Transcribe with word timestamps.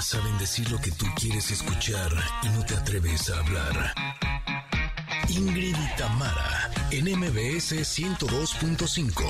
Saben 0.00 0.36
decir 0.38 0.70
lo 0.70 0.78
que 0.78 0.90
tú 0.92 1.06
quieres 1.18 1.50
escuchar 1.50 2.12
y 2.42 2.48
no 2.50 2.64
te 2.64 2.74
atreves 2.74 3.30
a 3.30 3.40
hablar. 3.40 3.94
Ingrid 5.28 5.74
y 5.74 5.96
Tamara, 5.96 6.70
en 6.90 7.06
MBS 7.18 7.72
102.5. 7.72 9.24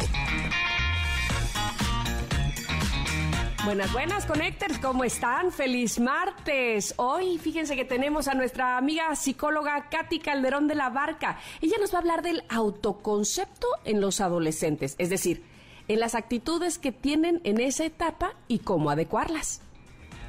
Buenas, 3.65 3.93
buenas, 3.93 4.27
Connectors, 4.27 4.79
¿cómo 4.79 5.05
están? 5.05 5.53
Feliz 5.53 6.01
martes. 6.01 6.95
Hoy, 6.97 7.39
fíjense 7.39 7.77
que 7.77 7.85
tenemos 7.85 8.27
a 8.27 8.35
nuestra 8.35 8.77
amiga 8.77 9.15
psicóloga 9.15 9.89
Katy 9.89 10.19
Calderón 10.19 10.67
de 10.67 10.75
la 10.75 10.91
Barca. 10.91 11.39
Ella 11.61 11.77
nos 11.81 11.93
va 11.93 11.99
a 11.99 12.01
hablar 12.01 12.23
del 12.23 12.45
autoconcepto 12.49 13.69
en 13.85 14.01
los 14.01 14.21
adolescentes, 14.21 14.97
es 14.99 15.11
decir, 15.11 15.45
en 15.89 16.01
las 16.01 16.17
actitudes 16.17 16.79
que 16.79 16.93
tienen 16.93 17.41
en 17.45 17.61
esa 17.61 17.85
etapa 17.85 18.35
y 18.49 18.59
cómo 18.59 18.91
adecuarlas. 18.91 19.63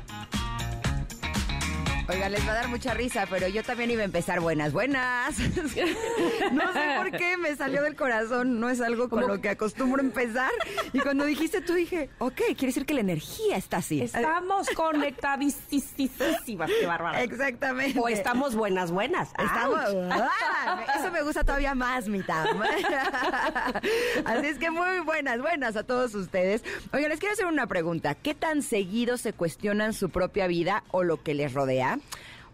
Mm-hmm. 0.09 0.56
Oiga, 2.09 2.29
les 2.29 2.47
va 2.47 2.53
a 2.53 2.55
dar 2.55 2.67
mucha 2.69 2.93
risa, 2.93 3.25
pero 3.29 3.49
yo 3.49 3.63
también 3.63 3.91
iba 3.91 4.01
a 4.01 4.05
empezar 4.05 4.39
buenas, 4.39 4.71
buenas. 4.71 5.37
no 6.53 6.73
sé 6.73 6.79
por 6.95 7.11
qué 7.11 7.35
me 7.35 7.53
salió 7.57 7.81
del 7.81 7.97
corazón, 7.97 8.61
no 8.61 8.69
es 8.69 8.79
algo 8.79 9.09
con 9.09 9.27
lo 9.27 9.41
que 9.41 9.49
acostumbro 9.49 10.01
empezar. 10.01 10.51
Y 10.93 10.99
cuando 10.99 11.25
dijiste 11.25 11.59
tú 11.59 11.73
dije, 11.73 12.09
ok, 12.19 12.35
quiere 12.35 12.67
decir 12.67 12.85
que 12.85 12.93
la 12.93 13.01
energía 13.01 13.57
está 13.57 13.77
así. 13.77 14.01
Estamos 14.01 14.69
conectadísimas, 14.69 16.71
qué 16.79 16.87
bárbaro. 16.87 17.17
Exactamente. 17.17 17.99
O 17.99 18.07
estamos 18.07 18.55
buenas, 18.55 18.91
buenas. 18.91 19.29
Estamos, 19.37 19.81
ah, 20.09 20.85
eso 20.97 21.11
me 21.11 21.23
gusta 21.23 21.43
todavía 21.43 21.75
más, 21.75 22.07
mi 22.07 22.23
Tam. 22.23 22.61
Así 24.25 24.47
es 24.47 24.57
que 24.57 24.71
muy 24.71 25.01
buenas, 25.01 25.41
buenas 25.41 25.75
a 25.75 25.83
todos 25.83 26.15
ustedes. 26.15 26.63
Oigan, 26.93 27.09
les 27.09 27.19
quiero 27.19 27.33
hacer 27.33 27.47
una 27.47 27.67
pregunta. 27.67 28.15
¿Qué 28.15 28.33
tan 28.33 28.61
seguido 28.61 29.17
se 29.17 29.33
cuestionan 29.33 29.93
su 29.93 30.09
propia 30.09 30.47
vida 30.47 30.85
o 30.91 31.03
lo 31.03 31.21
que 31.21 31.33
les 31.33 31.53
rodea? 31.53 31.96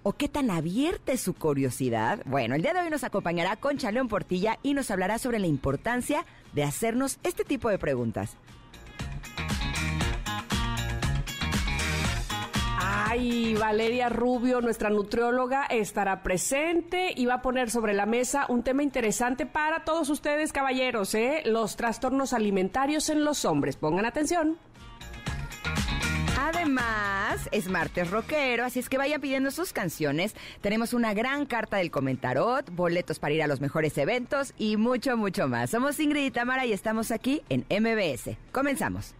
¿O 0.05 0.13
qué 0.13 0.27
tan 0.27 0.51
abierta 0.51 1.13
es 1.13 1.21
su 1.21 1.33
curiosidad? 1.33 2.21
Bueno, 2.25 2.55
el 2.55 2.61
día 2.61 2.73
de 2.73 2.81
hoy 2.81 2.89
nos 2.89 3.05
acompañará 3.05 3.55
Concha 3.55 3.89
León 3.89 4.09
Portilla 4.09 4.59
y 4.61 4.73
nos 4.73 4.91
hablará 4.91 5.17
sobre 5.17 5.39
la 5.39 5.47
importancia 5.47 6.25
de 6.51 6.63
hacernos 6.63 7.19
este 7.23 7.45
tipo 7.45 7.69
de 7.69 7.79
preguntas. 7.79 8.35
Ay, 13.15 13.53
Valeria 13.53 14.09
Rubio, 14.09 14.59
nuestra 14.59 14.89
nutrióloga, 14.89 15.65
estará 15.67 16.23
presente 16.23 17.13
y 17.15 17.27
va 17.27 17.35
a 17.35 17.41
poner 17.43 17.69
sobre 17.69 17.93
la 17.93 18.07
mesa 18.07 18.45
un 18.49 18.63
tema 18.63 18.81
interesante 18.81 19.45
para 19.45 19.85
todos 19.85 20.09
ustedes, 20.09 20.51
caballeros, 20.51 21.13
¿eh? 21.13 21.43
Los 21.45 21.75
trastornos 21.75 22.33
alimentarios 22.33 23.09
en 23.09 23.23
los 23.23 23.45
hombres. 23.45 23.77
Pongan 23.77 24.05
atención. 24.05 24.57
Además, 26.43 27.47
es 27.53 27.69
martes 27.69 28.11
rockero, 28.11 28.65
así 28.65 28.79
es 28.79 28.89
que 28.89 28.97
vayan 28.97 29.21
pidiendo 29.21 29.49
sus 29.49 29.71
canciones. 29.71 30.35
Tenemos 30.59 30.93
una 30.93 31.13
gran 31.13 31.45
carta 31.45 31.77
del 31.77 31.89
comentarot, 31.89 32.69
boletos 32.69 33.17
para 33.17 33.33
ir 33.33 33.43
a 33.43 33.47
los 33.47 33.61
mejores 33.61 33.97
eventos 33.97 34.53
y 34.57 34.75
mucho, 34.75 35.15
mucho 35.15 35.47
más. 35.47 35.69
Somos 35.69 35.97
Ingrid 36.01 36.25
y 36.25 36.31
Tamara 36.31 36.65
y 36.65 36.73
estamos 36.73 37.11
aquí 37.11 37.43
en 37.47 37.61
MBS. 37.69 38.35
Comenzamos. 38.51 39.15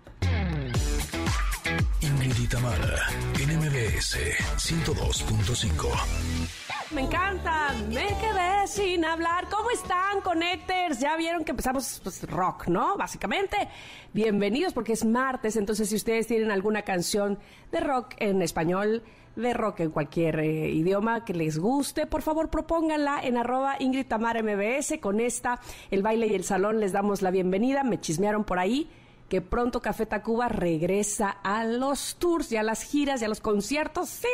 Ingrid 2.01 2.43
y 2.43 2.47
Tamara, 2.47 3.07
en 3.39 3.57
MBS 3.57 4.17
102.5. 4.57 6.62
Me 6.93 7.01
encanta, 7.01 7.73
me 7.89 8.07
quedé 8.07 8.67
sin 8.67 9.03
hablar. 9.03 9.47
¿Cómo 9.49 9.71
están, 9.71 10.21
Connectors? 10.21 10.99
Ya 10.99 11.17
vieron 11.17 11.43
que 11.43 11.49
empezamos 11.49 11.99
pues, 12.03 12.21
rock, 12.29 12.67
¿no? 12.67 12.95
Básicamente. 12.97 13.57
Bienvenidos 14.13 14.73
porque 14.73 14.93
es 14.93 15.03
martes, 15.03 15.55
entonces 15.55 15.89
si 15.89 15.95
ustedes 15.95 16.27
tienen 16.27 16.51
alguna 16.51 16.83
canción 16.83 17.39
de 17.71 17.79
rock 17.79 18.13
en 18.17 18.43
español, 18.43 19.01
de 19.35 19.53
rock 19.55 19.79
en 19.79 19.89
cualquier 19.89 20.39
eh, 20.39 20.69
idioma 20.69 21.25
que 21.25 21.33
les 21.33 21.57
guste, 21.57 22.05
por 22.05 22.21
favor 22.21 22.51
propónganla 22.51 23.21
en 23.23 23.37
arroba 23.37 23.75
Ingrid 23.79 24.13
MBS. 24.13 24.99
Con 24.99 25.19
esta, 25.19 25.59
el 25.89 26.03
baile 26.03 26.27
y 26.27 26.35
el 26.35 26.43
salón 26.43 26.79
les 26.79 26.91
damos 26.91 27.23
la 27.23 27.31
bienvenida. 27.31 27.83
Me 27.83 27.99
chismearon 27.99 28.43
por 28.43 28.59
ahí 28.59 28.87
que 29.33 29.41
pronto 29.41 29.81
Café 29.81 30.05
Tacuba 30.05 30.47
regresa 30.47 31.31
a 31.41 31.63
los 31.65 32.17
tours 32.19 32.51
y 32.51 32.57
a 32.57 32.61
las 32.61 32.83
giras 32.83 33.19
y 33.19 33.25
a 33.25 33.27
los 33.27 33.41
conciertos. 33.41 34.07
Sí. 34.07 34.27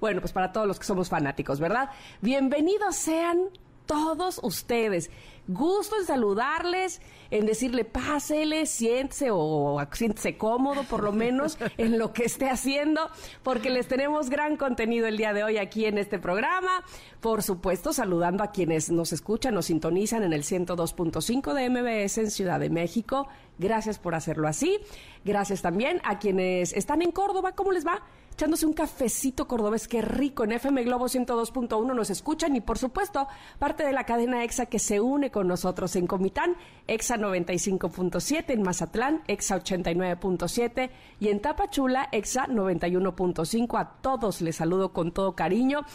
Bueno, 0.00 0.20
pues 0.20 0.32
para 0.32 0.50
todos 0.50 0.66
los 0.66 0.80
que 0.80 0.84
somos 0.84 1.08
fanáticos, 1.08 1.60
¿verdad? 1.60 1.90
Bienvenidos 2.22 2.96
sean 2.96 3.38
todos 3.86 4.40
ustedes. 4.42 5.12
Gusto 5.48 5.96
en 5.96 6.06
saludarles, 6.06 7.00
en 7.30 7.46
decirle 7.46 7.84
pásele, 7.84 8.66
siéntese 8.66 9.28
o 9.30 9.80
siéntese 9.92 10.36
cómodo 10.36 10.82
por 10.84 11.04
lo 11.04 11.12
menos 11.12 11.56
en 11.78 11.98
lo 11.98 12.12
que 12.12 12.24
esté 12.24 12.50
haciendo, 12.50 13.08
porque 13.44 13.70
les 13.70 13.86
tenemos 13.86 14.28
gran 14.28 14.56
contenido 14.56 15.06
el 15.06 15.16
día 15.16 15.32
de 15.32 15.44
hoy 15.44 15.58
aquí 15.58 15.84
en 15.84 15.98
este 15.98 16.18
programa. 16.18 16.84
Por 17.20 17.44
supuesto, 17.44 17.92
saludando 17.92 18.42
a 18.42 18.50
quienes 18.50 18.90
nos 18.90 19.12
escuchan, 19.12 19.54
nos 19.54 19.66
sintonizan 19.66 20.24
en 20.24 20.32
el 20.32 20.42
102.5 20.42 21.52
de 21.54 21.70
MBS 21.70 22.18
en 22.18 22.30
Ciudad 22.30 22.58
de 22.58 22.70
México. 22.70 23.28
Gracias 23.58 23.98
por 23.98 24.14
hacerlo 24.14 24.48
así. 24.48 24.78
Gracias 25.24 25.62
también 25.62 26.00
a 26.04 26.18
quienes 26.18 26.72
están 26.72 27.02
en 27.02 27.12
Córdoba. 27.12 27.52
¿Cómo 27.52 27.72
les 27.72 27.86
va? 27.86 28.02
Echándose 28.36 28.66
un 28.66 28.74
cafecito 28.74 29.48
cordobés, 29.48 29.88
qué 29.88 30.02
rico, 30.02 30.44
en 30.44 30.52
FM 30.52 30.82
Globo 30.82 31.06
102.1 31.06 31.94
nos 31.94 32.10
escuchan 32.10 32.54
y 32.54 32.60
por 32.60 32.76
supuesto 32.76 33.28
parte 33.58 33.82
de 33.82 33.94
la 33.94 34.04
cadena 34.04 34.44
EXA 34.44 34.66
que 34.66 34.78
se 34.78 35.00
une 35.00 35.30
con 35.30 35.48
nosotros 35.48 35.96
en 35.96 36.06
Comitán, 36.06 36.54
EXA 36.86 37.16
95.7, 37.16 38.44
en 38.48 38.60
Mazatlán, 38.60 39.22
EXA 39.26 39.62
89.7 39.62 40.90
y 41.18 41.28
en 41.28 41.40
Tapachula, 41.40 42.10
EXA 42.12 42.46
91.5. 42.48 43.80
A 43.80 44.02
todos 44.02 44.42
les 44.42 44.56
saludo 44.56 44.92
con 44.92 45.12
todo 45.12 45.34
cariño, 45.34 45.86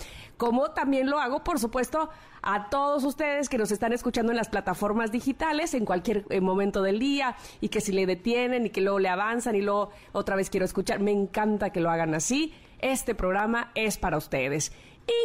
como 0.41 0.71
también 0.71 1.07
lo 1.07 1.19
hago, 1.19 1.43
por 1.43 1.59
supuesto, 1.59 2.09
a 2.41 2.67
todos 2.71 3.03
ustedes 3.03 3.47
que 3.47 3.59
nos 3.59 3.71
están 3.71 3.93
escuchando 3.93 4.31
en 4.31 4.37
las 4.37 4.49
plataformas 4.49 5.11
digitales 5.11 5.75
en 5.75 5.85
cualquier 5.85 6.25
eh, 6.31 6.41
momento 6.41 6.81
del 6.81 6.97
día 6.97 7.35
y 7.59 7.69
que 7.69 7.79
si 7.79 7.91
le 7.91 8.07
detienen 8.07 8.65
y 8.65 8.71
que 8.71 8.81
luego 8.81 8.97
le 8.97 9.09
avanzan 9.09 9.55
y 9.55 9.61
luego 9.61 9.91
otra 10.13 10.35
vez 10.35 10.49
quiero 10.49 10.65
escuchar, 10.65 10.99
me 10.99 11.11
encanta 11.11 11.69
que 11.69 11.79
lo 11.79 11.91
hagan 11.91 12.15
así. 12.15 12.55
Este 12.79 13.13
programa 13.13 13.69
es 13.75 13.99
para 13.99 14.17
ustedes. 14.17 14.71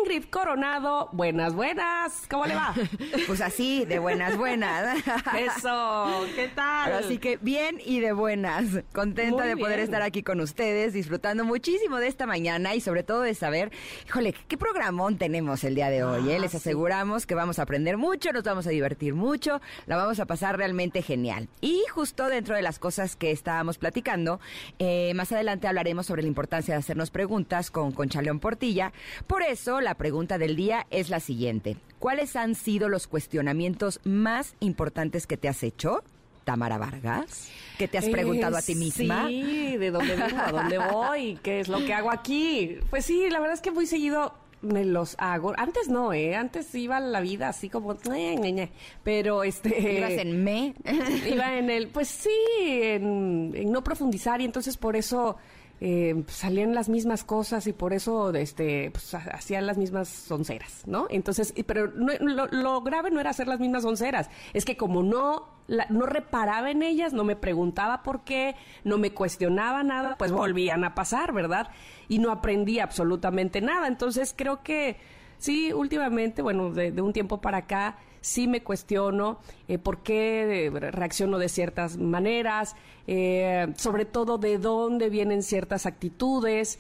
Ingrid 0.00 0.24
Coronado, 0.30 1.08
buenas, 1.12 1.54
buenas. 1.54 2.26
¿Cómo 2.28 2.46
le 2.46 2.54
va? 2.54 2.74
Pues 3.26 3.40
así, 3.40 3.84
de 3.84 3.98
buenas, 3.98 4.36
buenas. 4.36 4.98
Eso, 5.38 6.26
¿qué 6.34 6.48
tal? 6.54 6.92
Así 6.92 7.18
que 7.18 7.38
bien 7.38 7.80
y 7.84 8.00
de 8.00 8.12
buenas. 8.12 8.64
Contenta 8.92 9.44
de 9.44 9.56
poder 9.56 9.80
estar 9.80 10.02
aquí 10.02 10.22
con 10.22 10.40
ustedes, 10.40 10.92
disfrutando 10.92 11.44
muchísimo 11.44 11.98
de 11.98 12.08
esta 12.08 12.26
mañana 12.26 12.74
y 12.74 12.80
sobre 12.80 13.02
todo 13.02 13.22
de 13.22 13.34
saber, 13.34 13.70
híjole, 14.06 14.34
qué 14.48 14.56
programón 14.56 15.18
tenemos 15.18 15.64
el 15.64 15.74
día 15.74 15.88
de 15.90 16.04
hoy. 16.04 16.30
¿eh? 16.30 16.36
Ah, 16.36 16.40
Les 16.40 16.54
aseguramos 16.54 17.26
que 17.26 17.34
vamos 17.34 17.58
a 17.58 17.62
aprender 17.62 17.96
mucho, 17.96 18.32
nos 18.32 18.44
vamos 18.44 18.66
a 18.66 18.70
divertir 18.70 19.14
mucho, 19.14 19.60
la 19.86 19.96
vamos 19.96 20.20
a 20.20 20.26
pasar 20.26 20.56
realmente 20.56 21.02
genial. 21.02 21.48
Y 21.60 21.82
justo 21.90 22.28
dentro 22.28 22.54
de 22.54 22.62
las 22.62 22.78
cosas 22.78 23.16
que 23.16 23.30
estábamos 23.30 23.78
platicando, 23.78 24.40
eh, 24.78 25.12
más 25.14 25.32
adelante 25.32 25.68
hablaremos 25.68 26.06
sobre 26.06 26.22
la 26.22 26.28
importancia 26.28 26.74
de 26.74 26.78
hacernos 26.78 27.10
preguntas 27.10 27.70
con 27.70 27.92
Concha 27.92 28.22
León 28.22 28.40
Portilla. 28.40 28.92
Por 29.26 29.42
eso, 29.42 29.75
la 29.80 29.94
pregunta 29.94 30.38
del 30.38 30.56
día 30.56 30.86
es 30.90 31.10
la 31.10 31.20
siguiente. 31.20 31.76
¿Cuáles 31.98 32.36
han 32.36 32.54
sido 32.54 32.88
los 32.88 33.06
cuestionamientos 33.06 34.00
más 34.04 34.54
importantes 34.60 35.26
que 35.26 35.36
te 35.36 35.48
has 35.48 35.62
hecho? 35.62 36.02
Tamara 36.44 36.78
Vargas, 36.78 37.50
¿Qué 37.76 37.88
te 37.88 37.98
has 37.98 38.08
preguntado 38.08 38.56
a 38.56 38.62
ti 38.62 38.76
misma. 38.76 39.26
Sí, 39.26 39.76
de 39.76 39.90
dónde 39.90 40.14
vengo, 40.14 40.38
a 40.38 40.52
dónde 40.52 40.78
voy, 40.92 41.38
qué 41.42 41.58
es 41.58 41.68
lo 41.68 41.78
que 41.78 41.92
hago 41.92 42.12
aquí. 42.12 42.78
Pues 42.88 43.04
sí, 43.04 43.28
la 43.30 43.40
verdad 43.40 43.54
es 43.54 43.60
que 43.60 43.72
muy 43.72 43.86
seguido 43.86 44.32
me 44.62 44.84
los 44.84 45.16
hago. 45.18 45.54
Antes 45.56 45.88
no, 45.88 46.12
¿eh? 46.12 46.36
Antes 46.36 46.72
iba 46.74 47.00
la 47.00 47.20
vida 47.20 47.48
así 47.48 47.68
como... 47.68 47.96
Pero 49.02 49.42
este... 49.42 49.98
¿Ibas 49.98 50.12
en 50.12 50.44
me? 50.44 50.74
Iba 51.28 51.58
en 51.58 51.68
el... 51.68 51.88
Pues 51.88 52.08
sí, 52.08 52.30
en 52.56 53.72
no 53.72 53.82
profundizar 53.82 54.40
y 54.40 54.44
entonces 54.44 54.76
por 54.76 54.94
eso 54.94 55.36
eh, 55.80 56.24
salían 56.28 56.74
las 56.74 56.88
mismas 56.88 57.22
cosas 57.22 57.66
y 57.66 57.74
por 57.74 57.92
eso 57.92 58.32
este 58.32 58.90
pues, 58.92 59.14
hacían 59.14 59.66
las 59.66 59.76
mismas 59.76 60.08
sonceras, 60.08 60.82
¿no? 60.86 61.06
Entonces, 61.10 61.52
pero 61.66 61.88
lo, 61.88 62.80
grave 62.80 63.10
no 63.10 63.20
era 63.20 63.30
hacer 63.30 63.46
las 63.46 63.60
mismas 63.60 63.82
sonceras, 63.82 64.30
es 64.54 64.64
que 64.64 64.76
como 64.76 65.02
no 65.02 65.54
no 65.68 66.06
reparaba 66.06 66.70
en 66.70 66.82
ellas, 66.82 67.12
no 67.12 67.24
me 67.24 67.34
preguntaba 67.34 68.04
por 68.04 68.22
qué, 68.22 68.54
no 68.84 68.98
me 68.98 69.10
cuestionaba 69.10 69.82
nada, 69.82 70.14
pues 70.16 70.30
volvían 70.30 70.84
a 70.84 70.94
pasar, 70.94 71.32
¿verdad? 71.32 71.68
Y 72.08 72.20
no 72.20 72.30
aprendí 72.30 72.78
absolutamente 72.78 73.60
nada. 73.60 73.88
Entonces 73.88 74.32
creo 74.36 74.62
que 74.62 74.96
sí, 75.38 75.72
últimamente, 75.72 76.40
bueno, 76.40 76.70
de 76.70 77.02
un 77.02 77.12
tiempo 77.12 77.40
para 77.40 77.58
acá, 77.58 77.98
sí 78.26 78.48
me 78.48 78.62
cuestiono 78.62 79.38
eh, 79.68 79.78
por 79.78 80.02
qué 80.02 80.70
reacciono 80.72 81.38
de 81.38 81.48
ciertas 81.48 81.96
maneras, 81.96 82.74
sobre 83.76 84.04
todo 84.04 84.36
de 84.38 84.58
dónde 84.58 85.10
vienen 85.10 85.42
ciertas 85.42 85.86
actitudes. 85.86 86.78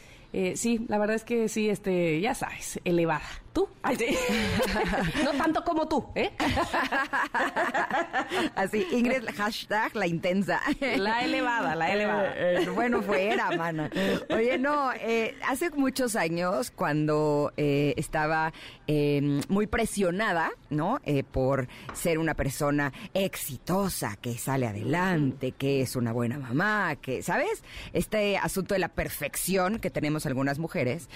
sí, 0.54 0.84
la 0.88 0.98
verdad 0.98 1.16
es 1.16 1.24
que 1.24 1.48
sí, 1.48 1.70
este, 1.70 2.20
ya 2.20 2.34
sabes, 2.34 2.80
elevada. 2.84 3.22
¿Tú? 3.56 3.66
no 5.24 5.32
tanto 5.32 5.64
como 5.64 5.88
tú, 5.88 6.04
¿eh? 6.14 6.30
Así, 8.54 8.86
Ingrid, 8.92 9.24
hashtag 9.34 9.96
la 9.96 10.06
intensa. 10.06 10.60
La 10.98 11.24
elevada, 11.24 11.74
la 11.74 11.90
elevada. 11.94 12.34
Eh, 12.36 12.64
eh, 12.64 12.68
bueno, 12.68 13.00
fuera, 13.00 13.50
mana. 13.52 13.90
Oye, 14.28 14.58
no, 14.58 14.92
eh, 14.92 15.38
hace 15.48 15.70
muchos 15.70 16.16
años, 16.16 16.70
cuando 16.70 17.54
estaba 17.56 18.52
em, 18.86 19.40
muy 19.48 19.66
presionada, 19.66 20.50
¿no? 20.68 21.00
por 21.32 21.66
ser 21.94 22.18
una 22.18 22.34
persona 22.34 22.92
exitosa, 23.14 24.16
que 24.16 24.36
sale 24.36 24.66
adelante, 24.66 25.52
que 25.52 25.80
es 25.80 25.96
una 25.96 26.12
buena 26.12 26.38
mamá, 26.38 26.96
que, 26.96 27.22
¿sabes? 27.22 27.64
Este 27.94 28.36
asunto 28.36 28.74
de 28.74 28.80
la 28.80 28.88
perfección 28.88 29.78
que 29.78 29.88
tenemos 29.88 30.26
algunas 30.26 30.58
mujeres, 30.58 31.08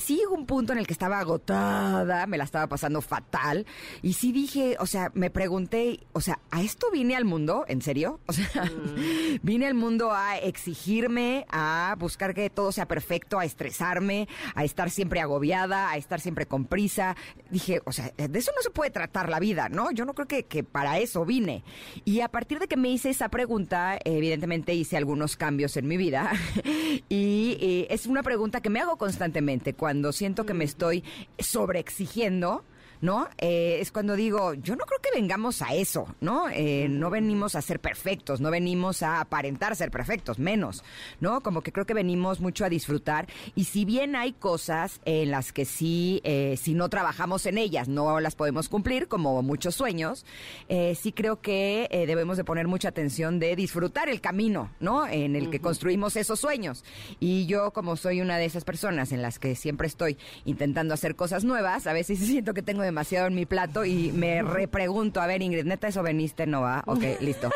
sí 0.00 0.18
llegó 0.18 0.36
un 0.36 0.46
punto 0.46 0.72
en 0.72 0.78
el 0.78 0.86
que 0.86 0.92
estaba 0.92 1.18
agotada 1.18 1.87
me 2.26 2.38
la 2.38 2.44
estaba 2.44 2.66
pasando 2.66 3.00
fatal. 3.00 3.66
Y 4.02 4.14
sí 4.14 4.32
dije, 4.32 4.76
o 4.80 4.86
sea, 4.86 5.10
me 5.14 5.30
pregunté, 5.30 6.00
o 6.12 6.20
sea, 6.20 6.38
¿a 6.50 6.62
esto 6.62 6.90
vine 6.90 7.16
al 7.16 7.24
mundo? 7.24 7.64
¿En 7.68 7.82
serio? 7.82 8.20
O 8.26 8.32
sea, 8.32 8.64
mm. 8.64 9.38
vine 9.42 9.66
al 9.66 9.74
mundo 9.74 10.12
a 10.12 10.38
exigirme, 10.38 11.46
a 11.50 11.96
buscar 11.98 12.34
que 12.34 12.50
todo 12.50 12.72
sea 12.72 12.86
perfecto, 12.86 13.38
a 13.38 13.44
estresarme, 13.44 14.28
a 14.54 14.64
estar 14.64 14.90
siempre 14.90 15.20
agobiada, 15.20 15.90
a 15.90 15.96
estar 15.96 16.20
siempre 16.20 16.46
con 16.46 16.64
prisa. 16.64 17.16
Dije, 17.50 17.80
o 17.84 17.92
sea, 17.92 18.12
de 18.16 18.38
eso 18.38 18.52
no 18.54 18.62
se 18.62 18.70
puede 18.70 18.90
tratar 18.90 19.28
la 19.28 19.38
vida, 19.38 19.68
¿no? 19.68 19.90
Yo 19.90 20.04
no 20.04 20.14
creo 20.14 20.28
que, 20.28 20.44
que 20.44 20.64
para 20.64 20.98
eso 20.98 21.24
vine. 21.24 21.64
Y 22.04 22.20
a 22.20 22.28
partir 22.28 22.58
de 22.58 22.68
que 22.68 22.76
me 22.76 22.90
hice 22.90 23.10
esa 23.10 23.28
pregunta, 23.28 23.98
evidentemente 24.04 24.74
hice 24.74 24.96
algunos 24.96 25.36
cambios 25.36 25.76
en 25.76 25.86
mi 25.88 25.96
vida. 25.96 26.32
y 27.08 27.86
es 27.90 28.06
una 28.06 28.22
pregunta 28.22 28.60
que 28.60 28.70
me 28.70 28.80
hago 28.80 28.96
constantemente 28.96 29.74
cuando 29.74 30.12
siento 30.12 30.44
que 30.44 30.54
me 30.54 30.64
mm. 30.64 30.68
estoy 30.68 31.04
sobre 31.38 31.77
exigiendo 31.78 32.64
¿no? 33.00 33.28
Eh, 33.38 33.78
es 33.80 33.92
cuando 33.92 34.16
digo, 34.16 34.54
yo 34.54 34.76
no 34.76 34.84
creo 34.84 35.00
que 35.00 35.10
vengamos 35.18 35.62
a 35.62 35.74
eso, 35.74 36.14
¿no? 36.20 36.48
Eh, 36.48 36.88
no 36.88 37.10
venimos 37.10 37.54
a 37.54 37.62
ser 37.62 37.80
perfectos, 37.80 38.40
no 38.40 38.50
venimos 38.50 39.02
a 39.02 39.20
aparentar 39.20 39.76
ser 39.76 39.90
perfectos, 39.90 40.38
menos, 40.38 40.84
¿no? 41.20 41.40
Como 41.40 41.62
que 41.62 41.72
creo 41.72 41.86
que 41.86 41.94
venimos 41.94 42.40
mucho 42.40 42.64
a 42.64 42.68
disfrutar 42.68 43.28
y 43.54 43.64
si 43.64 43.84
bien 43.84 44.16
hay 44.16 44.32
cosas 44.32 45.00
en 45.04 45.30
las 45.30 45.52
que 45.52 45.64
sí, 45.64 46.20
eh, 46.24 46.56
si 46.60 46.74
no 46.74 46.88
trabajamos 46.88 47.46
en 47.46 47.58
ellas, 47.58 47.88
no 47.88 48.20
las 48.20 48.34
podemos 48.34 48.68
cumplir, 48.68 49.08
como 49.08 49.42
muchos 49.42 49.74
sueños, 49.74 50.24
sí 50.68 51.12
creo 51.12 51.40
que 51.40 51.88
debemos 52.06 52.36
de 52.36 52.44
poner 52.44 52.66
mucha 52.66 52.88
atención 52.88 53.38
de 53.38 53.56
disfrutar 53.56 54.08
el 54.08 54.20
camino, 54.20 54.70
¿no? 54.80 55.06
En 55.06 55.36
el 55.36 55.50
que 55.50 55.60
construimos 55.60 56.16
esos 56.16 56.40
sueños. 56.40 56.84
Y 57.20 57.46
yo, 57.46 57.72
como 57.72 57.96
soy 57.96 58.20
una 58.20 58.38
de 58.38 58.44
esas 58.44 58.64
personas 58.64 59.12
en 59.12 59.22
las 59.22 59.38
que 59.38 59.54
siempre 59.54 59.86
estoy 59.86 60.18
intentando 60.44 60.94
hacer 60.94 61.16
cosas 61.16 61.44
nuevas, 61.44 61.86
a 61.86 61.92
veces 61.92 62.18
siento 62.26 62.54
que 62.54 62.62
tengo 62.62 62.82
demasiado 62.88 63.26
en 63.26 63.34
mi 63.34 63.44
plato 63.44 63.84
y 63.84 64.12
me 64.12 64.42
repregunto, 64.42 65.20
a 65.20 65.26
ver, 65.26 65.42
Ingrid, 65.42 65.64
¿neta 65.64 65.88
eso 65.88 66.02
veniste? 66.02 66.46
No 66.46 66.62
va. 66.62 66.82
Ok, 66.86 67.02
listo. 67.20 67.50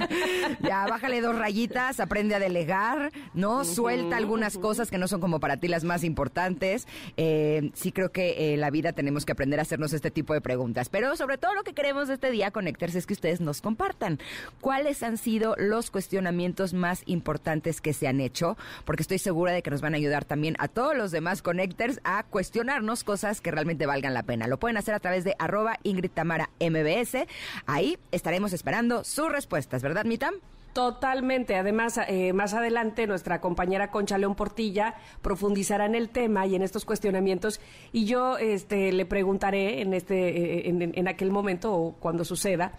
ya, 0.62 0.86
bájale 0.86 1.20
dos 1.20 1.36
rayitas, 1.36 1.98
aprende 1.98 2.36
a 2.36 2.38
delegar, 2.38 3.10
¿no? 3.34 3.64
Suelta 3.64 4.16
algunas 4.16 4.56
cosas 4.56 4.90
que 4.90 4.98
no 4.98 5.08
son 5.08 5.20
como 5.20 5.40
para 5.40 5.56
ti 5.56 5.66
las 5.66 5.82
más 5.82 6.04
importantes. 6.04 6.86
Eh, 7.16 7.70
sí 7.74 7.90
creo 7.90 8.12
que 8.12 8.54
eh, 8.54 8.56
la 8.56 8.70
vida 8.70 8.92
tenemos 8.92 9.26
que 9.26 9.32
aprender 9.32 9.58
a 9.58 9.62
hacernos 9.62 9.92
este 9.92 10.10
tipo 10.12 10.32
de 10.32 10.40
preguntas. 10.40 10.88
Pero 10.88 11.16
sobre 11.16 11.38
todo 11.38 11.54
lo 11.54 11.64
que 11.64 11.74
queremos 11.74 12.08
de 12.08 12.14
este 12.14 12.30
día, 12.30 12.50
conectarse, 12.52 12.98
es 12.98 13.06
que 13.06 13.14
ustedes 13.14 13.40
nos 13.40 13.60
compartan 13.60 14.20
cuáles 14.60 15.02
han 15.02 15.18
sido 15.18 15.56
los 15.58 15.90
cuestionamientos 15.90 16.72
más 16.72 17.02
importantes 17.06 17.80
que 17.80 17.92
se 17.92 18.06
han 18.06 18.20
hecho, 18.20 18.56
porque 18.84 19.02
estoy 19.02 19.18
segura 19.18 19.52
de 19.52 19.62
que 19.62 19.70
nos 19.70 19.80
van 19.80 19.94
a 19.94 19.96
ayudar 19.96 20.24
también 20.24 20.54
a 20.58 20.68
todos 20.68 20.96
los 20.96 21.10
demás 21.10 21.42
connectors 21.42 22.00
a 22.04 22.22
cuestionarnos 22.22 23.04
cosas 23.04 23.40
que 23.40 23.50
realmente 23.50 23.86
valgan 23.86 24.14
la 24.14 24.22
pena. 24.22 24.46
Lo 24.46 24.58
pueden 24.68 24.76
hacer 24.76 24.94
a 24.94 25.00
través 25.00 25.24
de 25.24 25.34
arroba 25.38 25.78
Ingrid 25.82 26.10
Tamara 26.10 26.50
MBS. 26.60 27.26
Ahí 27.64 27.96
estaremos 28.12 28.52
esperando 28.52 29.02
sus 29.02 29.32
respuestas, 29.32 29.80
¿verdad, 29.82 30.04
Mitam? 30.04 30.34
Totalmente. 30.74 31.56
Además, 31.56 31.98
eh, 32.06 32.34
más 32.34 32.52
adelante 32.52 33.06
nuestra 33.06 33.40
compañera 33.40 33.90
Concha 33.90 34.18
León 34.18 34.34
Portilla 34.34 34.96
profundizará 35.22 35.86
en 35.86 35.94
el 35.94 36.10
tema 36.10 36.46
y 36.46 36.54
en 36.54 36.60
estos 36.60 36.84
cuestionamientos 36.84 37.62
y 37.92 38.04
yo 38.04 38.36
este, 38.36 38.92
le 38.92 39.06
preguntaré 39.06 39.80
en, 39.80 39.94
este, 39.94 40.28
eh, 40.28 40.68
en, 40.68 40.92
en 40.94 41.08
aquel 41.08 41.30
momento 41.30 41.72
o 41.72 41.92
cuando 41.94 42.26
suceda 42.26 42.72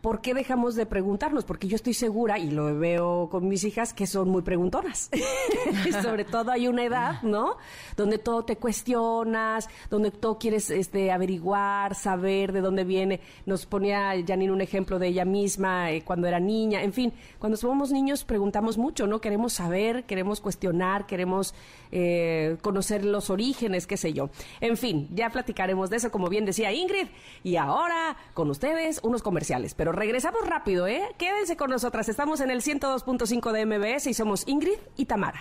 ¿por 0.00 0.20
qué 0.20 0.34
dejamos 0.34 0.74
de 0.74 0.86
preguntarnos? 0.86 1.44
Porque 1.44 1.68
yo 1.68 1.76
estoy 1.76 1.94
segura, 1.94 2.38
y 2.38 2.50
lo 2.50 2.76
veo 2.78 3.28
con 3.30 3.48
mis 3.48 3.64
hijas, 3.64 3.92
que 3.92 4.06
son 4.06 4.28
muy 4.28 4.42
preguntonas. 4.42 5.10
Sobre 6.02 6.24
todo 6.24 6.50
hay 6.50 6.68
una 6.68 6.84
edad, 6.84 7.22
¿no? 7.22 7.56
Donde 7.96 8.18
todo 8.18 8.44
te 8.44 8.56
cuestionas, 8.56 9.68
donde 9.90 10.10
todo 10.10 10.38
quieres 10.38 10.70
este, 10.70 11.10
averiguar, 11.10 11.94
saber 11.94 12.52
de 12.52 12.60
dónde 12.60 12.84
viene. 12.84 13.20
Nos 13.46 13.66
ponía 13.66 14.12
Janine 14.26 14.52
un 14.52 14.60
ejemplo 14.60 14.98
de 14.98 15.08
ella 15.08 15.24
misma 15.24 15.90
eh, 15.90 16.02
cuando 16.04 16.26
era 16.26 16.40
niña. 16.40 16.82
En 16.82 16.92
fin, 16.92 17.12
cuando 17.38 17.56
somos 17.56 17.90
niños 17.90 18.24
preguntamos 18.24 18.78
mucho, 18.78 19.06
¿no? 19.06 19.20
Queremos 19.20 19.52
saber, 19.52 20.04
queremos 20.04 20.40
cuestionar, 20.40 21.06
queremos 21.06 21.54
eh, 21.90 22.56
conocer 22.62 23.04
los 23.04 23.30
orígenes, 23.30 23.86
qué 23.86 23.96
sé 23.96 24.12
yo. 24.12 24.30
En 24.60 24.76
fin, 24.76 25.08
ya 25.12 25.30
platicaremos 25.30 25.90
de 25.90 25.96
eso, 25.96 26.10
como 26.10 26.28
bien 26.28 26.44
decía 26.44 26.72
Ingrid. 26.72 27.08
Y 27.42 27.56
ahora, 27.56 28.16
con 28.34 28.50
ustedes, 28.50 29.00
unos 29.02 29.22
comerciales. 29.22 29.74
Regresamos 29.92 30.46
rápido, 30.46 30.86
¿eh? 30.86 31.02
Quédense 31.18 31.56
con 31.56 31.70
nosotras. 31.70 32.08
Estamos 32.08 32.40
en 32.40 32.50
el 32.50 32.62
102.5 32.62 33.52
de 33.52 33.66
MBS 33.66 34.06
y 34.08 34.14
somos 34.14 34.44
Ingrid 34.46 34.78
y 34.96 35.04
Tamara. 35.06 35.40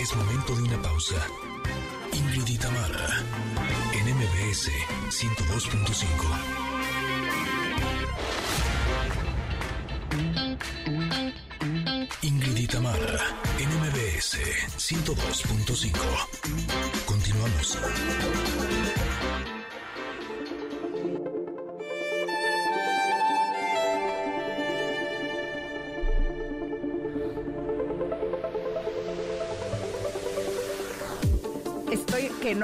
Es 0.00 0.14
momento 0.16 0.54
de 0.56 0.62
una 0.62 0.80
pausa. 0.82 1.16
Ingrid 2.12 2.46
y 2.46 2.58
Tamara 2.58 3.22
en 3.94 4.16
MBS 4.16 4.70
102.5. 5.10 6.04
Ingrid 12.22 12.56
y 12.56 12.66
Tamara 12.66 13.20
en 13.58 13.68
MBS 13.68 14.38
102.5. 14.78 15.92
Continuamos. 17.06 17.78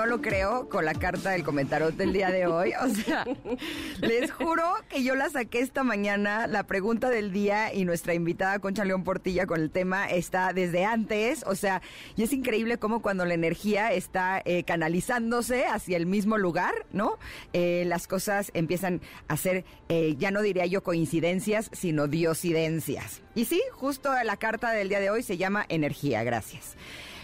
No 0.00 0.06
lo 0.06 0.22
creo 0.22 0.66
con 0.70 0.86
la 0.86 0.94
carta 0.94 1.32
del 1.32 1.44
comentario 1.44 1.90
del 1.90 2.14
día 2.14 2.30
de 2.30 2.46
hoy. 2.46 2.72
O 2.80 2.88
sea, 2.88 3.26
les 4.00 4.30
juro 4.32 4.64
que 4.88 5.04
yo 5.04 5.14
la 5.14 5.28
saqué 5.28 5.60
esta 5.60 5.84
mañana, 5.84 6.46
la 6.46 6.62
pregunta 6.62 7.10
del 7.10 7.32
día 7.32 7.74
y 7.74 7.84
nuestra 7.84 8.14
invitada 8.14 8.60
Concha 8.60 8.86
León 8.86 9.04
Portilla 9.04 9.46
con 9.46 9.60
el 9.60 9.70
tema 9.70 10.08
está 10.08 10.54
desde 10.54 10.86
antes. 10.86 11.44
O 11.46 11.54
sea, 11.54 11.82
y 12.16 12.22
es 12.22 12.32
increíble 12.32 12.78
cómo 12.78 13.02
cuando 13.02 13.26
la 13.26 13.34
energía 13.34 13.92
está 13.92 14.40
eh, 14.46 14.64
canalizándose 14.64 15.66
hacia 15.66 15.98
el 15.98 16.06
mismo 16.06 16.38
lugar, 16.38 16.86
¿no? 16.92 17.18
Eh, 17.52 17.84
las 17.86 18.06
cosas 18.06 18.50
empiezan 18.54 19.02
a 19.28 19.36
ser, 19.36 19.66
eh, 19.90 20.16
ya 20.18 20.30
no 20.30 20.40
diría 20.40 20.64
yo 20.64 20.82
coincidencias, 20.82 21.68
sino 21.74 22.08
diosidencias. 22.08 23.20
Y 23.34 23.44
sí, 23.44 23.60
justo 23.72 24.10
la 24.24 24.38
carta 24.38 24.70
del 24.70 24.88
día 24.88 25.00
de 25.00 25.10
hoy 25.10 25.22
se 25.22 25.36
llama 25.36 25.66
energía. 25.68 26.24
Gracias. 26.24 26.74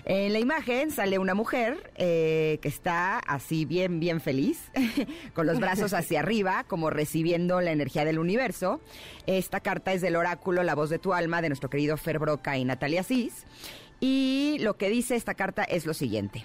En 0.09 0.33
la 0.33 0.39
imagen 0.39 0.93
sale 0.93 1.19
una 1.19 1.35
mujer 1.35 1.91
eh, 1.97 2.61
que 2.63 2.69
está 2.69 3.19
así 3.19 3.65
bien, 3.65 3.99
bien 3.99 4.21
feliz, 4.21 4.71
con 5.35 5.49
los 5.49 5.59
brazos 5.59 5.95
hacia 5.95 6.21
arriba, 6.21 6.63
como 6.69 6.91
recibiendo 6.91 7.61
la 7.61 7.73
energía 7.73 8.05
del 8.05 8.21
universo. 8.21 8.81
Esta 9.27 9.59
carta 9.59 9.93
es 9.93 10.03
del 10.03 10.15
oráculo 10.15 10.63
La 10.63 10.77
voz 10.77 10.91
de 10.91 11.01
tu 11.01 11.13
alma 11.13 11.43
de 11.43 11.49
nuestro 11.49 11.71
querido 11.71 11.97
Fer 11.97 12.21
Broca 12.21 12.57
y 12.57 12.65
Natalia 12.65 13.03
Cis. 13.03 13.47
Y 13.99 14.59
lo 14.61 14.77
que 14.77 14.91
dice 14.91 15.17
esta 15.17 15.35
carta 15.35 15.65
es 15.65 15.87
lo 15.87 15.93
siguiente. 15.93 16.45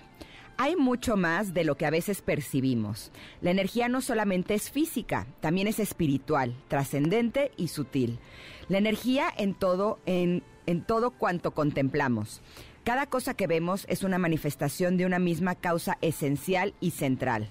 Hay 0.58 0.76
mucho 0.76 1.16
más 1.16 1.54
de 1.54 1.64
lo 1.64 1.76
que 1.76 1.86
a 1.86 1.92
veces 1.92 2.24
percibimos. 2.24 3.12
La 3.42 3.52
energía 3.52 3.90
no 3.90 4.02
solamente 4.02 4.56
es 4.56 4.72
física, 4.72 5.28
también 5.40 5.68
es 5.68 5.78
espiritual, 5.78 6.56
trascendente 6.68 7.52
y 7.58 7.68
sutil. 7.68 8.18
La 8.70 8.80
energía 8.80 9.26
en 9.38 9.54
todo, 9.54 10.00
en, 10.08 10.42
en 10.66 10.82
todo 10.82 11.12
cuanto 11.12 11.52
contemplamos. 11.52 12.42
Cada 12.84 13.06
cosa 13.06 13.36
que 13.36 13.46
vemos 13.46 13.86
es 13.90 14.04
una 14.04 14.18
manifestación 14.18 14.98
de 14.98 15.06
una 15.06 15.20
misma 15.20 15.54
causa 15.54 16.00
esencial 16.02 16.74
y 16.80 16.92
central. 16.92 17.50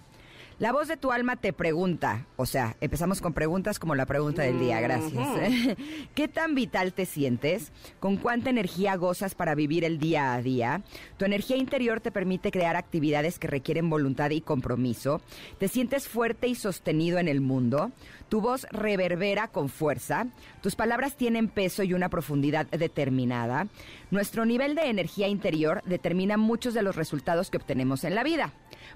La 0.61 0.73
voz 0.73 0.89
de 0.89 0.99
tu 0.99 1.11
alma 1.11 1.37
te 1.37 1.55
pregunta, 1.55 2.27
o 2.37 2.45
sea, 2.45 2.77
empezamos 2.83 3.23
con 3.23 3.33
preguntas 3.33 3.79
como 3.79 3.95
la 3.95 4.05
pregunta 4.05 4.43
del 4.43 4.61
día, 4.61 4.79
gracias. 4.79 5.27
¿Qué 6.15 6.29
tan 6.29 6.55
vital 6.55 6.93
te 6.93 7.07
sientes? 7.07 7.73
¿Con 7.99 8.19
cuánta 8.19 8.51
energía 8.51 8.95
gozas 8.97 9.35
para 9.35 9.55
vivir 9.55 9.85
el 9.85 9.99
día 9.99 10.35
a 10.35 10.43
día? 10.43 10.83
Tu 11.17 11.25
energía 11.25 11.57
interior 11.57 12.03
te 12.03 12.11
permite 12.11 12.51
crear 12.51 12.77
actividades 12.77 13.39
que 13.39 13.49
requieren 13.49 13.89
voluntad 13.89 14.29
y 14.33 14.43
compromiso. 14.43 15.23
¿Te 15.57 15.67
sientes 15.67 16.09
fuerte 16.09 16.47
y 16.47 16.55
sostenido 16.55 17.17
en 17.19 17.29
el 17.29 17.41
mundo? 17.41 17.91
Tu 18.29 18.43
voz 18.43 18.67
reverbera 18.71 19.49
con 19.49 19.71
fuerza. 19.71 20.27
Tus 20.61 20.77
palabras 20.77 21.17
tienen 21.17 21.49
peso 21.49 21.85
y 21.85 21.95
una 21.95 22.11
profundidad 22.11 22.67
determinada. 22.67 23.67
Nuestro 24.11 24.45
nivel 24.45 24.75
de 24.75 24.91
energía 24.91 25.27
interior 25.27 25.83
determina 25.87 26.37
muchos 26.37 26.75
de 26.75 26.83
los 26.83 26.97
resultados 26.97 27.49
que 27.49 27.57
obtenemos 27.57 28.05
en 28.05 28.15
la 28.15 28.25
vida. 28.25 28.53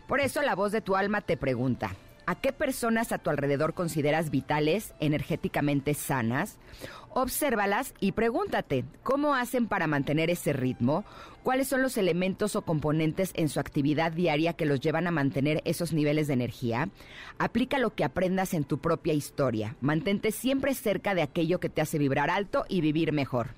Por 0.06 0.20
eso 0.20 0.42
la 0.42 0.54
voz 0.54 0.72
de 0.72 0.80
tu 0.80 0.96
alma 0.96 1.20
te 1.20 1.36
pregunta, 1.36 1.96
¿a 2.26 2.34
qué 2.34 2.52
personas 2.52 3.12
a 3.12 3.18
tu 3.18 3.30
alrededor 3.30 3.74
consideras 3.74 4.30
vitales, 4.30 4.94
energéticamente 5.00 5.94
sanas? 5.94 6.56
Obsérvalas 7.16 7.94
y 8.00 8.10
pregúntate, 8.10 8.84
¿cómo 9.04 9.36
hacen 9.36 9.68
para 9.68 9.86
mantener 9.86 10.30
ese 10.30 10.52
ritmo? 10.52 11.04
¿Cuáles 11.44 11.68
son 11.68 11.80
los 11.80 11.96
elementos 11.96 12.56
o 12.56 12.62
componentes 12.62 13.30
en 13.34 13.48
su 13.48 13.60
actividad 13.60 14.10
diaria 14.10 14.54
que 14.54 14.66
los 14.66 14.80
llevan 14.80 15.06
a 15.06 15.12
mantener 15.12 15.62
esos 15.64 15.92
niveles 15.92 16.26
de 16.26 16.32
energía? 16.32 16.88
Aplica 17.38 17.78
lo 17.78 17.94
que 17.94 18.02
aprendas 18.02 18.52
en 18.52 18.64
tu 18.64 18.78
propia 18.78 19.12
historia. 19.12 19.76
Mantente 19.80 20.32
siempre 20.32 20.74
cerca 20.74 21.14
de 21.14 21.22
aquello 21.22 21.60
que 21.60 21.68
te 21.68 21.82
hace 21.82 21.98
vibrar 21.98 22.30
alto 22.30 22.64
y 22.68 22.80
vivir 22.80 23.12
mejor. 23.12 23.50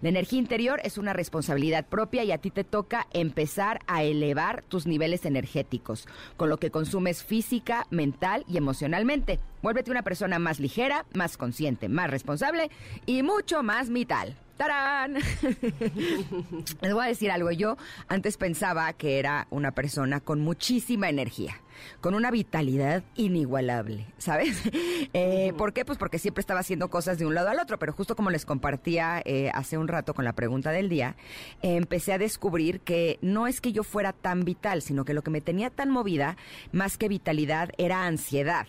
La 0.00 0.08
energía 0.08 0.38
interior 0.38 0.80
es 0.84 0.98
una 0.98 1.12
responsabilidad 1.12 1.86
propia 1.86 2.24
y 2.24 2.32
a 2.32 2.38
ti 2.38 2.50
te 2.50 2.64
toca 2.64 3.06
empezar 3.12 3.80
a 3.86 4.02
elevar 4.04 4.62
tus 4.68 4.86
niveles 4.86 5.24
energéticos, 5.26 6.06
con 6.36 6.48
lo 6.48 6.58
que 6.58 6.70
consumes 6.70 7.24
física, 7.24 7.86
mental 7.90 8.44
y 8.48 8.56
emocionalmente. 8.56 9.40
Vuélvete 9.62 9.90
una 9.90 10.02
persona 10.02 10.38
más 10.38 10.58
ligera, 10.58 11.06
más 11.14 11.36
consciente, 11.36 11.88
más 11.88 12.10
responsable 12.10 12.70
y 13.06 13.22
mucho 13.22 13.62
más 13.62 13.90
vital. 13.90 14.36
¡Tarán! 14.56 15.14
Les 16.80 16.92
voy 16.92 17.04
a 17.04 17.08
decir 17.08 17.30
algo. 17.30 17.50
Yo 17.50 17.76
antes 18.06 18.36
pensaba 18.36 18.92
que 18.92 19.18
era 19.18 19.46
una 19.50 19.72
persona 19.72 20.20
con 20.20 20.40
muchísima 20.40 21.08
energía, 21.08 21.60
con 22.00 22.14
una 22.14 22.30
vitalidad 22.30 23.02
inigualable, 23.16 24.06
¿sabes? 24.18 24.62
Eh, 25.14 25.52
¿Por 25.58 25.72
qué? 25.72 25.84
Pues 25.84 25.98
porque 25.98 26.18
siempre 26.18 26.40
estaba 26.40 26.60
haciendo 26.60 26.88
cosas 26.88 27.18
de 27.18 27.26
un 27.26 27.34
lado 27.34 27.48
al 27.48 27.58
otro, 27.58 27.78
pero 27.78 27.92
justo 27.92 28.16
como 28.16 28.30
les 28.30 28.46
compartía 28.46 29.20
eh, 29.24 29.50
hace 29.52 29.76
un 29.76 29.88
rato 29.88 30.14
con 30.14 30.24
la 30.24 30.32
pregunta 30.32 30.70
del 30.70 30.88
día, 30.88 31.16
empecé 31.60 32.12
a 32.12 32.18
descubrir 32.18 32.80
que 32.80 33.18
no 33.20 33.46
es 33.46 33.60
que 33.60 33.72
yo 33.72 33.82
fuera 33.82 34.12
tan 34.12 34.44
vital, 34.44 34.80
sino 34.80 35.04
que 35.04 35.12
lo 35.12 35.22
que 35.22 35.30
me 35.30 35.40
tenía 35.40 35.70
tan 35.70 35.90
movida, 35.90 36.36
más 36.70 36.96
que 36.96 37.08
vitalidad, 37.08 37.70
era 37.78 38.06
ansiedad. 38.06 38.66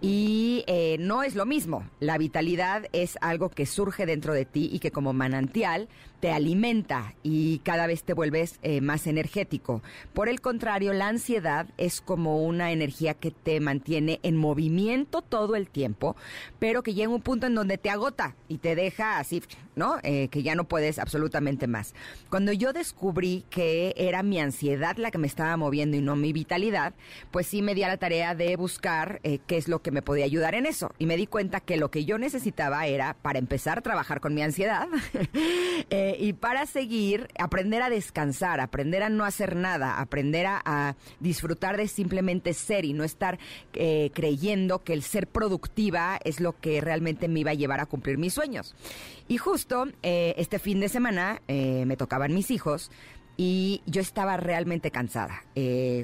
Y 0.00 0.64
eh, 0.66 0.96
no 0.98 1.22
es 1.22 1.34
lo 1.34 1.44
mismo. 1.44 1.84
La 2.00 2.16
vitalidad 2.16 2.86
es 2.92 3.18
algo 3.20 3.50
que 3.50 3.66
surge 3.66 4.06
dentro 4.06 4.32
de 4.32 4.46
ti 4.46 4.70
y 4.72 4.78
que 4.78 4.90
como 4.90 5.12
manantial 5.12 5.88
te 6.20 6.30
alimenta 6.30 7.14
y 7.22 7.58
cada 7.60 7.86
vez 7.86 8.04
te 8.04 8.12
vuelves 8.12 8.58
eh, 8.62 8.80
más 8.80 9.06
energético. 9.06 9.82
Por 10.12 10.28
el 10.28 10.40
contrario, 10.40 10.92
la 10.92 11.08
ansiedad 11.08 11.66
es 11.78 12.00
como 12.00 12.44
una 12.44 12.72
energía 12.72 13.14
que 13.14 13.30
te 13.30 13.58
mantiene 13.60 14.20
en 14.22 14.36
movimiento 14.36 15.22
todo 15.22 15.56
el 15.56 15.68
tiempo, 15.68 16.16
pero 16.58 16.82
que 16.82 16.94
llega 16.94 17.08
un 17.10 17.22
punto 17.22 17.46
en 17.46 17.54
donde 17.54 17.78
te 17.78 17.90
agota 17.90 18.36
y 18.48 18.58
te 18.58 18.74
deja 18.74 19.18
así, 19.18 19.42
¿no? 19.74 19.96
Eh, 20.02 20.28
que 20.28 20.42
ya 20.42 20.54
no 20.54 20.64
puedes 20.64 20.98
absolutamente 20.98 21.66
más. 21.66 21.94
Cuando 22.28 22.52
yo 22.52 22.72
descubrí 22.72 23.44
que 23.48 23.94
era 23.96 24.22
mi 24.22 24.38
ansiedad 24.38 24.96
la 24.98 25.10
que 25.10 25.18
me 25.18 25.26
estaba 25.26 25.56
moviendo 25.56 25.96
y 25.96 26.02
no 26.02 26.16
mi 26.16 26.32
vitalidad, 26.32 26.92
pues 27.30 27.46
sí 27.46 27.62
me 27.62 27.74
di 27.74 27.82
a 27.82 27.88
la 27.88 27.96
tarea 27.96 28.34
de 28.34 28.56
buscar 28.56 29.20
qué 29.22 29.56
es 29.56 29.68
lo 29.68 29.80
que 29.80 29.90
me 29.90 30.02
podía 30.02 30.26
ayudar 30.26 30.54
en 30.54 30.66
eso. 30.66 30.92
Y 30.98 31.06
me 31.06 31.16
di 31.16 31.26
cuenta 31.26 31.60
que 31.60 31.78
lo 31.78 31.90
que 31.90 32.04
yo 32.04 32.18
necesitaba 32.18 32.86
era, 32.86 33.14
para 33.14 33.38
empezar 33.38 33.78
a 33.78 33.82
trabajar 33.82 34.20
con 34.20 34.34
mi 34.34 34.42
ansiedad, 34.42 34.86
eh, 36.10 36.16
y 36.18 36.32
para 36.32 36.66
seguir, 36.66 37.28
aprender 37.38 37.82
a 37.82 37.90
descansar, 37.90 38.60
aprender 38.60 39.02
a 39.02 39.08
no 39.08 39.24
hacer 39.24 39.54
nada, 39.54 40.00
aprender 40.00 40.46
a, 40.46 40.96
disfrutar 41.20 41.76
de 41.76 41.86
simplemente 41.86 42.52
ser 42.54 42.84
y 42.84 42.92
no 42.92 43.04
estar 43.04 43.38
eh, 43.74 44.10
creyendo 44.12 44.82
que 44.82 44.92
el 44.92 45.02
ser 45.02 45.26
productiva 45.28 46.18
es 46.24 46.40
lo 46.40 46.58
que 46.58 46.80
realmente 46.80 47.28
me 47.28 47.40
iba 47.40 47.52
a 47.52 47.54
llevar 47.54 47.80
a 47.80 47.86
cumplir 47.86 48.18
mis 48.18 48.34
sueños. 48.34 48.74
Y 49.28 49.36
justo 49.36 49.86
eh, 50.02 50.34
este 50.36 50.58
fin 50.58 50.80
de 50.80 50.88
semana 50.88 51.42
me 51.48 51.96
tocaban 51.96 52.34
mis 52.34 52.50
hijos 52.50 52.90
y 53.36 53.82
yo 53.86 54.00
estaba 54.00 54.36
realmente 54.36 54.90
cansada 54.90 55.44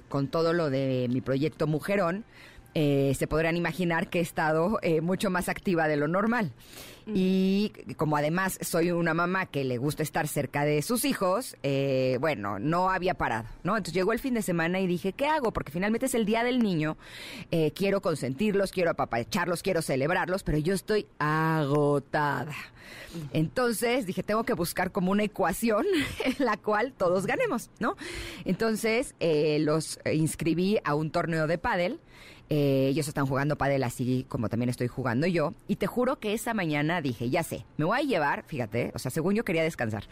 con 0.08 0.28
todo 0.28 0.52
lo 0.52 0.70
de 0.70 1.08
mi 1.10 1.20
proyecto 1.20 1.66
Mujerón 1.66 2.24
se 2.74 3.26
podrán 3.28 3.56
imaginar 3.56 4.08
que 4.10 4.18
he 4.18 4.22
estado 4.22 4.78
mucho 5.02 5.30
más 5.30 5.48
activa 5.48 5.88
de 5.88 5.96
lo 5.96 6.08
normal. 6.08 6.52
Y 7.14 7.70
como 7.96 8.16
además 8.16 8.58
soy 8.62 8.90
una 8.90 9.14
mamá 9.14 9.46
que 9.46 9.62
le 9.64 9.78
gusta 9.78 10.02
estar 10.02 10.26
cerca 10.26 10.64
de 10.64 10.82
sus 10.82 11.04
hijos, 11.04 11.56
eh, 11.62 12.18
bueno, 12.20 12.58
no 12.58 12.90
había 12.90 13.14
parado, 13.14 13.48
¿no? 13.62 13.76
Entonces 13.76 13.94
llegó 13.94 14.12
el 14.12 14.18
fin 14.18 14.34
de 14.34 14.42
semana 14.42 14.80
y 14.80 14.88
dije, 14.88 15.12
¿qué 15.12 15.26
hago? 15.26 15.52
Porque 15.52 15.70
finalmente 15.70 16.06
es 16.06 16.14
el 16.14 16.26
Día 16.26 16.42
del 16.42 16.58
Niño, 16.58 16.96
quiero 17.74 18.00
consentirlos, 18.00 18.72
quiero 18.72 18.90
apapacharlos, 18.90 19.62
quiero 19.62 19.82
celebrarlos, 19.82 20.42
pero 20.42 20.58
yo 20.58 20.74
estoy 20.74 21.06
agotada. 21.18 22.54
Entonces 23.32 24.06
dije, 24.06 24.22
tengo 24.22 24.44
que 24.44 24.52
buscar 24.52 24.90
como 24.92 25.12
una 25.12 25.24
ecuación 25.24 25.86
en 26.24 26.44
la 26.44 26.56
cual 26.56 26.92
todos 26.92 27.26
ganemos, 27.26 27.70
¿no? 27.78 27.96
Entonces 28.44 29.14
los 29.20 30.00
inscribí 30.12 30.78
a 30.84 30.94
un 30.94 31.10
torneo 31.10 31.46
de 31.46 31.58
pádel 31.58 32.00
eh, 32.48 32.88
ellos 32.90 33.08
están 33.08 33.26
jugando 33.26 33.56
padel 33.56 33.82
así 33.82 34.24
como 34.28 34.48
también 34.48 34.68
estoy 34.68 34.86
jugando 34.86 35.26
yo. 35.26 35.54
Y 35.66 35.76
te 35.76 35.86
juro 35.86 36.18
que 36.18 36.32
esa 36.32 36.54
mañana 36.54 37.00
dije, 37.00 37.28
ya 37.28 37.42
sé, 37.42 37.64
me 37.76 37.84
voy 37.84 37.98
a 37.98 38.02
llevar, 38.02 38.44
fíjate, 38.46 38.92
o 38.94 38.98
sea, 38.98 39.10
según 39.10 39.34
yo 39.34 39.44
quería 39.44 39.62
descansar, 39.62 40.04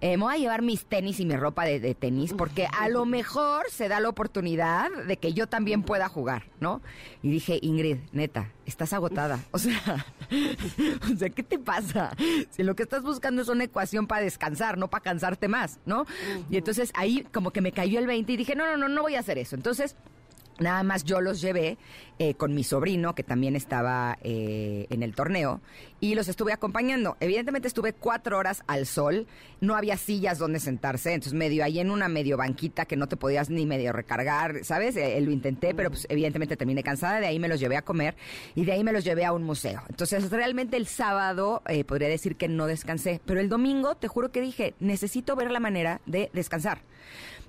eh, 0.00 0.16
me 0.16 0.24
voy 0.24 0.34
a 0.34 0.38
llevar 0.38 0.62
mis 0.62 0.86
tenis 0.86 1.20
y 1.20 1.26
mi 1.26 1.36
ropa 1.36 1.64
de, 1.64 1.94
tenis 1.94 2.32
porque 2.32 2.66
a 2.66 2.88
lo 2.88 3.06
mejor 3.06 3.70
se 3.70 3.88
da 3.88 4.00
la 4.00 4.08
oportunidad 4.08 4.90
de 5.06 5.16
que 5.16 5.32
yo 5.32 5.46
también 5.46 5.82
pueda 5.82 6.08
jugar, 6.08 6.44
¿no? 6.60 6.82
Y 7.22 7.30
dije, 7.30 7.58
Ingrid, 7.62 7.98
neta, 8.12 8.50
estás 8.66 8.92
agotada. 8.92 9.40
O 9.52 9.58
sea, 9.58 10.06
o 11.12 11.16
sea, 11.16 11.30
¿qué 11.30 11.42
te 11.42 11.58
pasa? 11.58 12.10
Si 12.50 12.62
lo 12.62 12.74
que 12.74 12.82
estás 12.82 13.02
buscando 13.02 13.42
es 13.42 13.48
una 13.48 13.64
ecuación 13.64 14.06
para 14.06 14.22
descansar, 14.22 14.78
no 14.78 14.88
para 14.88 15.02
cansarte 15.02 15.48
más, 15.48 15.78
¿no? 15.86 16.06
Y 16.50 16.56
entonces 16.56 16.90
ahí 16.94 17.24
como 17.32 17.52
que 17.52 17.60
me 17.60 17.72
cayó 17.72 17.98
el 17.98 18.06
20 18.06 18.32
y 18.32 18.36
dije, 18.36 18.56
no, 18.56 18.66
no, 18.66 18.76
no, 18.76 18.88
no 18.88 19.02
voy 19.02 19.14
a 19.14 19.20
hacer 19.20 19.38
eso. 19.38 19.54
Entonces 19.54 19.96
Nada 20.58 20.82
más 20.82 21.04
yo 21.04 21.20
los 21.20 21.40
llevé 21.40 21.76
eh, 22.18 22.34
con 22.34 22.54
mi 22.54 22.64
sobrino, 22.64 23.14
que 23.14 23.22
también 23.22 23.56
estaba 23.56 24.18
eh, 24.22 24.86
en 24.88 25.02
el 25.02 25.14
torneo, 25.14 25.60
y 26.00 26.14
los 26.14 26.28
estuve 26.28 26.52
acompañando. 26.52 27.16
Evidentemente 27.20 27.68
estuve 27.68 27.92
cuatro 27.92 28.38
horas 28.38 28.62
al 28.66 28.86
sol, 28.86 29.26
no 29.60 29.76
había 29.76 29.96
sillas 29.96 30.38
donde 30.38 30.60
sentarse, 30.60 31.12
entonces 31.12 31.32
medio 31.32 31.64
ahí 31.64 31.78
en 31.78 31.90
una 31.90 32.08
medio 32.08 32.36
banquita 32.36 32.84
que 32.84 32.96
no 32.96 33.08
te 33.08 33.16
podías 33.16 33.50
ni 33.50 33.66
medio 33.66 33.92
recargar, 33.92 34.64
¿sabes? 34.64 34.96
Eh, 34.96 35.20
lo 35.20 35.30
intenté, 35.30 35.74
pero 35.74 35.90
pues 35.90 36.06
evidentemente 36.08 36.56
terminé 36.56 36.82
cansada, 36.82 37.20
de 37.20 37.26
ahí 37.26 37.38
me 37.38 37.48
los 37.48 37.60
llevé 37.60 37.76
a 37.76 37.82
comer 37.82 38.16
y 38.54 38.64
de 38.64 38.72
ahí 38.72 38.84
me 38.84 38.92
los 38.92 39.04
llevé 39.04 39.24
a 39.24 39.32
un 39.32 39.42
museo. 39.42 39.82
Entonces 39.88 40.30
realmente 40.30 40.76
el 40.76 40.86
sábado 40.86 41.62
podría 41.86 42.08
decir 42.08 42.36
que 42.36 42.48
no 42.48 42.66
descansé, 42.66 43.20
pero 43.24 43.40
el 43.40 43.48
domingo 43.48 43.94
te 43.94 44.08
juro 44.08 44.30
que 44.30 44.40
dije, 44.40 44.74
necesito 44.80 45.36
ver 45.36 45.50
la 45.50 45.60
manera 45.60 46.00
de 46.06 46.30
descansar. 46.32 46.80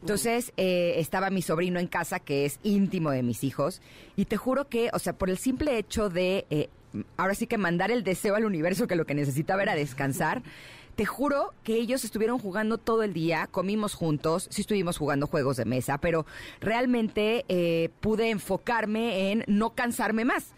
Entonces 0.02 0.54
eh, 0.58 0.96
estaba 0.98 1.30
mi 1.30 1.42
sobrino 1.42 1.80
en 1.80 1.88
casa, 1.88 2.20
que 2.20 2.46
es 2.46 2.60
íntimo 2.64 3.12
de 3.12 3.24
mis 3.24 3.44
hijos, 3.44 3.82
y 4.16 4.26
te 4.26 4.38
juro 4.38 4.70
que, 4.70 4.90
o 4.94 5.00
sea, 5.00 5.14
por 5.14 5.30
el 5.30 5.38
simple 5.38 5.78
hecho 5.78 6.10
de, 6.10 6.46
eh, 6.50 6.70
ahora 7.18 7.36
sí 7.36 7.48
que 7.48 7.58
mandar 7.58 7.92
el 7.92 8.04
deseo 8.04 8.36
al 8.36 8.46
universo 8.46 8.88
que 8.88 8.96
lo 8.96 9.06
que 9.06 9.16
necesitaba 9.16 9.64
era 9.64 9.76
descansar, 9.76 10.42
te 10.98 11.06
juro 11.06 11.54
que 11.64 11.76
ellos 11.76 12.04
estuvieron 12.04 12.40
jugando 12.40 12.80
todo 12.80 13.04
el 13.04 13.14
día, 13.14 13.48
comimos 13.52 13.94
juntos, 13.94 14.48
sí 14.50 14.62
estuvimos 14.62 14.98
jugando 14.98 15.28
juegos 15.28 15.58
de 15.58 15.66
mesa, 15.66 16.00
pero 16.00 16.26
realmente 16.60 17.46
eh, 17.50 17.90
pude 18.00 18.32
enfocarme 18.32 19.32
en 19.32 19.44
no 19.46 19.76
cansarme 19.76 20.26
más. 20.26 20.54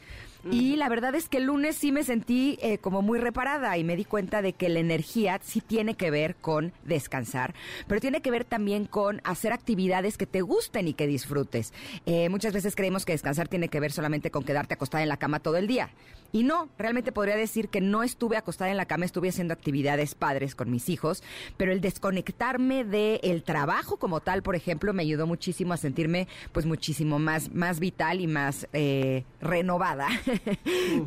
Y 0.49 0.77
la 0.77 0.87
verdad 0.87 1.15
es 1.15 1.27
que 1.27 1.37
el 1.37 1.45
lunes 1.45 1.75
sí 1.75 1.91
me 1.91 2.03
sentí 2.03 2.57
eh, 2.61 2.77
como 2.77 3.01
muy 3.01 3.19
reparada 3.19 3.77
y 3.77 3.83
me 3.83 3.95
di 3.95 4.05
cuenta 4.05 4.41
de 4.41 4.53
que 4.53 4.69
la 4.69 4.79
energía 4.79 5.39
sí 5.43 5.61
tiene 5.61 5.95
que 5.95 6.11
ver 6.11 6.35
con 6.35 6.71
descansar, 6.85 7.53
pero 7.87 7.99
tiene 7.99 8.21
que 8.21 8.31
ver 8.31 8.45
también 8.45 8.85
con 8.85 9.21
hacer 9.25 9.51
actividades 9.51 10.17
que 10.17 10.25
te 10.25 10.41
gusten 10.41 10.87
y 10.87 10.93
que 10.93 11.07
disfrutes. 11.07 11.73
Eh, 12.05 12.29
muchas 12.29 12.53
veces 12.53 12.75
creemos 12.75 13.05
que 13.05 13.11
descansar 13.11 13.47
tiene 13.47 13.67
que 13.67 13.79
ver 13.79 13.91
solamente 13.91 14.31
con 14.31 14.43
quedarte 14.43 14.75
acostada 14.75 15.03
en 15.03 15.09
la 15.09 15.17
cama 15.17 15.39
todo 15.39 15.57
el 15.57 15.67
día. 15.67 15.89
Y 16.31 16.43
no, 16.43 16.69
realmente 16.77 17.11
podría 17.11 17.35
decir 17.35 17.69
que 17.69 17.81
no 17.81 18.03
estuve 18.03 18.37
acostada 18.37 18.69
en 18.69 18.77
la 18.77 18.85
cama, 18.85 19.05
estuve 19.05 19.29
haciendo 19.29 19.53
actividades 19.53 20.13
padres 20.13 20.53
con 20.53 20.69
mis 20.69 20.89
hijos, 20.89 21.23
pero 21.57 21.71
el 21.71 21.81
desconectarme 21.81 22.83
del 22.83 23.43
trabajo 23.43 23.97
como 23.97 24.19
tal, 24.19 24.43
por 24.43 24.55
ejemplo, 24.55 24.93
me 24.93 25.01
ayudó 25.01 25.25
muchísimo 25.25 25.73
a 25.73 25.77
sentirme 25.77 26.27
pues 26.51 26.65
muchísimo 26.67 27.17
más, 27.17 27.51
más 27.51 27.79
vital 27.79 28.21
y 28.21 28.27
más 28.27 28.67
eh, 28.73 29.23
renovada. 29.41 30.07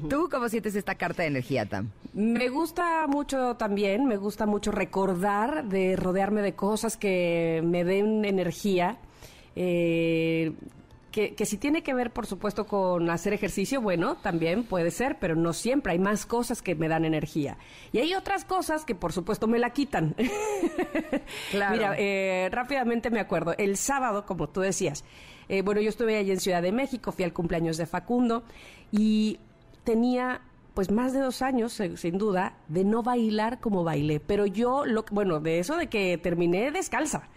¿Tú 0.08 0.28
cómo 0.30 0.48
sientes 0.48 0.74
esta 0.74 0.94
carta 0.94 1.22
de 1.22 1.28
energía, 1.28 1.66
Tam? 1.66 1.90
Me 2.14 2.48
gusta 2.48 3.06
mucho 3.06 3.56
también, 3.56 4.06
me 4.06 4.16
gusta 4.16 4.46
mucho 4.46 4.70
recordar 4.70 5.64
de 5.64 5.96
rodearme 5.96 6.42
de 6.42 6.54
cosas 6.54 6.96
que 6.96 7.62
me 7.64 7.84
den 7.84 8.24
energía. 8.24 8.98
Eh, 9.56 10.52
que, 11.10 11.34
que 11.34 11.44
si 11.44 11.58
tiene 11.58 11.82
que 11.82 11.94
ver, 11.94 12.10
por 12.10 12.26
supuesto, 12.26 12.66
con 12.66 13.08
hacer 13.10 13.34
ejercicio, 13.34 13.80
bueno, 13.80 14.16
también 14.16 14.64
puede 14.64 14.90
ser, 14.90 15.18
pero 15.20 15.36
no 15.36 15.52
siempre. 15.52 15.92
Hay 15.92 15.98
más 15.98 16.26
cosas 16.26 16.62
que 16.62 16.74
me 16.74 16.88
dan 16.88 17.04
energía. 17.04 17.58
Y 17.92 17.98
hay 17.98 18.14
otras 18.14 18.44
cosas 18.44 18.84
que, 18.84 18.94
por 18.94 19.12
supuesto, 19.12 19.46
me 19.46 19.58
la 19.58 19.70
quitan. 19.70 20.16
Claro. 21.50 21.76
Mira, 21.76 21.94
eh, 21.98 22.48
rápidamente 22.50 23.10
me 23.10 23.20
acuerdo, 23.20 23.54
el 23.58 23.76
sábado, 23.76 24.24
como 24.24 24.48
tú 24.48 24.60
decías, 24.60 25.04
eh, 25.48 25.62
bueno, 25.62 25.80
yo 25.80 25.88
estuve 25.88 26.16
allí 26.16 26.30
en 26.30 26.40
Ciudad 26.40 26.62
de 26.62 26.72
México, 26.72 27.12
fui 27.12 27.24
al 27.24 27.32
cumpleaños 27.32 27.76
de 27.76 27.86
Facundo 27.86 28.44
y 28.92 29.40
tenía 29.82 30.42
pues 30.74 30.90
más 30.90 31.12
de 31.12 31.20
dos 31.20 31.42
años, 31.42 31.82
sin 31.96 32.18
duda, 32.18 32.54
de 32.68 32.84
no 32.84 33.02
bailar 33.02 33.60
como 33.60 33.84
bailé. 33.84 34.20
Pero 34.20 34.46
yo, 34.46 34.86
lo, 34.86 35.04
bueno, 35.10 35.40
de 35.40 35.58
eso 35.58 35.76
de 35.76 35.88
que 35.88 36.16
terminé 36.18 36.70
descalza 36.70 37.28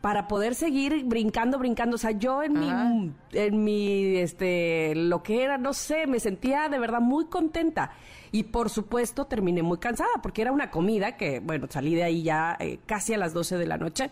para 0.00 0.26
poder 0.28 0.54
seguir 0.54 1.04
brincando, 1.04 1.58
brincando. 1.58 1.96
O 1.96 1.98
sea, 1.98 2.12
yo 2.12 2.42
en 2.42 2.54
mi, 2.54 3.12
en 3.32 3.64
mi, 3.64 4.16
este, 4.16 4.94
lo 4.94 5.22
que 5.22 5.42
era, 5.42 5.58
no 5.58 5.72
sé, 5.72 6.06
me 6.06 6.20
sentía 6.20 6.68
de 6.68 6.78
verdad 6.78 7.00
muy 7.00 7.26
contenta. 7.26 7.92
Y 8.32 8.44
por 8.44 8.70
supuesto 8.70 9.26
terminé 9.26 9.62
muy 9.62 9.78
cansada 9.78 10.10
porque 10.22 10.42
era 10.42 10.52
una 10.52 10.70
comida 10.70 11.16
que, 11.16 11.40
bueno, 11.40 11.66
salí 11.68 11.94
de 11.94 12.04
ahí 12.04 12.22
ya 12.22 12.56
eh, 12.60 12.78
casi 12.86 13.12
a 13.12 13.18
las 13.18 13.34
12 13.34 13.58
de 13.58 13.66
la 13.66 13.76
noche, 13.76 14.10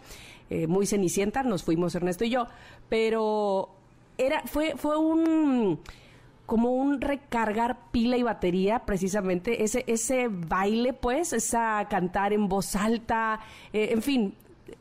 eh, 0.51 0.67
muy 0.67 0.87
cenicienta, 0.87 1.43
nos 1.45 1.63
fuimos 1.63 1.95
Ernesto 1.95 2.25
y 2.25 2.31
yo, 2.31 2.49
pero 2.89 3.71
era, 4.19 4.43
fue, 4.47 4.75
fue 4.77 4.99
un 4.99 5.79
como 6.49 6.73
un 6.73 7.03
recargar 7.03 7.77
pila 7.93 8.17
y 8.17 8.23
batería, 8.23 8.81
precisamente, 8.87 9.63
ese, 9.65 9.85
ese 9.87 10.29
baile, 10.31 10.95
pues, 10.95 11.35
esa 11.35 11.87
cantar 11.91 12.33
en 12.33 12.49
voz 12.49 12.75
alta, 12.75 13.41
eh, 13.75 13.91
en 13.93 14.01
fin, 14.01 14.35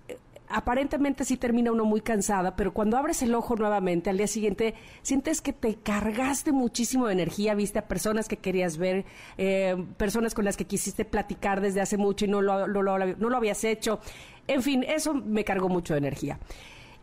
eh, 0.08 0.18
aparentemente 0.48 1.26
sí 1.26 1.36
termina 1.36 1.74
uno 1.74 1.84
muy 1.84 2.00
cansada, 2.00 2.56
pero 2.56 2.74
cuando 2.74 2.96
abres 2.96 3.22
el 3.22 3.36
ojo 3.36 3.58
nuevamente 3.58 4.10
al 4.10 4.16
día 4.18 4.28
siguiente, 4.28 4.76
sientes 5.02 5.42
que 5.42 5.52
te 5.52 5.76
cargaste 5.76 6.54
muchísimo 6.54 7.08
de 7.08 7.14
energía, 7.14 7.54
viste 7.54 7.80
a 7.80 7.88
personas 7.90 8.30
que 8.30 8.38
querías 8.38 8.78
ver, 8.78 9.04
eh, 9.38 9.76
personas 9.98 10.34
con 10.34 10.46
las 10.46 10.56
que 10.56 10.64
quisiste 10.64 11.04
platicar 11.04 11.60
desde 11.60 11.82
hace 11.82 11.98
mucho 11.98 12.24
y 12.24 12.30
no 12.30 12.42
lo, 12.42 12.66
lo- 12.66 12.82
no 12.82 13.30
lo 13.30 13.36
habías 13.38 13.66
hecho. 13.66 14.00
En 14.48 14.62
fin, 14.64 14.86
eso 14.88 15.14
me 15.14 15.44
cargó 15.44 15.68
mucho 15.68 15.94
de 15.96 15.98
energía. 15.98 16.40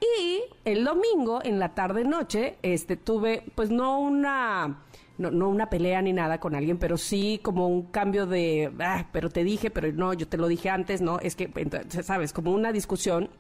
Y 0.05 0.43
el 0.65 0.85
domingo, 0.85 1.41
en 1.43 1.59
la 1.59 1.75
tarde-noche, 1.75 2.57
este, 2.63 2.97
tuve, 2.97 3.45
pues 3.55 3.71
no 3.71 4.01
una, 4.01 4.85
no, 5.19 5.31
no 5.31 5.49
una 5.49 5.71
pelea 5.71 6.03
ni 6.03 6.13
nada 6.13 6.41
con 6.41 6.55
alguien, 6.55 6.79
pero 6.79 6.97
sí 6.97 7.41
como 7.43 7.69
un 7.69 7.85
cambio 7.85 8.27
de, 8.27 8.73
ah, 8.81 9.07
pero 9.13 9.31
te 9.31 9.45
dije, 9.45 9.71
pero 9.71 9.93
no, 9.93 10.13
yo 10.13 10.29
te 10.29 10.37
lo 10.37 10.49
dije 10.49 10.71
antes, 10.71 11.01
no, 11.01 11.19
es 11.21 11.37
que, 11.37 11.51
entonces, 11.55 12.07
sabes, 12.07 12.33
como 12.33 12.53
una 12.53 12.73
discusión 12.73 13.31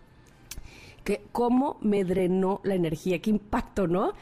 que 1.04 1.22
cómo 1.32 1.76
me 1.82 2.02
drenó 2.02 2.60
la 2.64 2.74
energía, 2.74 3.20
qué 3.20 3.30
impacto, 3.30 3.86
¿no? 3.86 4.14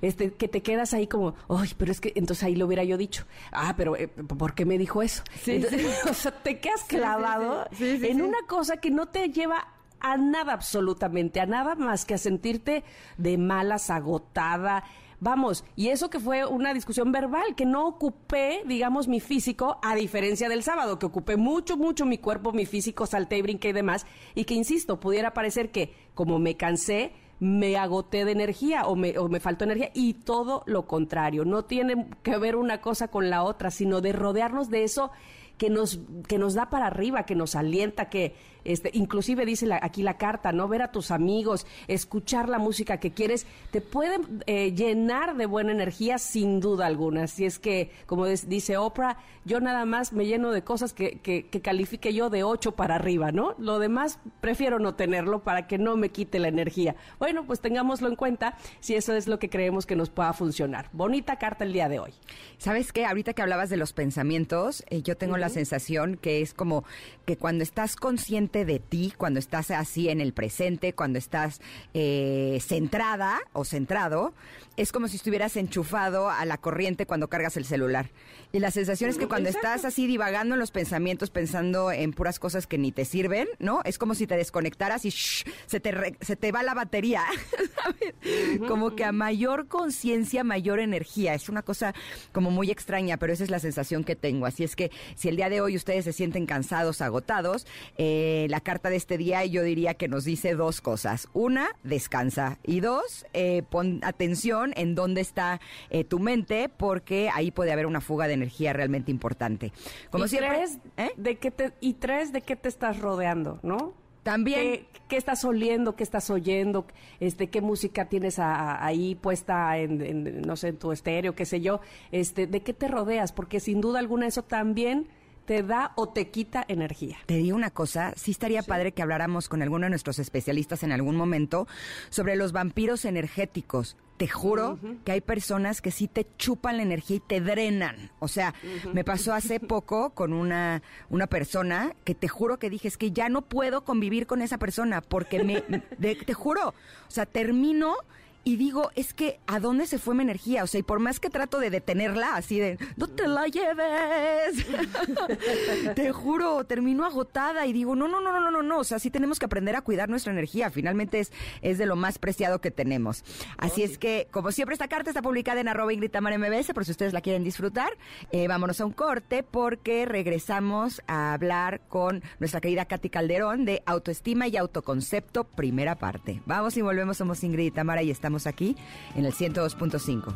Este, 0.00 0.32
que 0.32 0.48
te 0.48 0.62
quedas 0.62 0.94
ahí 0.94 1.06
como, 1.06 1.34
ay, 1.50 1.70
pero 1.76 1.92
es 1.92 2.00
que 2.00 2.12
entonces 2.16 2.44
ahí 2.44 2.56
lo 2.56 2.64
hubiera 2.64 2.82
yo 2.82 2.96
dicho. 2.96 3.26
Ah, 3.52 3.74
pero 3.76 3.94
eh, 3.96 4.08
¿por 4.08 4.54
qué 4.54 4.64
me 4.64 4.78
dijo 4.78 5.02
eso? 5.02 5.22
Sí, 5.42 5.56
Entonces, 5.56 5.82
sí. 5.82 6.08
O 6.10 6.14
sea, 6.14 6.32
te 6.32 6.58
quedas 6.58 6.84
clavado 6.84 7.66
sí. 7.72 8.00
En 8.02 8.22
una 8.22 8.38
cosa 8.48 8.78
que 8.78 8.90
no 8.90 9.06
te 9.06 9.28
lleva 9.28 9.68
a 10.00 10.16
nada 10.16 10.52
absolutamente, 10.52 11.40
a 11.40 11.46
nada 11.46 11.74
más 11.74 12.04
que 12.04 12.14
a 12.14 12.18
sentirte 12.18 12.84
de 13.18 13.38
malas, 13.38 13.90
agotada. 13.90 14.84
Vamos, 15.22 15.64
y 15.76 15.88
eso 15.88 16.08
que 16.08 16.18
fue 16.18 16.46
una 16.46 16.72
discusión 16.72 17.12
verbal, 17.12 17.54
que 17.54 17.66
no 17.66 17.86
ocupé, 17.86 18.62
digamos, 18.66 19.06
mi 19.06 19.20
físico, 19.20 19.78
a 19.82 19.94
diferencia 19.94 20.48
del 20.48 20.62
sábado, 20.62 20.98
que 20.98 21.04
ocupé 21.04 21.36
mucho, 21.36 21.76
mucho 21.76 22.06
mi 22.06 22.16
cuerpo, 22.16 22.52
mi 22.52 22.64
físico, 22.64 23.04
salté 23.04 23.36
y 23.36 23.42
brinqué 23.42 23.68
y 23.68 23.72
demás, 23.72 24.06
y 24.34 24.44
que, 24.44 24.54
insisto, 24.54 24.98
pudiera 24.98 25.34
parecer 25.34 25.70
que 25.70 25.92
como 26.14 26.38
me 26.38 26.56
cansé, 26.56 27.12
me 27.38 27.76
agoté 27.76 28.24
de 28.24 28.32
energía 28.32 28.86
o 28.86 28.96
me, 28.96 29.18
o 29.18 29.28
me 29.28 29.40
faltó 29.40 29.64
energía, 29.64 29.90
y 29.92 30.14
todo 30.14 30.62
lo 30.64 30.86
contrario, 30.86 31.44
no 31.44 31.66
tiene 31.66 32.06
que 32.22 32.38
ver 32.38 32.56
una 32.56 32.80
cosa 32.80 33.08
con 33.08 33.28
la 33.28 33.42
otra, 33.42 33.70
sino 33.70 34.00
de 34.00 34.12
rodearnos 34.12 34.70
de 34.70 34.84
eso 34.84 35.10
que 35.58 35.68
nos, 35.68 36.00
que 36.26 36.38
nos 36.38 36.54
da 36.54 36.70
para 36.70 36.86
arriba, 36.86 37.26
que 37.26 37.34
nos 37.34 37.54
alienta, 37.56 38.08
que 38.08 38.34
este, 38.64 38.90
inclusive 38.94 39.44
dice 39.46 39.66
la- 39.66 39.80
aquí 39.82 40.02
la 40.02 40.16
carta, 40.18 40.52
¿no? 40.52 40.68
Ver 40.68 40.82
a 40.82 40.92
tus 40.92 41.10
amigos, 41.10 41.66
escuchar 41.88 42.48
la 42.48 42.58
música 42.58 42.98
que 42.98 43.12
quieres, 43.12 43.46
te 43.70 43.80
puede 43.80 44.18
eh, 44.46 44.72
llenar 44.72 45.36
de 45.36 45.46
buena 45.46 45.72
energía 45.72 46.18
sin 46.18 46.60
duda 46.60 46.86
alguna. 46.86 47.26
Si 47.26 47.44
es 47.44 47.58
que, 47.58 47.90
como 48.06 48.26
des- 48.26 48.48
dice 48.48 48.76
Oprah, 48.76 49.18
yo 49.44 49.60
nada 49.60 49.84
más 49.84 50.12
me 50.12 50.26
lleno 50.26 50.50
de 50.52 50.62
cosas 50.62 50.92
que, 50.92 51.18
que, 51.20 51.46
que 51.46 51.60
califique 51.60 52.12
yo 52.12 52.30
de 52.30 52.42
8 52.44 52.72
para 52.72 52.96
arriba, 52.96 53.32
¿no? 53.32 53.54
Lo 53.58 53.78
demás 53.78 54.18
prefiero 54.40 54.78
no 54.78 54.94
tenerlo 54.94 55.42
para 55.42 55.66
que 55.66 55.78
no 55.78 55.96
me 55.96 56.10
quite 56.10 56.38
la 56.38 56.48
energía. 56.48 56.96
Bueno, 57.18 57.44
pues 57.46 57.60
tengámoslo 57.60 58.08
en 58.08 58.16
cuenta 58.16 58.56
si 58.80 58.94
eso 58.94 59.14
es 59.14 59.26
lo 59.28 59.38
que 59.38 59.48
creemos 59.48 59.86
que 59.86 59.96
nos 59.96 60.10
pueda 60.10 60.32
funcionar. 60.32 60.88
Bonita 60.92 61.36
carta 61.36 61.64
el 61.64 61.72
día 61.72 61.88
de 61.88 61.98
hoy. 62.00 62.12
¿Sabes 62.58 62.92
qué? 62.92 63.06
Ahorita 63.06 63.32
que 63.32 63.42
hablabas 63.42 63.70
de 63.70 63.76
los 63.76 63.92
pensamientos, 63.92 64.84
eh, 64.90 65.02
yo 65.02 65.16
tengo 65.16 65.36
la 65.36 65.48
sensación 65.48 66.16
que 66.16 66.42
es 66.42 66.52
como 66.52 66.84
que 67.24 67.36
cuando 67.36 67.62
estás 67.62 67.96
consciente 67.96 68.49
de 68.50 68.78
ti, 68.80 69.12
cuando 69.16 69.38
estás 69.38 69.70
así 69.70 70.08
en 70.08 70.20
el 70.20 70.32
presente, 70.32 70.92
cuando 70.92 71.18
estás 71.18 71.60
eh, 71.94 72.58
centrada 72.60 73.40
o 73.52 73.64
centrado, 73.64 74.34
es 74.76 74.92
como 74.92 75.08
si 75.08 75.16
estuvieras 75.16 75.56
enchufado 75.56 76.28
a 76.30 76.44
la 76.44 76.58
corriente 76.58 77.06
cuando 77.06 77.28
cargas 77.28 77.56
el 77.56 77.64
celular. 77.64 78.10
Y 78.52 78.58
la 78.58 78.72
sensación 78.72 79.10
es 79.10 79.16
que 79.18 79.28
cuando 79.28 79.48
estás 79.48 79.84
así 79.84 80.08
divagando 80.08 80.54
en 80.54 80.58
los 80.60 80.72
pensamientos, 80.72 81.30
pensando 81.30 81.92
en 81.92 82.12
puras 82.12 82.40
cosas 82.40 82.66
que 82.66 82.78
ni 82.78 82.90
te 82.90 83.04
sirven, 83.04 83.46
¿no? 83.60 83.80
Es 83.84 83.96
como 83.96 84.14
si 84.16 84.26
te 84.26 84.36
desconectaras 84.36 85.04
y 85.04 85.10
shh, 85.10 85.44
se, 85.66 85.78
te 85.78 85.92
re- 85.92 86.16
se 86.20 86.34
te 86.34 86.50
va 86.50 86.64
la 86.64 86.74
batería, 86.74 87.24
¿sabes? 87.76 88.58
Como 88.66 88.96
que 88.96 89.04
a 89.04 89.12
mayor 89.12 89.68
conciencia, 89.68 90.42
mayor 90.42 90.80
energía. 90.80 91.34
Es 91.34 91.48
una 91.48 91.62
cosa 91.62 91.94
como 92.32 92.50
muy 92.50 92.72
extraña, 92.72 93.18
pero 93.18 93.32
esa 93.32 93.44
es 93.44 93.50
la 93.50 93.60
sensación 93.60 94.02
que 94.02 94.16
tengo. 94.16 94.46
Así 94.46 94.64
es 94.64 94.74
que 94.74 94.90
si 95.14 95.28
el 95.28 95.36
día 95.36 95.48
de 95.48 95.60
hoy 95.60 95.76
ustedes 95.76 96.04
se 96.04 96.12
sienten 96.12 96.46
cansados, 96.46 97.02
agotados, 97.02 97.66
eh, 97.98 98.39
la 98.48 98.60
carta 98.60 98.90
de 98.90 98.96
este 98.96 99.18
día 99.18 99.44
yo 99.44 99.62
diría 99.62 99.94
que 99.94 100.08
nos 100.08 100.24
dice 100.24 100.54
dos 100.54 100.80
cosas. 100.80 101.28
Una, 101.32 101.68
descansa. 101.82 102.58
Y 102.62 102.80
dos, 102.80 103.26
eh, 103.32 103.62
pon 103.68 104.00
atención 104.02 104.72
en 104.76 104.94
dónde 104.94 105.20
está 105.20 105.60
eh, 105.90 106.04
tu 106.04 106.18
mente, 106.18 106.68
porque 106.68 107.30
ahí 107.34 107.50
puede 107.50 107.72
haber 107.72 107.86
una 107.86 108.00
fuga 108.00 108.26
de 108.28 108.34
energía 108.34 108.72
realmente 108.72 109.10
importante. 109.10 109.72
Como 110.10 110.26
y 110.26 110.28
siempre, 110.28 110.56
tres, 110.56 110.78
¿eh? 110.96 111.10
de 111.16 111.36
qué 111.36 111.50
te, 111.50 111.72
y 111.80 111.94
tres, 111.94 112.32
de 112.32 112.42
qué 112.42 112.56
te 112.56 112.68
estás 112.68 112.98
rodeando, 113.00 113.58
¿no? 113.62 113.94
También. 114.22 114.60
¿Qué, 114.60 114.86
qué 115.08 115.16
estás 115.16 115.44
oliendo? 115.46 115.96
¿Qué 115.96 116.02
estás 116.02 116.28
oyendo? 116.28 116.86
Este, 117.20 117.48
¿Qué 117.48 117.62
música 117.62 118.04
tienes 118.10 118.38
a- 118.38 118.54
a- 118.54 118.84
ahí 118.86 119.14
puesta 119.14 119.78
en, 119.78 120.00
en, 120.02 120.42
no 120.42 120.56
sé, 120.56 120.68
en 120.68 120.76
tu 120.76 120.92
estéreo, 120.92 121.34
qué 121.34 121.46
sé 121.46 121.62
yo? 121.62 121.80
Este, 122.12 122.46
¿De 122.46 122.60
qué 122.60 122.74
te 122.74 122.86
rodeas? 122.86 123.32
Porque 123.32 123.60
sin 123.60 123.80
duda 123.80 123.98
alguna 123.98 124.26
eso 124.26 124.42
también 124.42 125.08
te 125.50 125.64
da 125.64 125.90
o 125.96 126.08
te 126.08 126.30
quita 126.30 126.64
energía. 126.68 127.16
Te 127.26 127.34
digo 127.34 127.56
una 127.56 127.70
cosa, 127.70 128.12
sí 128.14 128.30
estaría 128.30 128.62
padre 128.62 128.92
que 128.92 129.02
habláramos 129.02 129.48
con 129.48 129.62
alguno 129.62 129.86
de 129.86 129.90
nuestros 129.90 130.20
especialistas 130.20 130.84
en 130.84 130.92
algún 130.92 131.16
momento 131.16 131.66
sobre 132.08 132.36
los 132.36 132.52
vampiros 132.52 133.04
energéticos. 133.04 133.96
Te 134.16 134.28
juro 134.28 134.78
que 135.04 135.10
hay 135.10 135.20
personas 135.20 135.82
que 135.82 135.90
sí 135.90 136.06
te 136.06 136.24
chupan 136.38 136.76
la 136.76 136.84
energía 136.84 137.16
y 137.16 137.20
te 137.20 137.40
drenan. 137.40 138.12
O 138.20 138.28
sea, 138.28 138.54
me 138.92 139.02
pasó 139.02 139.32
hace 139.34 139.58
poco 139.74 140.10
con 140.10 140.32
una, 140.34 140.82
una 141.08 141.26
persona 141.26 141.96
que 142.04 142.14
te 142.14 142.28
juro 142.28 142.60
que 142.60 142.70
dije, 142.70 142.86
es 142.86 142.96
que 142.96 143.10
ya 143.10 143.28
no 143.28 143.42
puedo 143.42 143.82
convivir 143.82 144.28
con 144.28 144.42
esa 144.42 144.56
persona 144.56 145.00
porque 145.00 145.42
me, 145.42 145.64
de- 145.98 146.14
te 146.14 146.32
juro, 146.32 146.68
o 146.68 147.10
sea, 147.10 147.26
termino 147.26 147.96
y 148.42 148.56
digo, 148.56 148.90
es 148.94 149.12
que 149.12 149.38
¿a 149.46 149.60
dónde 149.60 149.86
se 149.86 149.98
fue 149.98 150.14
mi 150.14 150.22
energía? 150.22 150.64
O 150.64 150.66
sea, 150.66 150.80
y 150.80 150.82
por 150.82 150.98
más 150.98 151.20
que 151.20 151.28
trato 151.28 151.58
de 151.58 151.68
detenerla, 151.68 152.36
así 152.36 152.58
de, 152.58 152.78
no 152.96 153.06
te 153.06 153.28
la 153.28 153.46
lleves. 153.46 154.66
te 155.94 156.10
juro, 156.12 156.64
termino 156.64 157.04
agotada 157.04 157.66
y 157.66 157.72
digo, 157.72 157.94
no, 157.94 158.08
no, 158.08 158.20
no, 158.20 158.32
no, 158.32 158.40
no, 158.40 158.50
no, 158.50 158.62
no. 158.62 158.78
O 158.78 158.84
sea, 158.84 158.98
sí 158.98 159.10
tenemos 159.10 159.38
que 159.38 159.44
aprender 159.44 159.76
a 159.76 159.82
cuidar 159.82 160.08
nuestra 160.08 160.32
energía. 160.32 160.70
Finalmente 160.70 161.20
es, 161.20 161.32
es 161.60 161.76
de 161.76 161.84
lo 161.84 161.96
más 161.96 162.18
preciado 162.18 162.60
que 162.60 162.70
tenemos. 162.70 163.24
Así 163.58 163.82
es 163.82 163.98
que, 163.98 164.26
como 164.30 164.52
siempre, 164.52 164.72
esta 164.72 164.88
carta 164.88 165.10
está 165.10 165.20
publicada 165.20 165.60
en 165.60 165.68
arroba 165.68 165.92
Ingrid 165.92 166.10
Tamara 166.10 166.38
MBS, 166.38 166.72
por 166.72 166.86
si 166.86 166.92
ustedes 166.92 167.12
la 167.12 167.20
quieren 167.20 167.44
disfrutar. 167.44 167.92
Eh, 168.32 168.48
vámonos 168.48 168.80
a 168.80 168.86
un 168.86 168.92
corte 168.92 169.42
porque 169.42 170.06
regresamos 170.06 171.02
a 171.06 171.34
hablar 171.34 171.82
con 171.88 172.22
nuestra 172.38 172.60
querida 172.62 172.86
Katy 172.86 173.10
Calderón 173.10 173.66
de 173.66 173.82
autoestima 173.84 174.48
y 174.48 174.56
autoconcepto, 174.56 175.44
primera 175.44 175.96
parte. 175.96 176.40
Vamos 176.46 176.76
y 176.78 176.82
volvemos, 176.82 177.18
somos 177.18 177.44
Ingrid 177.44 177.66
y 177.66 177.70
Tamara 177.70 178.02
y 178.02 178.10
estamos 178.10 178.29
aquí 178.46 178.76
en 179.14 179.24
el 179.24 179.34
102.5. 179.34 180.34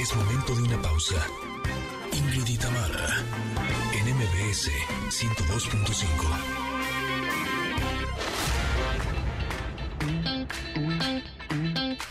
Es 0.00 0.14
momento 0.14 0.54
de 0.54 0.62
una 0.62 0.80
pausa. 0.80 1.16
Ingrid 2.12 2.58
Tamara, 2.58 3.24
en 3.92 4.14
MBS 4.14 4.70
102.5. 5.10 6.68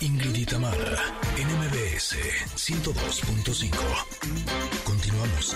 Ingrid 0.02 0.48
Tamara, 0.48 1.02
en 1.38 1.48
MBS 1.48 2.18
102.5. 2.56 3.72
Continuamos. 4.84 5.56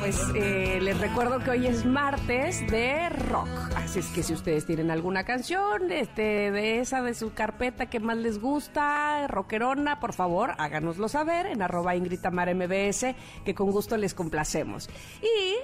Pues 0.00 0.20
eh, 0.34 0.80
les 0.82 0.98
recuerdo 1.00 1.38
que 1.38 1.50
hoy 1.50 1.66
es 1.66 1.84
martes 1.84 2.66
de 2.70 3.08
rock. 3.08 3.48
Así 3.76 4.00
es 4.00 4.06
que 4.08 4.22
si 4.22 4.32
ustedes 4.32 4.66
tienen 4.66 4.90
alguna 4.90 5.24
canción 5.24 5.90
este, 5.90 6.50
de 6.50 6.80
esa 6.80 7.02
de 7.02 7.14
su 7.14 7.32
carpeta 7.32 7.86
que 7.86 8.00
más 8.00 8.16
les 8.16 8.40
gusta, 8.40 9.26
rockerona, 9.28 10.00
por 10.00 10.12
favor, 10.12 10.54
háganoslo 10.58 11.08
saber 11.08 11.46
en 11.46 11.62
arroba 11.62 11.94
MBS, 11.94 13.14
que 13.44 13.54
con 13.54 13.70
gusto 13.70 13.96
les 13.96 14.14
complacemos. 14.14 14.90
Y 15.22 15.56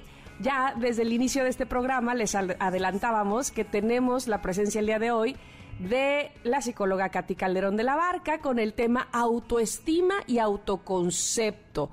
ya 0.42 0.74
desde 0.78 1.02
el 1.02 1.12
inicio 1.12 1.44
de 1.44 1.50
este 1.50 1.66
programa 1.66 2.14
les 2.14 2.34
adelantábamos 2.34 3.50
que 3.50 3.64
tenemos 3.64 4.26
la 4.26 4.40
presencia 4.40 4.80
el 4.80 4.86
día 4.86 4.98
de 4.98 5.10
hoy 5.10 5.36
de 5.80 6.30
la 6.44 6.60
psicóloga 6.60 7.08
Katy 7.08 7.34
Calderón 7.34 7.76
de 7.76 7.84
la 7.84 7.96
Barca 7.96 8.38
con 8.38 8.58
el 8.58 8.74
tema 8.74 9.08
autoestima 9.12 10.14
y 10.26 10.38
autoconcepto. 10.38 11.90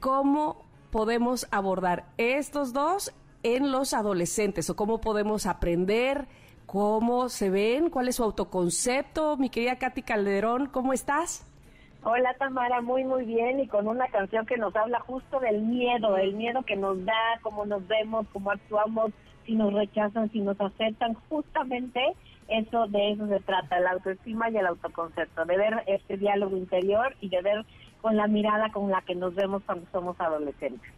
¿Cómo 0.00 0.67
podemos 0.90 1.46
abordar 1.50 2.06
estos 2.16 2.72
dos 2.72 3.12
en 3.42 3.70
los 3.70 3.94
adolescentes 3.94 4.68
o 4.70 4.76
cómo 4.76 5.00
podemos 5.00 5.46
aprender? 5.46 6.26
¿Cómo 6.66 7.28
se 7.28 7.50
ven? 7.50 7.88
¿Cuál 7.88 8.08
es 8.08 8.16
su 8.16 8.24
autoconcepto? 8.24 9.36
Mi 9.36 9.48
querida 9.48 9.76
Katy 9.76 10.02
Calderón, 10.02 10.66
¿cómo 10.66 10.92
estás? 10.92 11.44
Hola 12.04 12.34
Tamara, 12.38 12.80
muy 12.80 13.04
muy 13.04 13.24
bien 13.24 13.58
y 13.60 13.66
con 13.66 13.88
una 13.88 14.06
canción 14.08 14.46
que 14.46 14.56
nos 14.56 14.74
habla 14.76 15.00
justo 15.00 15.40
del 15.40 15.62
miedo, 15.62 16.16
el 16.16 16.34
miedo 16.34 16.62
que 16.62 16.76
nos 16.76 17.04
da, 17.04 17.40
cómo 17.42 17.66
nos 17.66 17.86
vemos, 17.88 18.26
cómo 18.32 18.52
actuamos, 18.52 19.10
si 19.46 19.54
nos 19.54 19.72
rechazan, 19.72 20.30
si 20.30 20.40
nos 20.40 20.60
aceptan, 20.60 21.14
justamente 21.28 22.00
eso 22.48 22.86
de 22.86 23.12
eso 23.12 23.26
se 23.26 23.40
trata, 23.40 23.80
la 23.80 23.90
autoestima 23.92 24.48
y 24.48 24.56
el 24.56 24.66
autoconcepto, 24.66 25.44
de 25.44 25.56
ver 25.56 25.82
este 25.86 26.16
diálogo 26.16 26.56
interior 26.56 27.16
y 27.20 27.28
de 27.30 27.42
ver 27.42 27.66
con 28.00 28.16
la 28.16 28.26
mirada 28.26 28.70
con 28.70 28.90
la 28.90 29.02
que 29.02 29.14
nos 29.14 29.34
vemos 29.34 29.62
cuando 29.64 29.86
somos 29.92 30.20
adolescentes. 30.20 30.90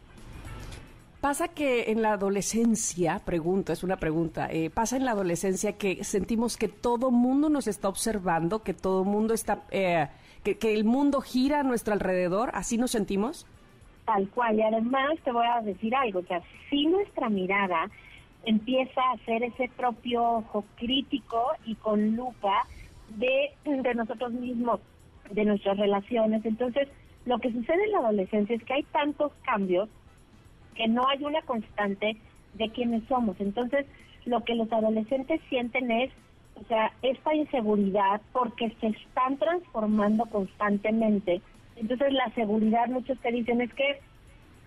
Pasa 1.21 1.49
que 1.49 1.91
en 1.91 2.01
la 2.01 2.13
adolescencia, 2.13 3.21
pregunto, 3.23 3.71
es 3.71 3.83
una 3.83 3.97
pregunta, 3.97 4.47
eh, 4.51 4.71
pasa 4.71 4.97
en 4.97 5.05
la 5.05 5.11
adolescencia 5.11 5.77
que 5.77 6.03
sentimos 6.03 6.57
que 6.57 6.67
todo 6.67 7.11
mundo 7.11 7.47
nos 7.47 7.67
está 7.67 7.89
observando, 7.89 8.63
que 8.63 8.73
todo 8.73 9.03
mundo 9.03 9.35
está 9.35 9.61
eh, 9.69 10.07
que, 10.43 10.73
el 10.73 10.83
mundo 10.83 11.21
gira 11.21 11.59
a 11.59 11.63
nuestro 11.63 11.93
alrededor, 11.93 12.49
¿así 12.55 12.77
nos 12.77 12.91
sentimos? 12.91 13.45
Tal 14.05 14.27
cual, 14.29 14.57
y 14.57 14.63
además 14.63 15.11
te 15.23 15.31
voy 15.31 15.45
a 15.45 15.61
decir 15.61 15.93
algo, 15.95 16.23
que 16.23 16.33
así 16.33 16.87
nuestra 16.87 17.29
mirada 17.29 17.87
empieza 18.43 19.01
a 19.01 19.13
hacer 19.13 19.43
ese 19.43 19.69
propio 19.77 20.23
ojo 20.23 20.65
crítico 20.77 21.51
y 21.65 21.75
con 21.75 22.15
lupa 22.15 22.65
de, 23.09 23.51
de 23.63 23.93
nosotros 23.93 24.31
mismos, 24.31 24.79
de 25.31 25.45
nuestras 25.45 25.77
relaciones. 25.77 26.45
Entonces, 26.45 26.87
lo 27.25 27.39
que 27.39 27.51
sucede 27.51 27.83
en 27.85 27.91
la 27.91 27.99
adolescencia 27.99 28.55
es 28.55 28.63
que 28.63 28.73
hay 28.73 28.83
tantos 28.83 29.31
cambios 29.43 29.89
que 30.75 30.87
no 30.87 31.07
hay 31.07 31.23
una 31.23 31.41
constante 31.41 32.17
de 32.53 32.69
quiénes 32.69 33.03
somos. 33.07 33.39
Entonces, 33.39 33.85
lo 34.25 34.43
que 34.43 34.55
los 34.55 34.71
adolescentes 34.71 35.41
sienten 35.49 35.91
es 35.91 36.11
o 36.61 36.63
sea, 36.65 36.91
esta 37.01 37.33
inseguridad 37.33 38.21
porque 38.33 38.69
se 38.79 38.87
están 38.87 39.37
transformando 39.37 40.25
constantemente. 40.25 41.41
Entonces 41.75 42.13
la 42.13 42.29
seguridad, 42.35 42.87
muchos 42.87 43.17
te 43.19 43.31
dicen 43.31 43.61
es 43.61 43.73
que 43.73 43.99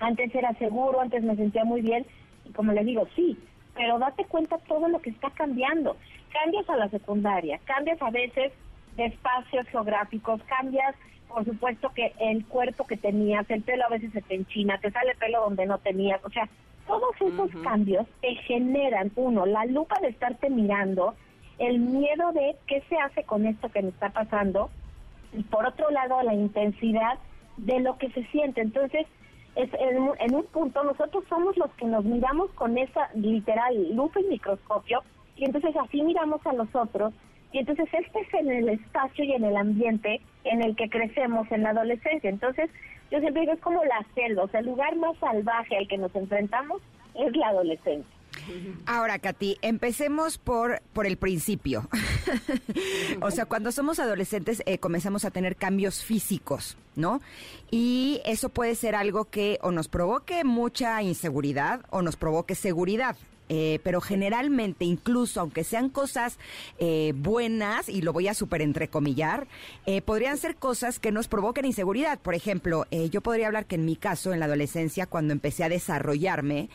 antes 0.01 0.35
era 0.35 0.53
seguro, 0.55 1.01
antes 1.01 1.23
me 1.23 1.37
sentía 1.37 1.65
muy 1.65 1.83
bien, 1.83 2.05
y 2.45 2.51
como 2.51 2.73
les 2.73 2.85
digo, 2.85 3.07
sí, 3.15 3.39
pero 3.75 3.99
date 3.99 4.25
cuenta 4.25 4.59
todo 4.59 4.89
lo 4.89 5.01
que 5.01 5.11
está 5.11 5.31
cambiando. 5.31 5.97
Cambias 6.33 6.69
a 6.69 6.77
la 6.77 6.89
secundaria, 6.89 7.61
cambias 7.65 8.01
a 8.03 8.11
veces 8.11 8.53
de 8.97 9.07
espacios 9.07 9.67
geográficos, 9.69 10.41
cambias, 10.45 10.95
por 11.29 11.45
supuesto 11.45 11.91
que 11.95 12.13
el 12.21 12.45
cuerpo 12.47 12.87
que 12.87 12.97
tenías, 12.97 13.49
el 13.51 13.63
pelo 13.63 13.85
a 13.87 13.91
veces 13.91 14.13
se 14.13 14.23
te 14.23 14.35
enchina, 14.35 14.79
te 14.79 14.91
sale 14.91 15.15
pelo 15.17 15.41
donde 15.41 15.67
no 15.67 15.79
tenías, 15.79 16.25
o 16.25 16.31
sea, 16.31 16.49
todos 16.87 17.15
esos 17.21 17.51
cambios 17.63 18.07
te 18.21 18.35
generan, 18.47 19.11
uno, 19.17 19.47
la 19.47 19.65
lupa 19.65 19.99
de 20.01 20.09
estarte 20.09 20.51
mirando, 20.51 21.15
el 21.59 21.79
miedo 21.79 22.33
de 22.33 22.57
qué 22.67 22.83
se 22.89 22.97
hace 22.99 23.25
con 23.25 23.47
esto 23.47 23.69
que 23.71 23.83
me 23.83 23.89
está 23.89 24.11
pasando 24.11 24.71
y 25.33 25.43
por 25.45 25.67
otro 25.67 25.91
lado 25.91 26.23
la 26.23 26.35
intensidad 26.35 27.19
de 27.57 27.81
lo 27.81 27.97
que 27.97 28.11
se 28.11 28.25
siente. 28.27 28.61
Entonces, 28.61 29.07
es 29.57 29.71
en, 29.75 30.35
un 30.35 30.45
punto 30.47 30.83
nosotros 30.83 31.25
somos 31.29 31.57
los 31.57 31.71
que 31.73 31.87
nos 31.87 32.05
miramos 32.05 32.51
con 32.53 32.77
esa 32.77 33.09
literal 33.15 33.95
lupa 33.95 34.21
y 34.21 34.25
microscopio 34.25 35.03
y 35.37 35.45
entonces 35.45 35.75
así 35.77 36.03
miramos 36.03 36.45
a 36.47 36.53
los 36.53 36.69
otros 36.75 37.15
y 37.55 37.59
entonces 37.59 37.87
este 37.93 38.19
es 38.19 38.35
en 38.35 38.51
el 38.51 38.69
espacio 38.69 39.25
y 39.25 39.33
en 39.33 39.45
el 39.45 39.57
ambiente 39.57 40.21
en 40.43 40.61
el 40.61 40.75
que 40.75 40.91
crecemos 40.91 41.47
en 41.53 41.63
la 41.63 41.71
adolescencia. 41.71 42.29
Entonces, 42.29 42.69
yo 43.13 43.21
siempre 43.21 43.43
digo, 43.43 43.53
es 43.53 43.61
como 43.61 43.85
la 43.85 44.05
selva, 44.13 44.43
o 44.43 44.49
sea, 44.49 44.59
el 44.59 44.67
lugar 44.67 44.97
más 44.97 45.17
salvaje 45.19 45.77
al 45.77 45.87
que 45.87 45.97
nos 45.97 46.13
enfrentamos 46.17 46.83
es 47.15 47.37
la 47.37 47.51
adolescencia. 47.51 48.13
Ahora, 48.87 49.21
Katy, 49.21 49.59
empecemos 49.63 50.37
por, 50.37 50.83
por 50.93 51.07
el 51.07 51.17
principio. 51.17 51.89
o 53.23 53.31
sea, 53.31 53.47
cuando 53.47 53.71
somos 53.71 54.01
adolescentes 54.01 54.61
eh, 54.67 54.79
comenzamos 54.79 55.25
a 55.25 55.31
tener 55.31 55.55
cambios 55.55 56.03
físicos, 56.03 56.77
¿no? 56.97 57.21
Y 57.71 58.21
eso 58.27 58.49
puede 58.49 58.75
ser 58.75 58.97
algo 58.97 59.27
que 59.27 59.61
o 59.63 59.71
nos 59.71 59.87
provoque 59.87 60.43
mucha 60.43 61.01
inseguridad 61.03 61.83
o 61.91 62.03
nos 62.03 62.17
provoque 62.17 62.57
seguridad. 62.57 63.17
Eh, 63.49 63.81
pero 63.83 64.01
generalmente, 64.01 64.85
incluso 64.85 65.41
aunque 65.41 65.65
sean 65.65 65.91
cosas 65.91 66.39
eh, 66.79 67.13
buenas, 67.15 67.89
y 67.89 68.01
lo 68.01 68.13
voy 68.13 68.29
a 68.29 68.35
super 68.35 68.63
entrecomillar, 68.63 69.47
eh, 69.87 70.01
podrían 70.01 70.39
ser 70.39 70.57
cosas 70.57 70.99
que 70.99 71.13
nos 71.13 71.29
provoquen 71.29 71.67
inseguridad. 71.67 72.19
Por 72.19 72.35
ejemplo, 72.35 72.87
yo 73.11 73.21
podría 73.21 73.49
hablar 73.49 73.67
que 73.67 73.75
en 73.75 73.85
mi 73.85 73.97
caso, 73.97 74.33
en 74.33 74.41
la 74.41 74.47
adolescencia, 74.47 75.07
cuando 75.07 75.33
empecé 75.33 75.65
a 75.65 75.69
desarrollarme, 75.69 76.69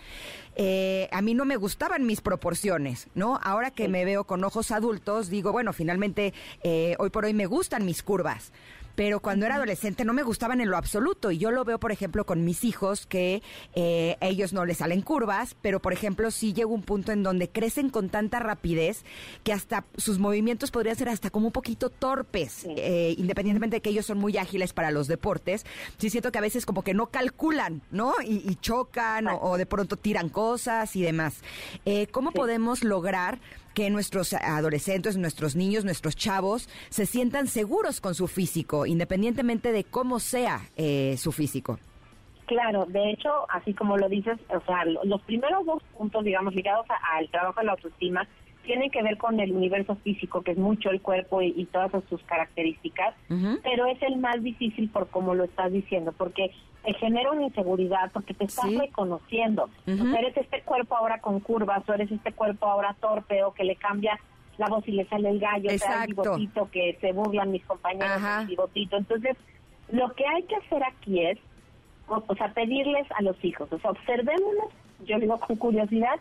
a 1.11 1.21
mí 1.21 1.33
no 1.33 1.45
me 1.45 1.55
gustaban 1.55 2.05
mis 2.05 2.21
proporciones, 2.21 3.07
¿no? 3.15 3.39
Ahora 3.41 3.71
que 3.71 3.87
me 3.87 4.05
veo 4.05 4.25
con 4.25 4.43
ojos 4.43 4.71
adultos, 4.71 5.29
digo, 5.29 5.51
bueno, 5.51 5.73
finalmente 5.73 6.33
hoy 6.97 7.09
por 7.09 7.25
hoy 7.25 7.33
me 7.33 7.45
gustan 7.45 7.85
mis 7.85 8.03
curvas 8.03 8.51
pero 8.99 9.21
cuando 9.21 9.45
era 9.45 9.55
adolescente 9.55 10.03
no 10.03 10.11
me 10.11 10.23
gustaban 10.23 10.59
en 10.59 10.69
lo 10.69 10.75
absoluto. 10.75 11.31
Y 11.31 11.37
yo 11.37 11.51
lo 11.51 11.63
veo, 11.63 11.79
por 11.79 11.93
ejemplo, 11.93 12.25
con 12.25 12.43
mis 12.43 12.65
hijos, 12.65 13.05
que 13.05 13.41
eh, 13.73 14.17
ellos 14.19 14.51
no 14.51 14.65
les 14.65 14.79
salen 14.79 15.03
curvas, 15.03 15.55
pero, 15.61 15.81
por 15.81 15.93
ejemplo, 15.93 16.31
sí 16.31 16.51
llega 16.51 16.67
un 16.67 16.83
punto 16.83 17.13
en 17.13 17.23
donde 17.23 17.47
crecen 17.47 17.91
con 17.91 18.09
tanta 18.09 18.39
rapidez 18.39 19.05
que 19.45 19.53
hasta 19.53 19.85
sus 19.95 20.19
movimientos 20.19 20.69
podrían 20.69 20.97
ser 20.97 21.07
hasta 21.07 21.29
como 21.29 21.47
un 21.47 21.53
poquito 21.53 21.89
torpes, 21.89 22.65
eh, 22.67 23.15
independientemente 23.17 23.77
de 23.77 23.81
que 23.81 23.91
ellos 23.91 24.05
son 24.05 24.17
muy 24.17 24.35
ágiles 24.35 24.73
para 24.73 24.91
los 24.91 25.07
deportes. 25.07 25.65
Sí 25.97 26.09
siento 26.09 26.33
que 26.33 26.39
a 26.39 26.41
veces 26.41 26.65
como 26.65 26.83
que 26.83 26.93
no 26.93 27.05
calculan, 27.05 27.81
¿no? 27.91 28.15
Y, 28.21 28.53
chocan 28.55 29.27
o, 29.29 29.57
de 29.57 29.65
pronto 29.65 29.95
tiran 29.95 30.27
cosas 30.27 30.97
y 30.97 31.03
demás. 31.03 31.37
Eh, 31.85 32.07
¿Cómo 32.07 32.31
podemos 32.33 32.83
lograr 32.83 33.39
que 33.79 33.89
nuestros 33.89 34.33
adolescentes, 34.33 35.15
nuestros 35.15 35.55
niños, 35.55 35.85
nuestros 35.85 36.13
chavos 36.17 36.67
se 36.89 37.05
sientan 37.05 37.47
seguros 37.47 38.01
con 38.01 38.13
su 38.13 38.27
físico, 38.27 38.85
independientemente 38.85 39.71
de 39.71 39.85
cómo 39.85 40.19
sea 40.19 40.59
eh, 40.75 41.15
su 41.17 41.31
físico. 41.31 41.79
Claro, 42.45 42.85
de 42.87 43.11
hecho, 43.11 43.29
así 43.49 43.73
como 43.73 43.95
lo 43.95 44.09
dices, 44.09 44.37
o 44.49 44.59
sea, 44.65 44.83
los 44.83 45.21
primeros 45.21 45.65
dos 45.65 45.81
puntos, 45.97 46.25
digamos, 46.25 46.53
ligados 46.55 46.85
al 47.13 47.29
trabajo 47.29 47.61
de 47.61 47.67
la 47.67 47.71
autoestima, 47.71 48.27
tienen 48.69 48.91
que 48.91 49.01
ver 49.01 49.17
con 49.17 49.39
el 49.39 49.51
universo 49.51 49.95
físico, 50.03 50.43
que 50.43 50.51
es 50.51 50.57
mucho 50.59 50.91
el 50.91 51.01
cuerpo 51.01 51.41
y, 51.41 51.65
todas 51.71 51.91
sus 52.07 52.21
características, 52.21 53.15
pero 53.63 53.87
es 53.87 53.99
el 54.03 54.17
más 54.17 54.43
difícil 54.43 54.91
por 54.91 55.07
como 55.07 55.33
lo 55.33 55.45
estás 55.45 55.71
diciendo, 55.71 56.13
porque 56.15 56.51
te 56.85 56.93
genera 56.93 57.31
una 57.31 57.45
inseguridad, 57.45 58.11
porque 58.13 58.35
te 58.35 58.43
estás 58.43 58.71
reconociendo. 58.71 59.71
eres 59.87 60.37
este 60.37 60.61
cuerpo 60.61 60.95
ahora 60.95 61.19
con 61.19 61.39
curvas, 61.39 61.81
o 61.89 61.93
eres 61.95 62.11
este 62.11 62.31
cuerpo 62.31 62.67
ahora 62.67 62.95
torpe, 62.99 63.43
o 63.43 63.55
que 63.55 63.63
le 63.63 63.75
cambia 63.75 64.19
la 64.59 64.67
voz 64.67 64.87
y 64.87 64.91
le 64.91 65.05
sale 65.05 65.29
el 65.29 65.39
gallo, 65.39 65.73
o 65.73 65.77
sea, 65.79 66.03
el 66.03 66.09
bigotito, 66.09 66.69
que 66.69 66.95
se 67.01 67.11
burlan 67.11 67.49
mis 67.49 67.65
compañeros 67.65 68.21
del 68.21 68.47
bigotito. 68.49 68.97
Entonces, 68.97 69.35
lo 69.91 70.13
que 70.13 70.27
hay 70.27 70.43
que 70.43 70.57
hacer 70.57 70.83
aquí 70.83 71.25
es, 71.25 71.39
o, 72.07 72.35
sea, 72.35 72.53
pedirles 72.53 73.07
a 73.17 73.23
los 73.23 73.43
hijos, 73.43 73.67
o 73.73 73.79
sea, 73.79 73.89
observémonos, 73.89 74.69
yo 75.05 75.17
digo 75.17 75.39
con 75.39 75.55
curiosidad 75.55 76.19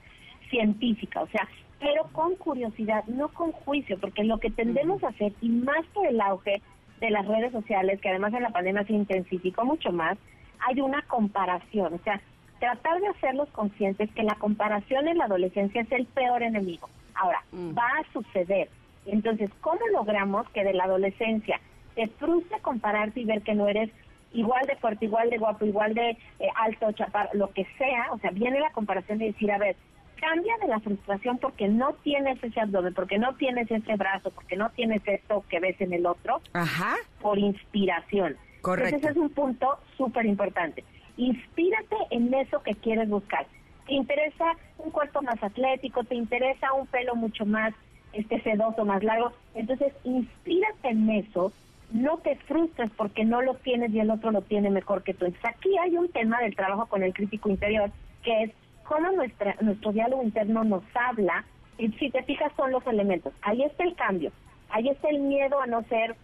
científica, 0.48 1.20
o 1.20 1.28
sea, 1.28 1.46
pero 1.80 2.04
con 2.12 2.34
curiosidad, 2.36 3.04
no 3.06 3.28
con 3.28 3.52
juicio, 3.52 3.98
porque 3.98 4.24
lo 4.24 4.38
que 4.38 4.50
tendemos 4.50 5.02
a 5.04 5.08
hacer, 5.08 5.32
y 5.40 5.48
más 5.48 5.84
por 5.94 6.06
el 6.06 6.20
auge 6.20 6.60
de 7.00 7.10
las 7.10 7.26
redes 7.26 7.52
sociales, 7.52 8.00
que 8.00 8.08
además 8.08 8.34
en 8.34 8.42
la 8.42 8.50
pandemia 8.50 8.84
se 8.84 8.92
intensificó 8.92 9.64
mucho 9.64 9.92
más, 9.92 10.18
hay 10.66 10.80
una 10.80 11.02
comparación, 11.02 11.94
o 11.94 11.98
sea, 11.98 12.20
tratar 12.58 13.00
de 13.00 13.08
hacerlos 13.08 13.48
conscientes 13.50 14.10
que 14.12 14.24
la 14.24 14.34
comparación 14.34 15.06
en 15.08 15.18
la 15.18 15.24
adolescencia 15.24 15.82
es 15.82 15.92
el 15.92 16.06
peor 16.06 16.42
enemigo. 16.42 16.88
Ahora, 17.14 17.42
va 17.52 17.86
a 17.86 18.12
suceder. 18.12 18.68
Entonces, 19.06 19.50
¿cómo 19.60 19.80
logramos 19.92 20.48
que 20.50 20.64
de 20.64 20.74
la 20.74 20.84
adolescencia 20.84 21.60
te 21.94 22.08
frustre 22.08 22.60
compararte 22.60 23.20
y 23.20 23.24
ver 23.24 23.42
que 23.42 23.54
no 23.54 23.68
eres 23.68 23.90
igual 24.32 24.66
de 24.66 24.76
fuerte, 24.76 25.06
igual 25.06 25.30
de 25.30 25.38
guapo, 25.38 25.64
igual 25.64 25.94
de 25.94 26.10
eh, 26.10 26.48
alto, 26.56 26.92
chaparro, 26.92 27.30
lo 27.34 27.50
que 27.52 27.66
sea? 27.78 28.08
O 28.12 28.18
sea, 28.18 28.30
viene 28.30 28.60
la 28.60 28.70
comparación 28.70 29.18
de 29.18 29.26
decir, 29.26 29.50
a 29.50 29.58
ver, 29.58 29.76
cambia 30.20 30.54
de 30.61 30.68
la 30.68 30.81
frustración 30.81 31.38
porque 31.38 31.68
no 31.68 31.94
tienes 32.02 32.42
ese 32.42 32.61
abdomen, 32.61 32.94
porque 32.94 33.18
no 33.18 33.35
tienes 33.35 33.70
ese 33.70 33.96
brazo, 33.96 34.31
porque 34.31 34.57
no 34.57 34.70
tienes 34.70 35.02
esto 35.07 35.44
que 35.48 35.61
ves 35.61 35.81
en 35.81 35.92
el 35.92 36.07
otro, 36.07 36.40
Ajá. 36.52 36.96
por 37.20 37.38
inspiración. 37.38 38.37
Correcto. 38.61 38.96
ese 38.96 39.09
es 39.11 39.16
un 39.16 39.31
punto 39.31 39.78
súper 39.96 40.26
importante. 40.26 40.85
Inspírate 41.16 41.96
en 42.11 42.33
eso 42.35 42.62
que 42.62 42.74
quieres 42.74 43.09
buscar. 43.09 43.46
te 43.87 43.94
interesa 43.94 44.44
un 44.78 44.90
cuerpo 44.90 45.22
más 45.22 45.42
atlético, 45.42 46.04
te 46.04 46.14
interesa 46.14 46.72
un 46.74 46.87
pelo 46.87 47.14
mucho 47.14 47.46
más 47.46 47.72
este 48.12 48.40
sedoso, 48.42 48.85
más 48.85 49.02
largo. 49.02 49.33
Entonces, 49.54 49.92
inspírate 50.04 50.88
en 50.88 51.09
eso, 51.11 51.52
no 51.90 52.18
te 52.18 52.37
frustres 52.37 52.90
porque 52.96 53.24
no 53.24 53.40
lo 53.42 53.54
tienes 53.54 53.92
y 53.92 54.00
el 54.00 54.11
otro 54.11 54.31
lo 54.31 54.42
tiene 54.42 54.70
mejor 54.70 55.02
que 55.02 55.14
tú. 55.14 55.24
Entonces, 55.24 55.50
aquí 55.57 55.70
hay 55.78 55.96
un 55.96 56.11
tema 56.11 56.40
del 56.40 56.54
trabajo 56.54 56.87
con 56.87 57.02
el 57.02 57.14
crítico 57.14 57.48
interior, 57.48 57.90
que 58.22 58.42
es 58.44 58.50
cómo 58.88 59.12
nuestra, 59.12 59.55
nuestro 59.61 59.92
diálogo 59.92 60.22
interno 60.22 60.64
nos 60.64 60.83
habla. 60.94 61.44
Y 61.77 61.88
si 61.92 62.11
te 62.11 62.22
fijas, 62.24 62.51
son 62.57 62.72
los 62.72 62.85
elementos. 62.87 63.33
Ahí 63.42 63.62
está 63.62 63.85
el 63.85 63.94
cambio, 63.94 64.33
ahí 64.70 64.88
está 64.88 65.09
el 65.11 65.20
miedo 65.20 65.61
a 65.61 65.66
no 65.66 65.83
ser 65.85 66.16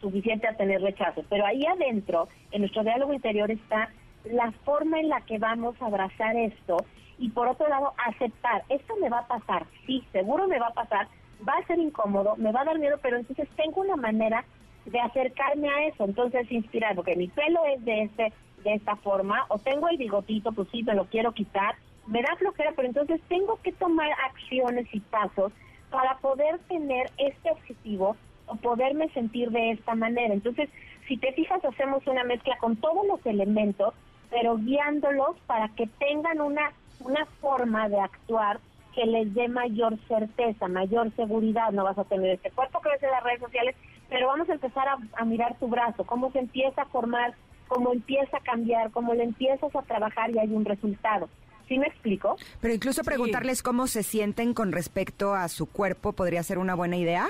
suficiente 0.00 0.46
a 0.46 0.56
tener 0.56 0.82
rechazo, 0.82 1.24
pero 1.28 1.46
ahí 1.46 1.64
adentro, 1.64 2.28
en 2.50 2.62
nuestro 2.62 2.82
diálogo 2.82 3.12
interior, 3.12 3.50
está 3.50 3.88
la 4.24 4.50
forma 4.64 4.98
en 4.98 5.08
la 5.08 5.20
que 5.22 5.38
vamos 5.38 5.80
a 5.80 5.86
abrazar 5.86 6.36
esto 6.36 6.84
y 7.18 7.30
por 7.30 7.46
otro 7.46 7.68
lado 7.68 7.92
aceptar, 8.08 8.64
esto 8.68 8.94
me 9.00 9.08
va 9.08 9.20
a 9.20 9.26
pasar, 9.28 9.64
sí, 9.86 10.04
seguro 10.10 10.48
me 10.48 10.58
va 10.58 10.68
a 10.68 10.74
pasar, 10.74 11.06
va 11.48 11.54
a 11.54 11.66
ser 11.66 11.78
incómodo, 11.78 12.34
me 12.36 12.50
va 12.50 12.62
a 12.62 12.64
dar 12.64 12.80
miedo, 12.80 12.98
pero 13.00 13.16
entonces 13.16 13.48
tengo 13.56 13.80
una 13.80 13.94
manera 13.94 14.44
de 14.86 14.98
acercarme 14.98 15.68
a 15.68 15.86
eso, 15.86 16.04
entonces 16.04 16.50
inspirar, 16.50 16.96
porque 16.96 17.14
mi 17.14 17.28
pelo 17.28 17.64
es 17.66 17.84
de 17.84 18.02
este 18.02 18.32
de 18.64 18.74
esta 18.74 18.96
forma, 18.96 19.44
o 19.48 19.58
tengo 19.58 19.88
el 19.88 19.98
bigotito, 19.98 20.52
pues 20.52 20.68
sí, 20.70 20.82
me 20.82 20.94
lo 20.94 21.06
quiero 21.06 21.32
quitar, 21.32 21.76
me 22.06 22.22
da 22.22 22.36
flojera, 22.36 22.72
pero 22.74 22.88
entonces 22.88 23.20
tengo 23.28 23.58
que 23.62 23.72
tomar 23.72 24.10
acciones 24.26 24.86
y 24.92 25.00
pasos 25.00 25.52
para 25.90 26.16
poder 26.18 26.58
tener 26.68 27.10
este 27.18 27.50
objetivo 27.50 28.16
o 28.46 28.56
poderme 28.56 29.08
sentir 29.10 29.50
de 29.50 29.72
esta 29.72 29.94
manera. 29.94 30.34
Entonces, 30.34 30.68
si 31.06 31.16
te 31.16 31.32
fijas, 31.32 31.64
hacemos 31.64 32.06
una 32.06 32.24
mezcla 32.24 32.56
con 32.58 32.76
todos 32.76 33.06
los 33.06 33.24
elementos, 33.26 33.94
pero 34.30 34.56
guiándolos 34.56 35.36
para 35.46 35.68
que 35.68 35.86
tengan 35.98 36.40
una, 36.40 36.72
una 37.00 37.26
forma 37.40 37.88
de 37.88 38.00
actuar 38.00 38.58
que 38.94 39.06
les 39.06 39.32
dé 39.34 39.48
mayor 39.48 39.98
certeza, 40.06 40.68
mayor 40.68 41.14
seguridad. 41.16 41.72
No 41.72 41.84
vas 41.84 41.98
a 41.98 42.04
tener 42.04 42.30
este 42.30 42.50
cuerpo 42.50 42.80
que 42.80 42.90
ves 42.90 43.02
en 43.02 43.10
las 43.10 43.22
redes 43.22 43.40
sociales, 43.40 43.76
pero 44.08 44.26
vamos 44.28 44.48
a 44.48 44.54
empezar 44.54 44.86
a, 44.88 45.24
mirar 45.24 45.56
tu 45.58 45.68
brazo, 45.68 46.04
cómo 46.04 46.30
se 46.32 46.38
empieza 46.38 46.82
a 46.82 46.86
formar, 46.86 47.34
cómo 47.68 47.92
empieza 47.92 48.36
a 48.36 48.42
cambiar, 48.42 48.90
cómo 48.90 49.14
le 49.14 49.24
empiezas 49.24 49.74
a 49.74 49.82
trabajar 49.82 50.30
y 50.30 50.38
hay 50.38 50.52
un 50.52 50.64
resultado. 50.64 51.28
¿Sí 51.72 51.78
me 51.78 51.86
explico? 51.86 52.36
Pero 52.60 52.74
incluso 52.74 53.02
preguntarles 53.02 53.62
cómo 53.62 53.86
se 53.86 54.02
sienten 54.02 54.52
con 54.52 54.72
respecto 54.72 55.32
a 55.32 55.48
su 55.48 55.64
cuerpo 55.64 56.12
podría 56.12 56.42
ser 56.42 56.58
una 56.58 56.74
buena 56.74 56.98
idea. 56.98 57.28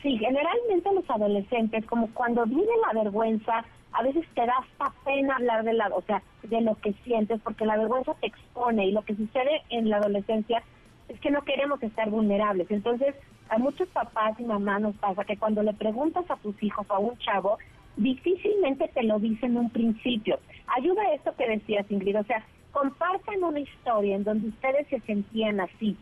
Sí, 0.00 0.16
generalmente 0.16 0.90
los 0.94 1.04
adolescentes, 1.10 1.84
como 1.84 2.08
cuando 2.14 2.46
viene 2.46 2.72
la 2.86 3.02
vergüenza, 3.02 3.62
a 3.92 4.02
veces 4.04 4.24
te 4.34 4.46
da 4.46 4.54
hasta 4.58 4.94
pena 5.04 5.36
hablar 5.36 5.64
de 5.64 5.74
la, 5.74 5.88
o 5.88 6.00
sea, 6.00 6.22
de 6.44 6.62
lo 6.62 6.76
que 6.76 6.94
sientes, 7.04 7.42
porque 7.42 7.66
la 7.66 7.76
vergüenza 7.76 8.14
te 8.22 8.28
expone 8.28 8.86
y 8.86 8.92
lo 8.92 9.02
que 9.02 9.16
sucede 9.16 9.60
en 9.68 9.90
la 9.90 9.98
adolescencia 9.98 10.62
es 11.10 11.20
que 11.20 11.30
no 11.30 11.42
queremos 11.42 11.82
estar 11.82 12.08
vulnerables. 12.08 12.70
Entonces, 12.70 13.14
a 13.50 13.58
muchos 13.58 13.86
papás 13.88 14.40
y 14.40 14.44
mamás 14.44 14.80
nos 14.80 14.96
pasa 14.96 15.26
que 15.26 15.36
cuando 15.36 15.62
le 15.62 15.74
preguntas 15.74 16.24
a 16.30 16.36
tus 16.36 16.54
hijos 16.62 16.86
o 16.88 16.94
a 16.94 17.00
un 17.00 17.18
chavo, 17.18 17.58
difícilmente 17.98 18.88
te 18.94 19.02
lo 19.02 19.18
dicen 19.18 19.50
en 19.50 19.56
un 19.58 19.68
principio. 19.68 20.38
Ayuda 20.74 21.12
esto 21.12 21.34
que 21.36 21.46
decías, 21.46 21.84
Ingrid, 21.90 22.18
o 22.18 22.24
sea, 22.24 22.42
compartan 22.72 23.44
una 23.44 23.60
historia 23.60 24.16
en 24.16 24.24
donde 24.24 24.48
ustedes 24.48 24.88
se 24.88 25.00
sentían 25.00 25.60
así. 25.60 25.96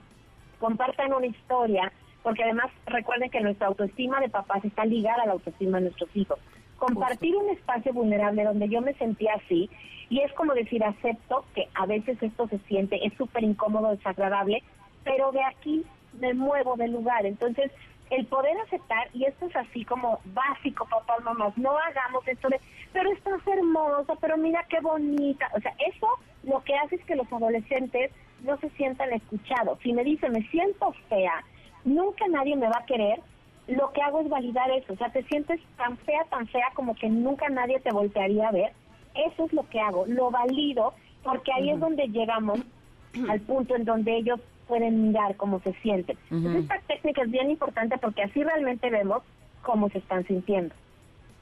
Compartan 0.59 1.13
una 1.13 1.27
historia 1.27 1.93
porque 2.23 2.45
además 2.45 2.71
recuerden 2.87 3.31
que 3.31 3.41
nuestra 3.41 3.69
autoestima 3.69 4.21
de 4.21 4.29
papás 4.29 4.65
está 4.65 4.85
ligada 4.85 5.23
a 5.23 5.27
la 5.27 5.33
autoestima 5.33 5.79
de 5.79 5.85
nuestros 5.85 6.15
hijos. 6.15 6.39
Compartir 6.79 7.37
un 7.37 7.51
espacio 7.51 7.93
vulnerable 7.93 8.45
donde 8.45 8.69
yo 8.69 8.81
me 8.81 8.95
sentía 8.95 9.35
así, 9.35 9.69
y 10.09 10.21
es 10.21 10.33
como 10.33 10.55
decir, 10.55 10.83
acepto 10.83 11.45
que 11.55 11.69
a 11.75 11.87
veces 11.87 12.23
esto 12.23 12.49
se 12.49 12.59
siente, 12.61 13.07
es 13.07 13.13
súper 13.15 13.45
incómodo, 13.45 13.91
desagradable, 13.91 14.63
pero 15.05 15.31
de 15.33 15.43
aquí 15.45 15.85
me 16.19 16.35
muevo 16.35 16.77
del 16.77 16.93
lugar. 16.93 17.27
Entonces, 17.27 17.71
el 18.11 18.27
poder 18.27 18.57
aceptar, 18.59 19.09
y 19.15 19.25
esto 19.25 19.47
es 19.47 19.57
así 19.57 19.85
como 19.85 20.21
básico, 20.27 20.87
papás, 20.87 21.23
mamás, 21.23 21.57
no 21.57 21.77
hagamos 21.79 22.27
esto 22.27 22.49
de, 22.49 22.61
pero 22.93 23.11
estás 23.13 23.41
hermosa, 23.47 24.15
pero 24.21 24.37
mira 24.37 24.65
qué 24.69 24.81
bonita. 24.81 25.49
O 25.55 25.61
sea, 25.61 25.73
eso 25.87 26.09
lo 26.43 26.63
que 26.65 26.75
hace 26.77 26.97
es 26.97 27.05
que 27.05 27.15
los 27.15 27.33
adolescentes 27.33 28.11
no 28.43 28.57
se 28.59 28.69
sientan 28.71 29.13
escuchados. 29.13 29.79
Si 29.83 29.93
me 29.93 30.03
dicen, 30.03 30.33
me 30.33 30.43
siento 30.49 30.93
fea, 31.09 31.45
nunca 31.85 32.27
nadie 32.29 32.57
me 32.57 32.69
va 32.69 32.79
a 32.79 32.87
querer, 32.87 33.21
lo 33.69 33.93
que 33.93 34.03
hago 34.03 34.21
es 34.21 34.29
validar 34.29 34.71
eso. 34.73 34.93
O 34.93 34.97
sea, 34.97 35.11
te 35.13 35.23
sientes 35.25 35.61
tan 35.77 35.97
fea, 35.99 36.25
tan 36.31 36.49
fea 36.49 36.67
como 36.75 36.95
que 36.97 37.09
nunca 37.09 37.49
nadie 37.49 37.79
te 37.81 37.93
voltearía 37.93 38.49
a 38.49 38.53
ver. 38.53 38.73
Eso 39.15 39.45
es 39.45 39.53
lo 39.53 39.69
que 39.69 39.81
hago, 39.81 40.05
lo 40.07 40.31
valido, 40.31 40.95
porque 41.23 41.53
ahí 41.53 41.71
es 41.71 41.79
donde 41.79 42.09
llegamos 42.09 42.61
al 43.29 43.41
punto 43.41 43.77
en 43.77 43.85
donde 43.85 44.17
ellos 44.17 44.41
pueden 44.71 45.09
mirar 45.09 45.37
cómo 45.37 45.61
se 45.61 45.73
sienten. 45.83 46.17
esta 46.31 46.79
técnica 46.87 47.23
es 47.23 47.31
bien 47.31 47.51
importante 47.51 47.99
porque 47.99 48.23
así 48.23 48.43
realmente 48.43 48.89
vemos 48.89 49.25
cómo 49.63 49.91
se 49.91 49.99
están 49.99 50.25
sintiendo. 50.27 50.73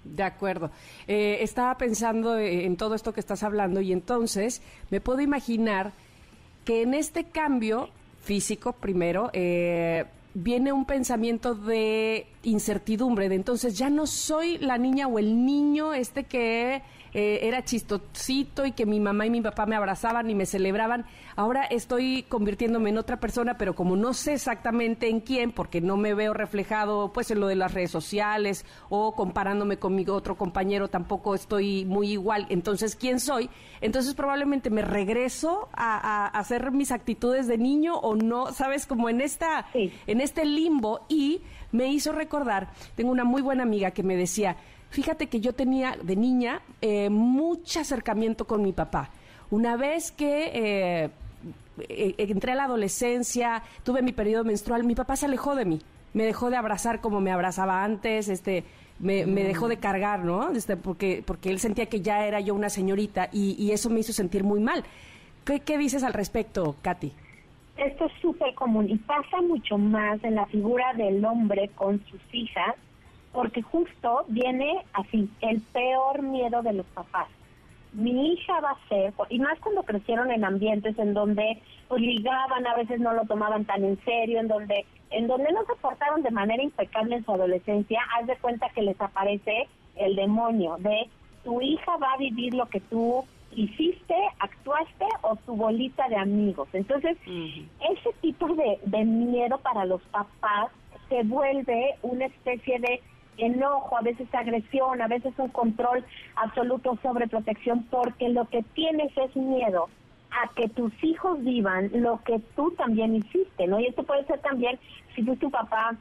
De 0.02 0.22
acuerdo. 0.22 0.70
Eh, 1.06 1.38
estaba 1.42 1.76
pensando 1.76 2.38
en 2.38 2.76
todo 2.78 2.94
esto 2.94 3.12
que 3.12 3.20
estás 3.20 3.42
hablando 3.42 3.82
y 3.82 3.92
entonces 3.92 4.62
me 4.88 5.02
puedo 5.02 5.20
imaginar 5.20 5.92
que 6.64 6.82
en 6.82 6.94
este 6.94 7.24
cambio 7.24 7.90
físico, 8.22 8.72
primero, 8.72 9.28
eh, 9.34 10.06
viene 10.32 10.72
un 10.72 10.86
pensamiento 10.86 11.54
de 11.54 12.26
incertidumbre, 12.44 13.28
de 13.28 13.34
entonces 13.34 13.76
ya 13.76 13.90
no 13.90 14.06
soy 14.06 14.56
la 14.58 14.78
niña 14.78 15.06
o 15.06 15.18
el 15.18 15.44
niño 15.44 15.92
este 15.92 16.24
que 16.24 16.82
eh, 17.14 17.40
era 17.42 17.64
chistosito 17.64 18.66
y 18.66 18.72
que 18.72 18.86
mi 18.86 19.00
mamá 19.00 19.26
y 19.26 19.30
mi 19.30 19.40
papá 19.40 19.66
me 19.66 19.76
abrazaban 19.76 20.28
y 20.30 20.34
me 20.34 20.46
celebraban. 20.46 21.06
Ahora 21.36 21.64
estoy 21.64 22.24
convirtiéndome 22.28 22.90
en 22.90 22.98
otra 22.98 23.20
persona, 23.20 23.56
pero 23.56 23.74
como 23.74 23.96
no 23.96 24.12
sé 24.14 24.34
exactamente 24.34 25.08
en 25.08 25.20
quién, 25.20 25.52
porque 25.52 25.80
no 25.80 25.96
me 25.96 26.14
veo 26.14 26.34
reflejado 26.34 27.12
pues 27.12 27.30
en 27.30 27.40
lo 27.40 27.46
de 27.46 27.56
las 27.56 27.74
redes 27.74 27.90
sociales 27.90 28.64
o 28.88 29.14
comparándome 29.14 29.78
con 29.78 29.94
mi 29.94 30.04
otro 30.08 30.36
compañero, 30.36 30.88
tampoco 30.88 31.34
estoy 31.34 31.84
muy 31.84 32.12
igual. 32.12 32.46
Entonces, 32.48 32.96
¿quién 32.96 33.20
soy? 33.20 33.50
Entonces 33.80 34.14
probablemente 34.14 34.70
me 34.70 34.82
regreso 34.82 35.68
a, 35.72 36.26
hacer 36.26 36.70
mis 36.72 36.92
actitudes 36.92 37.46
de 37.46 37.58
niño 37.58 37.96
o 37.96 38.16
no, 38.16 38.52
sabes, 38.52 38.86
como 38.86 39.08
en 39.08 39.20
esta, 39.20 39.66
en 39.74 40.20
este 40.20 40.44
limbo 40.44 41.00
y 41.08 41.42
me 41.72 41.88
hizo 41.88 42.12
recordar, 42.12 42.70
tengo 42.96 43.10
una 43.10 43.24
muy 43.24 43.42
buena 43.42 43.62
amiga 43.62 43.90
que 43.90 44.02
me 44.02 44.16
decía, 44.16 44.56
Fíjate 44.90 45.26
que 45.26 45.40
yo 45.40 45.52
tenía 45.52 45.96
de 46.02 46.16
niña 46.16 46.62
eh, 46.80 47.10
mucho 47.10 47.80
acercamiento 47.80 48.46
con 48.46 48.62
mi 48.62 48.72
papá. 48.72 49.10
Una 49.50 49.76
vez 49.76 50.10
que 50.10 50.50
eh, 50.54 51.10
eh, 51.88 52.14
entré 52.18 52.52
a 52.52 52.54
la 52.54 52.64
adolescencia, 52.64 53.62
tuve 53.84 54.02
mi 54.02 54.12
periodo 54.12 54.44
menstrual, 54.44 54.84
mi 54.84 54.94
papá 54.94 55.16
se 55.16 55.26
alejó 55.26 55.54
de 55.54 55.64
mí. 55.64 55.80
Me 56.14 56.24
dejó 56.24 56.48
de 56.48 56.56
abrazar 56.56 57.00
como 57.00 57.20
me 57.20 57.30
abrazaba 57.30 57.84
antes, 57.84 58.28
este, 58.28 58.64
me, 58.98 59.24
dejó 59.26 59.68
de 59.68 59.76
cargar, 59.76 60.24
¿no? 60.24 60.50
Este, 60.52 60.76
porque, 60.76 61.22
porque 61.24 61.50
él 61.50 61.60
sentía 61.60 61.86
que 61.86 62.00
ya 62.00 62.26
era 62.26 62.40
yo 62.40 62.54
una 62.54 62.70
señorita 62.70 63.28
y, 63.30 63.70
eso 63.72 63.90
me 63.90 64.00
hizo 64.00 64.14
sentir 64.14 64.42
muy 64.42 64.60
mal. 64.60 64.84
¿Qué, 65.44 65.60
¿Qué 65.60 65.76
dices 65.76 66.02
al 66.02 66.14
respecto, 66.14 66.76
Katy? 66.80 67.12
Esto 67.76 68.06
es 68.06 68.12
súper 68.20 68.54
común 68.54 68.88
y 68.88 68.96
pasa 68.96 69.40
mucho 69.42 69.78
más 69.78 70.22
en 70.24 70.34
la 70.34 70.46
figura 70.46 70.94
del 70.94 71.24
hombre 71.24 71.70
con 71.76 72.02
sus 72.06 72.20
hijas 72.32 72.74
porque 73.32 73.62
justo 73.62 74.24
viene 74.28 74.84
así, 74.92 75.28
el 75.40 75.60
peor 75.60 76.22
miedo 76.22 76.62
de 76.62 76.72
los 76.72 76.86
papás. 76.86 77.28
Mi 77.92 78.32
hija 78.32 78.60
va 78.60 78.72
a 78.72 78.88
ser, 78.88 79.14
y 79.30 79.38
más 79.38 79.58
cuando 79.60 79.82
crecieron 79.82 80.30
en 80.30 80.44
ambientes 80.44 80.98
en 80.98 81.14
donde 81.14 81.60
pues, 81.88 82.02
ligaban, 82.02 82.66
a 82.66 82.76
veces 82.76 83.00
no 83.00 83.12
lo 83.14 83.24
tomaban 83.24 83.64
tan 83.64 83.84
en 83.84 83.98
serio, 84.04 84.40
en 84.40 84.48
donde 84.48 84.84
en 85.10 85.26
donde 85.26 85.50
no 85.52 85.64
se 85.64 85.74
portaron 85.80 86.22
de 86.22 86.30
manera 86.30 86.62
impecable 86.62 87.16
en 87.16 87.24
su 87.24 87.32
adolescencia, 87.32 88.00
haz 88.14 88.26
de 88.26 88.36
cuenta 88.36 88.68
que 88.74 88.82
les 88.82 89.00
aparece 89.00 89.66
el 89.96 90.14
demonio 90.16 90.76
de 90.80 91.08
tu 91.44 91.60
hija 91.60 91.96
va 91.96 92.12
a 92.12 92.18
vivir 92.18 92.54
lo 92.54 92.66
que 92.66 92.80
tú 92.80 93.24
hiciste, 93.52 94.14
actuaste 94.38 95.06
o 95.22 95.36
tu 95.36 95.56
bolita 95.56 96.08
de 96.08 96.16
amigos. 96.16 96.68
Entonces, 96.72 97.16
ese 97.24 98.10
tipo 98.20 98.54
de, 98.54 98.78
de 98.84 99.04
miedo 99.04 99.58
para 99.58 99.84
los 99.86 100.02
papás 100.10 100.70
se 101.08 101.22
vuelve 101.22 101.94
una 102.02 102.26
especie 102.26 102.78
de 102.80 103.00
enojo, 103.38 103.96
a 103.96 104.02
veces 104.02 104.28
agresión, 104.32 105.00
a 105.00 105.08
veces 105.08 105.32
un 105.38 105.48
control 105.48 106.04
absoluto 106.36 106.98
sobre 107.02 107.28
protección, 107.28 107.84
porque 107.90 108.28
lo 108.28 108.46
que 108.48 108.62
tienes 108.74 109.16
es 109.16 109.34
miedo 109.36 109.88
a 110.30 110.48
que 110.54 110.68
tus 110.68 110.92
hijos 111.02 111.42
vivan 111.42 111.90
lo 111.94 112.20
que 112.24 112.38
tú 112.54 112.70
también 112.72 113.14
hiciste, 113.14 113.66
¿no? 113.66 113.80
Y 113.80 113.86
esto 113.86 114.02
puede 114.02 114.24
ser 114.26 114.40
también 114.40 114.78
si 115.14 115.22
tú 115.22 115.36
tu 115.36 115.50
papá 115.50 115.96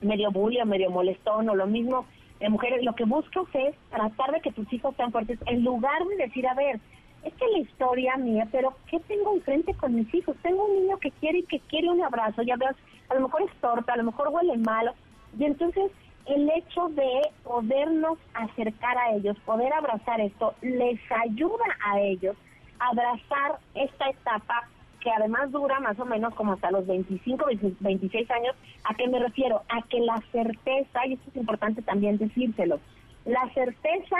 medio 0.00 0.30
bully 0.30 0.60
o 0.60 0.66
medio 0.66 0.90
molestón 0.90 1.48
o 1.48 1.54
lo 1.54 1.66
mismo 1.66 2.06
de 2.40 2.48
mujeres, 2.48 2.82
lo 2.84 2.94
que 2.94 3.04
buscas 3.04 3.44
es 3.52 3.74
tratar 3.90 4.32
de 4.32 4.40
que 4.40 4.52
tus 4.52 4.70
hijos 4.72 4.94
sean 4.96 5.12
fuertes 5.12 5.38
en 5.46 5.62
lugar 5.62 6.04
de 6.06 6.24
decir, 6.24 6.46
a 6.46 6.54
ver, 6.54 6.80
es 7.22 7.34
que 7.34 7.46
la 7.48 7.58
historia 7.58 8.16
mía, 8.16 8.48
pero 8.50 8.74
¿qué 8.86 8.98
tengo 9.00 9.34
enfrente 9.34 9.74
con 9.74 9.94
mis 9.94 10.12
hijos? 10.14 10.34
Tengo 10.42 10.64
un 10.64 10.82
niño 10.82 10.98
que 10.98 11.10
quiere 11.10 11.40
y 11.40 11.42
que 11.42 11.60
quiere 11.60 11.90
un 11.90 12.02
abrazo, 12.02 12.42
ya 12.42 12.56
veas, 12.56 12.76
a 13.10 13.14
lo 13.14 13.22
mejor 13.22 13.42
es 13.42 13.52
torta, 13.60 13.92
a 13.92 13.96
lo 13.98 14.04
mejor 14.04 14.28
huele 14.28 14.56
malo, 14.56 14.92
y 15.38 15.44
entonces 15.44 15.90
el 16.30 16.50
hecho 16.50 16.88
de 16.90 17.30
podernos 17.42 18.18
acercar 18.34 18.96
a 18.98 19.14
ellos, 19.14 19.36
poder 19.44 19.72
abrazar 19.72 20.20
esto, 20.20 20.54
les 20.62 21.00
ayuda 21.24 21.64
a 21.84 22.00
ellos 22.00 22.36
a 22.78 22.88
abrazar 22.88 23.58
esta 23.74 24.08
etapa 24.08 24.68
que 25.00 25.10
además 25.10 25.50
dura 25.50 25.80
más 25.80 25.98
o 25.98 26.04
menos 26.04 26.34
como 26.34 26.52
hasta 26.52 26.70
los 26.70 26.86
25, 26.86 27.46
26 27.80 28.30
años. 28.30 28.54
¿A 28.84 28.94
qué 28.94 29.08
me 29.08 29.18
refiero? 29.18 29.62
A 29.68 29.82
que 29.82 29.98
la 30.00 30.22
certeza, 30.30 31.06
y 31.06 31.14
esto 31.14 31.30
es 31.30 31.36
importante 31.36 31.82
también 31.82 32.18
decírselo, 32.18 32.78
la 33.24 33.48
certeza, 33.54 34.16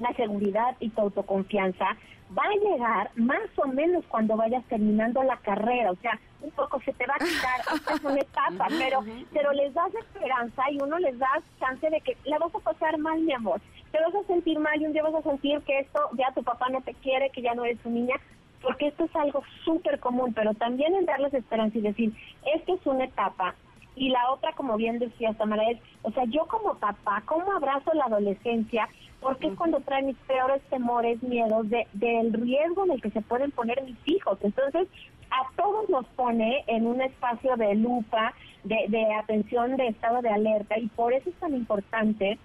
la 0.00 0.12
seguridad 0.14 0.76
y 0.80 0.88
tu 0.90 1.00
autoconfianza 1.00 1.96
va 2.36 2.42
a 2.44 2.70
llegar 2.70 3.10
más 3.16 3.48
o 3.56 3.68
menos 3.68 4.04
cuando 4.06 4.36
vayas 4.36 4.64
terminando 4.64 5.22
la 5.22 5.36
carrera, 5.38 5.92
o 5.92 5.96
sea, 5.96 6.18
un 6.42 6.50
poco 6.52 6.80
se 6.80 6.92
te 6.92 7.06
va 7.06 7.14
a 7.14 7.18
quitar, 7.24 7.60
esta 7.74 7.94
es 7.94 8.04
una 8.04 8.20
etapa, 8.20 8.66
pero, 8.78 9.04
pero 9.32 9.52
les 9.52 9.72
das 9.74 9.94
esperanza 9.94 10.62
y 10.70 10.82
uno 10.82 10.98
les 10.98 11.18
da 11.18 11.28
chance 11.58 11.88
de 11.88 12.00
que 12.00 12.16
la 12.24 12.38
vas 12.38 12.54
a 12.54 12.60
pasar 12.60 12.98
mal, 12.98 13.20
mi 13.20 13.32
amor, 13.32 13.60
te 13.92 14.00
vas 14.00 14.14
a 14.14 14.26
sentir 14.26 14.58
mal 14.58 14.80
y 14.80 14.86
un 14.86 14.92
día 14.92 15.02
vas 15.02 15.14
a 15.14 15.22
sentir 15.22 15.60
que 15.62 15.80
esto 15.80 16.00
ya 16.16 16.32
tu 16.32 16.42
papá 16.42 16.68
no 16.68 16.80
te 16.82 16.94
quiere, 16.94 17.30
que 17.30 17.42
ya 17.42 17.54
no 17.54 17.64
eres 17.64 17.80
su 17.82 17.90
niña, 17.90 18.16
porque 18.62 18.88
esto 18.88 19.04
es 19.04 19.16
algo 19.16 19.42
súper 19.64 19.98
común, 20.00 20.32
pero 20.34 20.54
también 20.54 20.94
en 20.94 21.06
darles 21.06 21.34
esperanza 21.34 21.78
y 21.78 21.82
decir, 21.82 22.14
esto 22.54 22.74
es 22.74 22.86
una 22.86 23.04
etapa, 23.04 23.54
y 24.00 24.08
la 24.08 24.30
otra, 24.30 24.52
como 24.52 24.76
bien 24.76 24.98
decía 24.98 25.34
Tamara, 25.34 25.70
es, 25.70 25.78
o 26.02 26.10
sea, 26.12 26.24
yo 26.24 26.46
como 26.46 26.74
papá, 26.74 27.22
¿cómo 27.26 27.52
abrazo 27.52 27.92
la 27.92 28.04
adolescencia? 28.04 28.88
Porque 29.20 29.48
es 29.48 29.54
cuando 29.54 29.80
trae 29.80 30.02
mis 30.02 30.16
peores 30.18 30.62
temores, 30.70 31.22
miedos 31.22 31.68
de, 31.68 31.86
del 31.92 32.32
riesgo 32.32 32.84
en 32.84 32.92
el 32.92 33.02
que 33.02 33.10
se 33.10 33.20
pueden 33.20 33.50
poner 33.50 33.82
mis 33.82 33.98
hijos. 34.06 34.38
Entonces, 34.42 34.88
a 35.30 35.46
todos 35.56 35.88
nos 35.88 36.06
pone 36.08 36.64
en 36.66 36.86
un 36.86 37.00
espacio 37.00 37.56
de 37.56 37.74
lupa, 37.74 38.34
de, 38.64 38.86
de 38.88 39.14
atención, 39.14 39.76
de 39.76 39.88
estado 39.88 40.22
de 40.22 40.30
alerta, 40.30 40.78
y 40.78 40.88
por 40.88 41.12
eso 41.12 41.30
es 41.30 41.36
tan 41.36 41.54
importante 41.54 42.38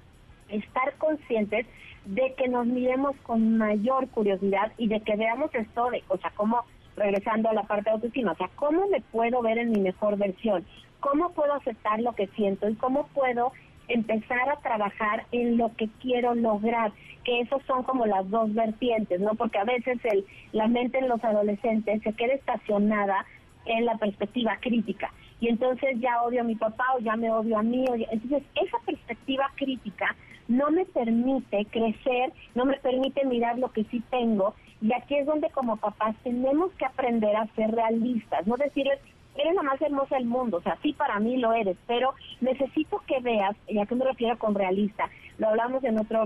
estar 0.49 0.93
conscientes 0.97 1.65
de 2.05 2.33
que 2.37 2.47
nos 2.47 2.67
miremos 2.67 3.15
con 3.23 3.57
mayor 3.57 4.07
curiosidad 4.09 4.71
y 4.77 4.87
de 4.87 5.01
que 5.01 5.15
veamos 5.15 5.53
esto 5.53 5.89
de, 5.89 6.03
o 6.07 6.17
sea, 6.17 6.31
cómo, 6.35 6.63
regresando 6.95 7.49
a 7.49 7.53
la 7.53 7.63
parte 7.63 7.89
de 7.89 7.95
autoestima, 7.95 8.33
o 8.33 8.35
sea, 8.35 8.49
cómo 8.55 8.87
me 8.87 9.01
puedo 9.01 9.41
ver 9.41 9.57
en 9.57 9.71
mi 9.71 9.81
mejor 9.81 10.17
versión, 10.17 10.65
cómo 10.99 11.31
puedo 11.31 11.53
aceptar 11.53 11.99
lo 11.99 12.13
que 12.13 12.27
siento 12.27 12.69
y 12.69 12.75
cómo 12.75 13.07
puedo 13.07 13.51
empezar 13.87 14.49
a 14.49 14.57
trabajar 14.57 15.25
en 15.31 15.57
lo 15.57 15.75
que 15.75 15.89
quiero 16.01 16.35
lograr, 16.35 16.91
que 17.23 17.41
esos 17.41 17.61
son 17.63 17.83
como 17.83 18.05
las 18.05 18.29
dos 18.29 18.53
vertientes, 18.53 19.19
¿no? 19.19 19.35
Porque 19.35 19.57
a 19.57 19.63
veces 19.63 19.99
el, 20.03 20.25
la 20.51 20.67
mente 20.67 20.99
en 20.99 21.07
los 21.07 21.23
adolescentes 21.23 22.01
se 22.03 22.13
queda 22.13 22.33
estacionada 22.33 23.25
en 23.65 23.85
la 23.85 23.97
perspectiva 23.97 24.57
crítica 24.61 25.11
y 25.39 25.49
entonces 25.49 25.99
ya 25.99 26.21
odio 26.21 26.41
a 26.41 26.43
mi 26.43 26.55
papá 26.55 26.85
o 26.95 26.99
ya 26.99 27.15
me 27.15 27.31
odio 27.31 27.57
a 27.57 27.63
mí. 27.63 27.85
Entonces 28.11 28.43
esa 28.55 28.77
perspectiva 28.85 29.51
crítica 29.55 30.15
no 30.47 30.69
me 30.69 30.85
permite 30.85 31.65
crecer, 31.65 32.31
no 32.53 32.65
me 32.65 32.77
permite 32.77 33.25
mirar 33.25 33.57
lo 33.57 33.71
que 33.71 33.83
sí 33.85 34.03
tengo 34.11 34.53
y 34.81 34.93
aquí 34.93 35.15
es 35.15 35.25
donde 35.25 35.49
como 35.49 35.77
papás 35.77 36.15
tenemos 36.23 36.71
que 36.73 36.85
aprender 36.85 37.35
a 37.35 37.47
ser 37.55 37.71
realistas, 37.71 38.45
no 38.45 38.55
decirles 38.55 38.99
eres 39.37 39.55
la 39.55 39.63
más 39.63 39.81
hermosa 39.81 40.15
del 40.15 40.25
mundo, 40.25 40.57
o 40.57 40.61
sea, 40.61 40.77
sí 40.81 40.93
para 40.93 41.19
mí 41.19 41.37
lo 41.37 41.53
eres, 41.53 41.77
pero 41.87 42.13
necesito 42.41 43.01
que 43.07 43.19
veas, 43.19 43.55
y 43.67 43.79
a 43.79 43.85
qué 43.85 43.95
me 43.95 44.05
refiero 44.05 44.37
con 44.37 44.55
realista, 44.55 45.09
lo 45.37 45.49
hablamos 45.49 45.83
en 45.83 45.99
otro 45.99 46.25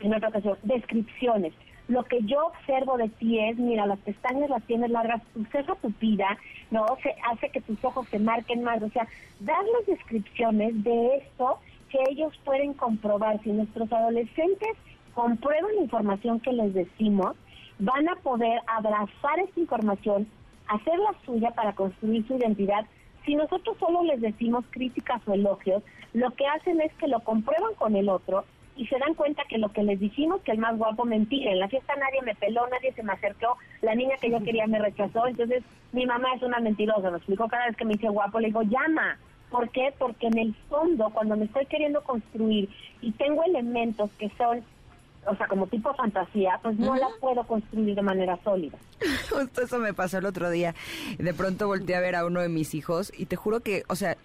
en 0.00 0.14
otra 0.14 0.28
ocasión, 0.28 0.56
descripciones. 0.62 1.52
Lo 1.88 2.04
que 2.04 2.20
yo 2.22 2.46
observo 2.46 2.98
de 2.98 3.08
ti 3.08 3.38
es, 3.40 3.56
mira, 3.56 3.86
las 3.86 3.98
pestañas 4.00 4.50
las 4.50 4.62
tienes 4.64 4.90
largas, 4.90 5.22
tu 5.32 5.44
ceja 5.46 5.74
tupida, 5.76 6.38
¿no? 6.70 6.86
Se 7.02 7.14
hace 7.30 7.48
que 7.48 7.62
tus 7.62 7.82
ojos 7.82 8.06
se 8.08 8.18
marquen 8.18 8.62
más, 8.62 8.82
o 8.82 8.90
sea, 8.90 9.08
darles 9.40 9.86
descripciones 9.86 10.84
de 10.84 11.16
esto 11.16 11.58
que 11.90 11.98
ellos 12.10 12.38
pueden 12.44 12.74
comprobar. 12.74 13.42
Si 13.42 13.50
nuestros 13.50 13.90
adolescentes 13.90 14.76
comprueban 15.14 15.74
la 15.76 15.82
información 15.82 16.40
que 16.40 16.52
les 16.52 16.74
decimos, 16.74 17.34
van 17.78 18.08
a 18.08 18.16
poder 18.16 18.60
abrazar 18.66 19.38
esta 19.38 19.58
información, 19.58 20.28
hacer 20.68 20.98
la 20.98 21.14
suya 21.24 21.50
para 21.52 21.74
construir 21.74 22.26
su 22.26 22.36
identidad. 22.36 22.84
Si 23.24 23.34
nosotros 23.34 23.76
solo 23.78 24.02
les 24.04 24.20
decimos 24.20 24.64
críticas 24.70 25.20
o 25.26 25.34
elogios, 25.34 25.82
lo 26.14 26.30
que 26.32 26.46
hacen 26.46 26.80
es 26.80 26.92
que 26.94 27.08
lo 27.08 27.20
comprueban 27.20 27.74
con 27.74 27.96
el 27.96 28.08
otro 28.08 28.44
y 28.76 28.86
se 28.86 28.98
dan 28.98 29.14
cuenta 29.14 29.42
que 29.48 29.58
lo 29.58 29.72
que 29.72 29.82
les 29.82 29.98
dijimos, 29.98 30.40
que 30.42 30.52
el 30.52 30.58
más 30.58 30.78
guapo, 30.78 31.04
mentira. 31.04 31.50
En 31.50 31.58
la 31.58 31.68
fiesta 31.68 31.94
nadie 31.96 32.22
me 32.22 32.36
peló, 32.36 32.66
nadie 32.68 32.92
se 32.92 33.02
me 33.02 33.12
acercó, 33.12 33.58
la 33.82 33.94
niña 33.94 34.16
que 34.20 34.30
yo 34.30 34.40
quería 34.42 34.66
me 34.66 34.78
rechazó. 34.78 35.26
Entonces, 35.26 35.64
mi 35.92 36.06
mamá 36.06 36.28
es 36.36 36.42
una 36.42 36.60
mentirosa, 36.60 37.10
me 37.10 37.16
explicó 37.16 37.48
cada 37.48 37.66
vez 37.66 37.76
que 37.76 37.84
me 37.84 37.94
dice 37.94 38.08
guapo, 38.08 38.38
le 38.38 38.48
digo, 38.48 38.62
llama. 38.62 39.18
¿Por 39.50 39.70
qué? 39.70 39.92
Porque 39.98 40.28
en 40.28 40.38
el 40.38 40.54
fondo, 40.68 41.10
cuando 41.10 41.36
me 41.36 41.46
estoy 41.46 41.66
queriendo 41.66 42.02
construir 42.02 42.68
y 43.00 43.12
tengo 43.12 43.42
elementos 43.44 44.10
que 44.18 44.30
son 44.38 44.62
o 45.26 45.36
sea, 45.36 45.46
como 45.46 45.66
tipo 45.66 45.92
fantasía, 45.94 46.58
pues 46.62 46.78
no 46.78 46.96
la 46.96 47.08
puedo 47.20 47.44
construir 47.46 47.94
de 47.94 48.02
manera 48.02 48.38
sólida. 48.42 48.78
Justo 49.30 49.62
eso 49.62 49.78
me 49.78 49.94
pasó 49.94 50.18
el 50.18 50.26
otro 50.26 50.50
día. 50.50 50.74
De 51.18 51.34
pronto 51.34 51.66
volteé 51.66 51.96
a 51.96 52.00
ver 52.00 52.16
a 52.16 52.24
uno 52.24 52.40
de 52.40 52.48
mis 52.48 52.74
hijos 52.74 53.12
y 53.16 53.26
te 53.26 53.36
juro 53.36 53.60
que, 53.60 53.84
o 53.88 53.94
sea, 53.94 54.16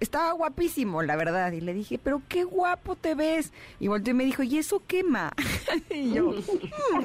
estaba 0.00 0.32
guapísimo, 0.32 1.02
la 1.02 1.16
verdad. 1.16 1.52
Y 1.52 1.60
le 1.60 1.74
dije, 1.74 1.98
pero 2.02 2.22
qué 2.28 2.44
guapo 2.44 2.96
te 2.96 3.14
ves. 3.14 3.52
Y 3.80 3.88
volteó 3.88 4.12
y 4.12 4.16
me 4.16 4.24
dijo, 4.24 4.42
¿y 4.42 4.58
eso 4.58 4.82
quema? 4.86 5.32
y 5.90 6.14
yo, 6.14 6.30
mm". 6.30 7.04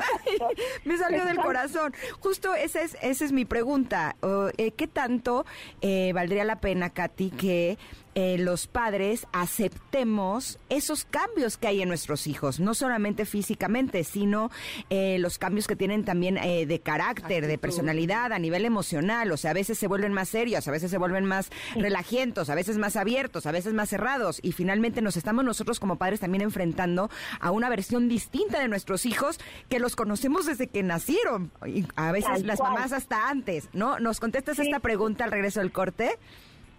me 0.86 0.98
salió 0.98 1.26
del 1.26 1.38
corazón. 1.38 1.94
Justo 2.20 2.56
esa 2.56 2.82
es, 2.82 2.98
esa 3.02 3.26
es 3.26 3.32
mi 3.32 3.46
pregunta. 3.46 4.16
Eh, 4.58 4.72
¿Qué 4.72 4.88
tanto 4.88 5.46
eh, 5.82 6.12
valdría 6.14 6.44
la 6.44 6.60
pena, 6.60 6.90
Katy, 6.90 7.30
que 7.32 7.78
eh, 8.16 8.38
los 8.38 8.68
padres 8.68 9.28
aceptemos 9.32 10.60
esos 10.70 11.06
cambios 11.06 11.58
que 11.58 11.68
hay 11.68 11.82
en 11.82 11.90
nuestros 11.90 12.28
hijos, 12.28 12.60
no 12.60 12.74
solamente 12.74 13.26
físicamente, 13.26 14.04
sino 14.04 14.50
eh, 14.90 15.18
los 15.20 15.38
cambios 15.38 15.68
que 15.68 15.76
tienen 15.76 16.04
también 16.04 16.38
eh, 16.38 16.66
de 16.66 16.80
carácter, 16.80 17.48
de 17.48 17.58
personalidad, 17.58 18.34
a 18.34 18.40
nivel 18.40 18.66
emocional. 18.66 19.32
O 19.32 19.38
sea, 19.38 19.52
a 19.52 19.54
veces 19.54 19.78
se 19.78 19.88
vuelven 19.88 20.14
más 20.14 20.30
serios, 20.30 20.68
a 20.68 20.72
veces 20.72 20.92
se 20.92 20.98
vuelven 20.98 21.26
más 21.26 21.50
relajientos, 21.76 22.50
a 22.50 22.56
veces 22.56 22.78
más 22.78 22.96
abiertos, 22.96 23.46
a 23.46 23.52
veces 23.52 23.74
más 23.74 23.90
cerrados. 23.90 24.40
Y 24.42 24.52
finalmente 24.52 25.02
nos 25.02 25.18
estamos 25.18 25.46
nosotros 25.46 25.80
como 25.80 25.98
padres 25.98 26.20
también 26.20 26.42
enfrentando 26.42 27.10
a 27.40 27.52
una 27.52 27.70
versión 27.70 28.08
distinta 28.08 28.60
de 28.60 28.68
nuestros 28.68 29.06
hijos 29.06 29.40
que 29.70 29.80
los 29.80 29.96
conocemos 29.96 30.46
desde 30.46 30.68
que 30.68 30.84
nacieron. 30.84 31.52
Y 31.66 31.86
a 31.96 32.12
veces 32.12 32.44
las 32.44 32.60
mamás 32.60 32.94
hasta 32.94 33.30
antes, 33.30 33.70
¿no? 33.74 34.00
¿Nos 34.00 34.20
contestas 34.20 34.60
esta 34.60 34.80
pregunta 34.80 35.24
al 35.24 35.32
regreso 35.32 35.60
del 35.60 35.72
corte? 35.72 36.18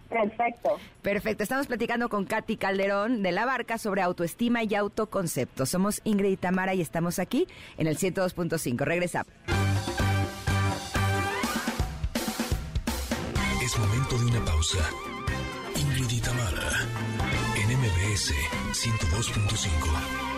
Perfecto. 0.09 0.77
Perfecto. 1.01 1.43
Estamos 1.43 1.67
platicando 1.67 2.09
con 2.09 2.25
Katy 2.25 2.57
Calderón 2.57 3.21
de 3.21 3.31
la 3.31 3.45
Barca 3.45 3.77
sobre 3.77 4.01
autoestima 4.01 4.63
y 4.63 4.73
autoconcepto. 4.75 5.65
Somos 5.65 6.01
Ingrid 6.03 6.31
y 6.31 6.37
Tamara 6.37 6.73
y 6.73 6.81
estamos 6.81 7.19
aquí 7.19 7.47
en 7.77 7.87
el 7.87 7.97
102.5. 7.97 8.79
Regresa. 8.79 9.25
Es 13.63 13.77
momento 13.77 14.17
de 14.17 14.25
una 14.25 14.43
pausa. 14.45 14.79
Ingrid 15.75 16.09
y 16.09 16.21
Tamara 16.21 16.71
en 17.55 17.77
MBS 17.77 18.33
102.5. 18.73 20.29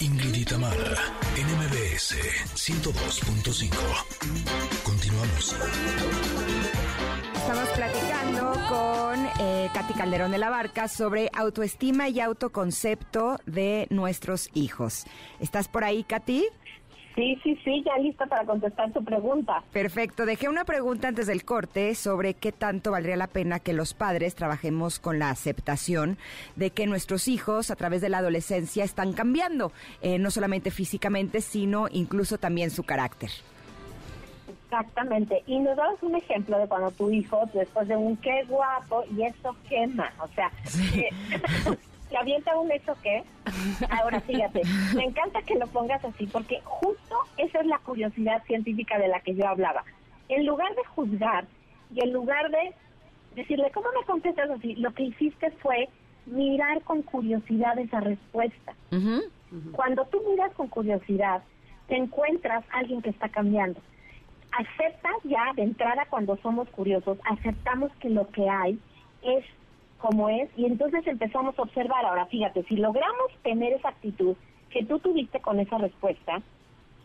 Ingrid 0.00 0.34
Itamara, 0.34 0.96
NMBS 1.36 2.16
102.5. 2.54 3.70
Continuamos. 4.82 5.56
Estamos 7.34 7.68
platicando 7.70 8.52
con 8.68 9.26
eh, 9.40 9.70
Katy 9.72 9.94
Calderón 9.94 10.32
de 10.32 10.38
la 10.38 10.50
Barca 10.50 10.88
sobre 10.88 11.30
autoestima 11.32 12.08
y 12.08 12.20
autoconcepto 12.20 13.38
de 13.46 13.86
nuestros 13.90 14.50
hijos. 14.54 15.04
¿Estás 15.40 15.68
por 15.68 15.84
ahí, 15.84 16.02
Katy? 16.04 16.46
Sí, 17.16 17.40
sí, 17.42 17.58
sí, 17.64 17.82
ya 17.82 17.96
lista 17.96 18.26
para 18.26 18.44
contestar 18.44 18.92
tu 18.92 19.02
pregunta. 19.02 19.62
Perfecto. 19.72 20.26
Dejé 20.26 20.50
una 20.50 20.66
pregunta 20.66 21.08
antes 21.08 21.26
del 21.26 21.46
corte 21.46 21.94
sobre 21.94 22.34
qué 22.34 22.52
tanto 22.52 22.90
valdría 22.90 23.16
la 23.16 23.26
pena 23.26 23.58
que 23.58 23.72
los 23.72 23.94
padres 23.94 24.34
trabajemos 24.34 24.98
con 24.98 25.18
la 25.18 25.30
aceptación 25.30 26.18
de 26.56 26.70
que 26.70 26.86
nuestros 26.86 27.26
hijos 27.26 27.70
a 27.70 27.76
través 27.76 28.02
de 28.02 28.10
la 28.10 28.18
adolescencia 28.18 28.84
están 28.84 29.14
cambiando, 29.14 29.72
eh, 30.02 30.18
no 30.18 30.30
solamente 30.30 30.70
físicamente, 30.70 31.40
sino 31.40 31.88
incluso 31.90 32.36
también 32.36 32.70
su 32.70 32.84
carácter. 32.84 33.30
Exactamente. 34.64 35.42
Y 35.46 35.58
nos 35.60 35.74
dabas 35.74 36.02
un 36.02 36.16
ejemplo 36.16 36.58
de 36.58 36.68
cuando 36.68 36.90
tu 36.90 37.10
hijo, 37.10 37.48
después 37.54 37.88
de 37.88 37.96
un 37.96 38.16
qué 38.18 38.44
guapo, 38.46 39.04
y 39.16 39.22
eso 39.22 39.56
quema. 39.70 40.12
O 40.20 40.28
sea, 40.28 40.50
eh, 40.94 41.08
que 42.08 42.16
avienta 42.16 42.58
un 42.58 42.70
eso 42.70 42.96
qué. 43.02 43.24
Ahora 43.90 44.20
fíjate, 44.20 44.62
me 44.94 45.04
encanta 45.04 45.42
que 45.42 45.56
lo 45.56 45.66
pongas 45.66 46.04
así, 46.04 46.26
porque 46.26 46.60
justo 46.64 47.16
esa 47.36 47.60
es 47.60 47.66
la 47.66 47.78
curiosidad 47.78 48.42
científica 48.44 48.98
de 48.98 49.08
la 49.08 49.20
que 49.20 49.34
yo 49.34 49.46
hablaba. 49.46 49.84
En 50.28 50.46
lugar 50.46 50.74
de 50.74 50.84
juzgar 50.84 51.46
y 51.94 52.00
en 52.00 52.12
lugar 52.12 52.50
de 52.50 52.74
decirle, 53.34 53.70
¿cómo 53.72 53.88
me 53.98 54.04
contestas 54.06 54.50
así? 54.50 54.74
Lo 54.76 54.92
que 54.92 55.04
hiciste 55.04 55.50
fue 55.62 55.88
mirar 56.26 56.82
con 56.82 57.02
curiosidad 57.02 57.78
esa 57.78 58.00
respuesta. 58.00 58.74
Cuando 59.72 60.04
tú 60.06 60.20
miras 60.28 60.52
con 60.54 60.68
curiosidad, 60.68 61.42
te 61.86 61.96
encuentras 61.96 62.64
alguien 62.72 63.02
que 63.02 63.10
está 63.10 63.28
cambiando. 63.28 63.80
Aceptas 64.52 65.16
ya 65.24 65.52
de 65.54 65.62
entrada 65.62 66.06
cuando 66.08 66.36
somos 66.38 66.68
curiosos, 66.70 67.18
aceptamos 67.24 67.92
que 68.00 68.10
lo 68.10 68.28
que 68.28 68.48
hay 68.48 68.78
es 69.22 69.44
como 69.98 70.28
es 70.28 70.48
y 70.56 70.66
entonces 70.66 71.06
empezamos 71.06 71.58
a 71.58 71.62
observar. 71.62 72.04
Ahora, 72.04 72.26
fíjate, 72.26 72.64
si 72.64 72.76
logramos 72.76 73.32
tener 73.42 73.72
esa 73.72 73.88
actitud 73.88 74.36
que 74.70 74.84
tú 74.84 74.98
tuviste 74.98 75.40
con 75.40 75.60
esa 75.60 75.78
respuesta, 75.78 76.42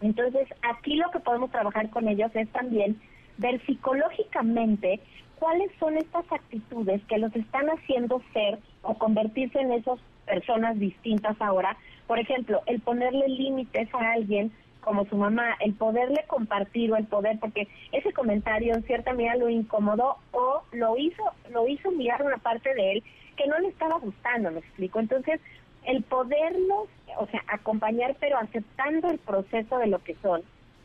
Entonces, 0.02 0.48
aquí 0.64 0.96
lo 0.96 1.12
que 1.12 1.20
podemos 1.20 1.52
trabajar 1.52 1.90
con 1.92 2.08
ellos 2.08 2.32
es 2.34 2.50
también 2.50 3.00
ver 3.38 3.64
psicológicamente 3.68 5.00
cuáles 5.38 5.72
son 5.80 5.96
estas 5.96 6.26
actitudes 6.32 7.04
que 7.06 7.20
los 7.20 7.36
están 7.36 7.68
haciendo 7.70 8.22
ser 8.34 8.60
o 8.82 8.96
convertirse 8.96 9.60
en 9.60 9.72
esas 9.74 10.00
personas 10.26 10.80
distintas 10.80 11.40
ahora. 11.40 11.78
Por 12.08 12.20
ejemplo, 12.20 12.62
el 12.66 12.80
ponerle 12.82 13.28
límites 13.28 13.94
a 13.94 14.14
alguien 14.14 14.52
como 14.82 15.06
su 15.06 15.16
mamá, 15.16 15.56
el 15.60 15.74
poderle 15.74 16.26
compartir 16.28 16.92
o 16.92 16.98
el 16.98 17.06
poder, 17.06 17.40
porque 17.40 17.68
ese 17.92 18.12
comentario 18.14 18.74
en 18.74 18.84
cierta 18.84 19.14
medida 19.14 19.36
lo 19.36 19.50
incomodó 19.50 20.18
o 20.32 20.64
lo 20.72 20.98
hizo, 20.98 21.24
lo 21.52 21.68
hizo 21.68 21.92
mirar 21.92 22.24
una 22.24 22.38
parte 22.38 22.74
de 22.74 22.94
él 22.94 23.04
que 23.38 23.48
no 23.48 23.58
le 23.60 23.70
estaba 23.70 23.98
gustando, 24.00 24.52
me 24.52 24.60
explico. 24.60 25.00
Entonces, 25.00 25.40
el 25.86 26.04
poderlos, 26.04 26.90
o 27.18 27.28
sea, 27.28 27.44
acompañar, 27.48 28.16
pero 28.20 28.38
aceptando 28.38 29.10
el 29.10 29.20
proceso 29.20 29.78
de 29.78 29.88
lo 29.88 30.00
que 30.00 30.16
son. 30.22 30.42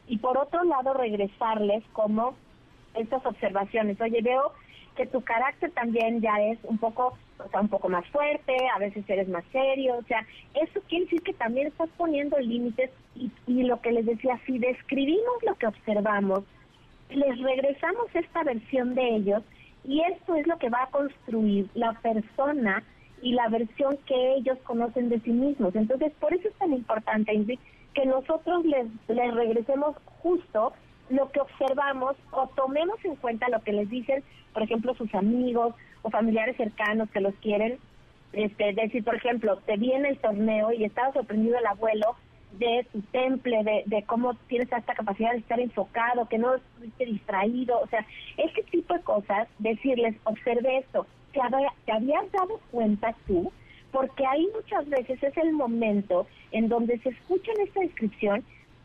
Y 0.09 0.19
por 0.19 0.39
otro 0.39 0.65
lado, 0.65 0.95
regresarles 0.95 1.83
como 1.93 2.35
estas 2.95 3.25
observaciones. 3.27 4.01
Oye, 4.01 4.23
veo 4.23 4.53
que 4.97 5.07
tu 5.07 5.23
carácter 5.23 5.71
también 5.73 6.21
ya 6.21 6.41
es 6.41 6.59
un 6.65 6.79
poco, 6.79 7.17
o 7.39 7.49
sea, 7.51 7.61
un 7.61 7.69
poco 7.69 7.89
más 7.89 8.07
fuerte, 8.09 8.57
a 8.75 8.79
veces 8.79 9.05
eres 9.09 9.29
más 9.29 9.45
serio, 9.53 9.97
o 9.97 10.03
sea, 10.05 10.27
eso 10.55 10.81
quiere 10.89 11.05
decir 11.05 11.23
que 11.23 11.35
también 11.35 11.69
estás 11.69 11.89
poniendo 11.97 12.39
límites 12.39 12.91
y, 13.15 13.31
y 13.47 13.63
lo 13.63 13.81
que 13.81 13.93
les 13.93 14.07
decía, 14.07 14.41
si 14.47 14.59
describimos 14.59 15.43
lo 15.47 15.55
que 15.55 15.67
observamos, 15.67 16.41
les 17.11 17.39
regresamos 17.41 18.07
esta 18.15 18.43
versión 18.43 18.95
de 18.95 19.17
ellos 19.17 19.43
y 19.85 20.03
esto 20.03 20.35
es 20.35 20.47
lo 20.47 20.59
que 20.59 20.71
va 20.71 20.85
a 20.85 20.91
construir 20.91 21.69
la 21.75 21.93
persona 22.01 22.83
y 23.23 23.33
la 23.33 23.49
versión 23.49 23.97
que 24.07 24.35
ellos 24.35 24.59
conocen 24.65 25.09
de 25.09 25.21
sí 25.21 25.31
mismos. 25.31 25.75
Entonces, 25.75 26.13
por 26.21 26.35
eso 26.35 26.49
es 26.49 26.55
tan 26.55 26.73
importante, 26.73 27.33
Ingrid, 27.33 27.61
que 27.95 28.05
nosotros 28.05 28.65
les, 28.65 28.87
les 29.09 29.35
regresemos 29.35 29.97
justo 30.23 30.73
lo 31.09 31.31
que 31.31 31.41
observamos 31.41 32.17
o 32.33 32.49
tomemos 32.49 33.03
en 33.05 33.17
cuenta 33.17 33.49
lo 33.49 33.63
que 33.63 33.73
les 33.73 33.89
dicen, 33.89 34.25
por 34.57 34.63
ejemplo, 34.63 34.95
sus 34.95 35.15
amigos 35.15 35.75
o 36.01 36.09
familiares 36.09 36.57
cercanos 36.57 37.11
que 37.11 37.21
los 37.21 37.35
quieren. 37.43 37.79
Este, 38.33 38.73
decir, 38.73 39.05
por 39.05 39.15
ejemplo, 39.15 39.59
te 39.67 39.77
viene 39.77 40.09
el 40.09 40.17
torneo 40.17 40.73
y 40.73 40.85
estaba 40.85 41.13
sorprendido 41.13 41.59
el 41.59 41.67
abuelo 41.67 42.17
de 42.59 42.87
tu 42.91 43.03
temple, 43.03 43.63
de, 43.65 43.83
de 43.85 44.03
cómo 44.05 44.33
tienes 44.49 44.73
esta 44.73 44.95
capacidad 44.95 45.33
de 45.33 45.41
estar 45.41 45.61
enfocado, 45.61 46.27
que 46.27 46.39
no 46.39 46.55
estuviste 46.55 47.05
distraído, 47.05 47.79
o 47.81 47.87
sea, 47.89 48.07
este 48.39 48.63
tipo 48.63 48.95
de 48.95 49.03
cosas, 49.03 49.47
decirles, 49.59 50.17
observe 50.25 50.79
esto, 50.79 51.07
te, 51.35 51.41
te 51.85 51.93
habías 51.93 52.33
dado 52.33 52.59
cuenta 52.71 53.15
tú, 53.27 53.53
porque 53.93 54.25
ahí 54.25 54.49
muchas 54.55 54.89
veces 54.89 55.23
es 55.23 55.37
el 55.37 55.53
momento 55.53 56.27
en 56.53 56.71
donde 56.71 56.99
se 57.01 57.11
escucha 57.11 57.53
en 57.53 57.67
esta 57.67 57.81
descripción 57.81 58.43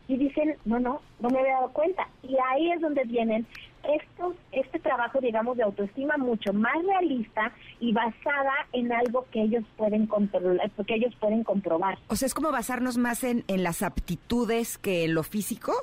y 0.10 0.18
dicen, 0.18 0.58
no, 0.66 0.82
no, 0.82 1.00
no 1.22 1.30
me 1.30 1.40
había 1.40 1.54
dado 1.54 1.72
cuenta. 1.72 2.10
Y 2.24 2.36
ahí 2.52 2.74
es 2.74 2.82
donde 2.82 3.06
vienen 3.06 3.48
estos, 3.84 4.36
este 4.52 4.80
trabajo, 4.80 5.20
digamos, 5.20 5.58
de 5.58 5.64
autoestima 5.64 6.18
mucho 6.18 6.54
más 6.54 6.76
realista 6.86 7.52
y 7.80 7.94
basada 7.94 8.54
en 8.74 8.92
algo 8.92 9.26
que 9.32 9.42
ellos 9.42 9.64
pueden 9.78 10.08
controlar, 10.08 10.70
que 10.72 10.96
ellos 10.96 11.14
pueden 11.20 11.44
comprobar. 11.44 11.98
O 12.08 12.16
sea, 12.16 12.26
es 12.26 12.34
como 12.34 12.52
basarnos 12.52 12.98
más 12.98 13.24
en, 13.24 13.44
en 13.48 13.64
las 13.64 13.82
aptitudes 13.82 14.78
que 14.78 15.06
en 15.06 15.14
lo 15.14 15.24
físico. 15.24 15.74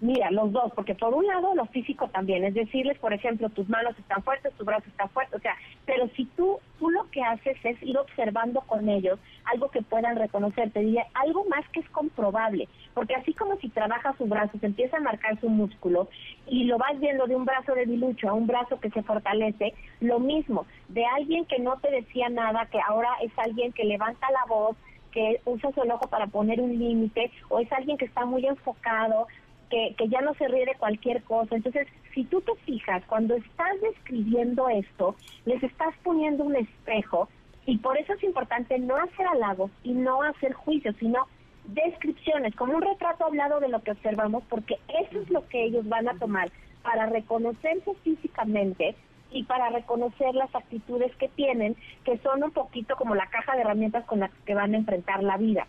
Mira, 0.00 0.30
los 0.30 0.52
dos, 0.52 0.72
porque 0.74 0.94
por 0.94 1.14
un 1.14 1.26
lado 1.26 1.54
lo 1.54 1.66
físico 1.66 2.08
también, 2.08 2.44
es 2.44 2.54
decirles, 2.54 2.98
por 2.98 3.12
ejemplo, 3.12 3.48
tus 3.48 3.68
manos 3.68 3.96
están 3.98 4.22
fuertes, 4.22 4.52
tu 4.54 4.64
brazo 4.64 4.84
está 4.88 5.08
fuerte, 5.08 5.36
o 5.36 5.40
sea, 5.40 5.56
pero 5.86 6.08
si 6.16 6.24
tú, 6.36 6.58
tú 6.78 6.90
lo 6.90 7.08
que 7.10 7.22
haces 7.22 7.56
es 7.62 7.82
ir 7.82 7.96
observando 7.96 8.60
con 8.62 8.88
ellos 8.88 9.18
algo 9.44 9.70
que 9.70 9.82
puedan 9.82 10.16
reconocer, 10.16 10.70
te 10.72 10.80
diría 10.80 11.06
algo 11.14 11.44
más 11.48 11.66
que 11.70 11.80
es 11.80 11.88
comprobable, 11.90 12.68
porque 12.92 13.14
así 13.14 13.32
como 13.34 13.56
si 13.56 13.68
trabaja 13.68 14.14
su 14.18 14.26
brazo, 14.26 14.58
se 14.58 14.66
empieza 14.66 14.96
a 14.96 15.00
marcar 15.00 15.40
su 15.40 15.48
músculo 15.48 16.08
y 16.48 16.64
lo 16.64 16.76
vas 16.76 16.98
viendo 16.98 17.26
de 17.26 17.36
un 17.36 17.44
brazo 17.44 17.74
de 17.74 17.86
dilucho 17.86 18.28
a 18.28 18.34
un 18.34 18.46
brazo 18.46 18.80
que 18.80 18.90
se 18.90 19.02
fortalece, 19.02 19.74
lo 20.00 20.18
mismo, 20.18 20.66
de 20.88 21.04
alguien 21.06 21.44
que 21.46 21.60
no 21.60 21.78
te 21.78 21.90
decía 21.90 22.28
nada, 22.28 22.66
que 22.66 22.80
ahora 22.86 23.10
es 23.22 23.32
alguien 23.38 23.72
que 23.72 23.84
levanta 23.84 24.26
la 24.30 24.44
voz, 24.48 24.76
que 25.12 25.40
usa 25.44 25.70
su 25.72 25.80
ojo 25.80 26.08
para 26.08 26.26
poner 26.26 26.60
un 26.60 26.76
límite, 26.76 27.30
o 27.48 27.60
es 27.60 27.70
alguien 27.72 27.96
que 27.96 28.04
está 28.04 28.26
muy 28.26 28.44
enfocado, 28.44 29.28
que, 29.68 29.94
ya 30.08 30.20
no 30.20 30.34
se 30.34 30.48
ríe 30.48 30.66
de 30.66 30.74
cualquier 30.74 31.22
cosa. 31.22 31.56
Entonces, 31.56 31.86
si 32.14 32.24
tú 32.24 32.40
te 32.40 32.54
fijas, 32.64 33.02
cuando 33.06 33.34
estás 33.34 33.80
describiendo 33.80 34.68
esto, 34.68 35.16
les 35.44 35.62
estás 35.62 35.94
poniendo 36.02 36.44
un 36.44 36.56
espejo 36.56 37.28
y 37.66 37.78
por 37.78 37.96
eso 37.96 38.12
es 38.12 38.22
importante 38.22 38.78
no 38.78 38.96
hacer 38.96 39.26
halagos 39.26 39.70
y 39.82 39.92
no 39.92 40.22
hacer 40.22 40.52
juicios, 40.52 40.94
sino 40.98 41.26
descripciones, 41.64 42.54
como 42.56 42.74
un 42.74 42.82
retrato 42.82 43.24
hablado 43.24 43.58
de 43.60 43.68
lo 43.68 43.82
que 43.82 43.92
observamos, 43.92 44.44
porque 44.50 44.78
eso 44.88 45.20
es 45.20 45.30
lo 45.30 45.48
que 45.48 45.64
ellos 45.64 45.88
van 45.88 46.08
a 46.08 46.18
tomar 46.18 46.50
para 46.82 47.06
reconocerse 47.06 47.94
físicamente 48.02 48.94
y 49.30 49.44
para 49.44 49.70
reconocer 49.70 50.34
las 50.34 50.54
actitudes 50.54 51.14
que 51.16 51.28
tienen, 51.28 51.74
que 52.04 52.18
son 52.18 52.44
un 52.44 52.50
poquito 52.50 52.96
como 52.96 53.14
la 53.14 53.26
caja 53.26 53.54
de 53.54 53.62
herramientas 53.62 54.04
con 54.04 54.20
las 54.20 54.30
que 54.44 54.54
van 54.54 54.74
a 54.74 54.76
enfrentar 54.76 55.22
la 55.22 55.38
vida. 55.38 55.66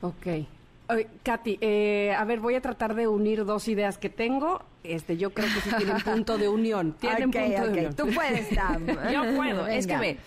Ok. 0.00 0.26
Katy, 1.22 1.58
eh, 1.60 2.14
a 2.16 2.24
ver, 2.24 2.40
voy 2.40 2.54
a 2.54 2.62
tratar 2.62 2.94
de 2.94 3.06
unir 3.06 3.44
dos 3.44 3.68
ideas 3.68 3.98
que 3.98 4.08
tengo. 4.08 4.62
Este, 4.82 5.16
yo 5.18 5.34
creo 5.34 5.46
que 5.52 5.60
sí 5.60 5.70
tienen 5.76 6.00
punto 6.02 6.38
de 6.38 6.48
unión. 6.48 6.94
Tienen 7.00 7.30
punto 7.30 7.62
de 7.62 7.68
unión. 7.68 7.94
Tú 7.94 8.08
puedes, 8.14 8.48
Sam. 8.48 8.86
yo 9.12 9.36
puedo. 9.36 9.66
Es 9.66 9.86
que 9.86 10.18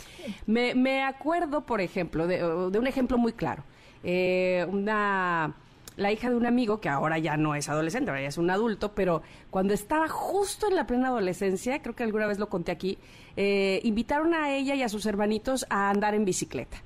me, 0.45 0.75
me 0.75 1.03
acuerdo, 1.03 1.61
por 1.61 1.81
ejemplo, 1.81 2.27
de, 2.27 2.43
un 2.45 2.87
ejemplo 2.87 3.17
muy 3.17 3.33
claro. 3.33 3.63
Eh, 4.03 4.65
una 4.69 5.55
la 5.97 6.11
hija 6.11 6.29
de 6.29 6.35
un 6.35 6.45
amigo 6.45 6.79
que 6.79 6.89
ahora 6.89 7.17
ya 7.19 7.37
no 7.37 7.55
es 7.55 7.69
adolescente, 7.69 8.09
ahora 8.09 8.23
ya 8.23 8.29
es 8.29 8.37
un 8.37 8.49
adulto, 8.49 8.93
pero 8.93 9.21
cuando 9.49 9.73
estaba 9.73 10.07
justo 10.07 10.67
en 10.67 10.75
la 10.75 10.87
plena 10.87 11.09
adolescencia, 11.09 11.81
creo 11.81 11.95
que 11.95 12.03
alguna 12.03 12.27
vez 12.27 12.39
lo 12.39 12.49
conté 12.49 12.71
aquí, 12.71 12.97
eh, 13.35 13.79
invitaron 13.83 14.33
a 14.33 14.53
ella 14.53 14.73
y 14.75 14.83
a 14.83 14.89
sus 14.89 15.05
hermanitos 15.05 15.65
a 15.69 15.89
andar 15.89 16.15
en 16.15 16.25
bicicleta. 16.25 16.81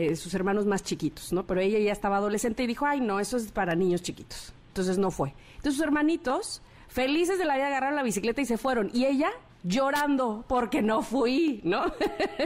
Eh, 0.00 0.16
sus 0.16 0.32
hermanos 0.32 0.64
más 0.64 0.82
chiquitos, 0.82 1.30
¿no? 1.30 1.46
Pero 1.46 1.60
ella 1.60 1.78
ya 1.78 1.92
estaba 1.92 2.16
adolescente 2.16 2.62
y 2.62 2.66
dijo, 2.66 2.86
ay, 2.86 3.02
no, 3.02 3.20
eso 3.20 3.36
es 3.36 3.52
para 3.52 3.74
niños 3.74 4.00
chiquitos. 4.00 4.54
Entonces 4.68 4.96
no 4.96 5.10
fue. 5.10 5.34
Entonces 5.56 5.74
sus 5.74 5.82
hermanitos, 5.82 6.62
felices 6.88 7.38
de 7.38 7.44
la 7.44 7.56
vida, 7.56 7.66
agarraron 7.66 7.96
la 7.96 8.02
bicicleta 8.02 8.40
y 8.40 8.46
se 8.46 8.56
fueron. 8.56 8.88
Y 8.94 9.04
ella 9.04 9.30
llorando 9.62 10.42
porque 10.48 10.80
no 10.80 11.02
fui, 11.02 11.60
¿no? 11.64 11.82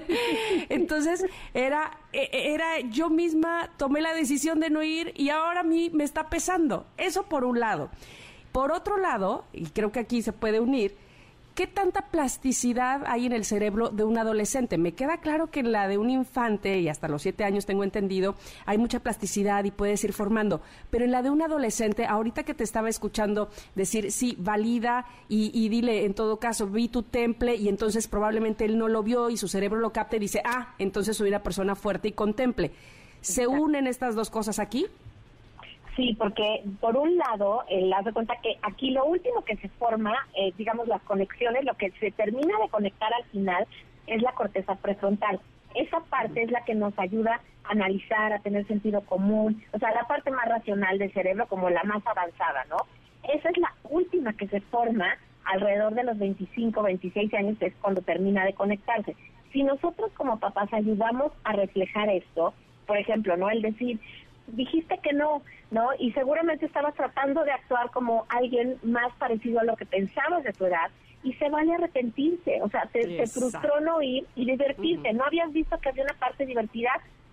Entonces 0.69 1.25
era, 1.53 1.97
e, 2.13 2.29
e, 2.33 2.55
era 2.55 2.81
yo 2.91 3.09
misma 3.09 3.71
tomé 3.77 4.01
la 4.01 4.15
decisión 4.15 4.59
de 4.59 4.71
no 4.71 4.83
ir 4.83 5.13
y 5.15 5.31
ahora 5.31 5.61
a 5.61 5.63
mí 5.63 5.91
me 5.95 6.03
está 6.03 6.29
pesando. 6.29 6.87
Eso 6.97 7.23
por 7.27 7.45
un 7.45 7.61
lado. 7.61 7.89
Por 8.51 8.73
otro 8.73 8.99
lado, 8.99 9.45
y 9.53 9.67
creo 9.67 9.93
que 9.93 10.01
aquí 10.01 10.23
se 10.23 10.33
puede 10.33 10.59
unir, 10.59 10.97
¿Qué 11.55 11.69
tanta 11.69 12.03
plasticidad 12.09 13.05
hay 13.07 13.27
en 13.27 13.33
el 13.33 13.45
cerebro 13.45 13.91
de 13.91 14.03
un 14.03 14.19
adolescente? 14.19 14.77
Me 14.77 14.91
queda 14.91 15.19
claro 15.19 15.53
que 15.53 15.61
en 15.61 15.71
la 15.71 15.87
de 15.87 15.99
un 15.99 16.11
infante, 16.11 16.81
y 16.81 16.89
hasta 16.89 17.07
los 17.07 17.23
siete 17.23 17.45
años 17.45 17.65
tengo 17.65 17.85
entendido, 17.85 18.35
hay 18.67 18.77
mucha 18.77 18.99
plasticidad 18.99 19.63
y 19.63 19.71
puedes 19.71 20.03
ir 20.03 20.13
formando. 20.13 20.63
Pero 20.91 21.05
en 21.05 21.13
la 21.13 21.23
de 21.23 21.31
un 21.31 21.43
adolescente, 21.43 22.07
ahorita 22.07 22.43
que 22.43 22.55
te 22.55 22.65
estaba 22.65 22.89
escuchando 22.89 23.51
decir, 23.77 24.11
sí, 24.11 24.37
valida 24.37 25.07
y, 25.29 25.53
y 25.55 25.69
dile, 25.69 26.05
en 26.05 26.15
todo 26.15 26.41
caso, 26.41 26.67
vi 26.67 26.89
tu 26.89 27.05
temple 27.05 27.55
y 27.55 27.69
entonces 27.69 28.09
probablemente 28.09 28.65
él 28.65 28.77
no 28.77 28.89
lo 28.89 29.05
vio 29.05 29.31
y 29.31 29.37
su 29.37 29.47
cerebro 29.47 29.79
lo 29.79 29.93
capta 29.93 30.17
y 30.17 30.19
dice, 30.19 30.43
ah, 30.45 30.75
entonces 30.81 31.17
soy 31.17 31.29
una 31.29 31.45
persona 31.45 31.77
fuerte 31.77 32.09
y 32.09 32.13
contemple. 32.13 32.73
¿Se 33.21 33.47
unen 33.47 33.87
estas 33.87 34.17
dos 34.17 34.29
cosas 34.29 34.59
aquí? 34.59 34.87
Sí, 35.97 36.17
porque 36.19 36.65
por 36.81 36.97
un 36.97 37.17
lado, 37.17 37.65
eh, 37.69 37.89
haz 37.97 38.05
de 38.05 38.13
cuenta 38.13 38.35
que 38.43 38.59
aquí 38.63 38.91
lo 38.91 39.05
último 39.05 39.45
que 39.45 39.57
se 39.57 39.69
forma, 39.69 40.13
eh, 40.37 40.53
digamos, 40.59 40.89
las 40.89 41.03
conexiones, 41.03 41.65
lo 41.65 41.75
que 41.75 41.93
se 42.01 42.11
termina 42.11 42.59
de 42.59 42.69
conectar 42.69 43.13
al 43.15 43.25
final 43.27 43.67
es 44.09 44.21
la 44.21 44.33
corteza 44.33 44.75
prefrontal. 44.75 45.41
Esa 45.75 46.01
parte 46.01 46.43
es 46.43 46.51
la 46.51 46.65
que 46.65 46.75
nos 46.75 46.99
ayuda 46.99 47.41
a 47.65 47.71
analizar, 47.71 48.33
a 48.33 48.41
tener 48.41 48.67
sentido 48.67 49.03
común, 49.03 49.63
o 49.73 49.79
sea, 49.79 49.93
la 49.93 50.07
parte 50.07 50.31
más 50.31 50.49
racional 50.49 50.99
del 50.99 51.13
cerebro 51.13 51.47
como 51.47 51.71
la 51.71 51.85
más 51.85 52.05
avanzada, 52.07 52.65
¿no? 52.69 52.77
Esa 53.33 53.51
es 53.51 53.59
la 53.59 53.73
última 53.85 54.33
que 54.33 54.49
se 54.49 54.61
forma 54.61 55.17
alrededor 55.45 55.95
de 55.95 56.05
los 56.05 56.19
25, 56.19 56.83
26 56.83 57.35
años, 57.35 57.57
es 57.61 57.75
cuando 57.81 58.03
termina 58.03 58.45
de 58.45 58.55
conectarse. 58.55 59.15
Si 59.53 59.63
nosotros 59.63 60.11
como 60.17 60.41
papás 60.41 60.73
ayudamos 60.73 61.33
a 61.45 61.53
reflejar 61.53 62.09
esto, 62.09 62.53
por 62.87 62.99
ejemplo, 62.99 63.37
¿no? 63.37 63.51
El 63.51 63.63
decir, 63.63 64.01
dijiste 64.49 64.99
que 64.99 65.13
no, 65.13 65.43
¿no? 65.71 65.91
Y 65.99 66.13
seguramente 66.13 66.67
estabas 66.67 66.95
tratando 66.95 67.45
de 67.45 67.53
actuar 67.53 67.91
como 67.91 68.27
alguien 68.29 68.79
más 68.83 69.13
parecido 69.19 69.61
a 69.61 69.65
lo 69.65 69.77
que 69.77 69.87
pensabas 69.87 70.45
de 70.45 70.53
tu 70.53 70.67
edad 70.67 70.91
y 71.23 71.33
se 71.35 71.49
vale 71.49 71.75
arrepentirse, 71.75 72.61
o 72.63 72.69
sea, 72.69 72.87
te, 72.93 73.27
frustró 73.27 73.81
no 73.81 74.03
ir 74.03 74.27
y 74.37 74.45
divertirte, 74.45 75.13
no 75.15 75.25
habías 75.25 75.51
visto 75.53 75.79
que 75.79 75.89
había 75.89 76.05
una 76.05 76.15
parte 76.15 76.45
divertida, 76.45 76.91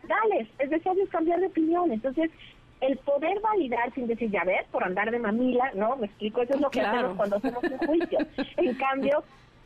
dale, 0.08 0.48
es 0.60 0.70
necesario 0.70 1.08
cambiar 1.10 1.42
de 1.42 1.48
opinión, 1.48 1.92
entonces 1.92 2.32
el 2.80 2.98
poder 2.98 3.40
validar 3.42 3.94
sin 3.94 4.08
decir, 4.08 4.32
ya 4.32 4.44
ver, 4.46 4.66
por 4.72 4.84
andar 4.84 5.12
de 5.12 5.20
mamila, 5.20 5.72
¿no? 5.76 5.98
Me 5.98 6.08
explico, 6.08 6.42
eso 6.42 6.56
es 6.56 6.62
lo 6.62 6.70
que 6.72 6.82
hacemos 6.82 7.16
cuando 7.16 7.36
hacemos 7.36 7.64
un 7.64 7.78
juicio. 7.78 8.18
En 8.58 8.74
cambio, 8.76 9.24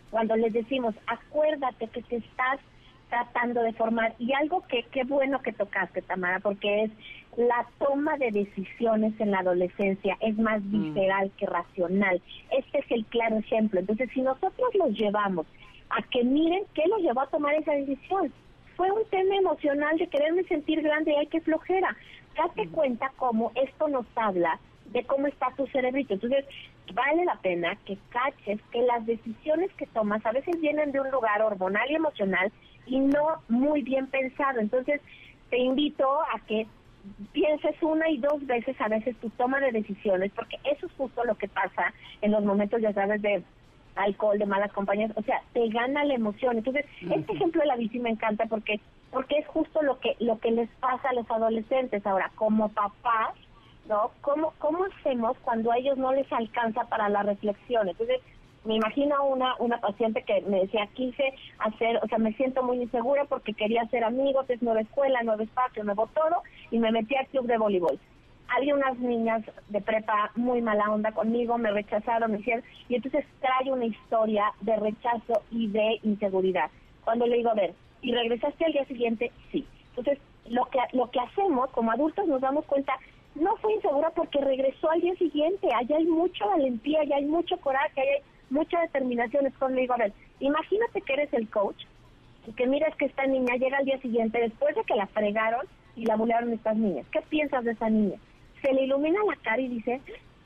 cuando 0.09 0.35
les 0.35 0.51
decimos, 0.51 0.95
acuérdate 1.07 1.87
que 1.87 2.01
te 2.01 2.17
estás 2.17 2.59
tratando 3.15 3.61
de 3.63 3.73
formar. 3.73 4.13
Y 4.19 4.33
algo 4.33 4.61
que 4.67 4.83
qué 4.91 5.03
bueno 5.05 5.41
que 5.41 5.53
tocaste, 5.53 6.01
Tamara, 6.01 6.39
porque 6.39 6.83
es 6.83 6.91
la 7.37 7.65
toma 7.79 8.17
de 8.17 8.31
decisiones 8.31 9.13
en 9.19 9.31
la 9.31 9.39
adolescencia 9.39 10.17
es 10.19 10.37
más 10.37 10.61
mm. 10.63 10.71
visceral 10.71 11.31
que 11.37 11.45
racional. 11.45 12.21
Este 12.51 12.79
es 12.79 12.91
el 12.91 13.05
claro 13.05 13.37
ejemplo. 13.37 13.79
Entonces, 13.79 14.09
si 14.13 14.21
nosotros 14.21 14.69
los 14.75 14.91
llevamos 14.97 15.45
a 15.89 16.01
que 16.03 16.23
miren 16.23 16.63
qué 16.73 16.83
los 16.87 17.01
llevó 17.01 17.21
a 17.21 17.27
tomar 17.27 17.55
esa 17.55 17.71
decisión, 17.71 18.33
fue 18.75 18.91
un 18.91 19.05
tema 19.09 19.35
emocional 19.37 19.97
de 19.97 20.07
quererme 20.07 20.43
sentir 20.43 20.81
grande 20.81 21.11
y 21.11 21.15
hay 21.15 21.27
que 21.27 21.39
flojera. 21.39 21.95
Date 22.35 22.65
mm. 22.65 22.71
cuenta 22.71 23.11
cómo 23.15 23.51
esto 23.55 23.87
nos 23.87 24.05
habla 24.15 24.59
de 24.91 25.03
cómo 25.05 25.27
está 25.27 25.51
tu 25.55 25.67
cerebrito. 25.67 26.13
Entonces, 26.13 26.45
vale 26.93 27.25
la 27.25 27.35
pena 27.35 27.75
que 27.85 27.97
caches 28.09 28.59
que 28.71 28.81
las 28.83 29.05
decisiones 29.05 29.71
que 29.73 29.87
tomas 29.87 30.25
a 30.25 30.31
veces 30.31 30.59
vienen 30.61 30.91
de 30.91 30.99
un 30.99 31.11
lugar 31.11 31.41
hormonal 31.41 31.89
y 31.89 31.95
emocional 31.95 32.51
y 32.85 32.99
no 32.99 33.41
muy 33.49 33.81
bien 33.81 34.07
pensado. 34.07 34.59
Entonces, 34.59 35.01
te 35.49 35.57
invito 35.57 36.07
a 36.33 36.39
que 36.47 36.67
pienses 37.31 37.75
una 37.81 38.09
y 38.09 38.17
dos 38.17 38.45
veces 38.45 38.79
a 38.79 38.87
veces 38.87 39.15
tu 39.17 39.29
toma 39.31 39.59
de 39.59 39.71
decisiones, 39.71 40.31
porque 40.35 40.57
eso 40.63 40.87
es 40.87 40.93
justo 40.93 41.23
lo 41.23 41.35
que 41.35 41.47
pasa 41.47 41.93
en 42.21 42.31
los 42.31 42.43
momentos, 42.43 42.81
ya 42.81 42.93
sabes, 42.93 43.21
de 43.21 43.43
alcohol, 43.95 44.37
de 44.37 44.45
malas 44.45 44.73
compañías, 44.73 45.11
o 45.15 45.21
sea, 45.21 45.41
te 45.53 45.67
gana 45.69 46.03
la 46.03 46.15
emoción. 46.15 46.57
Entonces, 46.57 46.85
este 47.01 47.33
ejemplo 47.33 47.61
de 47.61 47.67
la 47.67 47.75
bici 47.75 47.99
me 47.99 48.09
encanta 48.09 48.45
porque 48.45 48.79
porque 49.11 49.37
es 49.37 49.47
justo 49.47 49.81
lo 49.81 49.99
que 49.99 50.17
lo 50.19 50.39
que 50.39 50.51
les 50.51 50.69
pasa 50.81 51.09
a 51.09 51.13
los 51.13 51.29
adolescentes 51.31 52.05
ahora, 52.05 52.31
como 52.35 52.69
papás, 52.69 53.33
¿no? 53.87 54.11
¿Cómo, 54.21 54.53
cómo 54.59 54.85
hacemos 54.85 55.37
cuando 55.39 55.71
a 55.71 55.77
ellos 55.77 55.97
no 55.97 56.13
les 56.13 56.31
alcanza 56.31 56.83
para 56.85 57.09
la 57.09 57.23
reflexión? 57.23 57.89
Entonces, 57.89 58.21
me 58.65 58.75
imagino 58.75 59.23
una 59.25 59.55
una 59.59 59.79
paciente 59.79 60.23
que 60.23 60.41
me 60.41 60.61
decía, 60.61 60.87
quise 60.93 61.33
hacer, 61.59 61.99
o 62.01 62.07
sea, 62.07 62.17
me 62.17 62.33
siento 62.33 62.63
muy 62.63 62.81
insegura 62.81 63.25
porque 63.25 63.53
quería 63.53 63.83
hacer 63.83 64.03
amigos, 64.03 64.49
es 64.49 64.61
nueva 64.61 64.81
escuela, 64.81 65.21
nuevo 65.23 65.43
espacio, 65.43 65.83
nuevo 65.83 66.07
todo, 66.07 66.41
y 66.71 66.79
me 66.79 66.91
metí 66.91 67.15
al 67.15 67.27
club 67.27 67.45
de 67.45 67.57
voleibol. 67.57 67.99
Había 68.55 68.75
unas 68.75 68.97
niñas 68.99 69.43
de 69.69 69.81
prepa 69.81 70.31
muy 70.35 70.61
mala 70.61 70.91
onda 70.91 71.11
conmigo, 71.11 71.57
me 71.57 71.71
rechazaron, 71.71 72.31
me 72.31 72.39
hicieron, 72.39 72.63
y 72.89 72.95
entonces 72.95 73.25
trae 73.39 73.71
una 73.71 73.85
historia 73.85 74.51
de 74.61 74.75
rechazo 74.75 75.43
y 75.51 75.67
de 75.67 75.99
inseguridad. 76.03 76.69
Cuando 77.03 77.27
le 77.27 77.37
digo, 77.37 77.51
a 77.51 77.55
ver, 77.55 77.73
¿y 78.01 78.13
regresaste 78.13 78.65
al 78.65 78.73
día 78.73 78.85
siguiente? 78.85 79.31
Sí. 79.51 79.67
Entonces, 79.89 80.19
lo 80.49 80.65
que, 80.65 80.79
lo 80.93 81.09
que 81.09 81.19
hacemos 81.19 81.69
como 81.71 81.91
adultos 81.91 82.27
nos 82.27 82.41
damos 82.41 82.65
cuenta, 82.65 82.93
no 83.35 83.55
fue 83.57 83.73
insegura 83.73 84.09
porque 84.11 84.39
regresó 84.41 84.89
al 84.89 85.01
día 85.01 85.15
siguiente, 85.15 85.67
allá 85.73 85.97
hay 85.97 86.05
mucha 86.05 86.45
valentía, 86.45 87.01
allá 87.01 87.17
hay 87.17 87.25
mucho 87.25 87.57
coraje, 87.57 88.01
allá 88.01 88.11
hay 88.13 88.23
mucha 88.49 88.81
determinación. 88.81 89.45
Es 89.45 89.53
digo, 89.75 89.93
a 89.93 89.97
ver, 89.97 90.13
imagínate 90.39 91.01
que 91.01 91.13
eres 91.13 91.33
el 91.33 91.49
coach 91.49 91.83
y 92.47 92.53
que 92.53 92.67
miras 92.67 92.95
que 92.95 93.05
esta 93.05 93.25
niña 93.25 93.55
llega 93.55 93.77
al 93.77 93.85
día 93.85 93.99
siguiente 94.01 94.39
después 94.39 94.75
de 94.75 94.83
que 94.83 94.95
la 94.95 95.07
fregaron 95.07 95.65
y 95.95 96.05
la 96.05 96.15
bulearon 96.15 96.53
estas 96.53 96.77
niñas. 96.77 97.05
¿Qué 97.11 97.21
piensas 97.21 97.63
de 97.63 97.71
esa 97.71 97.89
niña? 97.89 98.17
Se 98.61 98.73
le 98.73 98.83
ilumina 98.83 99.19
la 99.27 99.35
cara 99.37 99.61
y 99.61 99.67
dice 99.67 100.01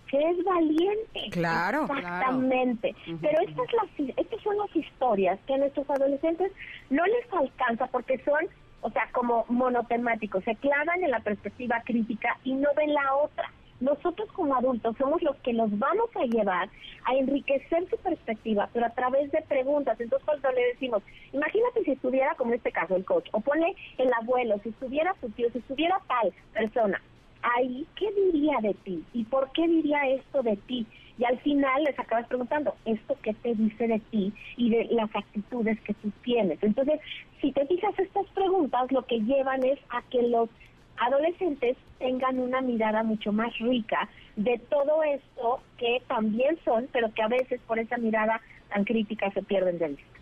que 0.10 0.18
es 0.18 0.44
valiente. 0.44 1.30
Claro. 1.32 1.84
Exactamente. 1.84 2.96
Pero 3.22 3.42
estas, 3.42 3.74
las, 3.74 4.18
estas 4.18 4.42
son 4.42 4.58
las 4.58 4.76
historias 4.76 5.40
que 5.46 5.54
a 5.54 5.58
nuestros 5.58 5.90
adolescentes 5.90 6.52
no 6.90 7.06
les 7.06 7.34
alcanza 7.34 7.88
porque 7.88 8.18
son, 8.20 8.48
o 8.82 8.89
sea, 8.91 9.09
como 9.11 9.45
monotemáticos, 9.49 10.43
se 10.43 10.55
clavan 10.55 11.03
en 11.03 11.11
la 11.11 11.19
perspectiva 11.19 11.82
crítica 11.86 12.38
y 12.43 12.53
no 12.53 12.69
ven 12.75 12.93
la 12.93 13.15
otra 13.15 13.51
nosotros 13.80 14.30
como 14.34 14.55
adultos 14.55 14.95
somos 14.97 15.21
los 15.21 15.36
que 15.38 15.53
los 15.53 15.69
vamos 15.77 16.09
a 16.15 16.25
llevar 16.25 16.69
a 17.05 17.15
enriquecer 17.15 17.89
su 17.89 17.97
perspectiva, 17.97 18.69
pero 18.73 18.86
a 18.86 18.89
través 18.89 19.32
de 19.32 19.41
preguntas. 19.41 19.99
Entonces, 19.99 20.25
cuando 20.25 20.51
le 20.51 20.67
decimos, 20.67 21.01
imagínate 21.32 21.84
si 21.84 21.91
estuviera, 21.91 22.36
como 22.36 22.51
en 22.51 22.57
este 22.57 22.71
caso, 22.71 22.95
el 22.95 23.05
coach, 23.05 23.30
o 23.32 23.39
pone 23.39 23.75
el 23.97 24.11
abuelo, 24.13 24.59
si 24.63 24.69
estuviera 24.69 25.15
su 25.21 25.30
tío, 25.30 25.49
si 25.51 25.59
estuviera 25.59 25.99
tal 26.07 26.34
persona, 26.53 27.01
ahí, 27.41 27.88
¿qué 27.95 28.11
diría 28.11 28.57
de 28.61 28.73
ti? 28.73 29.03
¿Y 29.13 29.23
por 29.25 29.51
qué 29.51 29.67
diría 29.67 30.09
esto 30.09 30.43
de 30.43 30.57
ti? 30.57 30.86
Y 31.20 31.26
al 31.26 31.38
final 31.39 31.84
les 31.84 31.99
acabas 31.99 32.28
preguntando, 32.28 32.76
¿esto 32.86 33.17
qué 33.22 33.34
te 33.34 33.53
dice 33.53 33.88
de 33.89 33.99
ti 34.09 34.34
y 34.55 34.70
de 34.70 34.86
las 34.91 35.13
actitudes 35.13 35.78
que 35.82 35.93
tú 35.95 36.11
tienes? 36.24 36.57
Entonces, 36.63 37.01
si 37.41 37.51
te 37.51 37.65
fijas, 37.67 37.99
estas 37.99 38.26
preguntas 38.28 38.89
lo 38.89 39.05
que 39.05 39.20
llevan 39.20 39.65
es 39.65 39.78
a 39.89 40.01
que 40.03 40.22
los 40.24 40.49
adolescentes 40.95 41.76
tengan 41.97 42.39
una 42.39 42.61
mirada 42.61 43.03
mucho 43.03 43.34
más 43.34 43.57
rica 43.59 44.07
de 44.38 44.59
todo 44.70 45.03
esto 45.03 45.59
que 45.78 46.01
también 46.07 46.57
son, 46.63 46.88
pero 46.93 47.13
que 47.13 47.22
a 47.22 47.28
veces 47.28 47.59
por 47.67 47.80
esa 47.80 47.97
mirada 47.97 48.39
tan 48.70 48.86
crítica 48.86 49.30
se 49.32 49.43
pierden 49.43 49.78
de 49.78 49.89
vista. 49.89 50.18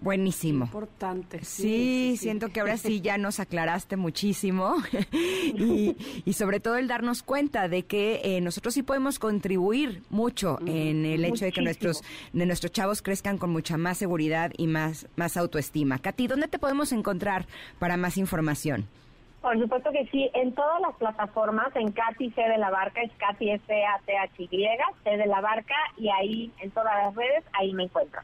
Buenísimo. 0.00 0.66
Importante. 0.66 1.44
Sí, 1.44 2.16
siento 2.18 2.50
que 2.50 2.60
ahora 2.60 2.76
sí 2.76 3.00
ya 3.02 3.18
nos 3.18 3.40
aclaraste 3.40 3.96
muchísimo 3.96 4.76
y, 5.12 5.96
sobre 6.32 6.60
todo 6.60 6.76
el 6.76 6.86
darnos 6.86 7.24
cuenta 7.24 7.68
de 7.68 7.82
que 7.84 8.20
eh, 8.22 8.40
nosotros 8.40 8.74
sí 8.74 8.84
podemos 8.84 9.18
contribuir 9.18 10.02
mucho 10.08 10.58
en 10.66 11.04
el 11.04 11.24
hecho 11.24 11.44
de 11.44 11.52
que 11.52 11.62
nuestros 11.62 12.02
de 12.32 12.46
nuestros 12.46 12.70
chavos 12.70 13.02
crezcan 13.02 13.38
con 13.38 13.50
mucha 13.50 13.76
más 13.76 13.98
seguridad 13.98 14.52
y 14.56 14.68
más 14.68 15.08
más 15.16 15.36
autoestima. 15.36 15.98
Katy, 15.98 16.28
¿dónde 16.28 16.46
te 16.46 16.60
podemos 16.60 16.92
encontrar 16.92 17.46
para 17.80 17.96
más 17.96 18.18
información? 18.18 18.86
Por 19.40 19.58
supuesto 19.58 19.90
que 19.90 20.06
sí, 20.12 20.30
en 20.34 20.52
todas 20.52 20.80
las 20.80 20.94
plataformas, 20.96 21.74
en 21.74 21.90
Katy 21.92 22.30
C 22.30 22.42
de 22.42 22.58
la 22.58 22.70
Barca, 22.70 23.02
es 23.02 23.12
Katy 23.18 23.50
S 23.50 23.84
A 23.84 24.00
T 24.04 24.16
H 24.16 24.42
Y, 24.42 24.66
C 25.04 25.16
de 25.16 25.26
la 25.26 25.40
Barca, 25.40 25.76
y 25.96 26.08
ahí 26.08 26.52
en 26.60 26.70
todas 26.70 26.92
las 26.94 27.14
redes, 27.14 27.44
ahí 27.52 27.72
me 27.72 27.84
encuentro. 27.84 28.20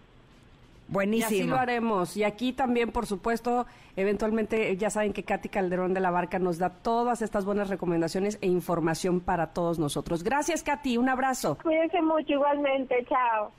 Buenísimo. 0.88 1.30
Y 1.30 1.40
así 1.40 1.48
lo 1.48 1.56
haremos. 1.56 2.16
Y 2.16 2.24
aquí 2.24 2.52
también, 2.52 2.92
por 2.92 3.06
supuesto, 3.06 3.66
eventualmente 3.96 4.76
ya 4.76 4.90
saben 4.90 5.12
que 5.12 5.22
Katy 5.22 5.48
Calderón 5.48 5.94
de 5.94 6.00
la 6.00 6.10
Barca 6.10 6.38
nos 6.38 6.58
da 6.58 6.70
todas 6.70 7.22
estas 7.22 7.44
buenas 7.44 7.68
recomendaciones 7.68 8.38
e 8.40 8.48
información 8.48 9.20
para 9.20 9.52
todos 9.52 9.78
nosotros. 9.78 10.22
Gracias, 10.22 10.62
Katy. 10.62 10.98
Un 10.98 11.08
abrazo. 11.08 11.58
Cuídense 11.62 12.02
mucho 12.02 12.34
igualmente. 12.34 13.04
Chao. 13.08 13.52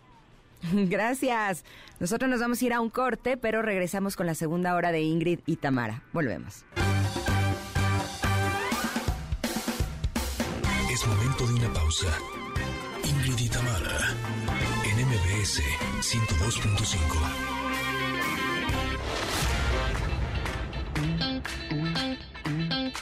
Gracias. 0.89 1.65
Nosotros 1.99 2.29
nos 2.29 2.39
vamos 2.39 2.61
a 2.61 2.65
ir 2.65 2.73
a 2.73 2.81
un 2.81 2.89
corte, 2.89 3.37
pero 3.37 3.61
regresamos 3.61 4.15
con 4.15 4.25
la 4.25 4.35
segunda 4.35 4.75
hora 4.75 4.91
de 4.91 5.01
Ingrid 5.01 5.39
y 5.45 5.57
Tamara. 5.57 6.03
Volvemos. 6.13 6.65
Es 10.91 11.07
momento 11.07 11.47
de 11.47 11.53
una 11.53 11.73
pausa. 11.73 12.07
Ingrid 13.03 13.45
y 13.45 13.49
Tamara, 13.49 13.97
en 14.89 15.05
MBS 15.07 15.61
102.5. 16.05 17.17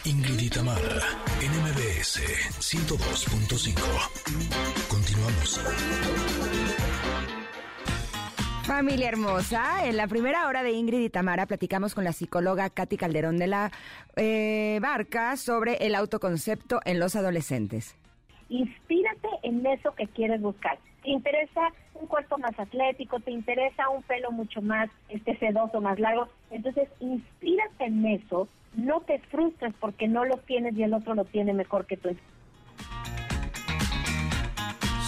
Ingrid 0.06 0.40
y 0.40 0.50
Tamara, 0.50 1.02
en 1.42 1.52
MBS 1.52 2.22
102.5. 2.62 4.88
Continuamos. 4.88 5.60
Familia 8.64 9.10
hermosa, 9.10 9.86
en 9.86 9.98
la 9.98 10.08
primera 10.08 10.48
hora 10.48 10.64
de 10.64 10.72
Ingrid 10.72 11.02
y 11.02 11.10
Tamara 11.10 11.46
platicamos 11.46 11.94
con 11.94 12.06
la 12.06 12.14
psicóloga 12.14 12.70
Katy 12.70 12.96
Calderón 12.96 13.38
de 13.38 13.48
la 13.48 13.70
eh, 14.16 14.80
Barca 14.82 15.36
sobre 15.36 15.74
el 15.86 15.96
autoconcepto 15.96 16.80
en 16.86 17.02
los 17.02 17.18
adolescentes. 17.18 17.98
Inspírate 18.48 19.28
en 19.42 19.66
eso 19.66 19.94
que 19.94 20.08
quieres 20.08 20.40
buscar. 20.40 20.80
¿Te 21.04 21.10
interesa 21.10 21.74
un 22.04 22.08
cuerpo 22.08 22.38
más 22.38 22.58
atlético? 22.60 23.20
¿Te 23.20 23.32
interesa 23.32 23.90
un 23.90 24.04
pelo 24.04 24.32
mucho 24.32 24.62
más 24.62 24.90
este 25.10 25.38
sedoso, 25.38 25.82
más 25.82 26.00
largo? 26.00 26.28
Entonces, 26.52 26.90
inspírate 27.00 27.86
en 27.86 28.06
eso. 28.06 28.48
No 28.76 29.02
te 29.02 29.20
frustres 29.20 29.74
porque 29.80 30.08
no 30.08 30.26
lo 30.26 30.38
tienes 30.38 30.76
y 30.76 30.84
el 30.84 30.94
otro 30.94 31.16
lo 31.16 31.26
tiene 31.26 31.54
mejor 31.54 31.86
que 31.86 31.98
tú. 31.98 32.10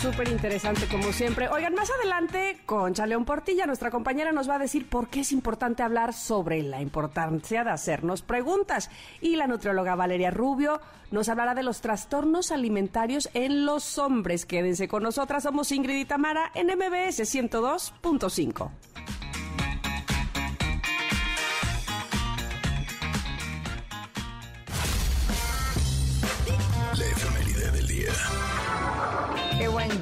Súper 0.06 0.28
interesante, 0.28 0.88
como 0.88 1.12
siempre. 1.12 1.50
Oigan, 1.50 1.74
más 1.74 1.90
adelante, 1.90 2.60
Concha 2.68 3.08
León 3.08 3.26
Portilla, 3.26 3.66
nuestra 3.66 3.90
compañera, 3.90 4.32
nos 4.32 4.48
va 4.48 4.58
a 4.58 4.60
decir 4.60 4.88
por 4.88 5.08
qué 5.10 5.22
es 5.22 5.32
importante 5.32 5.82
hablar 5.82 6.14
sobre 6.14 6.62
la 6.62 6.80
importancia 6.80 7.64
de 7.64 7.72
hacernos 7.72 8.22
preguntas. 8.22 8.92
Y 9.20 9.36
la 9.36 9.48
nutrióloga 9.48 9.96
Valeria 9.96 10.30
Rubio 10.30 10.80
nos 11.10 11.28
hablará 11.28 11.56
de 11.56 11.64
los 11.64 11.82
trastornos 11.82 12.52
alimentarios 12.52 13.32
en 13.34 13.66
los 13.66 13.98
hombres. 13.98 14.46
Quédense 14.46 14.88
con 14.88 15.02
nosotras, 15.02 15.42
somos 15.42 15.72
Ingrid 15.72 16.02
y 16.02 16.06
Tamara 16.06 16.52
en 16.54 16.68
MBS 16.68 17.22
102.5. 17.22 18.70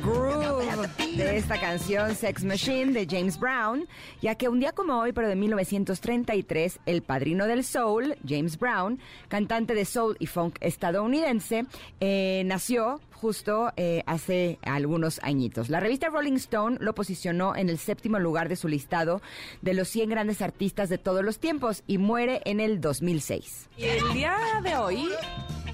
de 0.04 1.38
esta 1.38 1.62
canción 1.62 2.14
Sex 2.14 2.44
Machine 2.44 2.92
de 2.92 3.08
James 3.10 3.40
Brown, 3.40 3.88
ya 4.22 4.36
que 4.36 4.50
un 4.50 4.60
día 4.60 4.74
como 4.74 5.00
hoy, 5.00 5.14
pero 5.14 5.30
de 5.30 5.36
1933, 5.36 6.80
el 6.86 7.04
padrino 7.04 7.48
del 7.48 7.64
soul, 7.64 8.18
James 8.28 8.60
Brown, 8.60 9.00
cantante 9.30 9.74
de 9.74 9.86
soul 9.86 10.18
y 10.20 10.26
funk 10.28 10.58
estadounidense, 10.60 11.66
eh, 12.02 12.44
nació 12.46 13.00
justo 13.14 13.72
eh, 13.78 14.04
hace 14.06 14.60
algunos 14.64 15.22
añitos. 15.24 15.70
La 15.70 15.80
revista 15.80 16.10
Rolling 16.10 16.34
Stone 16.34 16.78
lo 16.82 16.94
posicionó 16.94 17.56
en 17.56 17.70
el 17.70 17.78
séptimo 17.78 18.20
lugar 18.20 18.50
de 18.50 18.58
su 18.58 18.68
listado 18.68 19.22
de 19.62 19.74
los 19.74 19.88
100 19.88 20.10
grandes 20.10 20.42
artistas 20.42 20.90
de 20.90 20.98
todos 20.98 21.24
los 21.24 21.40
tiempos 21.40 21.84
y 21.88 21.98
muere 21.98 22.42
en 22.44 22.60
el 22.60 22.82
2006. 22.82 23.70
Y 23.78 23.86
el 23.86 24.14
día 24.14 24.36
de 24.64 24.76
hoy 24.76 25.08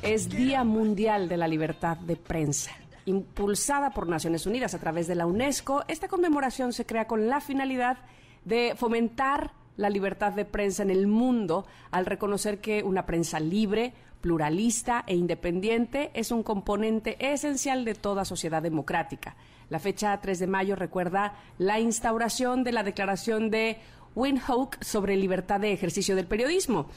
es 0.04 0.30
Día 0.30 0.64
Mundial 0.64 1.30
de 1.30 1.38
la 1.38 1.48
Libertad 1.48 1.98
de 1.98 2.16
Prensa. 2.16 2.72
Impulsada 3.10 3.90
por 3.90 4.08
Naciones 4.08 4.46
Unidas 4.46 4.76
a 4.76 4.80
través 4.80 5.08
de 5.08 5.16
la 5.16 5.26
UNESCO, 5.26 5.84
esta 5.88 6.08
conmemoración 6.08 6.74
se 6.74 6.86
crea 6.86 7.08
con 7.08 7.28
la 7.28 7.42
finalidad 7.42 7.98
de 8.46 8.74
fomentar 8.76 9.52
la 9.78 9.90
libertad 9.90 10.34
de 10.34 10.46
prensa 10.46 10.84
en 10.84 10.92
el 10.92 11.08
mundo 11.08 11.66
al 11.90 12.06
reconocer 12.06 12.62
que 12.62 12.84
una 12.84 13.08
prensa 13.08 13.40
libre, 13.40 13.94
pluralista 14.22 15.04
e 15.08 15.16
independiente 15.16 16.12
es 16.14 16.30
un 16.32 16.44
componente 16.44 17.18
esencial 17.20 17.84
de 17.84 17.96
toda 17.96 18.26
sociedad 18.26 18.62
democrática. 18.62 19.36
La 19.70 19.80
fecha 19.80 20.20
3 20.22 20.38
de 20.38 20.48
mayo 20.48 20.76
recuerda 20.76 21.34
la 21.58 21.80
instauración 21.80 22.64
de 22.64 22.74
la 22.74 22.84
Declaración 22.84 23.50
de 23.50 23.80
Windhoek 24.16 24.84
sobre 24.84 25.16
libertad 25.16 25.62
de 25.62 25.74
ejercicio 25.74 26.16
del 26.16 26.28
periodismo. 26.28 26.90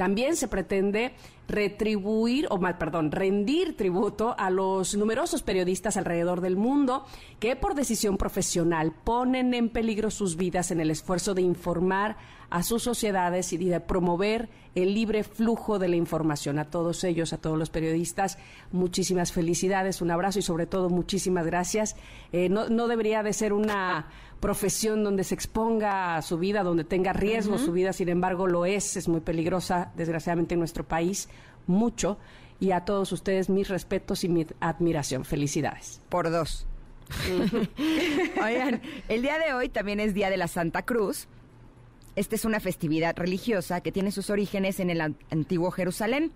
También 0.00 0.34
se 0.34 0.48
pretende 0.48 1.12
retribuir, 1.46 2.46
o 2.48 2.56
más, 2.56 2.76
perdón, 2.76 3.12
rendir 3.12 3.76
tributo 3.76 4.34
a 4.38 4.48
los 4.48 4.96
numerosos 4.96 5.42
periodistas 5.42 5.98
alrededor 5.98 6.40
del 6.40 6.56
mundo 6.56 7.04
que 7.38 7.54
por 7.54 7.74
decisión 7.74 8.16
profesional 8.16 8.94
ponen 9.04 9.52
en 9.52 9.68
peligro 9.68 10.10
sus 10.10 10.36
vidas 10.36 10.70
en 10.70 10.80
el 10.80 10.90
esfuerzo 10.90 11.34
de 11.34 11.42
informar 11.42 12.16
a 12.48 12.62
sus 12.62 12.82
sociedades 12.82 13.52
y 13.52 13.58
de 13.58 13.78
promover 13.78 14.48
el 14.74 14.94
libre 14.94 15.22
flujo 15.22 15.78
de 15.78 15.88
la 15.88 15.96
información. 15.96 16.58
A 16.58 16.70
todos 16.70 17.04
ellos, 17.04 17.34
a 17.34 17.38
todos 17.38 17.58
los 17.58 17.68
periodistas, 17.68 18.38
muchísimas 18.72 19.32
felicidades, 19.32 20.00
un 20.00 20.12
abrazo 20.12 20.38
y 20.38 20.42
sobre 20.42 20.66
todo 20.66 20.88
muchísimas 20.88 21.44
gracias. 21.44 21.94
Eh, 22.32 22.48
no, 22.48 22.70
no 22.70 22.88
debería 22.88 23.22
de 23.22 23.34
ser 23.34 23.52
una 23.52 24.08
profesión 24.40 25.04
donde 25.04 25.24
se 25.24 25.34
exponga 25.34 26.16
a 26.16 26.22
su 26.22 26.38
vida, 26.38 26.62
donde 26.62 26.84
tenga 26.84 27.12
riesgo 27.12 27.58
su 27.58 27.72
vida, 27.72 27.92
sin 27.92 28.08
embargo 28.08 28.46
lo 28.46 28.64
es, 28.66 28.96
es 28.96 29.06
muy 29.06 29.20
peligrosa, 29.20 29.92
desgraciadamente 29.96 30.54
en 30.54 30.60
nuestro 30.60 30.84
país, 30.84 31.28
mucho. 31.66 32.18
Y 32.58 32.72
a 32.72 32.84
todos 32.84 33.12
ustedes 33.12 33.48
mis 33.48 33.68
respetos 33.68 34.24
y 34.24 34.28
mi 34.28 34.46
admiración. 34.60 35.24
Felicidades. 35.24 36.00
Por 36.10 36.30
dos. 36.30 36.66
Oigan, 38.44 38.82
el 39.08 39.22
día 39.22 39.38
de 39.38 39.54
hoy 39.54 39.68
también 39.68 39.98
es 39.98 40.12
Día 40.12 40.28
de 40.28 40.36
la 40.36 40.46
Santa 40.46 40.82
Cruz. 40.82 41.26
Esta 42.16 42.34
es 42.34 42.44
una 42.44 42.60
festividad 42.60 43.16
religiosa 43.16 43.80
que 43.80 43.92
tiene 43.92 44.12
sus 44.12 44.28
orígenes 44.28 44.78
en 44.78 44.90
el 44.90 45.00
antiguo 45.00 45.70
Jerusalén 45.70 46.32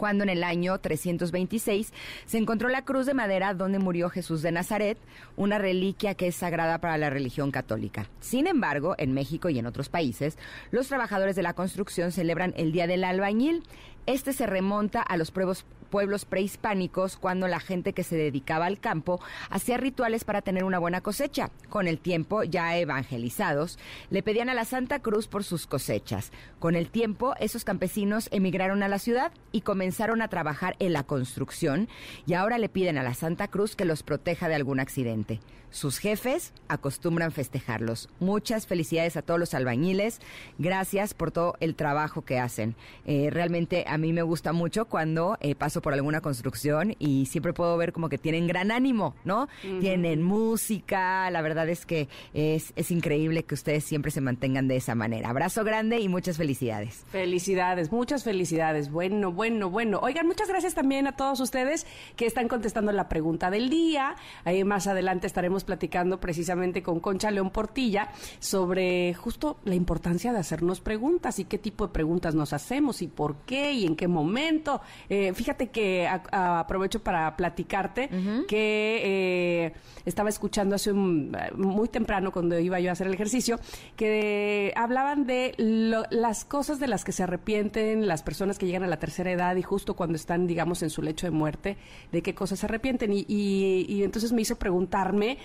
cuando 0.00 0.24
en 0.24 0.30
el 0.30 0.44
año 0.44 0.78
326 0.78 1.92
se 2.24 2.38
encontró 2.38 2.70
la 2.70 2.86
cruz 2.86 3.04
de 3.04 3.12
madera 3.12 3.52
donde 3.52 3.78
murió 3.78 4.08
Jesús 4.08 4.40
de 4.40 4.50
Nazaret, 4.50 4.96
una 5.36 5.58
reliquia 5.58 6.14
que 6.14 6.28
es 6.28 6.36
sagrada 6.36 6.78
para 6.78 6.96
la 6.96 7.10
religión 7.10 7.50
católica. 7.50 8.08
Sin 8.18 8.46
embargo, 8.46 8.94
en 8.96 9.12
México 9.12 9.50
y 9.50 9.58
en 9.58 9.66
otros 9.66 9.90
países, 9.90 10.38
los 10.70 10.88
trabajadores 10.88 11.36
de 11.36 11.42
la 11.42 11.52
construcción 11.52 12.12
celebran 12.12 12.54
el 12.56 12.72
Día 12.72 12.86
del 12.86 13.04
Albañil. 13.04 13.62
Este 14.06 14.32
se 14.32 14.46
remonta 14.46 15.02
a 15.02 15.18
los 15.18 15.30
pueblos, 15.32 15.66
pueblos 15.90 16.24
prehispánicos 16.24 17.16
cuando 17.16 17.48
la 17.48 17.60
gente 17.60 17.92
que 17.92 18.04
se 18.04 18.16
dedicaba 18.16 18.66
al 18.66 18.80
campo 18.80 19.20
hacía 19.50 19.76
rituales 19.76 20.24
para 20.24 20.40
tener 20.40 20.64
una 20.64 20.78
buena 20.78 21.00
cosecha. 21.00 21.50
Con 21.68 21.86
el 21.86 21.98
tiempo, 21.98 22.44
ya 22.44 22.76
evangelizados, 22.78 23.78
le 24.08 24.22
pedían 24.22 24.48
a 24.48 24.54
la 24.54 24.64
Santa 24.64 25.00
Cruz 25.00 25.28
por 25.28 25.44
sus 25.44 25.66
cosechas. 25.66 26.32
Con 26.58 26.74
el 26.76 26.88
tiempo, 26.88 27.34
esos 27.40 27.64
campesinos 27.64 28.28
emigraron 28.32 28.82
a 28.82 28.88
la 28.88 28.98
ciudad 28.98 29.32
y 29.52 29.60
comenzaron 29.60 30.22
a 30.22 30.28
trabajar 30.28 30.76
en 30.78 30.92
la 30.92 31.02
construcción 31.02 31.88
y 32.26 32.34
ahora 32.34 32.58
le 32.58 32.68
piden 32.68 32.96
a 32.96 33.02
la 33.02 33.14
Santa 33.14 33.48
Cruz 33.48 33.76
que 33.76 33.84
los 33.84 34.02
proteja 34.02 34.48
de 34.48 34.54
algún 34.54 34.80
accidente. 34.80 35.40
Sus 35.70 35.98
jefes 35.98 36.52
acostumbran 36.66 37.30
festejarlos. 37.30 38.08
Muchas 38.18 38.66
felicidades 38.66 39.16
a 39.16 39.22
todos 39.22 39.38
los 39.38 39.54
albañiles. 39.54 40.20
Gracias 40.58 41.14
por 41.14 41.30
todo 41.30 41.54
el 41.60 41.76
trabajo 41.76 42.22
que 42.22 42.40
hacen. 42.40 42.74
Eh, 43.06 43.28
realmente 43.30 43.84
a 43.86 43.96
mí 43.96 44.12
me 44.12 44.22
gusta 44.22 44.52
mucho 44.52 44.86
cuando 44.86 45.38
eh, 45.40 45.54
paso 45.54 45.79
por 45.80 45.94
alguna 45.94 46.20
construcción 46.20 46.94
y 46.98 47.26
siempre 47.26 47.52
puedo 47.52 47.76
ver 47.76 47.92
como 47.92 48.08
que 48.08 48.18
tienen 48.18 48.46
gran 48.46 48.70
ánimo, 48.70 49.14
¿no? 49.24 49.48
Tienen 49.80 50.22
música. 50.22 51.30
La 51.30 51.42
verdad 51.42 51.68
es 51.68 51.86
que 51.86 52.08
es, 52.34 52.72
es 52.76 52.90
increíble 52.90 53.44
que 53.44 53.54
ustedes 53.54 53.84
siempre 53.84 54.10
se 54.10 54.20
mantengan 54.20 54.68
de 54.68 54.76
esa 54.76 54.94
manera. 54.94 55.30
Abrazo 55.30 55.64
grande 55.64 56.00
y 56.00 56.08
muchas 56.08 56.36
felicidades. 56.36 57.04
Felicidades, 57.10 57.92
muchas 57.92 58.24
felicidades. 58.24 58.90
Bueno, 58.90 59.32
bueno, 59.32 59.70
bueno. 59.70 60.00
Oigan, 60.02 60.26
muchas 60.26 60.48
gracias 60.48 60.74
también 60.74 61.06
a 61.06 61.16
todos 61.16 61.40
ustedes 61.40 61.86
que 62.16 62.26
están 62.26 62.48
contestando 62.48 62.92
la 62.92 63.08
pregunta 63.08 63.50
del 63.50 63.70
día. 63.70 64.16
Ahí 64.44 64.64
más 64.64 64.86
adelante 64.86 65.26
estaremos 65.26 65.64
platicando 65.64 66.20
precisamente 66.20 66.82
con 66.82 67.00
Concha 67.00 67.30
León 67.30 67.50
Portilla 67.50 68.10
sobre 68.38 69.14
justo 69.14 69.58
la 69.64 69.74
importancia 69.74 70.32
de 70.32 70.38
hacernos 70.38 70.80
preguntas 70.80 71.38
y 71.38 71.44
qué 71.44 71.58
tipo 71.58 71.86
de 71.86 71.92
preguntas 71.92 72.34
nos 72.34 72.52
hacemos 72.52 73.02
y 73.02 73.08
por 73.08 73.36
qué 73.46 73.72
y 73.72 73.86
en 73.86 73.96
qué 73.96 74.08
momento. 74.08 74.80
Eh, 75.08 75.32
fíjate 75.34 75.69
que 75.70 76.08
aprovecho 76.08 77.02
para 77.02 77.36
platicarte 77.36 78.08
que 78.48 79.00
eh, 79.04 79.72
estaba 80.04 80.28
escuchando 80.28 80.74
hace 80.74 80.92
un, 80.92 81.36
muy 81.54 81.88
temprano 81.88 82.32
cuando 82.32 82.58
iba 82.58 82.80
yo 82.80 82.90
a 82.90 82.92
hacer 82.92 83.06
el 83.06 83.14
ejercicio 83.14 83.58
que 83.96 84.72
hablaban 84.76 85.26
de 85.26 85.54
las 85.58 86.44
cosas 86.44 86.80
de 86.80 86.88
las 86.88 87.04
que 87.04 87.12
se 87.12 87.22
arrepienten 87.22 88.06
las 88.06 88.22
personas 88.22 88.58
que 88.58 88.66
llegan 88.66 88.84
a 88.84 88.88
la 88.88 88.98
tercera 88.98 89.30
edad 89.30 89.56
y 89.56 89.62
justo 89.62 89.94
cuando 89.94 90.16
están, 90.16 90.46
digamos, 90.46 90.82
en 90.82 90.90
su 90.90 91.02
lecho 91.02 91.26
de 91.26 91.30
muerte, 91.30 91.76
de 92.12 92.22
qué 92.22 92.34
cosas 92.34 92.60
se 92.60 92.66
arrepienten. 92.66 93.12
Y, 93.12 93.24
y 93.28 94.02
entonces 94.02 94.32
me 94.32 94.42
hizo 94.42 94.56
preguntarme 94.56 95.38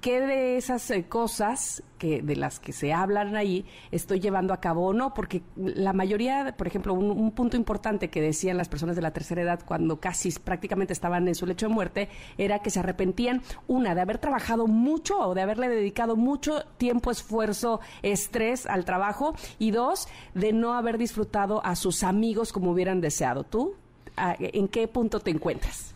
qué 0.00 0.20
de 0.20 0.56
esas 0.56 0.90
eh, 0.90 1.04
cosas 1.08 1.82
que 1.98 2.22
de 2.22 2.36
las 2.36 2.60
que 2.60 2.72
se 2.72 2.92
hablan 2.92 3.34
ahí 3.36 3.64
estoy 3.90 4.20
llevando 4.20 4.52
a 4.52 4.60
cabo 4.60 4.86
o 4.86 4.92
no, 4.92 5.14
porque 5.14 5.42
la 5.56 5.92
mayoría, 5.92 6.54
por 6.56 6.66
ejemplo, 6.66 6.94
un, 6.94 7.30
punto 7.32 7.56
importante 7.56 8.10
que 8.10 8.20
decían 8.20 8.56
las 8.56 8.68
personas 8.68 8.94
de 8.96 9.02
la 9.02 9.12
tercera 9.12 9.42
edad 9.42 9.43
cuando 9.64 10.00
casi 10.00 10.30
prácticamente 10.32 10.92
estaban 10.92 11.26
en 11.28 11.34
su 11.34 11.46
lecho 11.46 11.68
de 11.68 11.74
muerte 11.74 12.08
era 12.38 12.60
que 12.60 12.70
se 12.70 12.80
arrepentían, 12.80 13.42
una, 13.66 13.94
de 13.94 14.00
haber 14.00 14.18
trabajado 14.18 14.66
mucho 14.66 15.18
o 15.18 15.34
de 15.34 15.42
haberle 15.42 15.68
dedicado 15.68 16.16
mucho 16.16 16.64
tiempo, 16.78 17.10
esfuerzo, 17.10 17.80
estrés 18.02 18.66
al 18.66 18.84
trabajo, 18.84 19.34
y 19.58 19.70
dos, 19.70 20.08
de 20.34 20.52
no 20.52 20.74
haber 20.74 20.98
disfrutado 20.98 21.64
a 21.64 21.76
sus 21.76 22.02
amigos 22.02 22.52
como 22.52 22.72
hubieran 22.72 23.00
deseado. 23.00 23.44
¿Tú? 23.44 23.74
¿En 24.16 24.68
qué 24.68 24.88
punto 24.88 25.20
te 25.20 25.30
encuentras? 25.30 25.94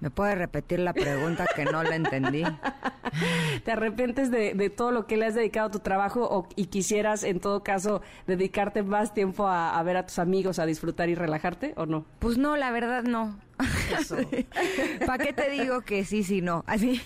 ¿Me 0.00 0.10
puede 0.10 0.34
repetir 0.34 0.80
la 0.80 0.92
pregunta 0.92 1.46
que 1.54 1.64
no 1.64 1.82
la 1.82 1.94
entendí? 1.94 2.42
¿Te 3.64 3.72
arrepientes 3.72 4.30
de, 4.30 4.70
todo 4.70 4.90
lo 4.90 5.06
que 5.06 5.16
le 5.16 5.26
has 5.26 5.34
dedicado 5.34 5.68
a 5.68 5.70
tu 5.70 5.80
trabajo 5.80 6.28
o, 6.30 6.48
y 6.56 6.66
quisieras, 6.66 7.24
en 7.24 7.40
todo 7.40 7.62
caso, 7.62 8.02
dedicarte 8.26 8.82
más 8.82 9.14
tiempo 9.14 9.46
a, 9.46 9.78
a 9.78 9.82
ver 9.82 9.96
a 9.96 10.06
tus 10.06 10.18
amigos, 10.18 10.58
a 10.58 10.66
disfrutar 10.66 11.08
y 11.08 11.14
relajarte 11.14 11.74
o 11.76 11.86
no? 11.86 12.04
Pues 12.18 12.38
no, 12.38 12.56
la 12.56 12.70
verdad 12.70 13.02
no. 13.04 13.36
¿Para 15.06 15.24
qué 15.24 15.32
te 15.32 15.50
digo 15.50 15.82
que 15.82 16.04
sí, 16.04 16.22
sí, 16.22 16.40
no? 16.40 16.64
Así. 16.66 17.00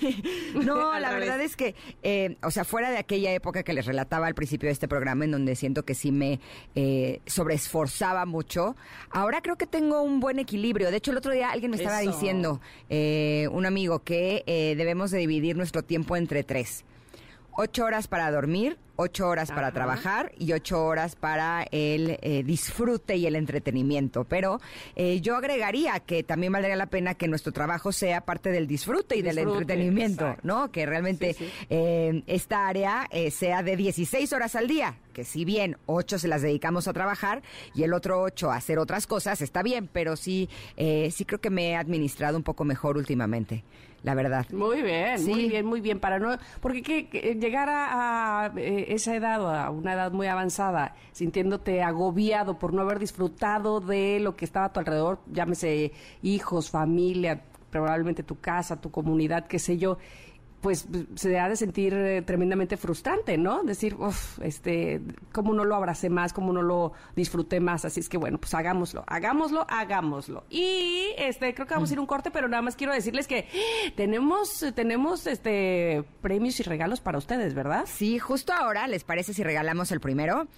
No, 0.54 0.98
la 1.00 1.11
verdad 1.11 1.40
es 1.40 1.57
que, 1.57 1.74
eh, 2.02 2.36
o 2.42 2.50
sea, 2.50 2.64
fuera 2.64 2.90
de 2.90 2.98
aquella 2.98 3.32
época 3.32 3.62
que 3.62 3.72
les 3.72 3.86
relataba 3.86 4.26
al 4.26 4.34
principio 4.34 4.68
de 4.68 4.72
este 4.72 4.88
programa, 4.88 5.24
en 5.24 5.30
donde 5.30 5.57
siento 5.57 5.84
que 5.84 5.94
sí 5.94 6.12
me 6.12 6.40
eh, 6.74 7.20
sobreesforzaba 7.26 8.26
mucho, 8.26 8.76
ahora 9.11 9.40
creo 9.40 9.57
que 9.57 9.66
tengo 9.66 10.02
un 10.02 10.20
buen 10.20 10.38
equilibrio. 10.38 10.90
De 10.90 10.96
hecho, 10.98 11.11
el 11.11 11.18
otro 11.18 11.32
día 11.32 11.50
alguien 11.50 11.70
me 11.70 11.76
estaba 11.76 12.00
diciendo, 12.00 12.61
eh, 12.88 13.48
un 13.52 13.66
amigo, 13.66 14.00
que 14.00 14.44
eh, 14.46 14.74
debemos 14.76 15.11
de 15.11 15.18
dividir 15.18 15.57
nuestro 15.57 15.82
tiempo 15.82 16.16
entre 16.16 16.44
tres. 16.44 16.84
Ocho 17.59 17.86
horas 17.86 18.07
para 18.07 18.30
dormir, 18.30 18.76
ocho 18.96 19.28
horas 19.28 19.50
para 19.50 19.72
trabajar 19.72 20.30
y 20.38 20.52
ocho 20.52 20.84
horas 20.84 21.16
para 21.16 21.66
el 21.70 22.18
eh, 22.20 22.42
disfrute 22.44 23.16
y 23.16 23.26
el 23.26 23.34
entretenimiento. 23.34 24.24
Pero 24.24 24.61
eh, 24.94 25.22
yo 25.22 25.36
agregaría 25.36 26.00
que 26.00 26.22
también 26.22 26.52
valdría 26.52 26.76
la 26.76 26.86
pena 26.86 27.14
que 27.14 27.28
nuestro 27.28 27.52
trabajo 27.52 27.92
sea 27.92 28.22
parte 28.22 28.50
del 28.50 28.66
disfrute 28.66 29.16
y 29.16 29.22
del 29.22 29.38
entretenimiento, 29.38 30.36
¿no? 30.42 30.70
Que 30.70 30.84
realmente 30.84 31.34
eh, 31.70 32.22
esta 32.26 32.68
área 32.68 33.09
sea 33.30 33.62
de 33.62 33.76
16 33.76 34.34
horas 34.34 34.54
al 34.54 34.68
día, 34.68 34.98
que 35.14 35.24
si 35.24 35.46
bien 35.46 35.78
ocho 35.86 36.18
se 36.18 36.28
las 36.28 36.42
dedicamos 36.42 36.88
a 36.88 36.92
trabajar 36.92 37.42
y 37.74 37.84
el 37.84 37.94
otro 37.94 38.20
ocho 38.20 38.50
a 38.50 38.57
hacer 38.57 38.78
otras 38.78 39.07
cosas, 39.07 39.40
está 39.40 39.62
bien, 39.62 39.88
pero 39.90 40.16
sí, 40.16 40.50
sí 40.76 41.24
creo 41.24 41.40
que 41.40 41.48
me 41.48 41.70
he 41.70 41.76
administrado 41.76 42.36
un 42.36 42.42
poco 42.42 42.64
mejor 42.64 42.98
últimamente 42.98 43.64
la 44.07 44.14
verdad. 44.14 44.46
Muy 44.52 44.82
bien, 44.82 45.24
muy 45.24 45.48
bien, 45.48 45.66
muy 45.66 45.80
bien. 45.80 45.98
Para 45.98 46.20
no, 46.20 46.38
porque 46.61 46.80
que, 46.80 47.34
llegar 47.34 47.68
a, 47.68 48.52
esa 48.57 49.16
edad 49.16 49.42
o 49.42 49.48
a 49.48 49.68
una 49.70 49.94
edad 49.94 50.12
muy 50.12 50.28
avanzada, 50.28 50.94
sintiéndote 51.11 51.82
agobiado 51.82 52.57
por 52.57 52.72
no 52.72 52.82
haber 52.82 53.00
disfrutado 53.00 53.80
de 53.80 54.20
lo 54.20 54.36
que 54.36 54.44
estaba 54.44 54.66
a 54.66 54.72
tu 54.72 54.78
alrededor, 54.78 55.18
llámese 55.32 55.90
hijos, 56.22 56.70
familia, 56.70 57.42
probablemente 57.68 58.22
tu 58.22 58.38
casa, 58.38 58.80
tu 58.80 58.92
comunidad, 58.92 59.48
qué 59.48 59.59
sé 59.59 59.76
yo, 59.76 59.98
pues 60.67 60.89
se 61.14 61.39
ha 61.39 61.49
de 61.49 61.55
sentir 61.55 61.95
eh, 61.95 62.23
tremendamente 62.23 62.77
frustrante, 62.77 63.39
¿no? 63.39 63.62
Decir, 63.62 63.95
uff, 63.95 64.41
este, 64.43 65.01
cómo 65.31 65.55
no 65.55 65.64
lo 65.64 65.77
abracé 65.77 66.11
más, 66.11 66.33
cómo 66.33 66.53
no 66.53 66.61
lo 66.61 66.93
disfruté 67.14 67.61
más. 67.61 67.85
Así 67.85 68.01
es 68.01 68.09
que 68.09 68.17
bueno, 68.17 68.39
pues 68.39 68.53
hagámoslo, 68.53 69.05
hagámoslo, 69.07 69.64
hagámoslo. 69.69 70.43
Y 70.51 71.14
este, 71.19 71.55
creo 71.55 71.69
que 71.69 71.75
vamos 71.75 71.91
a 71.91 71.93
ir 71.93 72.01
un 72.01 72.07
corte, 72.07 72.33
pero 72.33 72.49
nada 72.49 72.62
más 72.62 72.75
quiero 72.75 72.93
decirles 72.93 73.29
que 73.29 73.47
tenemos, 73.95 74.67
tenemos 74.75 75.29
este 75.29 76.03
premios 76.21 76.59
y 76.59 76.64
regalos 76.64 76.99
para 76.99 77.19
ustedes, 77.19 77.55
¿verdad? 77.55 77.85
Sí, 77.87 78.19
justo 78.19 78.53
ahora, 78.53 78.89
¿les 78.89 79.05
parece 79.05 79.35
si 79.35 79.45
regalamos 79.45 79.93
el 79.93 80.01
primero? 80.01 80.49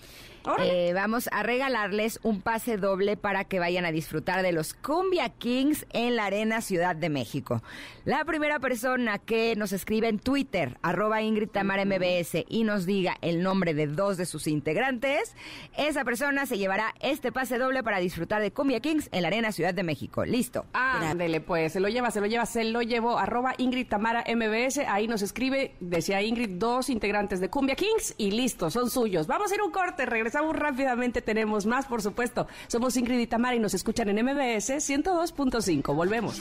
Eh, 0.58 0.92
vamos 0.94 1.28
a 1.32 1.42
regalarles 1.42 2.20
un 2.22 2.40
pase 2.40 2.76
doble 2.76 3.16
para 3.16 3.44
que 3.44 3.58
vayan 3.58 3.84
a 3.84 3.92
disfrutar 3.92 4.42
de 4.42 4.52
los 4.52 4.74
Cumbia 4.74 5.28
Kings 5.28 5.86
en 5.92 6.16
la 6.16 6.26
Arena 6.26 6.60
Ciudad 6.60 6.96
de 6.96 7.08
México. 7.08 7.62
La 8.04 8.24
primera 8.24 8.58
persona 8.58 9.18
que 9.18 9.54
nos 9.56 9.72
escribe 9.72 10.08
en 10.08 10.18
Twitter, 10.18 10.78
arroba 10.82 11.20
Ingrid 11.22 11.50
Tamara 11.50 11.84
MBS, 11.84 12.44
y 12.48 12.64
nos 12.64 12.86
diga 12.86 13.16
el 13.20 13.42
nombre 13.42 13.74
de 13.74 13.86
dos 13.86 14.16
de 14.16 14.26
sus 14.26 14.46
integrantes, 14.46 15.34
esa 15.76 16.04
persona 16.04 16.46
se 16.46 16.56
llevará 16.56 16.94
este 17.00 17.32
pase 17.32 17.58
doble 17.58 17.82
para 17.82 17.98
disfrutar 17.98 18.40
de 18.40 18.52
Cumbia 18.52 18.80
Kings 18.80 19.08
en 19.12 19.22
la 19.22 19.28
Arena 19.28 19.52
Ciudad 19.52 19.74
de 19.74 19.82
México. 19.82 20.24
Listo. 20.24 20.64
Ándele, 20.72 21.40
pues, 21.40 21.72
se 21.72 21.80
lo 21.80 21.88
lleva, 21.88 22.10
se 22.10 22.20
lo 22.20 22.26
lleva, 22.26 22.46
se 22.46 22.64
lo 22.64 22.82
llevo, 22.82 23.18
arroba 23.18 23.54
Ingrid 23.58 23.88
Tamara 23.88 24.24
MBS, 24.26 24.78
ahí 24.88 25.08
nos 25.08 25.22
escribe, 25.22 25.74
decía 25.80 26.22
Ingrid, 26.22 26.50
dos 26.58 26.88
integrantes 26.88 27.40
de 27.40 27.50
Cumbia 27.50 27.76
Kings 27.76 28.14
y 28.16 28.30
listo, 28.30 28.70
son 28.70 28.88
suyos. 28.88 29.26
Vamos 29.26 29.52
a 29.52 29.54
ir 29.54 29.62
un 29.62 29.70
corte, 29.70 30.06
regresamos 30.06 30.27
rápidamente, 30.54 31.22
tenemos 31.22 31.66
más, 31.66 31.86
por 31.86 32.02
supuesto. 32.02 32.46
Somos 32.66 32.96
Ingrid 32.96 33.18
y 33.20 33.26
Tamara 33.26 33.56
y 33.56 33.58
nos 33.58 33.74
escuchan 33.74 34.08
en 34.08 34.24
MBS 34.24 34.70
102.5. 34.70 35.94
Volvemos. 35.94 36.40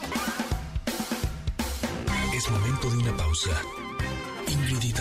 Es 2.35 2.49
momento 2.51 2.89
de 2.89 2.97
una 2.97 3.17
pausa. 3.17 3.51
Ingrid 4.47 4.83
y 4.83 4.93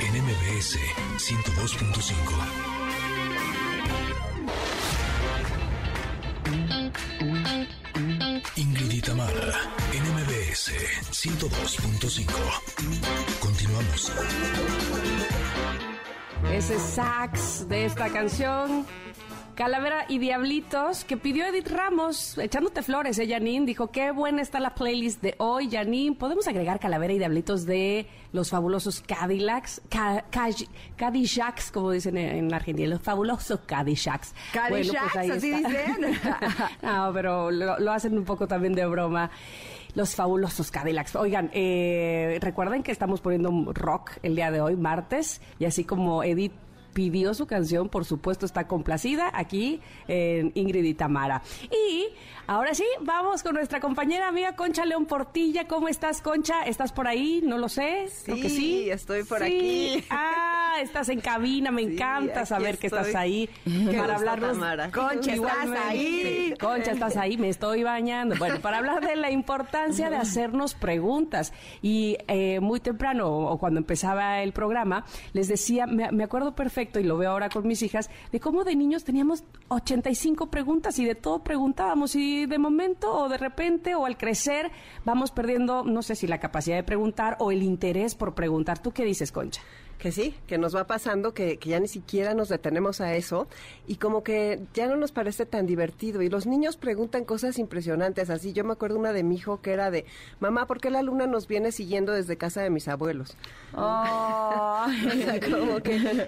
en 0.00 0.24
MBS 0.24 0.78
102.5. 1.18 2.70
Ingrid 8.56 8.92
y 8.92 9.00
Tamara 9.00 9.52
en 9.92 10.02
MBS 10.02 10.72
102.5. 11.12 12.26
Continuamos. 13.40 14.12
Ese 16.48 16.78
sax 16.78 17.68
de 17.68 17.84
esta 17.84 18.08
canción. 18.08 18.86
Calavera 19.54 20.06
y 20.08 20.18
Diablitos, 20.18 21.04
que 21.04 21.18
pidió 21.18 21.44
Edith 21.44 21.68
Ramos, 21.68 22.38
echándote 22.38 22.82
flores, 22.82 23.18
¿eh, 23.18 23.28
Janine? 23.28 23.66
Dijo, 23.66 23.90
qué 23.90 24.10
buena 24.10 24.40
está 24.40 24.58
la 24.58 24.74
playlist 24.74 25.20
de 25.20 25.34
hoy, 25.36 25.68
Janine. 25.70 26.16
¿Podemos 26.16 26.48
agregar 26.48 26.80
Calavera 26.80 27.12
y 27.12 27.18
Diablitos 27.18 27.66
de 27.66 28.06
los 28.32 28.48
fabulosos 28.48 29.02
Cadillacs? 29.02 29.82
Cadillacs, 30.96 31.70
como 31.72 31.90
dicen 31.90 32.16
en 32.16 32.54
Argentina, 32.54 32.88
los 32.88 33.02
fabulosos 33.02 33.60
Cadillacs. 33.66 34.34
Cadillacs, 34.52 35.12
pues 35.12 35.30
así 35.30 35.50
dicen. 35.50 36.18
no, 36.82 37.10
pero 37.12 37.50
lo 37.50 37.92
hacen 37.92 38.16
un 38.16 38.24
poco 38.24 38.48
también 38.48 38.72
de 38.72 38.86
broma 38.86 39.30
los 39.94 40.14
fabulosos 40.14 40.70
Cadillacs. 40.70 41.16
Oigan, 41.16 41.50
eh, 41.52 42.38
recuerden 42.40 42.82
que 42.82 42.92
estamos 42.92 43.20
poniendo 43.20 43.50
rock 43.72 44.12
el 44.22 44.36
día 44.36 44.50
de 44.50 44.60
hoy, 44.60 44.76
martes, 44.76 45.40
y 45.58 45.64
así 45.64 45.84
como 45.84 46.22
Edith 46.22 46.52
pidió 46.92 47.34
su 47.34 47.46
canción, 47.46 47.88
por 47.88 48.04
supuesto 48.04 48.46
está 48.46 48.66
complacida 48.66 49.30
aquí 49.32 49.80
en 50.08 50.52
Ingrid 50.54 50.84
y 50.84 50.94
Tamara. 50.94 51.42
Y 51.70 52.08
ahora 52.46 52.74
sí, 52.74 52.84
vamos 53.00 53.42
con 53.42 53.54
nuestra 53.54 53.80
compañera 53.80 54.28
amiga 54.28 54.56
Concha 54.56 54.84
León 54.84 55.06
Portilla. 55.06 55.66
¿Cómo 55.66 55.88
estás, 55.88 56.20
Concha? 56.20 56.62
¿Estás 56.62 56.92
por 56.92 57.06
ahí? 57.06 57.42
No 57.44 57.58
lo 57.58 57.68
sé. 57.68 58.08
Sí, 58.08 58.40
que 58.40 58.48
sí. 58.50 58.90
estoy 58.90 59.24
por 59.24 59.42
aquí. 59.42 60.04
Ah, 60.10 60.78
estás 60.82 61.08
en 61.08 61.20
cabina. 61.20 61.70
Me 61.70 61.82
encanta 61.82 62.44
saber 62.46 62.78
que 62.78 62.88
estás 62.88 63.14
ahí 63.14 63.48
para 63.96 64.16
hablarnos. 64.16 64.58
Concha, 64.92 65.34
estás 65.34 65.70
ahí. 65.86 66.54
Concha, 66.60 66.92
estás 66.92 67.16
ahí. 67.16 67.36
Me 67.36 67.48
estoy 67.48 67.82
bañando. 67.82 68.36
Bueno, 68.36 68.60
para 68.60 68.78
hablar 68.78 69.06
de 69.06 69.16
la 69.16 69.30
importancia 69.30 70.10
de 70.10 70.16
hacernos 70.16 70.74
preguntas. 70.74 71.52
Y 71.82 72.18
eh, 72.28 72.60
muy 72.60 72.80
temprano, 72.80 73.28
o 73.30 73.58
cuando 73.58 73.78
empezaba 73.78 74.42
el 74.42 74.52
programa, 74.52 75.04
les 75.32 75.48
decía, 75.48 75.86
me 75.86 76.24
acuerdo 76.24 76.54
perfectamente 76.54 76.79
y 76.82 77.04
lo 77.04 77.16
veo 77.16 77.30
ahora 77.30 77.48
con 77.48 77.66
mis 77.66 77.82
hijas, 77.82 78.10
de 78.32 78.40
cómo 78.40 78.64
de 78.64 78.74
niños 78.74 79.04
teníamos 79.04 79.44
85 79.68 80.50
preguntas 80.50 80.98
y 80.98 81.04
de 81.04 81.14
todo 81.14 81.42
preguntábamos 81.42 82.14
y 82.14 82.46
de 82.46 82.58
momento 82.58 83.12
o 83.12 83.28
de 83.28 83.38
repente 83.38 83.94
o 83.94 84.06
al 84.06 84.16
crecer 84.16 84.70
vamos 85.04 85.30
perdiendo, 85.30 85.84
no 85.84 86.02
sé 86.02 86.14
si 86.16 86.26
la 86.26 86.40
capacidad 86.40 86.76
de 86.76 86.82
preguntar 86.82 87.36
o 87.40 87.50
el 87.50 87.62
interés 87.62 88.14
por 88.14 88.34
preguntar. 88.34 88.78
¿Tú 88.78 88.92
qué 88.92 89.04
dices, 89.04 89.32
Concha? 89.32 89.60
Que 90.00 90.12
sí, 90.12 90.34
que 90.46 90.56
nos 90.56 90.74
va 90.74 90.86
pasando, 90.86 91.34
que, 91.34 91.58
que, 91.58 91.68
ya 91.68 91.78
ni 91.78 91.86
siquiera 91.86 92.34
nos 92.34 92.48
detenemos 92.48 93.00
a 93.02 93.14
eso 93.14 93.46
y 93.86 93.96
como 93.96 94.24
que 94.24 94.60
ya 94.72 94.88
no 94.88 94.96
nos 94.96 95.12
parece 95.12 95.44
tan 95.44 95.66
divertido. 95.66 96.22
Y 96.22 96.30
los 96.30 96.46
niños 96.46 96.76
preguntan 96.76 97.24
cosas 97.24 97.58
impresionantes, 97.58 98.30
así 98.30 98.54
yo 98.54 98.64
me 98.64 98.72
acuerdo 98.72 98.98
una 98.98 99.12
de 99.12 99.22
mi 99.22 99.36
hijo 99.36 99.60
que 99.60 99.72
era 99.72 99.90
de, 99.90 100.06
mamá, 100.40 100.66
¿por 100.66 100.80
qué 100.80 100.90
la 100.90 101.02
luna 101.02 101.26
nos 101.26 101.46
viene 101.46 101.70
siguiendo 101.70 102.12
desde 102.12 102.36
casa 102.36 102.62
de 102.62 102.70
mis 102.70 102.88
abuelos? 102.88 103.36
Oh. 103.72 104.86
como 105.48 105.80
que 105.80 106.26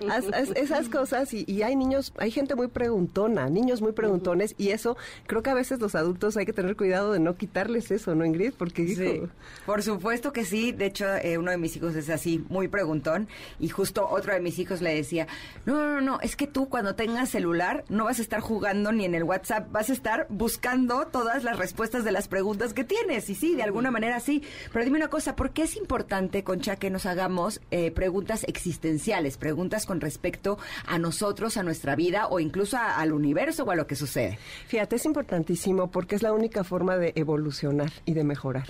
esas 0.54 0.88
cosas 0.88 1.34
y, 1.34 1.44
y, 1.48 1.62
hay 1.62 1.74
niños, 1.74 2.12
hay 2.18 2.30
gente 2.30 2.54
muy 2.54 2.68
preguntona, 2.68 3.50
niños 3.50 3.82
muy 3.82 3.90
preguntones 3.90 4.54
y 4.58 4.68
eso 4.68 4.96
creo 5.26 5.42
que 5.42 5.50
a 5.50 5.54
veces 5.54 5.80
los 5.80 5.96
adultos 5.96 6.36
hay 6.36 6.46
que 6.46 6.52
tener 6.52 6.76
cuidado 6.76 7.12
de 7.12 7.18
no 7.18 7.36
quitarles 7.36 7.90
eso, 7.90 8.14
¿no, 8.14 8.24
Ingrid? 8.24 8.52
Porque 8.56 8.86
sí. 8.86 9.22
Por 9.66 9.82
supuesto 9.82 10.32
que 10.32 10.44
sí, 10.44 10.70
de 10.70 10.86
hecho 10.86 11.06
eh, 11.16 11.36
uno 11.36 11.50
de 11.50 11.56
mis 11.56 11.76
hijos 11.76 11.96
es 11.96 12.10
así, 12.10 12.44
muy 12.48 12.68
preguntón 12.68 13.28
y 13.62 13.68
justo 13.68 14.06
otro 14.10 14.34
de 14.34 14.40
mis 14.40 14.58
hijos 14.58 14.82
le 14.82 14.94
decía, 14.94 15.28
no, 15.64 15.86
no, 15.86 16.00
no, 16.00 16.20
es 16.20 16.34
que 16.34 16.48
tú 16.48 16.68
cuando 16.68 16.96
tengas 16.96 17.30
celular 17.30 17.84
no 17.88 18.04
vas 18.04 18.18
a 18.18 18.22
estar 18.22 18.40
jugando 18.40 18.90
ni 18.90 19.04
en 19.04 19.14
el 19.14 19.22
WhatsApp, 19.22 19.70
vas 19.70 19.88
a 19.88 19.92
estar 19.92 20.26
buscando 20.28 21.06
todas 21.06 21.44
las 21.44 21.56
respuestas 21.56 22.02
de 22.04 22.10
las 22.10 22.26
preguntas 22.26 22.74
que 22.74 22.82
tienes. 22.82 23.30
Y 23.30 23.36
sí, 23.36 23.54
de 23.54 23.62
alguna 23.62 23.92
manera 23.92 24.18
sí. 24.18 24.42
Pero 24.72 24.84
dime 24.84 24.98
una 24.98 25.08
cosa, 25.08 25.36
¿por 25.36 25.50
qué 25.52 25.62
es 25.62 25.76
importante, 25.76 26.42
Concha, 26.42 26.74
que 26.74 26.90
nos 26.90 27.06
hagamos 27.06 27.60
eh, 27.70 27.92
preguntas 27.92 28.44
existenciales, 28.48 29.36
preguntas 29.36 29.86
con 29.86 30.00
respecto 30.00 30.58
a 30.84 30.98
nosotros, 30.98 31.56
a 31.56 31.62
nuestra 31.62 31.94
vida 31.94 32.26
o 32.26 32.40
incluso 32.40 32.76
al 32.78 33.12
universo 33.12 33.62
o 33.62 33.70
a 33.70 33.76
lo 33.76 33.86
que 33.86 33.94
sucede? 33.94 34.38
Fíjate, 34.66 34.96
es 34.96 35.04
importantísimo 35.04 35.88
porque 35.88 36.16
es 36.16 36.22
la 36.22 36.32
única 36.32 36.64
forma 36.64 36.96
de 36.96 37.12
evolucionar 37.14 37.92
y 38.06 38.14
de 38.14 38.24
mejorar. 38.24 38.66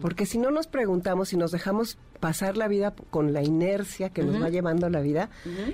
Porque 0.00 0.26
si 0.26 0.38
no 0.38 0.50
nos 0.50 0.66
preguntamos 0.66 1.32
y 1.32 1.36
nos 1.36 1.52
dejamos 1.52 1.98
pasar 2.20 2.56
la 2.56 2.68
vida 2.68 2.94
con 3.10 3.32
la 3.32 3.42
inercia 3.42 4.10
que 4.10 4.22
nos 4.22 4.42
va 4.42 4.48
llevando 4.48 4.88
la 4.90 5.00
vida, 5.00 5.30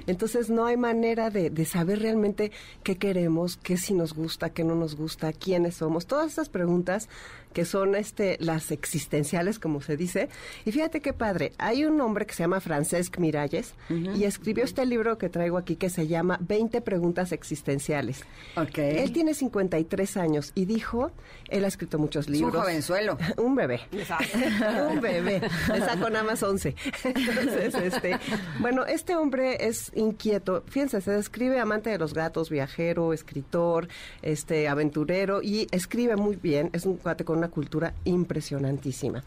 entonces 0.07 0.51
no 0.51 0.67
hay 0.67 0.77
manera 0.77 1.31
de, 1.31 1.51
de, 1.51 1.65
saber 1.65 2.01
realmente 2.01 2.53
qué 2.83 2.97
queremos, 2.97 3.57
qué 3.57 3.77
si 3.77 3.95
nos 3.95 4.15
gusta, 4.15 4.51
qué 4.51 4.63
no 4.63 4.75
nos 4.75 4.95
gusta, 4.95 5.33
quiénes 5.33 5.77
somos. 5.77 6.07
Todas 6.07 6.29
estas 6.29 6.49
preguntas 6.49 7.09
que 7.55 7.65
son 7.65 7.95
este 7.95 8.37
las 8.41 8.71
existenciales, 8.71 9.59
como 9.59 9.81
se 9.81 9.97
dice. 9.97 10.29
Y 10.67 10.73
fíjate 10.73 11.01
qué 11.01 11.15
padre, 11.15 11.53
hay 11.57 11.85
un 11.85 11.99
hombre 12.01 12.27
que 12.27 12.35
se 12.35 12.43
llama 12.43 12.61
Francesc 12.61 13.17
Miralles 13.19 13.75
y 13.89 14.25
escribió 14.25 14.65
este 14.65 14.85
libro 14.85 15.17
que 15.17 15.29
traigo 15.31 15.57
aquí 15.57 15.77
que 15.77 15.89
se 15.89 16.07
llama 16.07 16.39
20 16.43 16.81
preguntas 16.83 17.33
existenciales. 17.33 18.25
Okay. 18.57 18.99
Él 18.99 19.13
tiene 19.13 19.35
53 19.35 20.17
años 20.17 20.53
y 20.55 20.67
dijo, 20.67 21.13
él 21.49 21.65
ha 21.65 21.69
escrito 21.69 21.99
muchos 21.99 22.29
libros. 22.29 22.55
un 22.55 22.61
jovenzuelo. 22.61 23.17
un 23.39 23.55
bebé. 23.55 23.81
un 24.91 25.01
bebé. 25.01 25.41
Le 25.69 25.81
sacó 25.81 26.11
nada 26.11 26.25
más 26.25 26.43
11. 26.43 26.75
Entonces, 27.05 27.75
este, 27.75 28.19
bueno, 28.59 28.85
este 28.85 29.15
hombre 29.15 29.69
es 29.69 29.93
inquieto. 29.95 30.65
Fíjense, 30.67 31.01
se 31.01 31.13
describe 31.13 31.61
amante 31.61 31.91
de 31.91 31.99
los 31.99 32.15
gatos, 32.15 32.51
viajero, 32.51 33.13
escritor, 33.13 33.89
este, 34.23 34.69
aventurero 34.69 35.43
y 35.43 35.69
escribe 35.71 36.17
muy 36.17 36.37
bien. 36.37 36.71
Es 36.73 36.85
un 36.87 36.97
cuate 36.97 37.25
con 37.25 37.44
cultura 37.49 37.95
impresionantísima. 38.05 39.25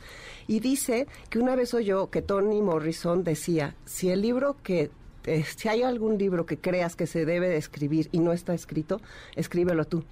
Y 0.47 0.59
dice 0.59 1.07
que 1.29 1.39
una 1.39 1.55
vez 1.55 1.73
oyó 1.73 2.09
que 2.09 2.21
Tony 2.21 2.61
Morrison 2.61 3.23
decía, 3.23 3.75
si 3.85 4.09
el 4.09 4.21
libro 4.21 4.57
que 4.63 4.91
eh, 5.27 5.43
si 5.57 5.67
hay 5.67 5.83
algún 5.83 6.17
libro 6.17 6.45
que 6.45 6.57
creas 6.57 6.95
que 6.95 7.05
se 7.05 7.25
debe 7.25 7.49
de 7.49 7.57
escribir 7.57 8.07
y 8.13 8.19
no 8.19 8.31
está 8.31 8.53
escrito, 8.53 9.01
escríbelo 9.35 9.85
tú. 9.85 10.05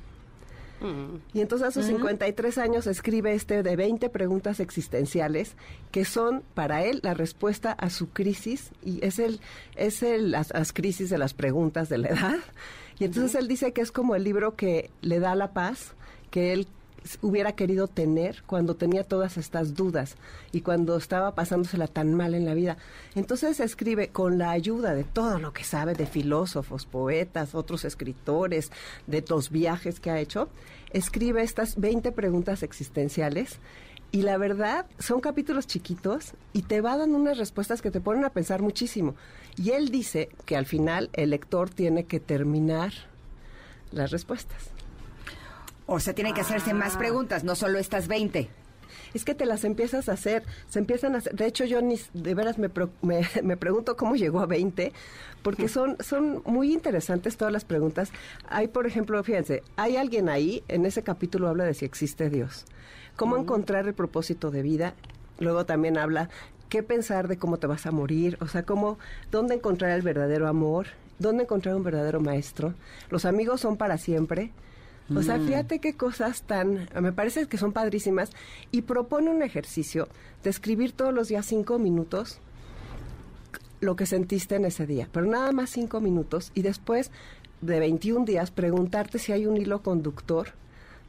Mm. 0.81 1.17
Y 1.33 1.39
entonces 1.39 1.69
a 1.69 1.71
sus 1.71 1.85
53 1.85 2.57
años 2.57 2.85
escribe 2.85 3.33
este 3.33 3.63
de 3.63 3.75
20 3.77 4.09
preguntas 4.09 4.59
existenciales 4.59 5.55
que 5.91 6.03
son 6.03 6.43
para 6.53 6.83
él 6.83 6.99
la 7.01 7.13
respuesta 7.13 7.71
a 7.71 7.89
su 7.89 8.09
crisis 8.09 8.71
y 8.83 9.03
es 9.05 9.19
el 9.19 9.39
es 9.77 10.03
el 10.03 10.31
las, 10.31 10.51
crisis 10.73 11.09
de 11.09 11.17
las 11.17 11.33
preguntas 11.33 11.87
de 11.87 11.97
la 11.97 12.09
edad. 12.09 12.39
Y 12.99 13.05
entonces 13.05 13.35
él 13.35 13.47
dice 13.47 13.71
que 13.71 13.81
es 13.81 13.91
como 13.91 14.15
el 14.15 14.23
libro 14.23 14.55
que 14.55 14.89
le 15.01 15.19
da 15.19 15.35
la 15.35 15.53
paz, 15.53 15.93
que 16.29 16.53
él 16.53 16.67
hubiera 17.21 17.53
querido 17.53 17.87
tener 17.87 18.43
cuando 18.45 18.75
tenía 18.75 19.03
todas 19.03 19.37
estas 19.37 19.75
dudas 19.75 20.15
y 20.51 20.61
cuando 20.61 20.97
estaba 20.97 21.35
pasándosela 21.35 21.87
tan 21.87 22.13
mal 22.13 22.33
en 22.33 22.45
la 22.45 22.53
vida. 22.53 22.77
Entonces 23.15 23.59
escribe 23.59 24.09
con 24.09 24.37
la 24.37 24.51
ayuda 24.51 24.93
de 24.93 25.03
todo 25.03 25.39
lo 25.39 25.53
que 25.53 25.63
sabe 25.63 25.93
de 25.93 26.05
filósofos, 26.05 26.85
poetas, 26.85 27.55
otros 27.55 27.85
escritores, 27.85 28.71
de 29.07 29.23
los 29.29 29.49
viajes 29.49 29.99
que 29.99 30.11
ha 30.11 30.19
hecho, 30.19 30.49
escribe 30.91 31.43
estas 31.43 31.79
20 31.79 32.11
preguntas 32.11 32.63
existenciales 32.63 33.59
Y 34.11 34.21
la 34.21 34.37
verdad, 34.37 34.85
son 34.97 35.19
capítulos 35.19 35.67
chiquitos 35.67 36.35
y 36.53 36.61
te 36.61 36.79
va 36.79 36.95
dando 36.95 37.17
unas 37.17 37.37
respuestas 37.37 37.81
que 37.81 37.91
te 37.91 37.99
ponen 37.99 38.23
a 38.23 38.29
pensar 38.29 38.61
muchísimo. 38.61 39.15
Y 39.57 39.71
él 39.71 39.89
dice 39.89 40.29
que 40.45 40.55
al 40.55 40.65
final 40.65 41.09
el 41.13 41.31
lector 41.31 41.69
tiene 41.69 42.05
que 42.05 42.21
terminar 42.21 42.93
las 43.91 44.11
respuestas. 44.11 44.74
O 45.85 45.99
sea, 45.99 46.13
tiene 46.13 46.33
que 46.33 46.41
hacerse 46.41 46.73
más 46.73 46.97
preguntas, 46.97 47.43
no 47.43 47.55
solo 47.55 47.79
estas 47.79 48.07
20 48.07 48.49
es 49.13 49.23
que 49.23 49.33
te 49.33 49.45
las 49.45 49.63
empiezas 49.63 50.09
a 50.09 50.13
hacer, 50.13 50.43
se 50.69 50.79
empiezan 50.79 51.15
a 51.15 51.19
hacer. 51.19 51.35
De 51.35 51.45
hecho, 51.45 51.63
yo 51.65 51.81
ni 51.81 51.99
de 52.13 52.35
veras 52.35 52.57
me, 52.57 52.69
me, 53.43 53.57
pregunto 53.57 53.95
cómo 53.95 54.15
llegó 54.15 54.41
a 54.41 54.45
20, 54.45 54.91
porque 55.41 55.67
son, 55.67 55.97
son 56.01 56.41
muy 56.45 56.73
interesantes 56.73 57.37
todas 57.37 57.53
las 57.53 57.65
preguntas. 57.65 58.11
Hay, 58.49 58.67
por 58.67 58.85
ejemplo, 58.87 59.21
fíjense, 59.23 59.63
hay 59.77 59.95
alguien 59.97 60.29
ahí, 60.29 60.63
en 60.67 60.85
ese 60.85 61.03
capítulo 61.03 61.47
habla 61.47 61.63
de 61.63 61.73
si 61.73 61.85
existe 61.85 62.29
Dios, 62.29 62.65
cómo 63.15 63.37
encontrar 63.37 63.87
el 63.87 63.93
propósito 63.93 64.51
de 64.51 64.61
vida. 64.61 64.93
Luego 65.39 65.65
también 65.65 65.97
habla 65.97 66.29
qué 66.69 66.83
pensar 66.83 67.27
de 67.27 67.37
cómo 67.37 67.57
te 67.57 67.67
vas 67.67 67.85
a 67.85 67.91
morir, 67.91 68.37
o 68.41 68.47
sea, 68.47 68.63
cómo, 68.63 68.97
dónde 69.31 69.55
encontrar 69.55 69.91
el 69.91 70.01
verdadero 70.01 70.47
amor, 70.47 70.87
dónde 71.19 71.43
encontrar 71.43 71.75
un 71.75 71.83
verdadero 71.83 72.19
maestro. 72.19 72.73
Los 73.09 73.25
amigos 73.25 73.61
son 73.61 73.77
para 73.77 73.97
siempre. 73.97 74.51
O 75.13 75.21
sea, 75.21 75.37
mm. 75.37 75.47
fíjate 75.47 75.79
qué 75.79 75.93
cosas 75.93 76.41
tan, 76.43 76.89
me 76.99 77.13
parece 77.13 77.45
que 77.47 77.57
son 77.57 77.73
padrísimas 77.73 78.31
y 78.71 78.81
propone 78.83 79.29
un 79.29 79.43
ejercicio 79.43 80.07
de 80.43 80.49
escribir 80.49 80.93
todos 80.93 81.13
los 81.13 81.27
días 81.27 81.45
cinco 81.45 81.77
minutos 81.77 82.39
lo 83.81 83.95
que 83.95 84.07
sentiste 84.07 84.55
en 84.55 84.65
ese 84.65 84.87
día, 84.87 85.07
pero 85.11 85.27
nada 85.27 85.51
más 85.51 85.69
cinco 85.69 86.01
minutos 86.01 86.51
y 86.55 86.63
después 86.63 87.11
de 87.61 87.79
21 87.79 88.25
días 88.25 88.49
preguntarte 88.49 89.19
si 89.19 89.31
hay 89.31 89.45
un 89.45 89.57
hilo 89.57 89.83
conductor 89.83 90.49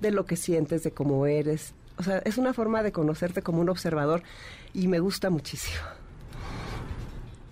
de 0.00 0.10
lo 0.10 0.26
que 0.26 0.36
sientes, 0.36 0.82
de 0.82 0.90
cómo 0.90 1.26
eres. 1.26 1.74
O 1.98 2.02
sea, 2.02 2.18
es 2.18 2.36
una 2.36 2.52
forma 2.52 2.82
de 2.82 2.92
conocerte 2.92 3.40
como 3.40 3.60
un 3.60 3.70
observador 3.70 4.22
y 4.74 4.88
me 4.88 4.98
gusta 4.98 5.30
muchísimo. 5.30 5.80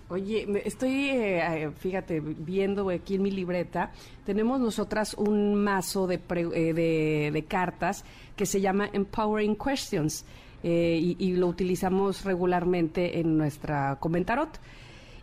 Oye, 0.07 0.61
estoy, 0.65 1.09
eh, 1.09 1.71
fíjate, 1.79 2.19
viendo 2.19 2.89
aquí 2.91 3.15
en 3.15 3.23
mi 3.23 3.31
libreta, 3.31 3.91
tenemos 4.23 4.59
nosotras 4.59 5.15
un 5.15 5.55
mazo 5.55 6.05
de, 6.05 6.21
eh, 6.53 7.31
de, 7.33 7.45
cartas 7.47 8.05
que 8.35 8.45
se 8.45 8.61
llama 8.61 8.87
Empowering 8.93 9.55
Questions 9.55 10.23
eh, 10.61 10.99
y, 11.01 11.15
y, 11.17 11.33
lo 11.33 11.47
utilizamos 11.47 12.23
regularmente 12.23 13.19
en 13.19 13.35
nuestra 13.35 13.95
comentarot. 13.99 14.59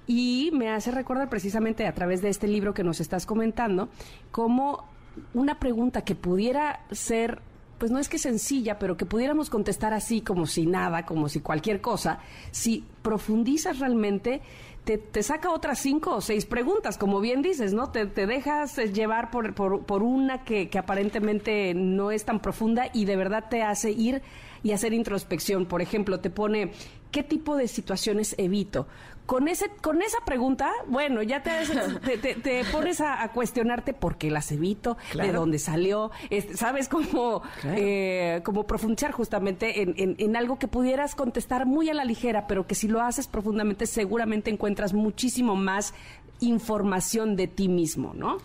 Y 0.08 0.50
me 0.52 0.70
hace 0.70 0.90
recordar 0.90 1.30
precisamente 1.30 1.86
a 1.86 1.94
través 1.94 2.20
de 2.20 2.30
este 2.30 2.48
libro 2.48 2.74
que 2.74 2.82
nos 2.82 2.98
estás 2.98 3.24
comentando, 3.24 3.88
como 4.32 4.84
una 5.32 5.60
pregunta 5.60 6.02
que 6.02 6.16
pudiera 6.16 6.80
ser 6.90 7.40
pues 7.82 7.90
no 7.90 7.98
es 7.98 8.08
que 8.08 8.18
sencilla, 8.18 8.78
pero 8.78 8.96
que 8.96 9.06
pudiéramos 9.06 9.50
contestar 9.50 9.92
así 9.92 10.20
como 10.20 10.46
si 10.46 10.66
nada, 10.66 11.04
como 11.04 11.28
si 11.28 11.40
cualquier 11.40 11.80
cosa, 11.80 12.20
si 12.52 12.84
profundizas 13.02 13.80
realmente, 13.80 14.40
te, 14.84 15.22
saca 15.22 15.50
otras 15.50 15.78
cinco 15.78 16.16
o 16.16 16.20
seis 16.20 16.44
preguntas, 16.44 16.98
como 16.98 17.20
bien 17.20 17.40
dices, 17.40 17.72
¿no? 17.72 17.90
Te, 17.90 18.06
dejas 18.06 18.76
llevar 18.92 19.30
por, 19.30 19.54
por, 19.54 20.02
una 20.02 20.44
que, 20.44 20.68
que, 20.68 20.78
aparentemente 20.78 21.72
no 21.74 22.10
es 22.10 22.24
tan 22.24 22.40
profunda 22.40 22.88
y 22.92 23.04
de 23.04 23.16
verdad 23.16 23.44
te 23.48 23.62
hace 23.62 23.92
ir 23.92 24.22
y 24.62 24.72
hacer 24.72 24.92
introspección. 24.92 25.66
Por 25.66 25.82
ejemplo, 25.82 26.18
te 26.20 26.30
pone, 26.30 26.72
¿qué 27.12 27.22
tipo 27.22 27.56
de 27.56 27.68
situaciones 27.68 28.34
evito? 28.38 28.88
con 29.26 29.48
ese 29.48 29.70
con 29.80 30.02
esa 30.02 30.18
pregunta, 30.24 30.70
bueno, 30.86 31.22
ya 31.22 31.42
te, 31.42 32.18
te, 32.18 32.64
pones 32.66 33.00
a, 33.00 33.30
cuestionarte 33.32 33.94
por 33.94 34.16
qué 34.16 34.30
las 34.30 34.50
evito, 34.52 34.96
de 35.14 35.32
dónde 35.32 35.58
salió, 35.58 36.10
sabes 36.54 36.88
cómo 36.88 37.42
eh, 37.64 38.42
profundizar 38.66 39.12
justamente 39.12 39.82
en, 39.82 39.94
en, 39.96 40.36
algo 40.36 40.58
que 40.58 40.68
pudieras 40.68 41.14
contestar 41.14 41.66
muy 41.66 41.88
a 41.88 41.94
la 41.94 42.04
ligera, 42.04 42.46
pero 42.46 42.66
que 42.66 42.74
si 42.74 42.88
lo 42.88 43.00
haces 43.00 43.26
profundamente 43.26 43.86
seguramente 43.86 44.50
encuentras 44.50 44.92
muchísimo 44.92 45.56
más 45.56 45.94
información 46.40 47.36
de 47.36 47.46
ti 47.46 47.68
mismo, 47.68 48.14
¿no? 48.14 48.38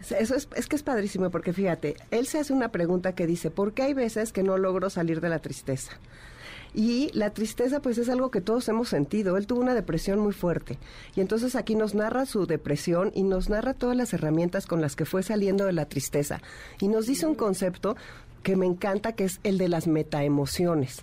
Eso 0.00 0.34
es, 0.34 0.48
es 0.56 0.66
que 0.66 0.76
es 0.76 0.82
padrísimo 0.82 1.28
porque 1.30 1.52
fíjate, 1.52 1.96
él 2.10 2.26
se 2.26 2.38
hace 2.38 2.52
una 2.52 2.70
pregunta 2.70 3.14
que 3.14 3.26
dice, 3.26 3.50
¿por 3.50 3.74
qué 3.74 3.82
hay 3.82 3.94
veces 3.94 4.32
que 4.32 4.42
no 4.42 4.56
logro 4.56 4.88
salir 4.88 5.20
de 5.20 5.28
la 5.28 5.40
tristeza? 5.40 5.98
Y 6.74 7.10
la 7.14 7.30
tristeza, 7.30 7.80
pues 7.80 7.98
es 7.98 8.08
algo 8.08 8.30
que 8.30 8.40
todos 8.40 8.68
hemos 8.68 8.88
sentido. 8.88 9.36
Él 9.36 9.46
tuvo 9.46 9.60
una 9.60 9.74
depresión 9.74 10.20
muy 10.20 10.32
fuerte. 10.32 10.78
Y 11.16 11.20
entonces 11.20 11.56
aquí 11.56 11.74
nos 11.74 11.94
narra 11.94 12.26
su 12.26 12.46
depresión 12.46 13.10
y 13.14 13.22
nos 13.22 13.48
narra 13.48 13.74
todas 13.74 13.96
las 13.96 14.12
herramientas 14.12 14.66
con 14.66 14.80
las 14.80 14.96
que 14.96 15.04
fue 15.04 15.22
saliendo 15.22 15.66
de 15.66 15.72
la 15.72 15.86
tristeza. 15.86 16.40
Y 16.80 16.88
nos 16.88 17.06
dice 17.06 17.26
un 17.26 17.34
concepto 17.34 17.96
que 18.42 18.56
me 18.56 18.66
encanta, 18.66 19.12
que 19.12 19.24
es 19.24 19.40
el 19.42 19.58
de 19.58 19.68
las 19.68 19.86
metaemociones. 19.86 21.02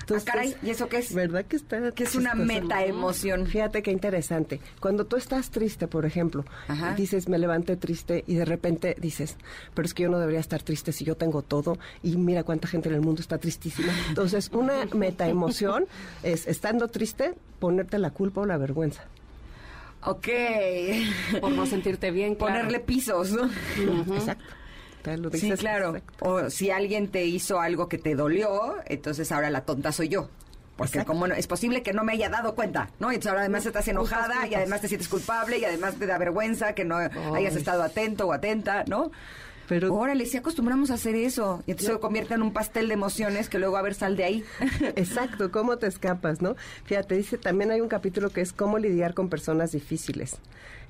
Entonces, 0.00 0.28
ah, 0.28 0.32
caray, 0.32 0.56
¿y 0.62 0.70
eso 0.70 0.88
qué 0.88 0.98
es? 0.98 1.12
¿Verdad 1.12 1.44
que 1.44 1.56
está? 1.56 1.92
Que 1.92 2.04
es 2.04 2.14
una 2.14 2.34
metaemoción. 2.34 3.46
Fíjate 3.46 3.82
qué 3.82 3.90
interesante. 3.90 4.60
Cuando 4.80 5.06
tú 5.06 5.16
estás 5.16 5.50
triste, 5.50 5.86
por 5.86 6.06
ejemplo, 6.06 6.44
dices, 6.96 7.28
me 7.28 7.38
levanté 7.38 7.76
triste 7.76 8.24
y 8.26 8.34
de 8.34 8.44
repente 8.44 8.96
dices, 8.98 9.36
pero 9.74 9.86
es 9.86 9.94
que 9.94 10.04
yo 10.04 10.08
no 10.08 10.18
debería 10.18 10.40
estar 10.40 10.62
triste 10.62 10.92
si 10.92 11.04
yo 11.04 11.16
tengo 11.16 11.42
todo 11.42 11.78
y 12.02 12.16
mira 12.16 12.42
cuánta 12.42 12.68
gente 12.68 12.88
en 12.88 12.94
el 12.94 13.00
mundo 13.02 13.20
está 13.20 13.38
tristísima. 13.38 13.92
Entonces, 14.08 14.50
una 14.52 14.86
metaemoción 14.94 15.86
es, 16.22 16.46
estando 16.46 16.88
triste, 16.88 17.34
ponerte 17.58 17.98
la 17.98 18.10
culpa 18.10 18.42
o 18.42 18.46
la 18.46 18.56
vergüenza. 18.56 19.04
Ok. 20.04 20.28
Por 21.40 21.50
no 21.50 21.66
sentirte 21.66 22.10
bien, 22.12 22.36
Ponerle 22.36 22.80
pisos, 22.80 23.32
¿no? 23.32 23.50
Exacto 24.14 24.57
sí, 25.32 25.52
claro. 25.52 25.94
O 26.20 26.50
si 26.50 26.70
alguien 26.70 27.08
te 27.08 27.24
hizo 27.24 27.60
algo 27.60 27.88
que 27.88 27.98
te 27.98 28.14
dolió, 28.14 28.76
entonces 28.86 29.30
ahora 29.32 29.50
la 29.50 29.64
tonta 29.64 29.92
soy 29.92 30.08
yo. 30.08 30.28
Porque 30.76 31.04
como 31.04 31.26
no, 31.26 31.34
es 31.34 31.48
posible 31.48 31.82
que 31.82 31.92
no 31.92 32.04
me 32.04 32.12
haya 32.12 32.28
dado 32.28 32.54
cuenta, 32.54 32.88
¿no? 33.00 33.08
Entonces 33.08 33.30
ahora 33.30 33.40
además 33.40 33.66
estás 33.66 33.88
enojada 33.88 34.46
y 34.46 34.54
además 34.54 34.80
te 34.80 34.86
sientes 34.86 35.08
culpable 35.08 35.58
y 35.58 35.64
además 35.64 35.96
te 35.96 36.06
da 36.06 36.18
vergüenza 36.18 36.72
que 36.72 36.84
no 36.84 36.98
hayas 37.34 37.56
estado 37.56 37.82
atento 37.82 38.28
o 38.28 38.32
atenta, 38.32 38.84
¿no? 38.84 39.10
Pero 39.68 39.94
órale, 39.94 40.26
si 40.26 40.36
acostumbramos 40.36 40.90
a 40.90 40.94
hacer 40.94 41.14
eso 41.14 41.62
y 41.66 41.72
entonces 41.72 41.94
se 41.94 42.00
convierte 42.00 42.34
en 42.34 42.42
un 42.42 42.52
pastel 42.52 42.88
de 42.88 42.94
emociones 42.94 43.48
que 43.48 43.58
luego 43.58 43.76
a 43.76 43.82
ver 43.82 43.94
sal 43.94 44.16
de 44.16 44.24
ahí. 44.24 44.44
Exacto, 44.96 45.50
cómo 45.50 45.76
te 45.76 45.86
escapas, 45.86 46.40
¿no? 46.40 46.56
Fíjate, 46.84 47.16
dice 47.16 47.38
también 47.38 47.70
hay 47.70 47.80
un 47.80 47.88
capítulo 47.88 48.30
que 48.30 48.40
es 48.40 48.52
cómo 48.52 48.78
lidiar 48.78 49.14
con 49.14 49.28
personas 49.28 49.72
difíciles 49.72 50.38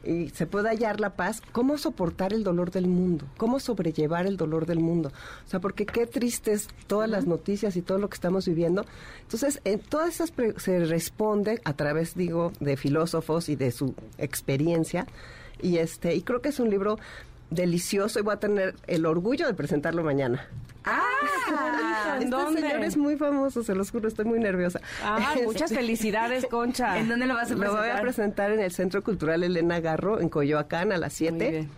y 0.04 0.30
se 0.30 0.46
puede 0.46 0.68
hallar 0.68 1.00
la 1.00 1.16
paz, 1.16 1.42
¿cómo 1.52 1.76
soportar 1.76 2.32
el 2.32 2.44
dolor 2.44 2.70
del 2.70 2.86
mundo? 2.86 3.26
¿Cómo 3.36 3.58
sobrellevar 3.58 4.26
el 4.26 4.36
dolor 4.36 4.66
del 4.66 4.80
mundo? 4.80 5.10
O 5.46 5.48
sea, 5.48 5.60
porque 5.60 5.86
qué 5.86 6.06
tristes 6.06 6.68
todas 6.86 7.10
las 7.10 7.26
noticias 7.26 7.76
y 7.76 7.82
todo 7.82 7.98
lo 7.98 8.08
que 8.08 8.14
estamos 8.14 8.46
viviendo. 8.46 8.84
Entonces, 9.22 9.60
en 9.64 9.80
todas 9.80 10.14
esas 10.14 10.32
se 10.56 10.84
responde 10.84 11.60
a 11.64 11.74
través, 11.74 12.14
digo, 12.14 12.52
de 12.60 12.76
filósofos 12.76 13.48
y 13.48 13.56
de 13.56 13.72
su 13.72 13.94
experiencia. 14.18 15.06
Y 15.60 15.78
este, 15.78 16.14
y 16.14 16.22
creo 16.22 16.40
que 16.40 16.50
es 16.50 16.60
un 16.60 16.70
libro 16.70 16.98
delicioso 17.50 18.18
y 18.18 18.22
voy 18.22 18.34
a 18.34 18.40
tener 18.40 18.74
el 18.86 19.06
orgullo 19.06 19.46
de 19.46 19.54
presentarlo 19.54 20.02
mañana. 20.02 20.46
Ah, 20.84 22.16
este 22.18 22.30
¿dónde? 22.30 22.62
señor 22.62 22.84
es 22.84 22.96
muy 22.96 23.16
famoso, 23.16 23.62
se 23.62 23.74
los 23.74 23.90
juro, 23.90 24.08
estoy 24.08 24.24
muy 24.24 24.38
nerviosa. 24.38 24.80
Ah, 25.02 25.34
muchas 25.44 25.72
felicidades, 25.72 26.46
Concha. 26.50 26.98
¿En 26.98 27.08
dónde 27.08 27.26
lo 27.26 27.34
vas 27.34 27.50
a 27.50 27.56
presentar? 27.56 27.70
Lo 27.72 27.78
voy 27.78 27.90
a 27.90 28.00
presentar 28.00 28.50
en 28.52 28.60
el 28.60 28.70
Centro 28.72 29.02
Cultural 29.02 29.42
Elena 29.42 29.80
Garro, 29.80 30.20
en 30.20 30.28
Coyoacán, 30.28 30.92
a 30.92 30.96
las 30.96 31.12
7. 31.12 31.68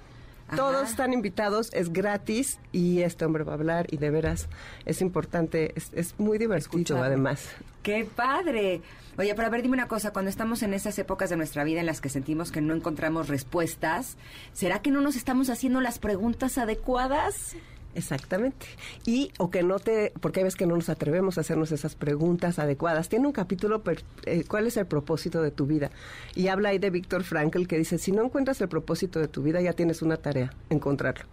Todos 0.57 0.91
están 0.91 1.13
invitados, 1.13 1.71
es 1.73 1.93
gratis 1.93 2.59
y 2.73 3.03
este 3.03 3.25
hombre 3.25 3.45
va 3.45 3.53
a 3.53 3.55
hablar 3.55 3.87
y 3.91 3.97
de 3.97 4.11
veras 4.11 4.49
es 4.85 5.01
importante, 5.01 5.75
es, 5.77 6.15
muy 6.19 6.39
divertido 6.39 7.03
además. 7.03 7.49
¡Qué 7.83 8.05
padre! 8.05 8.83
Oye, 9.19 9.35
pero 9.35 9.49
a 9.49 9.51
ver, 9.51 9.63
dime 9.63 9.75
una 9.75 9.89
cosa, 9.89 10.13
cuando 10.13 10.31
estamos 10.31 10.63
en 10.63 10.75
esas 10.75 10.99
épocas 10.99 11.31
de 11.31 11.37
nuestra 11.37 11.65
vida 11.65 11.81
en 11.81 11.87
las 11.87 12.01
que 12.01 12.09
sentimos 12.09 12.53
que 12.53 12.61
no 12.61 12.75
encontramos 12.75 13.29
respuestas, 13.29 14.17
¿será 14.53 14.81
que 14.81 14.91
no 14.91 15.01
nos 15.01 15.17
estamos 15.17 15.51
haciendo 15.51 15.81
las 15.81 15.99
preguntas 15.99 16.59
adecuadas? 16.59 17.57
Exactamente. 17.95 18.67
Y, 19.05 19.33
o 19.39 19.51
que 19.51 19.63
no 19.63 19.79
te, 19.79 20.13
porque 20.21 20.41
hay 20.41 20.45
veces 20.45 20.57
que 20.57 20.67
no 20.67 20.77
nos 20.77 20.89
atrevemos 20.89 21.39
a 21.39 21.41
hacernos 21.41 21.73
esas 21.73 21.95
preguntas 21.95 22.59
adecuadas. 22.59 23.09
Tiene 23.09 23.27
un 23.27 23.33
capítulo, 23.33 23.83
eh, 24.27 24.45
¿cuál 24.47 24.67
es 24.67 24.77
el 24.77 24.87
propósito 24.87 25.43
de 25.43 25.51
tu 25.51 25.67
vida? 25.67 25.91
Y 26.35 26.49
habla 26.49 26.71
ahí 26.71 26.79
de 26.79 26.91
Víctor 26.91 27.25
Frankl 27.25 27.67
que 27.67 27.79
dice, 27.79 27.99
si 27.99 28.13
no 28.13 28.23
encuentras 28.25 28.61
el 28.61 28.69
propósito 28.69 29.19
de 29.19 29.29
tu 29.29 29.43
vida, 29.43 29.61
ya 29.61 29.73
tienes 29.73 30.03
una 30.03 30.17
tarea, 30.17 30.53
encontrarlo. 30.69 31.25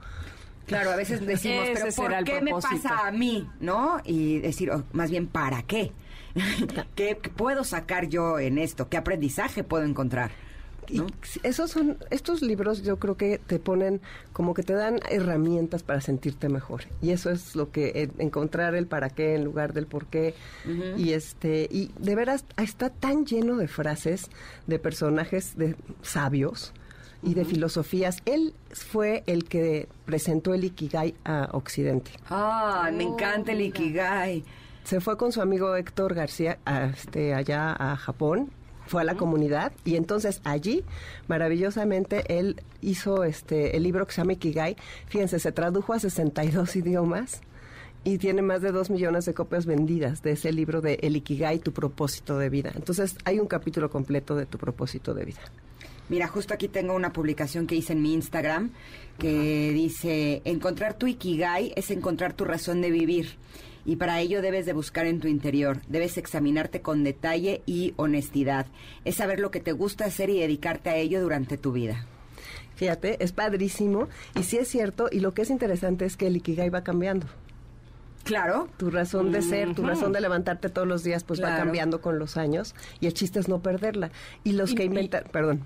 Claro, 0.65 0.91
a 0.91 0.95
veces 0.97 1.25
decimos, 1.25 1.65
pero 1.73 1.95
¿por 1.95 2.23
qué 2.25 2.41
me 2.41 2.51
pasa 2.51 3.07
a 3.07 3.11
mí? 3.11 3.47
¿No? 3.61 4.01
Y 4.03 4.39
decir, 4.39 4.69
oh, 4.71 4.83
más 4.91 5.09
bien, 5.09 5.27
¿para 5.27 5.63
qué? 5.63 5.93
¿Qué 6.95 7.17
puedo 7.35 7.63
sacar 7.63 8.07
yo 8.07 8.37
en 8.37 8.57
esto? 8.57 8.89
¿Qué 8.89 8.97
aprendizaje 8.97 9.63
puedo 9.63 9.85
encontrar? 9.85 10.31
Esos 11.43 11.71
son, 11.71 11.97
estos 12.09 12.41
libros 12.41 12.83
yo 12.83 12.97
creo 12.97 13.15
que 13.17 13.39
te 13.39 13.59
ponen 13.59 14.01
como 14.33 14.53
que 14.53 14.63
te 14.63 14.73
dan 14.73 14.99
herramientas 15.09 15.83
para 15.83 16.01
sentirte 16.01 16.49
mejor. 16.49 16.83
Y 17.01 17.11
eso 17.11 17.29
es 17.29 17.55
lo 17.55 17.71
que, 17.71 18.09
encontrar 18.17 18.75
el 18.75 18.87
para 18.87 19.09
qué 19.09 19.35
en 19.35 19.43
lugar 19.43 19.73
del 19.73 19.87
por 19.87 20.07
qué. 20.07 20.33
Y 20.97 21.13
este, 21.13 21.67
y 21.71 21.91
de 21.99 22.15
veras 22.15 22.45
está 22.57 22.89
tan 22.89 23.25
lleno 23.25 23.57
de 23.57 23.67
frases, 23.67 24.29
de 24.67 24.79
personajes 24.79 25.57
de 25.57 25.75
sabios 26.01 26.73
y 27.23 27.33
de 27.33 27.45
filosofías. 27.45 28.17
Él 28.25 28.53
fue 28.71 29.23
el 29.27 29.45
que 29.45 29.87
presentó 30.05 30.53
el 30.53 30.63
Ikigai 30.63 31.15
a 31.25 31.49
Occidente. 31.51 32.11
Ah, 32.29 32.89
me 32.93 33.03
encanta 33.03 33.51
el 33.51 33.61
Ikigai. 33.61 34.43
se 34.83 35.01
fue 35.01 35.17
con 35.17 35.31
su 35.31 35.41
amigo 35.41 35.75
Héctor 35.75 36.13
García 36.13 36.59
este, 36.65 37.33
allá 37.33 37.75
a 37.77 37.95
Japón 37.95 38.51
fue 38.87 39.01
a 39.01 39.05
la 39.05 39.15
comunidad 39.15 39.71
y 39.85 39.95
entonces 39.95 40.41
allí 40.43 40.83
maravillosamente 41.27 42.23
él 42.39 42.61
hizo 42.81 43.23
este 43.23 43.77
el 43.77 43.83
libro 43.83 44.05
que 44.07 44.13
se 44.13 44.21
llama 44.21 44.33
Ikigai 44.33 44.75
fíjense 45.07 45.39
se 45.39 45.51
tradujo 45.51 45.93
a 45.93 45.99
62 45.99 46.75
idiomas 46.75 47.41
y 48.03 48.17
tiene 48.19 48.41
más 48.41 48.61
de 48.61 48.71
dos 48.71 48.89
millones 48.89 49.25
de 49.25 49.33
copias 49.33 49.65
vendidas 49.65 50.21
de 50.21 50.31
ese 50.31 50.53
libro 50.53 50.79
de 50.79 50.93
El 51.01 51.17
Ikigai, 51.17 51.59
tu 51.59 51.73
propósito 51.73 52.37
de 52.37 52.49
vida. 52.49 52.71
Entonces 52.73 53.17
hay 53.25 53.39
un 53.39 53.47
capítulo 53.47 53.89
completo 53.89 54.33
de 54.33 54.45
tu 54.45 54.57
propósito 54.57 55.13
de 55.13 55.25
vida. 55.25 55.41
Mira, 56.07 56.27
justo 56.27 56.53
aquí 56.53 56.69
tengo 56.69 56.93
una 56.93 57.11
publicación 57.11 57.67
que 57.67 57.75
hice 57.75 57.91
en 57.93 58.01
mi 58.01 58.13
Instagram 58.13 58.71
que 59.19 59.71
dice, 59.73 60.41
encontrar 60.45 60.93
tu 60.93 61.07
Ikigai 61.07 61.73
es 61.75 61.91
encontrar 61.91 62.31
tu 62.31 62.45
razón 62.45 62.79
de 62.81 62.91
vivir. 62.91 63.35
Y 63.87 63.95
para 63.95 64.19
ello 64.19 64.41
debes 64.41 64.65
de 64.65 64.73
buscar 64.73 65.07
en 65.07 65.21
tu 65.21 65.29
interior, 65.29 65.79
debes 65.87 66.17
examinarte 66.17 66.81
con 66.81 67.05
detalle 67.05 67.61
y 67.65 67.93
honestidad. 67.95 68.67
Es 69.05 69.15
saber 69.15 69.39
lo 69.39 69.49
que 69.49 69.61
te 69.61 69.71
gusta 69.71 70.03
hacer 70.03 70.29
y 70.29 70.41
dedicarte 70.41 70.89
a 70.89 70.97
ello 70.97 71.21
durante 71.21 71.57
tu 71.57 71.71
vida. 71.71 72.05
Fíjate, 72.75 73.23
es 73.23 73.31
padrísimo 73.31 74.09
y 74.35 74.43
sí 74.43 74.57
es 74.57 74.67
cierto 74.67 75.07
y 75.09 75.21
lo 75.21 75.33
que 75.33 75.43
es 75.43 75.49
interesante 75.49 76.05
es 76.05 76.17
que 76.17 76.27
el 76.27 76.35
Ikigai 76.35 76.69
va 76.69 76.83
cambiando. 76.83 77.27
Claro. 78.25 78.67
Tu 78.75 78.91
razón 78.91 79.31
de 79.31 79.41
ser, 79.41 79.73
tu 79.73 79.83
razón 79.83 80.11
de 80.11 80.19
levantarte 80.19 80.67
todos 80.67 80.85
los 80.87 81.01
días, 81.03 81.23
pues 81.23 81.41
va 81.41 81.55
cambiando 81.55 82.01
con 82.01 82.19
los 82.19 82.35
años 82.35 82.75
y 82.99 83.07
el 83.07 83.13
chiste 83.13 83.39
es 83.39 83.47
no 83.47 83.61
perderla. 83.61 84.11
Y 84.43 84.51
los 84.51 84.73
que 84.73 84.83
inventan, 84.83 85.23
perdón. 85.31 85.63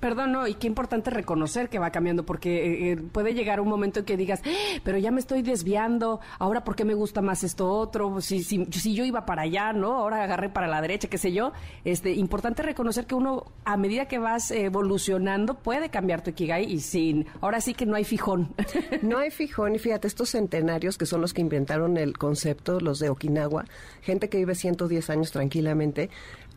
Perdón, 0.00 0.32
no, 0.32 0.46
y 0.46 0.54
qué 0.54 0.66
importante 0.66 1.10
reconocer 1.10 1.68
que 1.68 1.78
va 1.78 1.90
cambiando, 1.90 2.24
porque 2.24 2.56
eh, 2.56 2.92
eh, 2.92 2.96
puede 2.96 3.34
llegar 3.34 3.60
un 3.60 3.68
momento 3.68 4.00
en 4.00 4.04
que 4.04 4.16
digas, 4.16 4.42
¡Ah! 4.44 4.80
pero 4.84 4.98
ya 4.98 5.10
me 5.10 5.20
estoy 5.20 5.42
desviando, 5.42 6.20
ahora 6.38 6.62
por 6.62 6.76
qué 6.76 6.84
me 6.84 6.94
gusta 6.94 7.20
más 7.20 7.42
esto 7.42 7.68
otro, 7.68 8.20
si, 8.20 8.42
si, 8.42 8.64
si, 8.66 8.94
yo 8.94 9.04
iba 9.04 9.26
para 9.26 9.42
allá, 9.42 9.72
¿no? 9.72 9.94
Ahora 9.94 10.22
agarré 10.22 10.48
para 10.48 10.68
la 10.68 10.80
derecha, 10.80 11.08
qué 11.08 11.18
sé 11.18 11.32
yo. 11.32 11.52
Este, 11.84 12.12
importante 12.12 12.62
reconocer 12.62 13.06
que 13.06 13.14
uno, 13.14 13.46
a 13.64 13.76
medida 13.76 14.06
que 14.06 14.18
vas 14.18 14.50
evolucionando, 14.50 15.54
puede 15.54 15.90
cambiar 15.90 16.22
tu 16.22 16.30
Ikigai 16.30 16.64
y 16.64 16.80
sin, 16.80 17.26
ahora 17.40 17.60
sí 17.60 17.74
que 17.74 17.86
no 17.86 17.96
hay 17.96 18.04
fijón. 18.04 18.54
No 19.02 19.18
hay 19.18 19.30
fijón, 19.30 19.74
y 19.74 19.78
fíjate, 19.78 20.06
estos 20.06 20.30
centenarios 20.30 20.98
que 20.98 21.06
son 21.06 21.20
los 21.20 21.32
que 21.32 21.40
inventaron 21.40 21.96
el 21.96 22.18
concepto, 22.18 22.80
los 22.80 22.98
de 22.98 23.08
Okinawa, 23.08 23.64
gente 24.02 24.28
que 24.28 24.38
vive 24.38 24.54
110 24.54 25.10
años 25.10 25.30
tranquilamente, 25.30 26.10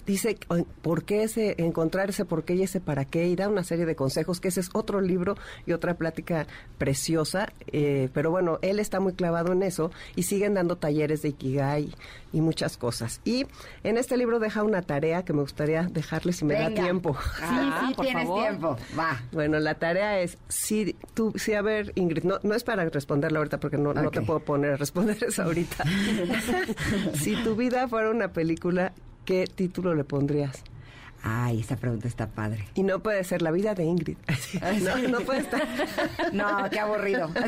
dice 0.05 0.37
por 0.81 1.03
qué 1.03 1.23
ese, 1.23 1.55
encontrar 1.57 2.09
ese 2.09 2.25
por 2.25 2.43
qué 2.43 2.55
y 2.55 2.63
ese 2.63 2.79
para 2.79 3.05
qué, 3.05 3.27
y 3.27 3.35
da 3.35 3.47
una 3.47 3.63
serie 3.63 3.85
de 3.85 3.95
consejos, 3.95 4.39
que 4.39 4.49
ese 4.49 4.59
es 4.61 4.69
otro 4.73 5.01
libro 5.01 5.35
y 5.65 5.73
otra 5.73 5.95
plática 5.95 6.47
preciosa, 6.77 7.51
eh, 7.67 8.09
pero 8.13 8.31
bueno, 8.31 8.59
él 8.61 8.79
está 8.79 8.99
muy 8.99 9.13
clavado 9.13 9.53
en 9.53 9.63
eso 9.63 9.91
y 10.15 10.23
siguen 10.23 10.53
dando 10.53 10.77
talleres 10.77 11.21
de 11.21 11.29
Ikigai 11.29 11.93
y 12.33 12.41
muchas 12.41 12.77
cosas. 12.77 13.21
Y 13.25 13.45
en 13.83 13.97
este 13.97 14.17
libro 14.17 14.39
deja 14.39 14.63
una 14.63 14.81
tarea 14.81 15.23
que 15.23 15.33
me 15.33 15.41
gustaría 15.41 15.83
dejarle 15.83 16.33
si 16.33 16.45
me 16.45 16.55
da 16.55 16.69
tiempo. 16.69 17.15
Sí, 17.41 17.57
ah, 17.57 17.87
sí, 17.87 17.95
tienes 18.01 18.33
tiempo, 18.33 18.77
va. 18.97 19.21
Bueno, 19.31 19.59
la 19.59 19.75
tarea 19.75 20.19
es, 20.19 20.37
si 20.47 20.95
tú, 21.13 21.33
sí, 21.35 21.53
a 21.53 21.61
ver, 21.61 21.91
Ingrid, 21.95 22.23
no, 22.23 22.39
no 22.43 22.53
es 22.53 22.63
para 22.63 22.87
responderla 22.87 23.39
ahorita 23.39 23.59
porque 23.59 23.77
no, 23.77 23.93
no 23.93 24.11
te 24.11 24.21
puedo 24.21 24.39
poner 24.41 24.73
a 24.73 24.77
responder 24.77 25.17
eso 25.27 25.43
ahorita. 25.43 25.83
si 27.13 27.35
tu 27.43 27.55
vida 27.55 27.87
fuera 27.87 28.11
una 28.11 28.31
película, 28.31 28.93
¿qué 29.25 29.45
título 29.47 29.95
le 29.95 30.03
pondrías? 30.03 30.63
Ay, 31.23 31.59
esa 31.59 31.75
pregunta 31.75 32.07
está 32.07 32.27
padre. 32.27 32.65
Y 32.73 32.81
no 32.81 32.99
puede 32.99 33.23
ser 33.23 33.43
la 33.43 33.51
vida 33.51 33.75
de 33.75 33.83
Ingrid. 33.83 34.17
No, 34.81 34.97
no 35.07 35.19
puede 35.21 35.41
estar. 35.41 35.61
No, 36.33 36.67
qué 36.71 36.79
aburrido. 36.79 37.29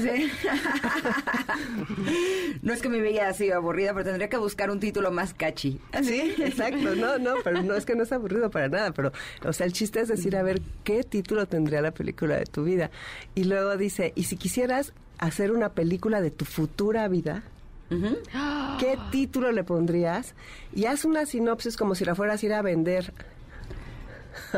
No 2.62 2.72
es 2.74 2.82
que 2.82 2.90
mi 2.90 3.02
vida 3.02 3.34
sido 3.34 3.56
aburrida, 3.58 3.94
pero 3.94 4.06
tendría 4.06 4.30
que 4.30 4.38
buscar 4.38 4.70
un 4.70 4.80
título 4.80 5.12
más 5.12 5.34
catchy. 5.34 5.80
Sí, 6.04 6.36
exacto. 6.38 6.96
No, 6.96 7.18
no, 7.18 7.36
pero 7.44 7.64
no 7.64 7.76
es 7.76 7.86
que 7.86 7.96
no 7.96 8.04
es 8.04 8.12
aburrido 8.12 8.52
para 8.52 8.70
nada. 8.70 8.92
Pero, 8.92 9.12
o 9.44 9.54
sea, 9.54 9.66
el 9.66 9.74
chiste 9.74 10.00
es 10.02 10.08
decir, 10.08 10.38
a 10.38 10.44
ver, 10.44 10.62
¿qué 10.84 11.04
título 11.04 11.48
tendría 11.48 11.82
la 11.82 11.92
película 11.92 12.38
de 12.38 12.46
tu 12.46 12.64
vida? 12.64 12.92
Y 13.36 13.46
luego 13.46 13.76
dice, 13.76 14.14
¿y 14.16 14.26
si 14.26 14.38
quisieras 14.38 14.94
hacer 15.18 15.52
una 15.52 15.70
película 15.70 16.22
de 16.22 16.32
tu 16.32 16.46
futura 16.46 17.08
vida? 17.08 17.44
¿Qué 17.90 18.98
título 19.12 19.52
le 19.52 19.64
pondrías? 19.64 20.36
Y 20.74 20.86
haz 20.86 21.06
una 21.06 21.26
sinopsis 21.26 21.78
como 21.78 21.96
si 21.96 22.06
la 22.06 22.16
fueras 22.16 22.42
a 22.42 22.46
ir 22.46 22.54
a 22.54 22.62
vender 22.62 23.14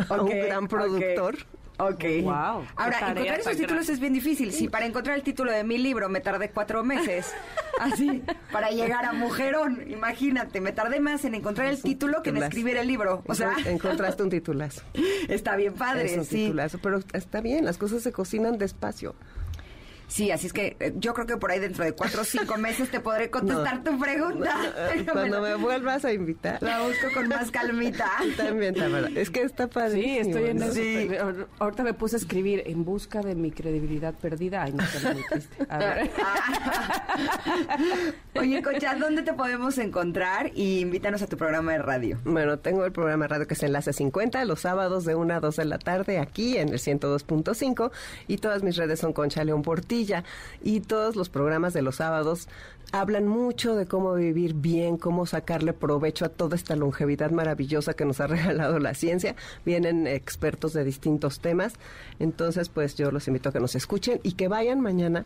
a 0.10 0.22
un 0.22 0.30
gran 0.30 0.68
productor. 0.68 1.38
Ok. 1.78 2.04
Wow. 2.24 2.66
Ahora, 2.78 3.12
encontrar 3.12 3.40
esos 3.40 3.58
títulos 3.58 3.90
es 3.90 4.00
bien 4.00 4.14
difícil. 4.14 4.52
Si 4.54 4.70
para 4.70 4.86
encontrar 4.86 5.18
el 5.18 5.24
título 5.24 5.52
de 5.52 5.64
mi 5.64 5.78
libro 5.78 6.08
me 6.08 6.22
tardé 6.22 6.50
cuatro 6.50 6.84
meses, 6.84 7.34
así, 7.80 8.24
para 8.52 8.70
llegar 8.70 9.06
a 9.06 9.14
Mujerón, 9.14 9.84
imagínate, 9.90 10.62
me 10.62 10.72
tardé 10.72 11.00
más 11.00 11.26
en 11.26 11.36
encontrar 11.36 11.68
el 11.68 11.82
título 11.82 12.24
que 12.24 12.30
en 12.30 12.38
escribir 12.38 12.78
el 12.78 12.88
libro. 12.88 13.24
O 13.28 13.36
sea, 13.36 13.54
encontraste 13.66 14.24
un 14.24 14.30
titulazo. 14.36 14.82
Está 15.28 15.56
bien 15.56 15.74
padre, 15.74 16.06
es 16.06 16.18
un 16.18 16.26
titulazo, 16.26 16.80
pero 16.82 17.00
está 17.14 17.42
bien, 17.42 17.66
las 17.66 17.78
cosas 17.78 18.02
se 18.04 18.12
cocinan 18.12 18.58
despacio. 18.58 19.16
Sí, 20.08 20.32
así 20.32 20.48
es 20.48 20.54
que 20.54 20.78
eh, 20.80 20.94
yo 20.98 21.14
creo 21.14 21.26
que 21.26 21.38
por 21.38 21.52
ahí 21.52 21.60
dentro 21.60 21.84
de 21.84 21.94
cuatro 21.94 22.22
o 22.22 22.24
cinco 22.24 22.58
meses 22.60 22.90
te 22.90 23.00
podré 23.00 23.30
contestar 23.30 23.84
tu 23.84 23.98
pregunta. 24.00 24.56
cuando 25.12 25.42
me 25.42 25.56
vuelvas 25.56 26.06
a 26.06 26.14
invitar. 26.14 26.62
La 26.62 26.82
busco 26.82 27.08
con 27.14 27.28
más 27.28 27.52
calmita. 27.52 28.10
También, 28.38 28.76
Tamara. 28.76 29.10
Es 29.16 29.30
que 29.30 29.42
está 29.42 29.68
padre. 29.68 30.02
Sí, 30.02 30.18
estoy 30.20 30.50
en 30.50 30.62
eso. 30.62 31.48
Ahorita 31.60 31.84
me 31.84 31.94
puse 31.94 32.16
a 32.16 32.20
escribir 32.20 32.64
en 32.66 32.86
busca 32.86 33.22
de 33.22 33.36
mi 33.36 33.52
credibilidad 33.52 34.14
perdida. 34.14 34.64
Ay, 34.64 34.74
no, 34.74 34.84
está 34.84 35.14
muy 35.14 35.24
triste. 35.24 35.66
A 35.70 35.78
ver. 35.80 36.12
Oye, 38.40 38.62
Cocha, 38.62 38.96
¿dónde 38.96 39.22
te 39.22 39.34
podemos 39.34 39.78
encontrar? 39.78 40.52
Y 40.56 40.80
invítanos 40.80 41.22
a 41.22 41.28
tu 41.28 41.38
programa 41.38 41.74
de 41.74 41.80
radio. 41.80 42.20
Bueno, 42.26 42.60
tengo 42.60 42.86
el 42.86 42.92
programa 42.92 43.26
de 43.26 43.30
radio 43.30 43.48
que 43.48 43.54
es 43.54 43.64
Enlace 43.64 43.94
50, 43.94 44.44
los 44.46 44.62
sábados 44.62 45.06
de 45.06 45.16
1 45.16 45.34
a 45.34 45.40
2 45.40 45.56
de 45.56 45.66
la 45.66 45.80
tarde, 45.80 46.20
aquí 46.20 46.58
en 46.58 46.70
el 46.70 46.80
102.5. 46.80 47.92
Y 48.28 48.38
todas 48.38 48.64
mis 48.64 48.76
redes 48.76 49.00
son 49.00 49.14
Concha 49.14 49.44
León 49.44 49.62
Y 50.64 50.82
todos 50.82 51.16
los 51.16 51.30
programas 51.30 51.74
de 51.74 51.82
los 51.82 51.96
sábados 51.96 52.48
hablan 52.92 53.28
mucho 53.28 53.76
de 53.76 53.88
cómo 53.88 54.14
vivir 54.14 54.54
bien, 54.54 54.98
cómo 54.98 55.26
sacarle 55.26 55.74
provecho 55.74 56.26
a 56.26 56.30
toda 56.30 56.56
esta 56.56 56.76
longevidad 56.76 57.32
maravillosa 57.32 57.94
que 57.94 58.06
nos 58.06 58.20
ha 58.20 58.28
regalado 58.36 58.80
la 58.80 58.94
ciencia. 58.94 59.36
Vienen 59.66 60.08
expertos 60.08 60.74
de 60.74 60.84
distintos 60.84 61.40
temas. 61.40 61.74
Entonces, 62.20 62.70
pues 62.70 62.96
yo 62.96 63.12
los 63.12 63.28
invito 63.28 63.50
a 63.50 63.52
que 63.52 63.60
nos 63.60 63.76
escuchen 63.76 64.20
y 64.24 64.34
que 64.34 64.48
vayan 64.48 64.82
mañana 64.82 65.26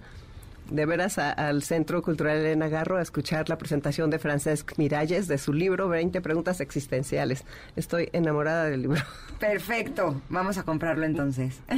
de 0.72 0.86
veras 0.86 1.18
al 1.18 1.64
Centro 1.64 2.02
Cultural 2.02 2.38
Elena 2.38 2.68
Garro 2.68 2.98
a 2.98 3.02
escuchar 3.02 3.50
la 3.50 3.58
presentación 3.58 4.10
de 4.10 4.20
Francesc 4.20 4.78
Miralles 4.78 5.28
de 5.28 5.38
su 5.38 5.54
libro 5.54 5.90
20 5.90 6.22
preguntas 6.22 6.62
existenciales. 6.62 7.44
Estoy 7.76 8.10
enamorada 8.14 8.66
del 8.66 8.84
libro. 8.84 9.02
Perfecto, 9.40 10.22
vamos 10.30 10.58
a 10.58 10.64
comprarlo 10.64 11.06
entonces. 11.06 11.62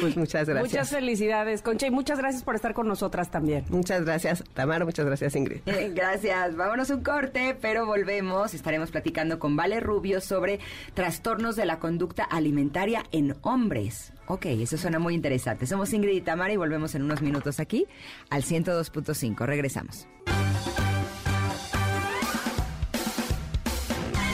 Pues 0.00 0.16
muchas 0.16 0.48
gracias. 0.48 0.72
Muchas 0.72 0.90
felicidades, 0.90 1.62
Concha, 1.62 1.86
y 1.86 1.90
muchas 1.90 2.18
gracias 2.18 2.42
por 2.42 2.54
estar 2.54 2.74
con 2.74 2.86
nosotras 2.88 3.30
también. 3.30 3.64
Muchas 3.68 4.04
gracias, 4.04 4.44
Tamara, 4.54 4.84
muchas 4.84 5.06
gracias, 5.06 5.34
Ingrid. 5.36 5.60
gracias, 5.94 6.56
vámonos 6.56 6.90
un 6.90 7.02
corte, 7.02 7.56
pero 7.60 7.86
volvemos. 7.86 8.54
Estaremos 8.54 8.90
platicando 8.90 9.38
con 9.38 9.56
Vale 9.56 9.80
Rubio 9.80 10.20
sobre 10.20 10.60
trastornos 10.94 11.56
de 11.56 11.66
la 11.66 11.78
conducta 11.78 12.24
alimentaria 12.24 13.04
en 13.12 13.36
hombres. 13.42 14.12
Ok, 14.28 14.46
eso 14.46 14.76
suena 14.76 14.98
muy 14.98 15.14
interesante. 15.14 15.66
Somos 15.66 15.92
Ingrid 15.92 16.16
y 16.16 16.20
y 16.52 16.56
volvemos 16.56 16.94
en 16.94 17.02
unos 17.02 17.22
minutos 17.22 17.60
aquí 17.60 17.86
al 18.30 18.42
102.5. 18.42 19.46
Regresamos. 19.46 20.08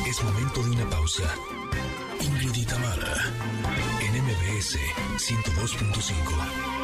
Es 0.09 0.23
momento 0.25 0.63
de 0.63 0.71
una 0.71 0.89
pausa. 0.91 1.25
Ingrid 2.21 2.55
y 2.55 2.65
en 4.01 4.23
MBS 4.23 4.79
102.5. 5.19 6.83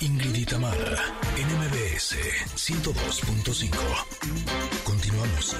Ingrid 0.00 0.34
y 0.34 0.46
Tamara 0.46 0.96
en 1.36 1.46
MBS 1.58 2.16
102.5. 2.56 3.76
Continuamos. 4.84 5.56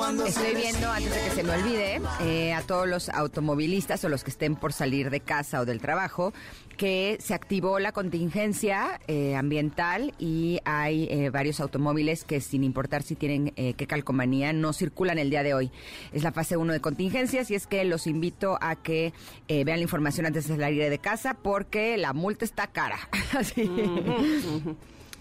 Estoy 0.00 0.54
viendo, 0.54 0.90
antes 0.90 1.14
de 1.14 1.20
que 1.20 1.30
se 1.30 1.42
me 1.42 1.52
olvide, 1.52 2.00
eh, 2.22 2.54
a 2.54 2.62
todos 2.62 2.88
los 2.88 3.10
automovilistas 3.10 4.02
o 4.02 4.08
los 4.08 4.24
que 4.24 4.30
estén 4.30 4.56
por 4.56 4.72
salir 4.72 5.10
de 5.10 5.20
casa 5.20 5.60
o 5.60 5.66
del 5.66 5.78
trabajo, 5.78 6.32
que 6.78 7.18
se 7.20 7.34
activó 7.34 7.78
la 7.78 7.92
contingencia 7.92 8.98
eh, 9.08 9.36
ambiental 9.36 10.14
y 10.18 10.60
hay 10.64 11.06
eh, 11.10 11.28
varios 11.28 11.60
automóviles 11.60 12.24
que 12.24 12.40
sin 12.40 12.64
importar 12.64 13.02
si 13.02 13.14
tienen 13.14 13.50
qué 13.50 13.86
calcomanía 13.86 14.54
no 14.54 14.72
circulan 14.72 15.18
el 15.18 15.28
día 15.28 15.42
de 15.42 15.52
hoy. 15.52 15.70
Es 16.12 16.22
la 16.22 16.32
fase 16.32 16.56
1 16.56 16.72
de 16.72 16.80
contingencias 16.80 17.50
y 17.50 17.54
es 17.54 17.66
que 17.66 17.84
los 17.84 18.06
invito 18.06 18.56
a 18.62 18.76
que 18.76 19.12
vean 19.48 19.78
la 19.78 19.82
información 19.82 20.24
antes 20.24 20.48
de 20.48 20.56
salir 20.56 20.88
de 20.88 20.98
casa 20.98 21.34
porque 21.34 21.98
la 21.98 22.14
multa 22.14 22.46
está 22.46 22.68
cara. 22.68 22.98
Así. 23.38 23.70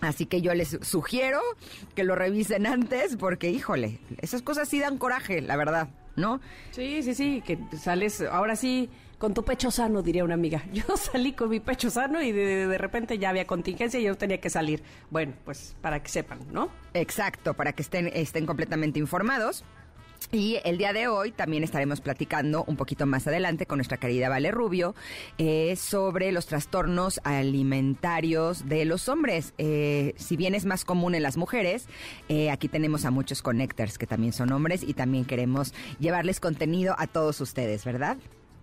Así 0.01 0.25
que 0.25 0.41
yo 0.41 0.53
les 0.53 0.77
sugiero 0.81 1.41
que 1.95 2.03
lo 2.03 2.15
revisen 2.15 2.65
antes 2.65 3.17
porque, 3.17 3.49
híjole, 3.49 3.99
esas 4.21 4.41
cosas 4.41 4.69
sí 4.69 4.79
dan 4.79 4.97
coraje, 4.97 5.41
la 5.41 5.57
verdad. 5.57 5.89
¿no? 6.15 6.41
Sí, 6.71 7.01
sí, 7.01 7.15
sí, 7.15 7.41
que 7.41 7.57
sales, 7.77 8.21
ahora 8.21 8.55
sí, 8.55 8.89
con 9.17 9.33
tu 9.33 9.43
pecho 9.43 9.71
sano, 9.71 10.01
diría 10.01 10.23
una 10.23 10.35
amiga. 10.35 10.63
Yo 10.73 10.83
salí 10.97 11.33
con 11.33 11.49
mi 11.49 11.59
pecho 11.59 11.89
sano 11.89 12.21
y 12.21 12.31
de, 12.31 12.67
de 12.67 12.77
repente 12.77 13.17
ya 13.17 13.29
había 13.29 13.47
contingencia 13.47 13.99
y 13.99 14.03
yo 14.03 14.17
tenía 14.17 14.39
que 14.39 14.49
salir. 14.49 14.83
Bueno, 15.09 15.33
pues 15.45 15.75
para 15.81 16.01
que 16.01 16.09
sepan, 16.09 16.39
¿no? 16.51 16.69
Exacto, 16.93 17.53
para 17.53 17.73
que 17.73 17.81
estén, 17.81 18.07
estén 18.13 18.45
completamente 18.45 18.99
informados. 18.99 19.63
Y 20.31 20.59
el 20.63 20.77
día 20.77 20.93
de 20.93 21.07
hoy 21.07 21.31
también 21.31 21.63
estaremos 21.63 22.01
platicando 22.01 22.63
un 22.67 22.75
poquito 22.75 23.05
más 23.05 23.25
adelante 23.25 23.65
con 23.65 23.77
nuestra 23.77 23.97
querida 23.97 24.29
Vale 24.29 24.51
Rubio 24.51 24.93
eh, 25.37 25.75
sobre 25.75 26.31
los 26.31 26.45
trastornos 26.45 27.19
alimentarios 27.23 28.69
de 28.69 28.85
los 28.85 29.09
hombres. 29.09 29.53
Eh, 29.57 30.13
si 30.17 30.37
bien 30.37 30.53
es 30.53 30.65
más 30.65 30.85
común 30.85 31.15
en 31.15 31.23
las 31.23 31.35
mujeres, 31.35 31.87
eh, 32.27 32.51
aquí 32.51 32.67
tenemos 32.67 33.05
a 33.05 33.11
muchos 33.11 33.41
connectors 33.41 33.97
que 33.97 34.05
también 34.05 34.33
son 34.33 34.51
hombres 34.51 34.83
y 34.83 34.93
también 34.93 35.25
queremos 35.25 35.73
llevarles 35.99 36.39
contenido 36.39 36.95
a 36.99 37.07
todos 37.07 37.41
ustedes, 37.41 37.83
¿verdad? 37.83 38.17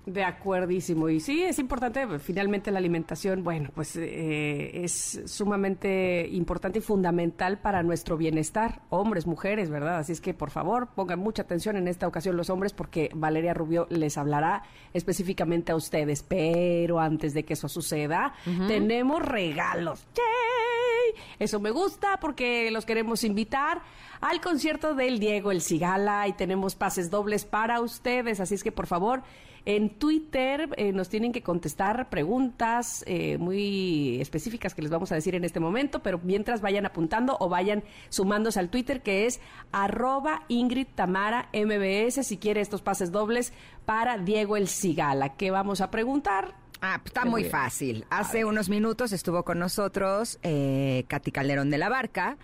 De 0.07 0.22
acuerdísimo. 0.22 1.09
Y 1.09 1.18
sí, 1.18 1.42
es 1.42 1.59
importante, 1.59 2.07
finalmente 2.20 2.70
la 2.70 2.78
alimentación, 2.78 3.42
bueno, 3.42 3.70
pues 3.74 3.96
eh, 3.96 4.84
es 4.84 5.20
sumamente 5.26 6.28
importante 6.30 6.78
y 6.78 6.82
fundamental 6.82 7.59
para 7.59 7.82
nuestro 7.82 8.16
bienestar, 8.16 8.82
hombres, 8.88 9.26
mujeres, 9.26 9.68
¿verdad? 9.68 9.98
Así 9.98 10.12
es 10.12 10.20
que, 10.20 10.32
por 10.32 10.50
favor, 10.50 10.90
pongan 10.94 11.18
mucha 11.18 11.42
atención 11.42 11.76
en 11.76 11.88
esta 11.88 12.07
ocasión 12.07 12.36
los 12.36 12.50
hombres 12.50 12.72
porque 12.72 13.11
Valeria 13.16 13.52
Rubio 13.52 13.88
les 13.90 14.16
hablará 14.16 14.62
específicamente 14.94 15.72
a 15.72 15.74
ustedes. 15.76 16.22
Pero 16.22 17.00
antes 17.00 17.34
de 17.34 17.44
que 17.44 17.54
eso 17.54 17.68
suceda, 17.68 18.32
tenemos 18.68 19.20
regalos. 19.20 20.07
¡Yay! 20.14 21.20
Eso 21.40 21.59
me 21.59 21.72
gusta 21.72 22.20
porque 22.20 22.70
los 22.70 22.86
queremos 22.86 23.24
invitar 23.24 23.82
al 24.20 24.40
concierto 24.40 24.94
del 24.94 25.18
Diego 25.18 25.50
El 25.50 25.62
Cigala 25.62 26.28
y 26.28 26.32
tenemos 26.32 26.76
pases 26.76 27.11
dobles 27.11 27.44
para 27.44 27.80
ustedes. 27.80 28.38
Así 28.38 28.54
es 28.54 28.62
que, 28.62 28.72
por 28.72 28.86
favor, 28.86 29.22
en 29.66 29.90
Twitter 29.90 30.70
eh, 30.76 30.92
nos 30.92 31.08
tienen 31.08 31.32
que 31.32 31.42
contestar 31.42 32.08
preguntas 32.08 33.02
eh, 33.06 33.36
muy 33.36 34.20
específicas 34.20 34.74
que 34.74 34.82
les 34.82 34.90
vamos 34.92 35.10
a 35.10 35.16
decir 35.16 35.34
en 35.34 35.44
este 35.44 35.58
momento, 35.60 36.02
pero 36.02 36.20
mientras 36.22 36.60
vayan 36.60 36.86
apuntando 36.86 37.36
o 37.40 37.48
vayan 37.48 37.82
sumándose 38.08 38.60
al 38.60 38.70
Twitter 38.70 39.02
que 39.02 39.26
es 39.26 39.40
arroba 39.72 40.44
Ingrid 40.48 40.86
Tamara 40.94 41.48
MBS 41.52 42.24
si 42.24 42.38
quiere 42.38 42.60
estos 42.60 42.80
pases 42.80 43.10
dobles 43.10 43.52
para 43.84 44.18
Diego 44.18 44.56
El 44.56 44.68
Cigala. 44.68 45.36
¿Qué 45.36 45.50
vamos 45.50 45.80
a 45.80 45.90
preguntar? 45.90 46.54
Ah, 46.80 46.98
pues 47.02 47.06
está 47.06 47.24
muy 47.24 47.44
fácil. 47.44 48.04
Hace 48.10 48.44
unos 48.44 48.68
minutos 48.68 49.12
estuvo 49.12 49.44
con 49.44 49.58
nosotros 49.58 50.38
eh, 50.42 51.04
Katy 51.08 51.32
Calderón 51.32 51.70
de 51.70 51.78
la 51.78 51.88
Barca 51.88 52.36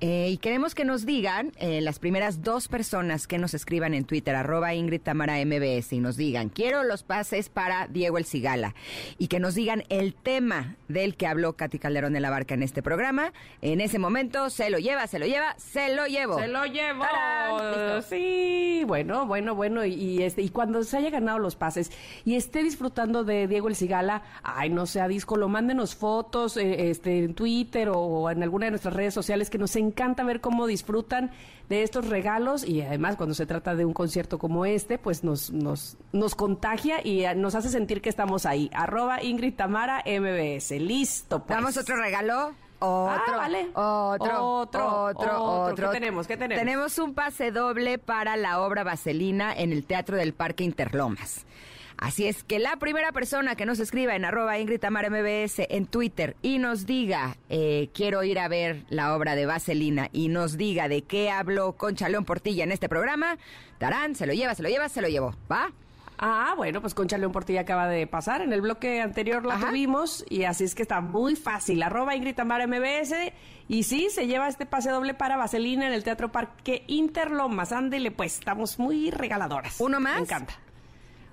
eh, 0.00 0.28
y 0.30 0.38
queremos 0.38 0.76
que 0.76 0.84
nos 0.84 1.04
digan 1.04 1.52
eh, 1.58 1.80
las 1.80 1.98
primeras 1.98 2.42
dos 2.42 2.68
personas 2.68 3.26
que 3.26 3.38
nos 3.38 3.52
escriban 3.52 3.94
en 3.94 4.04
Twitter, 4.04 4.36
arroba 4.36 4.74
Ingrid 4.74 5.00
Tamara 5.00 5.44
MBS, 5.44 5.92
y 5.92 5.98
nos 5.98 6.16
digan, 6.16 6.50
quiero 6.50 6.84
los 6.84 7.02
pases 7.02 7.48
para 7.48 7.88
Diego 7.88 8.16
El 8.16 8.24
Cigala. 8.24 8.76
Y 9.18 9.26
que 9.26 9.40
nos 9.40 9.56
digan 9.56 9.82
el 9.88 10.14
tema 10.14 10.76
del 10.86 11.16
que 11.16 11.26
habló 11.26 11.54
Katy 11.54 11.80
Calderón 11.80 12.12
de 12.12 12.20
la 12.20 12.30
Barca 12.30 12.54
en 12.54 12.62
este 12.62 12.82
programa. 12.82 13.32
En 13.60 13.80
ese 13.80 13.98
momento, 13.98 14.50
se 14.50 14.70
lo 14.70 14.78
lleva, 14.78 15.06
se 15.08 15.18
lo 15.18 15.26
lleva, 15.26 15.56
se 15.58 15.94
lo 15.94 16.06
llevo. 16.06 16.38
Se 16.38 16.46
lo 16.48 16.64
llevo. 16.64 17.04
Sí, 18.08 18.84
bueno, 18.86 19.26
bueno, 19.26 19.54
bueno. 19.56 19.84
Y, 19.84 20.22
este, 20.22 20.42
y 20.42 20.50
cuando 20.50 20.84
se 20.84 20.96
haya 20.96 21.10
ganado 21.10 21.40
los 21.40 21.56
pases 21.56 21.90
y 22.24 22.36
esté 22.36 22.62
disfrutando 22.62 23.24
de 23.24 23.48
Diego 23.48 23.68
El 23.68 23.74
Cigala, 23.74 24.22
ay, 24.44 24.70
no 24.70 24.86
sea 24.86 25.08
disco, 25.08 25.36
lo 25.36 25.48
mándenos 25.48 25.96
fotos 25.96 26.56
eh, 26.56 26.90
este, 26.90 27.24
en 27.24 27.34
Twitter 27.34 27.90
o 27.92 28.30
en 28.30 28.42
alguna 28.44 28.66
de 28.66 28.70
nuestras 28.70 28.94
redes 28.94 29.12
sociales 29.12 29.50
que 29.50 29.58
nos 29.58 29.70
encanta 29.88 30.24
ver 30.24 30.40
cómo 30.40 30.66
disfrutan 30.66 31.30
de 31.68 31.82
estos 31.82 32.08
regalos 32.08 32.66
y 32.66 32.82
además 32.82 33.16
cuando 33.16 33.34
se 33.34 33.46
trata 33.46 33.74
de 33.74 33.84
un 33.84 33.92
concierto 33.92 34.38
como 34.38 34.64
este, 34.64 34.98
pues 34.98 35.24
nos, 35.24 35.50
nos, 35.50 35.96
nos 36.12 36.34
contagia 36.34 37.04
y 37.04 37.24
eh, 37.24 37.34
nos 37.34 37.54
hace 37.54 37.68
sentir 37.68 38.00
que 38.00 38.08
estamos 38.08 38.46
ahí. 38.46 38.70
Arroba 38.72 39.22
Ingrid 39.22 39.54
Tamara 39.54 40.02
MBS. 40.06 40.70
Listo. 40.72 41.44
Pues. 41.44 41.56
¿Damos 41.56 41.76
otro 41.76 41.96
regalo? 41.96 42.54
Otro, 42.80 43.34
ah, 43.34 43.36
vale. 43.36 43.68
otro, 43.74 44.60
otro, 44.60 45.04
otro, 45.06 45.42
otro. 45.42 45.90
¿Qué 45.90 45.98
tenemos? 45.98 46.28
¿Qué 46.28 46.36
tenemos? 46.36 46.64
Tenemos 46.64 46.98
un 46.98 47.12
pase 47.12 47.50
doble 47.50 47.98
para 47.98 48.36
la 48.36 48.60
obra 48.60 48.84
Vaselina 48.84 49.52
en 49.52 49.72
el 49.72 49.84
Teatro 49.84 50.16
del 50.16 50.32
Parque 50.32 50.62
Interlomas. 50.62 51.44
Así 51.98 52.28
es 52.28 52.44
que 52.44 52.60
la 52.60 52.76
primera 52.76 53.10
persona 53.10 53.56
que 53.56 53.66
nos 53.66 53.80
escriba 53.80 54.14
en 54.14 54.24
arroba 54.24 54.58
Ingrid 54.58 54.84
MBS 54.84 55.66
en 55.68 55.86
Twitter 55.86 56.36
y 56.42 56.58
nos 56.58 56.86
diga, 56.86 57.36
eh, 57.48 57.90
quiero 57.92 58.22
ir 58.22 58.38
a 58.38 58.46
ver 58.46 58.84
la 58.88 59.16
obra 59.16 59.34
de 59.34 59.46
Vaselina 59.46 60.08
y 60.12 60.28
nos 60.28 60.56
diga 60.56 60.88
de 60.88 61.02
qué 61.02 61.30
habló 61.30 61.72
Concha 61.72 62.08
León 62.08 62.24
Portilla 62.24 62.62
en 62.62 62.70
este 62.70 62.88
programa, 62.88 63.36
Tarán, 63.78 64.14
se 64.14 64.26
lo 64.26 64.32
lleva, 64.32 64.54
se 64.54 64.62
lo 64.62 64.68
lleva, 64.68 64.88
se 64.88 65.02
lo 65.02 65.08
llevó, 65.08 65.34
¿va? 65.50 65.72
Ah, 66.20 66.54
bueno, 66.56 66.80
pues 66.80 66.94
Concha 66.94 67.18
León 67.18 67.32
Portilla 67.32 67.60
acaba 67.60 67.88
de 67.88 68.06
pasar. 68.06 68.42
En 68.42 68.52
el 68.52 68.60
bloque 68.60 69.00
anterior 69.00 69.44
la 69.44 69.58
tuvimos 69.58 70.24
y 70.28 70.44
así 70.44 70.64
es 70.64 70.74
que 70.74 70.82
está 70.82 71.00
muy 71.00 71.36
fácil. 71.36 71.82
Arroba 71.82 72.16
Ingrid 72.16 72.34
Tamara 72.34 72.66
MBS 72.66 73.14
y 73.68 73.84
sí, 73.84 74.08
se 74.10 74.26
lleva 74.26 74.48
este 74.48 74.66
pase 74.66 74.90
doble 74.90 75.14
para 75.14 75.36
Vaselina 75.36 75.86
en 75.86 75.92
el 75.92 76.02
Teatro 76.02 76.30
Parque 76.32 76.82
Interlomas. 76.88 77.70
Ándele, 77.70 78.10
pues, 78.10 78.38
estamos 78.38 78.78
muy 78.80 79.10
regaladoras. 79.10 79.80
¿Uno 79.80 80.00
más? 80.00 80.16
Me 80.16 80.22
encanta. 80.22 80.54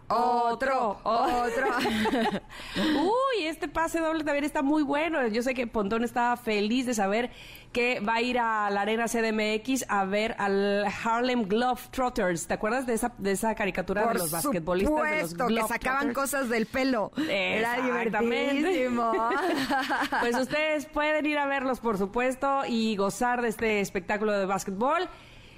Otro, 0.07 0.99
otro. 1.03 1.67
Uy, 2.77 3.45
este 3.45 3.67
pase 3.67 3.99
doble 3.99 4.23
también 4.23 4.43
está 4.43 4.61
muy 4.61 4.83
bueno. 4.83 5.25
Yo 5.27 5.41
sé 5.41 5.55
que 5.55 5.65
Pontón 5.65 6.03
estaba 6.03 6.37
feliz 6.37 6.85
de 6.85 6.93
saber 6.93 7.31
que 7.73 7.99
va 8.01 8.15
a 8.15 8.21
ir 8.21 8.37
a 8.37 8.69
la 8.69 8.81
Arena 8.81 9.05
CDMX 9.07 9.85
a 9.89 10.05
ver 10.05 10.35
al 10.37 10.85
Harlem 10.85 11.47
Globetrotters. 11.47 12.45
¿Te 12.45 12.53
acuerdas 12.53 12.85
de 12.85 12.93
esa, 12.93 13.13
de 13.17 13.31
esa 13.31 13.55
caricatura 13.55 14.07
de 14.07 14.13
los 14.13 14.29
basquetbolistas 14.29 15.35
de 15.35 15.49
los 15.49 15.63
que 15.63 15.73
sacaban 15.73 16.13
cosas 16.13 16.49
del 16.49 16.67
pelo. 16.67 17.11
Era 17.27 17.81
divertidísimo. 17.81 19.11
pues 20.21 20.37
ustedes 20.37 20.85
pueden 20.85 21.25
ir 21.25 21.39
a 21.39 21.47
verlos, 21.47 21.79
por 21.79 21.97
supuesto, 21.97 22.61
y 22.67 22.95
gozar 22.95 23.41
de 23.41 23.47
este 23.47 23.81
espectáculo 23.81 24.33
de 24.33 24.45
básquetbol. 24.45 25.09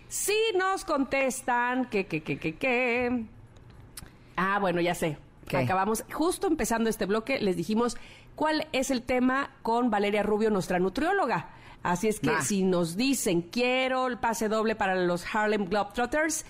Si 0.07 0.37
nos 0.55 0.85
contestan 0.85 1.89
que, 1.89 2.07
que, 2.07 2.23
que, 2.23 2.39
que, 2.39 2.55
que 2.55 3.25
Ah, 4.37 4.59
bueno, 4.59 4.79
ya 4.79 4.95
sé. 4.95 5.17
Acabamos, 5.53 6.03
justo 6.11 6.47
empezando 6.47 6.89
este 6.89 7.05
bloque, 7.05 7.39
les 7.39 7.55
dijimos 7.55 7.97
cuál 8.35 8.67
es 8.73 8.91
el 8.91 9.01
tema 9.01 9.51
con 9.61 9.89
Valeria 9.89 10.23
Rubio, 10.23 10.49
nuestra 10.49 10.79
nutrióloga. 10.79 11.49
Así 11.83 12.07
es 12.09 12.19
que 12.19 12.41
si 12.41 12.63
nos 12.63 12.97
dicen, 12.97 13.43
quiero 13.43 14.07
el 14.07 14.17
pase 14.17 14.49
doble 14.49 14.75
para 14.75 14.95
los 14.95 15.23
Harlem 15.33 15.65
Globetrotters, 15.65 16.45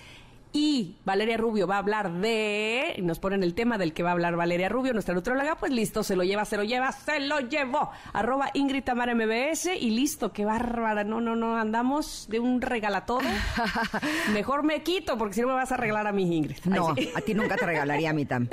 y 0.52 0.96
Valeria 1.04 1.36
Rubio 1.36 1.66
va 1.66 1.76
a 1.76 1.78
hablar 1.78 2.10
de, 2.10 2.96
nos 3.02 3.18
ponen 3.18 3.42
el 3.42 3.54
tema 3.54 3.78
del 3.78 3.92
que 3.92 4.02
va 4.02 4.10
a 4.10 4.12
hablar 4.12 4.36
Valeria 4.36 4.68
Rubio, 4.68 4.92
nuestra 4.92 5.14
nutróloga, 5.14 5.56
pues 5.56 5.72
listo, 5.72 6.02
se 6.02 6.16
lo 6.16 6.24
lleva, 6.24 6.44
se 6.44 6.56
lo 6.56 6.64
lleva, 6.64 6.92
se 6.92 7.20
lo 7.20 7.40
llevó. 7.40 7.90
Arroba 8.12 8.50
Ingrid 8.54 8.84
Tamara 8.84 9.14
MBS 9.14 9.70
y 9.78 9.90
listo, 9.90 10.32
qué 10.32 10.44
bárbara, 10.44 11.04
no, 11.04 11.20
no, 11.20 11.36
no, 11.36 11.56
andamos 11.56 12.26
de 12.30 12.40
un 12.40 12.60
regalatodo. 12.60 13.20
Mejor 14.32 14.64
me 14.64 14.82
quito 14.82 15.18
porque 15.18 15.34
si 15.34 15.40
no 15.42 15.48
me 15.48 15.54
vas 15.54 15.72
a 15.72 15.76
regalar 15.76 16.06
a 16.06 16.12
mí, 16.12 16.36
Ingrid. 16.36 16.64
no, 16.64 16.94
a 17.14 17.20
ti 17.20 17.34
nunca 17.34 17.56
te 17.56 17.66
regalaría 17.66 18.10
a 18.10 18.12
mí, 18.12 18.24
Tam. 18.24 18.48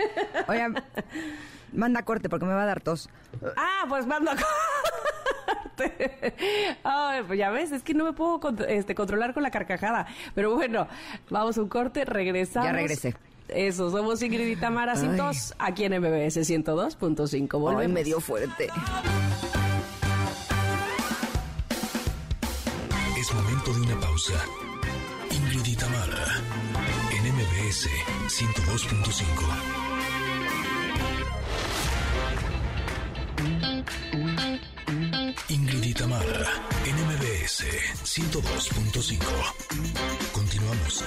Oye, 0.47 0.67
manda 1.71 2.03
corte 2.03 2.29
porque 2.29 2.45
me 2.45 2.53
va 2.53 2.63
a 2.63 2.67
dar 2.67 2.81
tos. 2.81 3.09
Ah, 3.55 3.85
pues 3.87 4.05
manda 4.05 4.31
corte. 4.31 4.45
Ay, 6.83 7.23
pues 7.27 7.39
ya 7.39 7.49
ves, 7.51 7.71
es 7.71 7.83
que 7.83 7.93
no 7.93 8.05
me 8.05 8.13
puedo 8.13 8.39
este, 8.67 8.95
controlar 8.95 9.33
con 9.33 9.43
la 9.43 9.51
carcajada. 9.51 10.07
Pero 10.33 10.55
bueno, 10.55 10.87
vamos 11.29 11.57
a 11.57 11.61
un 11.61 11.69
corte, 11.69 12.05
regresamos. 12.05 12.69
Ya 12.69 12.73
regresé. 12.73 13.15
Eso, 13.47 13.91
somos 13.91 14.21
Ingrid 14.21 14.47
y 14.47 14.55
Tamara 14.55 14.93
aquí 15.59 15.83
en 15.83 15.99
MBS 15.99 16.37
102.5. 16.37 17.79
Ay, 17.79 17.87
me 17.87 18.03
dio 18.03 18.19
fuerte. 18.19 18.69
Es 23.19 23.33
momento 23.33 23.73
de 23.73 23.81
una 23.81 23.99
pausa. 23.99 24.33
Ingrid 25.31 25.65
y 25.65 25.75
Tamara 25.75 26.41
en 27.11 27.33
MBS 27.33 27.87
102.5. 28.27 29.84
Ingrid 35.49 35.95
Tamara, 35.97 36.45
NMBS 36.85 37.65
102.5. 38.03 39.19
Continuamos. 40.33 41.03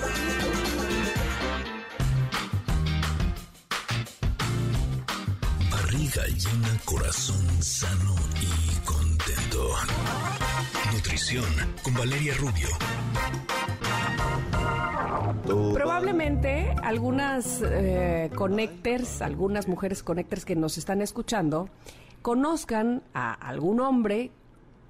Barriga 5.70 6.26
llena, 6.26 6.80
corazón 6.84 7.62
sano 7.62 8.14
y 8.40 8.86
contento. 8.86 9.74
Nutrición 10.92 11.44
con 11.82 11.94
Valeria 11.94 12.34
Rubio. 12.34 12.68
Probablemente 15.72 16.74
algunas 16.82 17.62
eh, 17.64 18.30
connectors, 18.34 19.22
algunas 19.22 19.66
mujeres 19.66 20.02
connectors 20.02 20.44
que 20.44 20.54
nos 20.56 20.78
están 20.78 21.00
escuchando, 21.00 21.68
conozcan 22.22 23.02
a 23.14 23.32
algún 23.32 23.80
hombre 23.80 24.30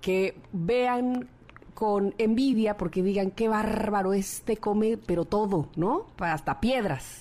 que 0.00 0.36
vean 0.52 1.28
con 1.78 2.12
envidia 2.18 2.76
porque 2.76 3.04
digan 3.04 3.30
qué 3.30 3.46
bárbaro 3.46 4.12
este 4.12 4.56
come 4.56 4.96
pero 4.96 5.26
todo 5.26 5.68
no 5.76 6.08
hasta 6.18 6.58
piedras. 6.58 7.20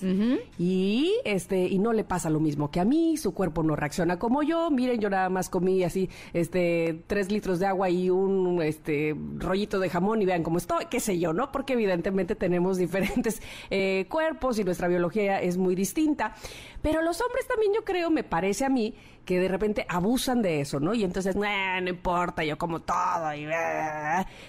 Y 0.57 1.13
este 1.25 1.67
y 1.67 1.77
no 1.77 1.93
le 1.93 2.03
pasa 2.03 2.31
lo 2.31 2.39
mismo 2.39 2.71
que 2.71 2.79
a 2.79 2.84
mí 2.84 3.17
su 3.17 3.35
cuerpo 3.35 3.61
no 3.61 3.75
reacciona 3.75 4.17
como 4.17 4.41
yo. 4.41 4.71
Miren 4.71 4.99
yo 4.99 5.11
nada 5.11 5.29
más 5.29 5.49
comí 5.49 5.84
así 5.84 6.09
este 6.34 7.03
tres 7.05 7.31
litros 7.31 7.59
de 7.59 7.67
agua 7.67 7.91
y 7.91 8.09
un 8.09 8.59
este 8.63 9.15
rollito 9.35 9.79
de 9.79 9.89
jamón 9.91 10.23
y 10.23 10.25
vean 10.25 10.41
cómo 10.41 10.57
estoy 10.57 10.85
qué 10.89 10.99
sé 10.99 11.19
yo 11.19 11.34
no 11.34 11.51
porque 11.51 11.73
evidentemente 11.73 12.34
tenemos 12.34 12.77
diferentes 12.79 13.43
eh, 13.69 14.07
cuerpos 14.09 14.57
y 14.57 14.63
nuestra 14.63 14.88
biología 14.88 15.39
es 15.39 15.57
muy 15.57 15.75
distinta. 15.75 16.34
Pero 16.81 17.03
los 17.03 17.21
hombres 17.21 17.47
también 17.47 17.73
yo 17.75 17.84
creo 17.84 18.09
me 18.09 18.23
parece 18.23 18.65
a 18.65 18.69
mí 18.69 18.95
que 19.27 19.41
de 19.41 19.49
repente 19.49 19.85
abusan 19.89 20.41
de 20.41 20.61
eso, 20.61 20.79
¿no? 20.79 20.93
Y 20.93 21.03
entonces, 21.03 21.35
no 21.35 21.45
importa, 21.89 22.45
yo 22.45 22.57
como 22.57 22.79
todo, 22.79 23.35
y, 23.35 23.45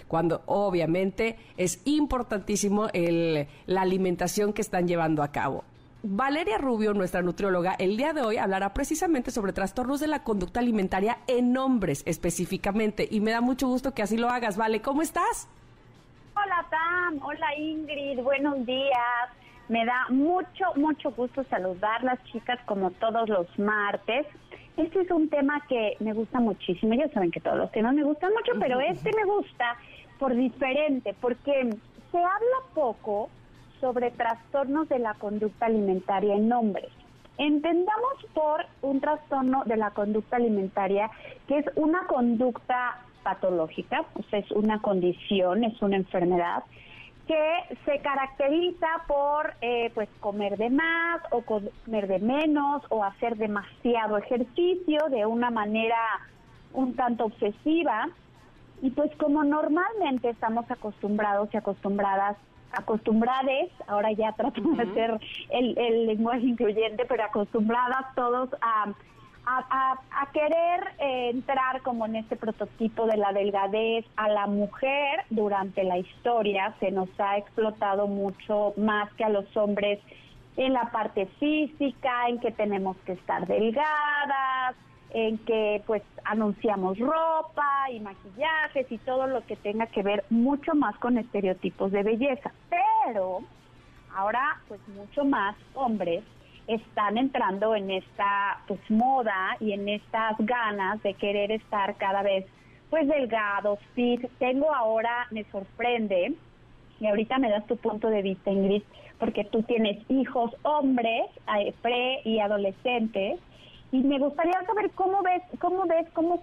cuando 0.06 0.42
obviamente 0.46 1.36
es 1.56 1.82
importantísimo 1.84 2.86
el, 2.92 3.48
la 3.66 3.82
alimentación 3.82 4.52
que 4.52 4.62
están 4.62 4.86
llevando 4.86 5.24
a 5.24 5.32
cabo. 5.32 5.64
Valeria 6.05 6.59
Rubio, 6.59 6.94
nuestra 6.94 7.22
nutrióloga, 7.22 7.74
el 7.76 7.96
día 7.96 8.12
de 8.12 8.22
hoy 8.22 8.36
hablará 8.36 8.72
precisamente 8.72 9.32
sobre 9.32 9.52
trastornos 9.52 9.98
de 9.98 10.06
la 10.06 10.22
conducta 10.22 10.60
alimentaria 10.60 11.18
en 11.26 11.56
hombres 11.56 12.05
específicamente. 12.06 13.09
Y 13.10 13.18
me 13.18 13.32
da 13.32 13.40
mucho 13.40 13.66
gusto 13.66 13.92
que 13.94 14.02
así 14.02 14.16
lo 14.16 14.28
hagas. 14.30 14.56
Vale, 14.56 14.80
¿cómo 14.80 15.02
estás? 15.02 15.48
Hola, 16.36 16.64
Tam. 16.70 17.20
Hola, 17.20 17.52
Ingrid. 17.59 18.20
Buenos 18.22 18.64
días. 18.64 19.28
Me 19.68 19.84
da 19.84 20.06
mucho, 20.09 20.66
mucho 20.76 21.10
gusto 21.10 21.42
saludar 21.50 22.05
las 22.05 22.22
chicas 22.26 22.60
como 22.64 22.92
todos 22.92 23.28
los 23.28 23.46
martes. 23.59 24.24
Este 24.78 25.00
es 25.00 25.10
un 25.10 25.28
tema 25.28 25.60
que 25.68 25.96
me 25.98 26.12
gusta 26.12 26.38
muchísimo. 26.38 26.94
Ya 26.94 27.09
saben 27.09 27.32
que 27.32 27.40
todos 27.40 27.59
los 27.59 27.72
temas 27.72 27.94
me 27.94 28.05
gustan 28.05 28.32
mucho, 28.32 28.52
pero 28.60 28.78
este 28.78 29.10
me 29.16 29.24
gusta 29.24 29.76
por 30.20 30.32
diferente, 30.36 31.16
porque 31.20 31.70
se 32.12 32.18
habla 32.18 32.59
poco 32.74 33.28
sobre 33.80 34.12
trastornos 34.12 34.88
de 34.88 35.00
la 35.00 35.14
conducta 35.14 35.66
alimentaria 35.66 36.36
en 36.36 36.52
hombres. 36.52 36.90
Entendamos 37.38 38.24
por 38.32 38.66
un 38.82 39.00
trastorno 39.00 39.64
de 39.66 39.76
la 39.76 39.90
conducta 39.90 40.36
alimentaria 40.36 41.10
que 41.48 41.59
es 41.59 41.66
una 41.74 42.06
conducta 42.06 43.00
patológica, 43.24 44.05
o 44.14 44.22
sea, 44.30 44.38
es 44.38 44.50
una 44.52 44.80
condición, 44.80 45.64
es 45.64 45.82
una 45.82 45.96
enfermedad 45.96 46.62
que 47.28 47.76
se 47.84 48.00
caracteriza 48.00 48.86
por 49.06 49.52
eh, 49.60 49.92
pues 49.94 50.09
comer 50.18 50.56
de 50.56 50.70
más 50.70 51.20
o 51.30 51.42
comer 51.42 52.09
de 52.09 52.18
menos 52.20 52.82
o 52.88 53.05
hacer 53.05 53.36
demasiado 53.36 54.16
ejercicio 54.16 54.98
de 55.10 55.26
una 55.26 55.50
manera 55.50 55.98
un 56.72 56.96
tanto 56.96 57.26
obsesiva. 57.26 58.09
Y 58.80 58.90
pues 58.90 59.14
como 59.16 59.44
normalmente 59.44 60.30
estamos 60.30 60.70
acostumbrados 60.70 61.50
y 61.52 61.59
acostumbradas 61.59 62.36
acostumbrades, 62.70 63.70
ahora 63.86 64.12
ya 64.12 64.32
trato 64.32 64.60
de 64.60 64.82
hacer 64.82 65.18
el, 65.50 65.78
el 65.78 66.06
lenguaje 66.06 66.46
incluyente, 66.46 67.06
pero 67.06 67.24
acostumbradas 67.24 68.14
todos 68.14 68.50
a 68.60 68.92
a, 69.48 70.28
querer 70.32 70.94
eh, 70.98 71.30
entrar 71.30 71.82
como 71.82 72.06
en 72.06 72.16
este 72.16 72.36
prototipo 72.36 73.06
de 73.06 73.16
la 73.16 73.32
delgadez 73.32 74.04
a 74.16 74.28
la 74.28 74.46
mujer 74.46 75.24
durante 75.30 75.84
la 75.84 75.98
historia 75.98 76.74
se 76.80 76.90
nos 76.90 77.08
ha 77.18 77.38
explotado 77.38 78.06
mucho 78.06 78.74
más 78.76 79.12
que 79.14 79.24
a 79.24 79.28
los 79.28 79.56
hombres 79.56 79.98
en 80.56 80.72
la 80.72 80.90
parte 80.90 81.26
física, 81.38 82.28
en 82.28 82.40
que 82.40 82.50
tenemos 82.50 82.96
que 83.06 83.12
estar 83.12 83.46
delgadas, 83.46 84.74
en 85.10 85.38
que 85.38 85.82
pues 85.86 86.02
anunciamos 86.24 86.98
ropa 86.98 87.90
y 87.90 88.00
maquillajes 88.00 88.90
y 88.90 88.98
todo 88.98 89.26
lo 89.28 89.44
que 89.46 89.56
tenga 89.56 89.86
que 89.86 90.02
ver 90.02 90.24
mucho 90.30 90.74
más 90.74 90.96
con 90.98 91.16
estereotipos 91.16 91.92
de 91.92 92.02
belleza. 92.02 92.52
Pero 92.68 93.40
ahora 94.14 94.60
pues 94.66 94.80
mucho 94.88 95.24
más 95.24 95.56
hombres 95.74 96.24
están 96.69 97.19
entrando 97.19 97.74
en 97.74 97.90
esta 97.90 98.61
pues 98.69 98.81
moda 98.89 99.57
y 99.59 99.73
en 99.73 99.89
estas 99.89 100.36
ganas 100.39 101.03
de 101.03 101.15
querer 101.15 101.51
estar 101.51 101.97
cada 101.97 102.23
vez 102.23 102.47
pues 102.90 103.09
delgados, 103.09 103.78
fit. 103.95 104.24
Tengo 104.39 104.73
ahora, 104.74 105.27
me 105.31 105.45
sorprende, 105.45 106.35
y 107.01 107.07
ahorita 107.07 107.39
me 107.39 107.51
das 107.51 107.66
tu 107.66 107.77
punto 107.77 108.09
de 108.09 108.23
vista, 108.23 108.51
Ingrid, 108.51 108.82
porque 109.19 109.45
tú 109.45 109.62
tienes 109.62 109.99
hijos 110.11 110.55
hombres, 110.62 111.24
eh, 111.59 111.74
pre 111.82 112.20
y 112.24 112.39
adolescentes, 112.39 113.40
y 113.90 113.99
me 113.99 114.19
gustaría 114.19 114.61
saber 114.66 114.90
cómo 114.90 115.23
ves, 115.23 115.43
cómo 115.61 115.86
ves 115.86 116.07
cómo 116.12 116.43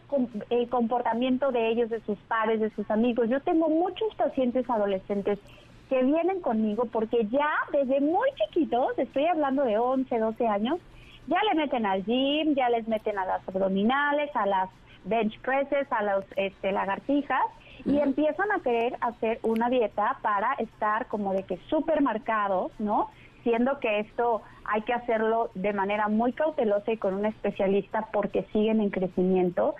el 0.49 0.67
comportamiento 0.69 1.51
de 1.51 1.69
ellos, 1.69 1.89
de 1.89 2.01
sus 2.01 2.17
padres, 2.27 2.59
de 2.59 2.71
sus 2.71 2.89
amigos. 2.89 3.29
Yo 3.29 3.39
tengo 3.41 3.69
muchos 3.69 4.13
pacientes 4.15 4.67
adolescentes 4.67 5.37
que 5.89 6.03
vienen 6.03 6.41
conmigo 6.41 6.85
porque 6.85 7.25
ya 7.27 7.49
desde 7.71 8.01
muy 8.01 8.29
chiquitos, 8.35 8.97
estoy 8.97 9.25
hablando 9.25 9.63
de 9.63 9.77
11, 9.77 10.17
12 10.17 10.47
años, 10.47 10.79
ya 11.27 11.39
le 11.49 11.55
meten 11.55 11.85
al 11.85 12.03
gym, 12.05 12.55
ya 12.55 12.69
les 12.69 12.87
meten 12.87 13.17
a 13.17 13.25
las 13.25 13.47
abdominales, 13.47 14.29
a 14.35 14.45
las 14.45 14.69
bench 15.05 15.39
presses, 15.41 15.91
a 15.91 16.03
las 16.03 16.25
este, 16.35 16.71
lagartijas 16.71 17.45
y 17.85 17.97
empiezan 17.99 18.51
a 18.51 18.59
querer 18.61 18.97
hacer 19.01 19.39
una 19.43 19.69
dieta 19.69 20.17
para 20.21 20.53
estar 20.53 21.07
como 21.07 21.33
de 21.33 21.43
que 21.43 21.57
súper 21.69 22.01
marcados, 22.01 22.71
¿no? 22.79 23.09
Siendo 23.43 23.79
que 23.79 23.99
esto 23.99 24.41
hay 24.65 24.81
que 24.81 24.93
hacerlo 24.93 25.51
de 25.53 25.73
manera 25.73 26.07
muy 26.07 26.33
cautelosa 26.33 26.91
y 26.91 26.97
con 26.97 27.13
un 27.13 27.25
especialista 27.27 28.07
porque 28.11 28.43
siguen 28.51 28.81
en 28.81 28.89
crecimiento. 28.89 29.75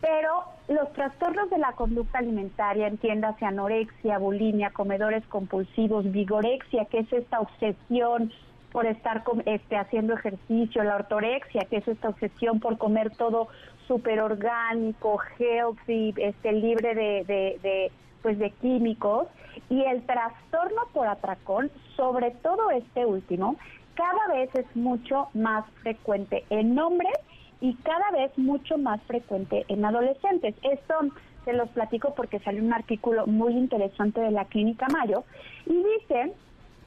Pero 0.00 0.44
los 0.68 0.90
trastornos 0.94 1.50
de 1.50 1.58
la 1.58 1.72
conducta 1.72 2.18
alimentaria, 2.18 2.86
entiéndase 2.86 3.44
anorexia, 3.44 4.18
bulimia, 4.18 4.70
comedores 4.70 5.24
compulsivos, 5.26 6.10
vigorexia, 6.10 6.86
que 6.86 7.00
es 7.00 7.12
esta 7.12 7.40
obsesión 7.40 8.32
por 8.72 8.86
estar 8.86 9.22
este, 9.44 9.76
haciendo 9.76 10.14
ejercicio, 10.14 10.82
la 10.82 10.96
ortorexia, 10.96 11.66
que 11.70 11.76
es 11.76 11.86
esta 11.86 12.08
obsesión 12.08 12.60
por 12.60 12.78
comer 12.78 13.10
todo 13.10 13.48
súper 13.86 14.20
orgánico, 14.20 15.20
healthy, 15.38 16.14
este, 16.16 16.52
libre 16.52 16.94
de, 16.94 17.24
de, 17.24 17.58
de, 17.62 17.92
pues 18.22 18.38
de 18.38 18.50
químicos, 18.50 19.28
y 19.68 19.82
el 19.84 20.04
trastorno 20.06 20.82
por 20.92 21.06
atracón, 21.06 21.70
sobre 21.94 22.30
todo 22.30 22.70
este 22.70 23.04
último, 23.04 23.56
cada 23.94 24.34
vez 24.34 24.52
es 24.54 24.66
mucho 24.74 25.28
más 25.34 25.64
frecuente 25.82 26.44
en 26.50 26.76
hombres 26.78 27.14
y 27.60 27.74
cada 27.76 28.10
vez 28.10 28.36
mucho 28.36 28.78
más 28.78 29.00
frecuente 29.02 29.64
en 29.68 29.84
adolescentes. 29.84 30.54
Esto 30.62 30.94
se 31.44 31.52
los 31.52 31.68
platico 31.70 32.14
porque 32.14 32.40
salió 32.40 32.62
un 32.62 32.72
artículo 32.72 33.26
muy 33.26 33.52
interesante 33.52 34.20
de 34.20 34.30
la 34.30 34.46
Clínica 34.46 34.86
Mayo 34.88 35.24
y 35.66 35.74
dice 35.74 36.32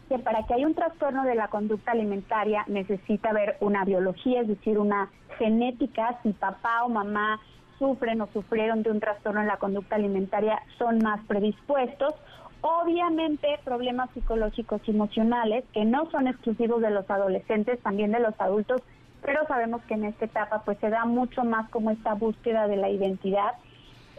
que 0.10 0.19
para 0.19 0.44
que 0.44 0.53
haya 0.53 0.68
un 0.68 0.73
trastorno 0.73 1.23
de 1.23 1.35
la 1.35 1.49
conducta 1.49 1.91
alimentaria 1.91 2.64
necesita 2.68 3.30
haber 3.30 3.57
una 3.60 3.84
biología, 3.84 4.41
es 4.41 4.48
decir, 4.48 4.80
una 4.80 5.10
genética, 5.38 6.19
si 6.23 6.31
papá 6.34 6.84
o 6.84 6.89
mamá 6.89 7.39
sufren 7.77 8.22
o 8.22 8.27
sufrieron 8.27 8.84
de 8.84 8.91
un 8.91 8.99
trastorno 8.99 9.41
en 9.41 9.48
la 9.48 9.57
conducta 9.57 9.95
alimentaria, 9.95 10.61
son 10.77 10.99
más 10.99 11.19
predispuestos. 11.27 12.14
Obviamente 12.61 13.60
problemas 13.64 14.10
psicológicos 14.11 14.81
y 14.85 14.91
emocionales 14.91 15.64
que 15.73 15.85
no 15.85 16.10
son 16.10 16.27
exclusivos 16.27 16.81
de 16.81 16.89
los 16.89 17.07
adolescentes, 17.10 17.80
también 17.81 18.11
de 18.11 18.19
los 18.19 18.34
adultos, 18.39 18.81
pero 19.28 19.45
sabemos 19.45 19.82
que 19.84 19.95
en 19.95 20.06
esta 20.06 20.24
etapa 20.24 20.62
pues 20.64 20.78
se 20.80 20.90
da 20.90 21.04
mucho 21.04 21.44
más 21.44 21.70
como 21.70 21.91
esta 21.91 22.14
búsqueda 22.14 22.66
de 22.70 22.78
la 22.78 22.90
identidad. 22.90 23.56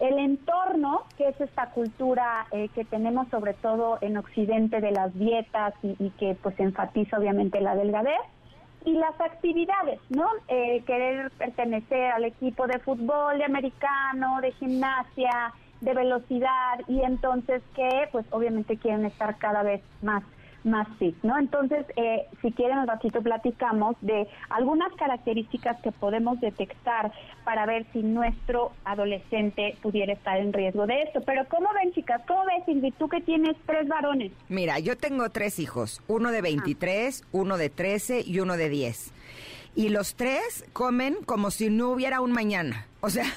El 0.03 0.19
entorno, 0.19 1.05
que 1.17 1.29
es 1.29 1.41
esta 1.41 1.71
cultura 1.71 2.47
eh, 2.53 2.69
que 2.75 2.85
tenemos 2.85 3.27
sobre 3.29 3.55
todo 3.55 3.97
en 4.03 4.19
Occidente 4.19 4.83
de 4.83 4.91
las 4.91 5.15
dietas 5.15 5.73
y, 5.83 6.11
que 6.19 6.37
pues 6.43 6.61
enfatiza 6.61 7.17
obviamente 7.19 7.59
la 7.63 7.75
delgadez, 7.75 8.21
y 8.85 8.93
las 8.93 9.19
actividades, 9.19 9.99
¿no? 10.11 10.29
Eh, 10.47 10.83
querer 10.87 11.31
pertenecer 11.31 12.13
al 12.13 12.25
equipo 12.25 12.67
de 12.67 12.79
fútbol, 12.79 13.39
de 13.39 13.45
americano, 13.45 14.43
de 14.43 14.53
gimnasia, 14.53 15.55
de 15.81 15.95
velocidad, 15.95 16.81
y 16.87 17.01
entonces 17.01 17.63
que 17.75 18.11
pues 18.13 18.27
obviamente 18.31 18.77
quieren 18.77 19.07
estar 19.07 19.39
cada 19.39 19.63
vez 19.63 19.81
más 20.03 20.23
más 20.71 20.89
fit, 20.99 21.17
¿no? 21.23 21.39
Entonces, 21.39 21.87
eh, 21.97 22.27
si 22.43 22.53
quieren, 22.53 22.79
un 22.79 22.87
ratito 22.87 23.23
platicamos 23.23 23.97
de 24.01 24.29
algunas 24.51 24.93
características 24.95 25.81
que 25.83 25.93
podemos 25.93 26.41
detectar 26.41 27.13
para 27.45 27.67
ver 27.67 27.87
si 27.93 28.03
nuestro 28.03 28.73
adolescente 28.85 29.77
pudiera 29.83 30.13
estar 30.13 30.39
en 30.39 30.53
riesgo 30.53 30.87
de 30.87 31.03
esto. 31.03 31.21
Pero, 31.23 31.47
¿cómo 31.49 31.69
ven, 31.75 31.93
chicas? 31.93 32.23
¿Cómo 32.27 32.45
ves, 32.45 32.69
Ingrid? 32.69 32.95
Tú 32.99 33.09
que 33.09 33.21
tienes 33.21 33.57
tres 33.67 33.89
varones. 33.89 34.33
Mira, 34.49 34.79
yo 34.79 34.97
tengo 34.97 35.31
tres 35.31 35.59
hijos, 35.59 36.03
uno 36.09 36.31
de 36.31 36.43
23, 36.43 37.25
uno 37.33 37.57
de 37.57 37.71
13 37.71 38.23
y 38.27 38.41
uno 38.41 38.57
de 38.57 38.69
10 38.69 39.13
y 39.79 39.91
los 39.91 40.17
tres 40.17 40.65
comen 40.73 41.19
como 41.25 41.53
si 41.53 41.71
no 41.71 41.91
hubiera 41.91 42.21
un 42.21 42.33
mañana. 42.33 42.89
O 43.01 43.11
sea, 43.11 43.33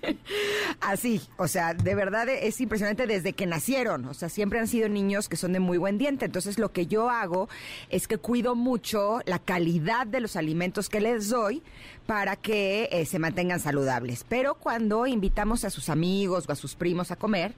así, 0.82 1.22
o 1.38 1.48
sea, 1.48 1.72
de 1.72 1.94
verdad 1.94 2.28
es 2.28 2.60
impresionante 2.60 3.06
desde 3.06 3.32
que 3.32 3.46
nacieron. 3.46 4.04
O 4.04 4.12
sea, 4.12 4.28
siempre 4.28 4.58
han 4.58 4.68
sido 4.68 4.90
niños 4.90 5.30
que 5.30 5.38
son 5.38 5.54
de 5.54 5.60
muy 5.60 5.78
buen 5.78 5.96
diente. 5.96 6.26
Entonces, 6.26 6.58
lo 6.58 6.72
que 6.72 6.88
yo 6.88 7.08
hago 7.08 7.48
es 7.88 8.06
que 8.06 8.18
cuido 8.18 8.54
mucho 8.54 9.20
la 9.24 9.38
calidad 9.38 10.06
de 10.06 10.20
los 10.20 10.36
alimentos 10.36 10.90
que 10.90 11.00
les 11.00 11.30
doy 11.30 11.62
para 12.04 12.36
que 12.36 12.90
eh, 12.92 13.06
se 13.06 13.18
mantengan 13.18 13.58
saludables. 13.58 14.26
Pero 14.28 14.56
cuando 14.56 15.06
invitamos 15.06 15.64
a 15.64 15.70
sus 15.70 15.88
amigos 15.88 16.44
o 16.46 16.52
a 16.52 16.56
sus 16.56 16.74
primos 16.74 17.10
a 17.12 17.16
comer, 17.16 17.54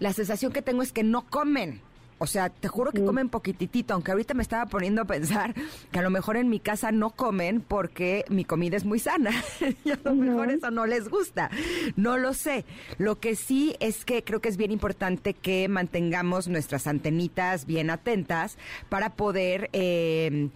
la 0.00 0.12
sensación 0.12 0.52
que 0.52 0.62
tengo 0.62 0.82
es 0.82 0.90
que 0.90 1.04
no 1.04 1.26
comen. 1.30 1.80
O 2.22 2.26
sea, 2.28 2.50
te 2.50 2.68
juro 2.68 2.92
que 2.92 3.04
comen 3.04 3.28
poquitito, 3.28 3.94
aunque 3.94 4.12
ahorita 4.12 4.32
me 4.32 4.44
estaba 4.44 4.66
poniendo 4.66 5.02
a 5.02 5.06
pensar 5.06 5.54
que 5.90 5.98
a 5.98 6.02
lo 6.02 6.10
mejor 6.10 6.36
en 6.36 6.48
mi 6.48 6.60
casa 6.60 6.92
no 6.92 7.10
comen 7.10 7.60
porque 7.60 8.24
mi 8.28 8.44
comida 8.44 8.76
es 8.76 8.84
muy 8.84 9.00
sana 9.00 9.32
y 9.84 9.90
a 9.90 9.98
lo 10.04 10.14
mejor 10.14 10.52
eso 10.52 10.70
no 10.70 10.86
les 10.86 11.08
gusta. 11.08 11.50
No 11.96 12.18
lo 12.18 12.32
sé. 12.32 12.64
Lo 12.98 13.18
que 13.18 13.34
sí 13.34 13.74
es 13.80 14.04
que 14.04 14.22
creo 14.22 14.40
que 14.40 14.50
es 14.50 14.56
bien 14.56 14.70
importante 14.70 15.34
que 15.34 15.66
mantengamos 15.66 16.46
nuestras 16.46 16.86
antenitas 16.86 17.66
bien 17.66 17.90
atentas 17.90 18.56
para 18.88 19.10
poder... 19.10 19.68
Eh, 19.72 20.50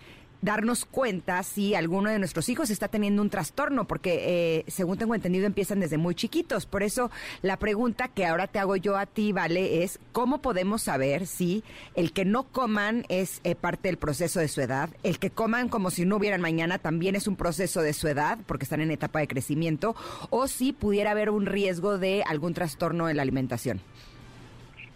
darnos 0.46 0.84
cuenta 0.84 1.42
si 1.42 1.74
alguno 1.74 2.08
de 2.08 2.20
nuestros 2.20 2.48
hijos 2.48 2.70
está 2.70 2.86
teniendo 2.86 3.20
un 3.20 3.30
trastorno, 3.30 3.84
porque 3.86 4.60
eh, 4.60 4.64
según 4.68 4.96
tengo 4.96 5.16
entendido 5.16 5.44
empiezan 5.44 5.80
desde 5.80 5.98
muy 5.98 6.14
chiquitos. 6.14 6.66
Por 6.66 6.84
eso 6.84 7.10
la 7.42 7.58
pregunta 7.58 8.06
que 8.06 8.24
ahora 8.24 8.46
te 8.46 8.60
hago 8.60 8.76
yo 8.76 8.96
a 8.96 9.06
ti, 9.06 9.32
Vale, 9.32 9.82
es 9.82 9.98
¿cómo 10.12 10.40
podemos 10.40 10.82
saber 10.82 11.26
si 11.26 11.64
el 11.96 12.12
que 12.12 12.24
no 12.24 12.44
coman 12.44 13.04
es 13.08 13.40
eh, 13.42 13.56
parte 13.56 13.88
del 13.88 13.98
proceso 13.98 14.38
de 14.38 14.46
su 14.46 14.60
edad? 14.60 14.88
El 15.02 15.18
que 15.18 15.30
coman 15.30 15.68
como 15.68 15.90
si 15.90 16.06
no 16.06 16.16
hubieran 16.16 16.40
mañana 16.40 16.78
también 16.78 17.16
es 17.16 17.26
un 17.26 17.34
proceso 17.34 17.82
de 17.82 17.92
su 17.92 18.06
edad, 18.06 18.38
porque 18.46 18.64
están 18.64 18.80
en 18.80 18.92
etapa 18.92 19.18
de 19.18 19.26
crecimiento, 19.26 19.96
o 20.30 20.46
si 20.46 20.72
pudiera 20.72 21.10
haber 21.10 21.28
un 21.28 21.46
riesgo 21.46 21.98
de 21.98 22.22
algún 22.24 22.54
trastorno 22.54 23.08
en 23.08 23.16
la 23.16 23.22
alimentación. 23.22 23.80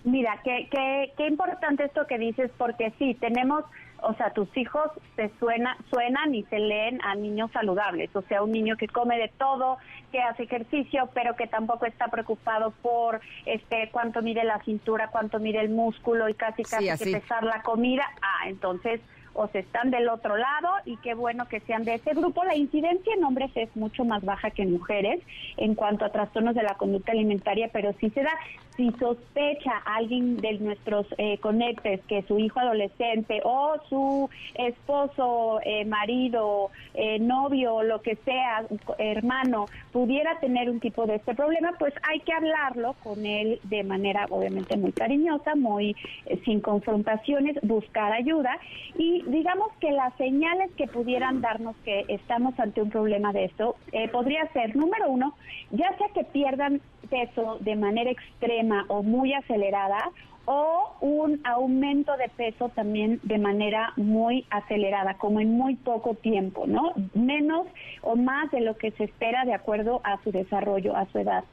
Mira, 0.04 0.40
qué, 0.44 0.68
qué, 0.70 1.12
qué 1.16 1.26
importante 1.26 1.84
esto 1.84 2.06
que 2.06 2.18
dices, 2.18 2.50
porque 2.56 2.92
sí, 2.98 3.16
tenemos 3.20 3.64
o 4.02 4.14
sea, 4.14 4.30
tus 4.30 4.54
hijos 4.56 4.90
se 5.16 5.30
suena, 5.38 5.76
suenan 5.90 6.34
y 6.34 6.42
se 6.44 6.58
leen 6.58 7.00
a 7.02 7.14
niños 7.14 7.50
saludables, 7.52 8.14
o 8.14 8.22
sea, 8.22 8.42
un 8.42 8.52
niño 8.52 8.76
que 8.76 8.88
come 8.88 9.18
de 9.18 9.28
todo, 9.28 9.78
que 10.12 10.20
hace 10.20 10.44
ejercicio, 10.44 11.08
pero 11.14 11.36
que 11.36 11.46
tampoco 11.46 11.86
está 11.86 12.08
preocupado 12.08 12.72
por 12.82 13.20
este 13.46 13.88
cuánto 13.92 14.22
mide 14.22 14.44
la 14.44 14.58
cintura, 14.64 15.08
cuánto 15.08 15.38
mide 15.38 15.60
el 15.60 15.70
músculo 15.70 16.28
y 16.28 16.34
casi 16.34 16.62
casi 16.62 16.88
que 16.96 17.12
pesar 17.12 17.44
la 17.44 17.62
comida. 17.62 18.04
Ah, 18.22 18.48
entonces 18.48 19.00
o 19.32 19.48
se 19.48 19.60
están 19.60 19.90
del 19.90 20.08
otro 20.08 20.36
lado 20.36 20.68
y 20.84 20.96
qué 20.98 21.14
bueno 21.14 21.46
que 21.46 21.60
sean 21.60 21.84
de 21.84 21.94
ese 21.94 22.14
grupo. 22.14 22.44
La 22.44 22.56
incidencia 22.56 23.14
en 23.14 23.24
hombres 23.24 23.50
es 23.54 23.74
mucho 23.76 24.04
más 24.04 24.24
baja 24.24 24.50
que 24.50 24.62
en 24.62 24.72
mujeres 24.72 25.20
en 25.56 25.74
cuanto 25.74 26.04
a 26.04 26.10
trastornos 26.10 26.54
de 26.54 26.62
la 26.62 26.74
conducta 26.74 27.12
alimentaria, 27.12 27.70
pero 27.72 27.92
sí 28.00 28.10
se 28.10 28.22
da. 28.22 28.32
Si 28.80 28.90
sospecha 28.92 29.72
alguien 29.84 30.38
de 30.38 30.54
nuestros 30.54 31.06
eh, 31.18 31.36
conectes 31.36 32.00
que 32.08 32.22
su 32.22 32.38
hijo 32.38 32.60
adolescente 32.60 33.42
o 33.44 33.76
su 33.90 34.30
esposo, 34.54 35.60
eh, 35.66 35.84
marido, 35.84 36.70
eh, 36.94 37.18
novio, 37.18 37.82
lo 37.82 38.00
que 38.00 38.16
sea, 38.24 38.64
hermano, 38.96 39.66
pudiera 39.92 40.38
tener 40.40 40.70
un 40.70 40.80
tipo 40.80 41.04
de 41.06 41.16
este 41.16 41.34
problema, 41.34 41.72
pues 41.78 41.92
hay 42.08 42.20
que 42.20 42.32
hablarlo 42.32 42.94
con 43.02 43.26
él 43.26 43.60
de 43.64 43.84
manera 43.84 44.24
obviamente 44.30 44.78
muy 44.78 44.92
cariñosa, 44.92 45.56
muy 45.56 45.94
eh, 46.24 46.40
sin 46.46 46.62
confrontaciones, 46.62 47.58
buscar 47.62 48.12
ayuda. 48.12 48.56
Y 48.96 49.22
digamos 49.26 49.72
que 49.78 49.90
las 49.90 50.14
señales 50.16 50.70
que 50.78 50.86
pudieran 50.86 51.42
darnos 51.42 51.76
que 51.84 52.06
estamos 52.08 52.58
ante 52.58 52.80
un 52.80 52.88
problema 52.88 53.30
de 53.34 53.44
esto 53.44 53.76
eh, 53.92 54.08
podría 54.08 54.50
ser, 54.54 54.74
número 54.74 55.10
uno, 55.10 55.34
ya 55.70 55.94
sea 55.98 56.08
que 56.14 56.24
pierdan 56.24 56.80
peso 57.10 57.58
de 57.60 57.74
manera 57.76 58.10
extrema 58.10 58.69
o 58.88 59.02
muy 59.02 59.32
acelerada, 59.34 60.10
o 60.46 60.96
un 61.00 61.40
aumento 61.44 62.16
de 62.16 62.28
peso 62.28 62.70
también 62.70 63.20
de 63.22 63.38
manera 63.38 63.92
muy 63.96 64.46
acelerada, 64.50 65.14
como 65.14 65.40
en 65.40 65.56
muy 65.56 65.76
poco 65.76 66.14
tiempo, 66.14 66.66
¿no? 66.66 66.92
Menos 67.14 67.66
o 68.02 68.16
más 68.16 68.50
de 68.50 68.60
lo 68.60 68.76
que 68.76 68.90
se 68.92 69.04
espera 69.04 69.44
de 69.44 69.54
acuerdo 69.54 70.00
a 70.02 70.20
su 70.22 70.32
desarrollo, 70.32 70.96
a 70.96 71.06
su 71.06 71.18
edad. 71.18 71.44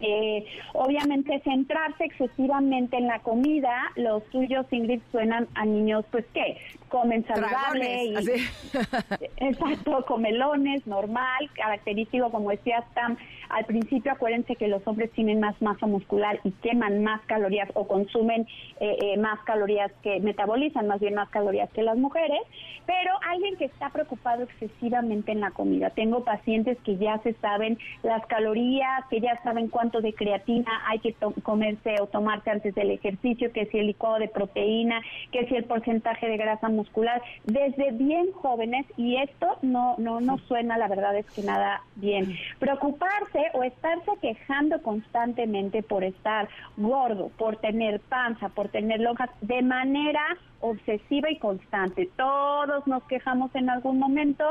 Eh, 0.00 0.46
obviamente 0.74 1.40
centrarse 1.40 2.04
excesivamente 2.04 2.96
en 2.96 3.08
la 3.08 3.18
comida, 3.18 3.74
los 3.96 4.24
tuyos 4.26 4.64
Ingrid 4.70 5.00
suenan 5.10 5.48
a 5.56 5.64
niños 5.64 6.04
pues 6.12 6.24
qué, 6.32 6.56
comen 6.88 7.26
saludable 7.26 8.04
y 8.04 8.14
exacto, 9.38 10.04
comelones, 10.06 10.86
normal, 10.86 11.50
característico 11.54 12.30
como 12.30 12.50
decía 12.50 12.84
Tam, 12.94 13.16
al 13.50 13.64
principio 13.64 14.12
acuérdense 14.12 14.56
que 14.56 14.68
los 14.68 14.86
hombres 14.86 15.10
tienen 15.12 15.40
más 15.40 15.60
masa 15.60 15.86
muscular 15.86 16.40
y 16.44 16.50
queman 16.52 17.02
más 17.02 17.20
calorías 17.26 17.68
o 17.74 17.86
consumen 17.86 18.46
eh, 18.80 18.96
eh, 19.00 19.16
más 19.18 19.40
calorías 19.44 19.90
que 20.02 20.20
metabolizan 20.20 20.86
más 20.86 21.00
bien 21.00 21.14
más 21.14 21.28
calorías 21.30 21.70
que 21.70 21.82
las 21.82 21.96
mujeres, 21.96 22.40
pero 22.86 23.12
alguien 23.28 23.56
que 23.56 23.66
está 23.66 23.90
preocupado 23.90 24.44
excesivamente 24.44 25.32
en 25.32 25.40
la 25.40 25.50
comida. 25.50 25.90
Tengo 25.90 26.24
pacientes 26.24 26.78
que 26.84 26.96
ya 26.96 27.18
se 27.18 27.34
saben 27.34 27.78
las 28.02 28.24
calorías, 28.26 29.04
que 29.10 29.20
ya 29.20 29.40
saben 29.42 29.68
cuánto 29.68 30.00
de 30.00 30.12
creatina 30.14 30.70
hay 30.86 30.98
que 30.98 31.14
comerse 31.42 31.96
o 32.00 32.06
tomarse 32.06 32.50
antes 32.50 32.74
del 32.74 32.90
ejercicio, 32.90 33.52
que 33.52 33.66
si 33.66 33.78
el 33.78 33.88
licuado 33.88 34.18
de 34.18 34.28
proteína, 34.28 35.00
que 35.32 35.46
si 35.46 35.56
el 35.56 35.64
porcentaje 35.64 36.28
de 36.28 36.36
grasa 36.36 36.68
muscular, 36.68 37.22
desde 37.44 37.92
bien 37.92 38.32
jóvenes 38.32 38.86
y 38.96 39.16
esto 39.16 39.58
no 39.62 39.94
no 39.98 40.20
no 40.20 40.38
suena 40.38 40.78
la 40.78 40.88
verdad 40.88 41.16
es 41.16 41.26
que 41.30 41.42
nada 41.42 41.82
bien. 41.96 42.36
Preocuparse 42.58 43.37
o 43.54 43.62
estarse 43.62 44.10
quejando 44.20 44.82
constantemente 44.82 45.82
por 45.82 46.04
estar 46.04 46.48
gordo, 46.76 47.30
por 47.36 47.56
tener 47.56 48.00
panza, 48.00 48.48
por 48.48 48.68
tener 48.68 49.00
lonjas, 49.00 49.30
de 49.40 49.62
manera 49.62 50.36
obsesiva 50.60 51.30
y 51.30 51.38
constante. 51.38 52.08
Todos 52.16 52.86
nos 52.86 53.02
quejamos 53.04 53.54
en 53.54 53.70
algún 53.70 53.98
momento, 53.98 54.48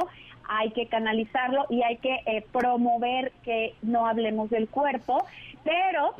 hay 0.48 0.72
que 0.72 0.88
canalizarlo 0.88 1.66
y 1.70 1.82
hay 1.84 1.98
que 1.98 2.16
eh, 2.26 2.46
promover 2.52 3.32
que 3.44 3.76
no 3.82 4.08
hablemos 4.08 4.50
del 4.50 4.68
cuerpo, 4.70 5.26
pero 5.64 6.16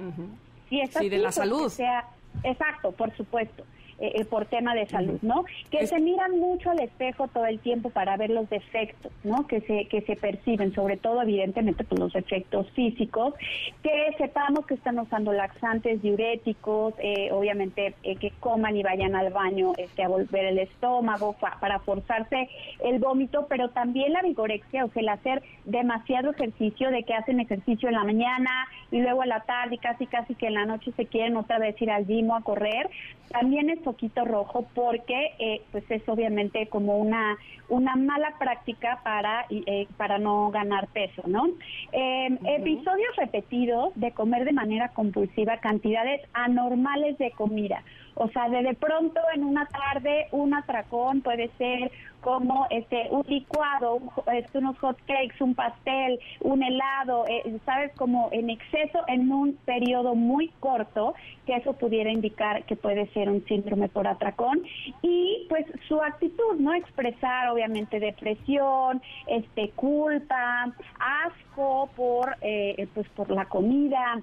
si 0.70 0.82
es 0.82 0.96
así, 0.96 1.10
de 1.10 1.18
la 1.18 1.24
pues, 1.26 1.36
salud. 1.36 1.70
Sea, 1.70 2.06
exacto, 2.44 2.92
por 2.92 3.16
supuesto. 3.16 3.64
Eh, 4.00 4.12
eh, 4.14 4.26
por 4.26 4.46
tema 4.46 4.76
de 4.76 4.86
salud, 4.86 5.18
¿no? 5.24 5.44
Que 5.72 5.88
se 5.88 6.00
miran 6.00 6.38
mucho 6.40 6.70
al 6.70 6.80
espejo 6.82 7.28
todo 7.30 7.48
el 7.48 7.58
tiempo 7.58 7.90
para 7.90 8.16
ver 8.16 8.30
los 8.30 8.48
defectos, 8.48 9.12
¿no? 9.24 9.48
Que 9.48 9.60
se, 9.62 9.86
que 9.86 10.02
se 10.02 10.16
perciben, 10.16 10.72
sobre 10.76 10.98
todo 10.98 11.24
evidentemente 11.24 11.84
por 11.84 11.98
los 11.98 12.14
efectos 12.14 12.70
físicos, 12.74 13.34
que 13.82 14.14
sepamos 14.20 14.68
que 14.68 14.76
están 14.76 15.00
usando 15.00 15.34
laxantes, 15.34 16.00
diuréticos, 16.04 16.94
eh, 17.00 17.32
obviamente 17.32 17.96
que 18.04 18.32
coman 18.40 18.78
y 18.78 18.84
vayan 18.84 19.16
al 19.16 19.34
baño 19.34 19.74
este, 19.78 20.04
a 20.04 20.10
volver 20.10 20.46
el 20.46 20.60
estómago 20.60 21.36
para 21.60 21.80
forzarse 21.80 22.50
el 22.84 23.00
vómito, 23.00 23.48
pero 23.50 23.70
también 23.70 24.14
la 24.14 24.22
vigorexia, 24.22 24.86
o 24.86 24.90
sea, 24.90 25.02
el 25.02 25.10
hacer 25.10 25.42
demasiado 25.66 26.32
ejercicio, 26.32 26.92
de 26.92 27.02
que 27.02 27.16
hacen 27.16 27.40
ejercicio 27.40 27.90
en 27.90 27.96
la 27.96 28.04
mañana 28.04 28.68
y 28.92 29.02
luego 29.02 29.24
a 29.24 29.26
la 29.26 29.40
tarde 29.42 29.76
y 29.76 29.80
casi 29.80 30.06
casi 30.06 30.36
que 30.36 30.48
en 30.48 30.54
la 30.54 30.66
noche 30.66 30.92
se 30.96 31.08
quieren 31.08 31.36
otra 31.36 31.58
vez 31.58 31.82
ir 31.82 31.90
al 31.90 32.06
gym 32.06 32.30
o 32.30 32.36
a 32.36 32.42
correr, 32.42 32.90
también 33.30 33.70
es 33.70 33.87
poquito 33.88 34.26
rojo 34.26 34.68
porque 34.76 35.32
eh, 35.40 35.62
pues 35.72 35.90
es 35.90 36.02
obviamente 36.10 36.68
como 36.68 36.98
una 36.98 37.38
una 37.70 37.96
mala 37.96 38.34
práctica 38.38 39.00
para 39.02 39.46
eh, 39.50 39.88
para 39.96 40.18
no 40.18 40.52
ganar 40.52 40.88
peso 40.88 41.22
no 41.26 41.48
em, 41.94 42.38
episodios 42.46 43.16
repetidos 43.16 43.94
de 43.96 44.12
comer 44.12 44.44
de 44.44 44.52
manera 44.52 44.90
compulsiva 44.90 45.62
cantidades 45.62 46.20
anormales 46.34 47.18
de 47.18 47.32
comida 47.32 47.82
o 48.20 48.28
sea, 48.30 48.50
de, 48.50 48.64
de 48.64 48.74
pronto 48.74 49.22
en 49.34 49.44
una 49.44 49.66
tarde 49.68 50.28
un 50.32 50.54
atracón 50.54 51.22
puede 51.22 51.50
ser 51.58 51.92
como 52.22 52.68
este 52.72 53.08
un 53.12 53.24
licuado, 53.28 54.00
este, 54.34 54.58
unos 54.58 54.78
hot 54.80 54.98
cakes, 55.06 55.36
un 55.40 55.56
pastel, 55.56 56.20
un 56.42 56.64
helado, 56.64 57.26
eh, 57.28 57.58
sabes, 57.66 57.94
como 57.96 58.30
en 58.32 58.50
exceso 58.50 59.00
en 59.08 59.32
un 59.32 59.54
periodo 59.66 60.16
muy 60.16 60.50
corto, 60.60 61.14
que 61.46 61.56
eso 61.56 61.74
pudiera 61.74 62.12
indicar 62.12 62.64
que 62.66 62.76
puede 62.76 63.08
ser 63.14 63.30
un 63.30 63.46
síndrome 63.46 63.88
por 63.88 64.08
atracón 64.08 64.62
y 65.02 65.46
pues 65.48 65.66
su 65.88 66.02
actitud, 66.02 66.56
¿no? 66.60 66.74
Expresar 66.74 67.50
obviamente 67.50 68.00
depresión, 68.00 69.02
este 69.28 69.70
culpa, 69.72 70.74
asco 71.00 71.90
por 71.96 72.36
eh, 72.42 72.88
pues 72.94 73.08
por 73.10 73.30
la 73.30 73.46
comida, 73.46 74.22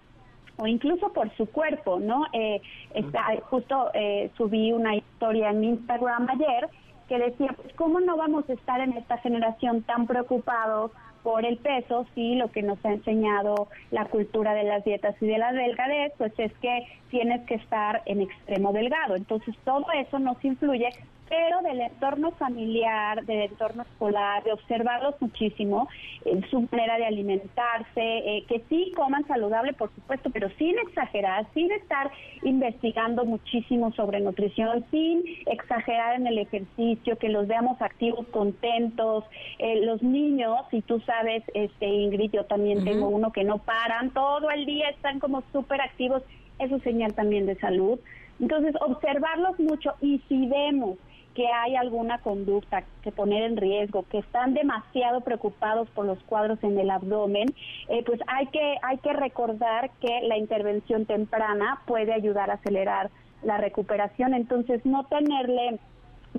o 0.57 0.67
incluso 0.67 1.13
por 1.13 1.35
su 1.37 1.47
cuerpo, 1.47 1.99
¿no? 1.99 2.25
Eh, 2.33 2.61
está, 2.95 3.27
justo 3.51 3.91
eh, 3.95 4.31
subí 4.37 4.73
una 4.73 4.97
historia 4.97 5.51
en 5.51 5.65
Instagram 5.65 6.29
ayer 6.29 6.69
que 7.09 7.19
decía, 7.19 7.55
pues, 7.57 7.75
¿cómo 7.75 8.01
no 8.01 8.17
vamos 8.17 8.49
a 8.49 8.55
estar 8.55 8.81
en 8.81 8.93
esta 8.93 9.19
generación 9.19 9.83
tan 9.83 10.07
preocupados 10.07 10.91
por 11.25 11.45
el 11.45 11.57
peso 11.57 12.07
si 12.15 12.35
lo 12.35 12.51
que 12.53 12.63
nos 12.63 12.83
ha 12.85 12.93
enseñado 12.93 13.69
la 13.91 14.05
cultura 14.05 14.53
de 14.53 14.65
las 14.65 14.85
dietas 14.85 15.17
y 15.21 15.27
de 15.27 15.39
la 15.39 15.53
delgadez, 15.53 16.13
pues 16.19 16.33
es 16.39 16.53
que 16.59 16.87
tienes 17.11 17.41
que 17.47 17.55
estar 17.55 18.03
en 18.05 18.21
extremo 18.21 18.73
delgado. 18.73 19.17
Entonces, 19.17 19.57
todo 19.65 19.87
eso 19.95 20.19
nos 20.19 20.43
influye 20.45 20.91
pero 21.29 21.61
del 21.63 21.81
entorno 21.81 22.33
familiar, 22.33 23.25
del 23.25 23.43
entorno 23.43 23.83
escolar, 23.83 24.43
de 24.45 24.53
observarlos 24.53 25.15
muchísimo, 25.21 25.89
en 26.25 26.49
su 26.51 26.63
manera 26.71 26.97
de 26.99 27.07
alimentarse, 27.07 27.89
eh, 27.97 28.45
que 28.49 28.63
sí 28.69 28.93
coman 28.97 29.27
saludable, 29.27 29.73
por 29.73 29.93
supuesto, 29.95 30.31
pero 30.31 30.49
sin 30.59 30.79
exagerar, 30.79 31.47
sin 31.55 31.73
estar 31.73 32.11
investigando 32.43 33.25
muchísimo 33.25 33.93
sobre 33.93 34.21
nutrición, 34.21 34.85
sin 34.91 35.23
exagerar 35.47 36.17
en 36.17 36.27
el 36.27 36.39
ejercicio, 36.39 37.19
que 37.19 37.29
los 37.29 37.47
veamos 37.47 37.81
activos, 37.81 38.27
contentos. 38.29 39.25
Eh, 39.59 39.85
los 39.85 40.03
niños, 40.03 40.61
si 40.71 40.83
tú 40.83 41.01
sabes, 41.01 41.43
este 41.55 41.87
Ingrid, 41.87 42.33
yo 42.33 42.45
también 42.45 42.85
tengo 42.85 43.09
uno 43.09 43.33
que 43.33 43.45
no 43.45 43.59
paran, 43.59 44.11
todo 44.11 44.51
el 44.51 44.67
día 44.67 44.91
están 44.91 45.19
como 45.19 45.43
súper 45.53 45.81
activos 45.81 46.23
eso 46.59 46.77
es 46.77 46.83
señal 46.83 47.15
también 47.15 47.47
de 47.47 47.57
salud. 47.57 47.99
Entonces, 48.41 48.75
observarlos 48.81 49.59
mucho 49.59 49.95
y 50.01 50.21
si 50.29 50.47
vemos 50.47 50.99
que 51.35 51.47
hay 51.49 51.77
alguna 51.77 52.19
conducta 52.19 52.85
que 53.03 53.11
poner 53.11 53.43
en 53.43 53.57
riesgo, 53.57 54.05
que 54.09 54.19
están 54.19 54.55
demasiado 54.55 55.21
preocupados 55.21 55.89
por 55.91 56.07
los 56.07 56.23
cuadros 56.25 56.63
en 56.63 56.79
el 56.79 56.91
abdomen, 56.91 57.55
eh, 57.89 58.03
pues 58.05 58.21
hay 58.29 58.47
que, 58.47 58.77
hay 58.83 58.99
que 58.99 59.13
recordar 59.13 59.91
que 60.01 60.21
la 60.23 60.39
intervención 60.39 61.07
temprana 61.07 61.83
puede 61.87 62.13
ayudar 62.13 62.51
a 62.51 62.55
acelerar 62.55 63.11
la 63.43 63.59
recuperación. 63.59 64.35
Entonces, 64.35 64.85
no 64.87 65.05
tenerle 65.05 65.79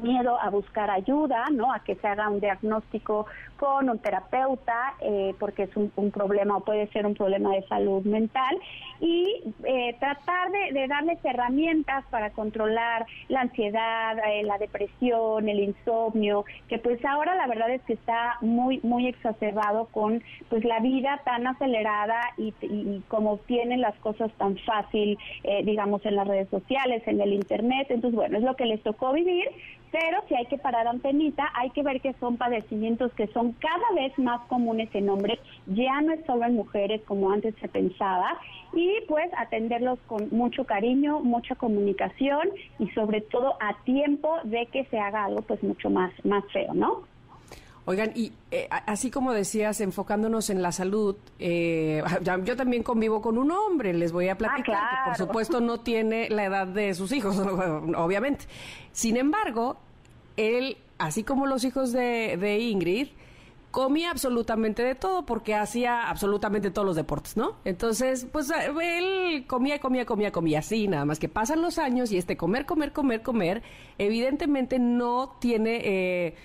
miedo 0.02 0.40
a 0.40 0.50
buscar 0.50 0.90
ayuda, 0.90 1.46
¿no? 1.52 1.74
A 1.74 1.80
que 1.80 1.96
se 1.96 2.08
haga 2.08 2.30
un 2.30 2.40
diagnóstico 2.40 3.26
con 3.58 3.90
un 3.90 4.00
terapeuta, 4.00 4.96
eh, 5.00 5.34
porque 5.40 5.64
es 5.64 5.76
un, 5.76 5.92
problema 6.12 6.58
o 6.58 6.60
puede 6.62 6.88
ser 6.88 7.06
un 7.06 7.16
problema 7.16 7.54
de 7.54 7.64
salud 7.68 8.04
mental, 8.06 8.58
y 9.00 9.42
eh, 9.64 9.96
tratar 10.00 10.52
de, 10.52 10.88
darles 10.88 11.20
herramientas 11.24 12.06
para 12.10 12.32
controlar 12.32 13.06
la 13.28 13.42
ansiedad, 13.42 14.18
eh, 14.30 14.44
la 14.44 14.58
depresión, 14.58 15.50
el 15.50 15.60
insomnio, 15.60 16.46
que 16.68 16.80
pues 16.80 17.04
ahora 17.06 17.36
la 17.36 17.48
verdad 17.48 17.70
es 17.72 17.82
que 17.84 17.94
está 17.94 18.38
muy, 18.42 18.80
muy 18.84 19.08
exacerbado 19.08 19.86
con 19.92 20.24
pues 20.50 20.64
la 20.64 20.80
vida 20.80 21.22
tan 21.26 21.48
acelerada 21.48 22.22
y, 22.38 22.54
y, 22.62 23.04
como 23.08 23.38
tienen 23.38 23.82
las 23.82 23.96
cosas 23.96 24.32
tan 24.34 24.58
fácil, 24.60 25.18
digamos, 25.64 26.06
en 26.06 26.16
las 26.16 26.28
redes 26.28 26.50
sociales, 26.50 27.04
en 27.06 27.22
el 27.22 27.34
internet, 27.34 27.88
entonces 27.90 28.16
bueno, 28.16 28.38
es 28.38 28.44
lo 28.44 28.56
que 28.56 28.66
les 28.66 28.82
tocó 28.82 29.14
vivir, 29.14 29.50
pero 29.96 30.22
si 30.28 30.36
hay 30.36 30.46
que 30.48 30.58
parar 30.58 30.88
antenita, 30.90 31.50
hay 31.54 31.70
que 31.70 31.82
ver 31.82 32.02
que 32.02 32.12
son 32.20 32.36
padecimientos 32.36 33.14
que 33.14 33.28
son 33.28 33.54
cada 33.54 33.94
vez 33.96 34.12
más 34.20 34.42
comunes 34.50 34.90
en 34.94 35.10
hombres, 35.10 35.40
ya 35.68 36.02
no 36.02 36.12
es 36.12 36.26
solo 36.26 36.44
en 36.44 36.56
mujeres 36.56 37.02
como 37.08 37.32
antes 37.32 37.56
se 37.62 37.70
pensaba, 37.70 38.38
y 38.74 38.92
pues 39.08 39.32
atenderlos 39.38 39.98
con 40.06 40.28
mucho 40.32 40.66
cariño, 40.66 41.22
mucha 41.22 41.56
comunicación 41.56 42.50
y 42.78 42.90
sobre 42.90 43.22
todo 43.22 43.56
a 43.62 43.82
tiempo 43.86 44.36
de 44.44 44.66
que 44.66 44.84
se 44.88 45.00
haga 45.00 45.24
algo 45.24 45.44
pues 45.44 45.64
mucho 45.64 45.90
más, 45.90 46.12
más 46.26 46.44
feo, 46.52 46.74
¿no? 46.74 47.04
Oigan, 47.88 48.12
y 48.16 48.34
eh, 48.50 48.68
así 48.70 49.12
como 49.12 49.32
decías, 49.32 49.80
enfocándonos 49.80 50.50
en 50.50 50.64
la 50.64 50.72
salud, 50.72 51.16
eh, 51.38 52.04
yo 52.44 52.56
también 52.58 52.84
convivo 52.84 53.22
con 53.22 53.38
un 53.38 53.52
hombre, 53.52 53.94
les 53.94 54.12
voy 54.12 54.28
a 54.28 54.34
ah, 54.34 54.38
platicar, 54.38 54.64
que 54.90 55.10
por 55.10 55.16
supuesto 55.16 55.62
no 55.62 55.80
tiene 55.80 56.28
la 56.30 56.46
edad 56.46 56.68
de 56.68 56.94
sus 56.96 57.12
hijos, 57.12 57.38
obviamente. 57.96 58.46
Sin 58.92 59.18
embargo, 59.18 59.78
él, 60.38 60.78
así 60.98 61.24
como 61.24 61.46
los 61.46 61.64
hijos 61.64 61.92
de, 61.92 62.60
Ingrid, 62.60 63.08
comía 63.72 64.10
absolutamente 64.10 64.84
de 64.84 64.96
todo 64.96 65.26
porque 65.26 65.54
hacía 65.54 66.10
absolutamente 66.10 66.72
todos 66.72 66.86
los 66.86 66.96
deportes, 66.96 67.36
¿no? 67.36 67.56
Entonces, 67.66 68.26
pues 68.32 68.50
él 68.50 69.46
comía, 69.48 69.80
comía, 69.80 70.06
comía, 70.06 70.32
comía 70.32 70.60
así, 70.60 70.88
nada 70.88 71.04
más 71.04 71.20
que 71.20 71.28
pasan 71.28 71.62
los 71.62 71.78
años 71.78 72.12
y 72.12 72.18
este 72.18 72.38
comer, 72.38 72.66
comer, 72.66 72.94
comer, 72.94 73.22
comer, 73.22 73.64
evidentemente 73.98 74.80
no 74.80 75.36
tiene... 75.40 75.82
Eh, 75.84 76.36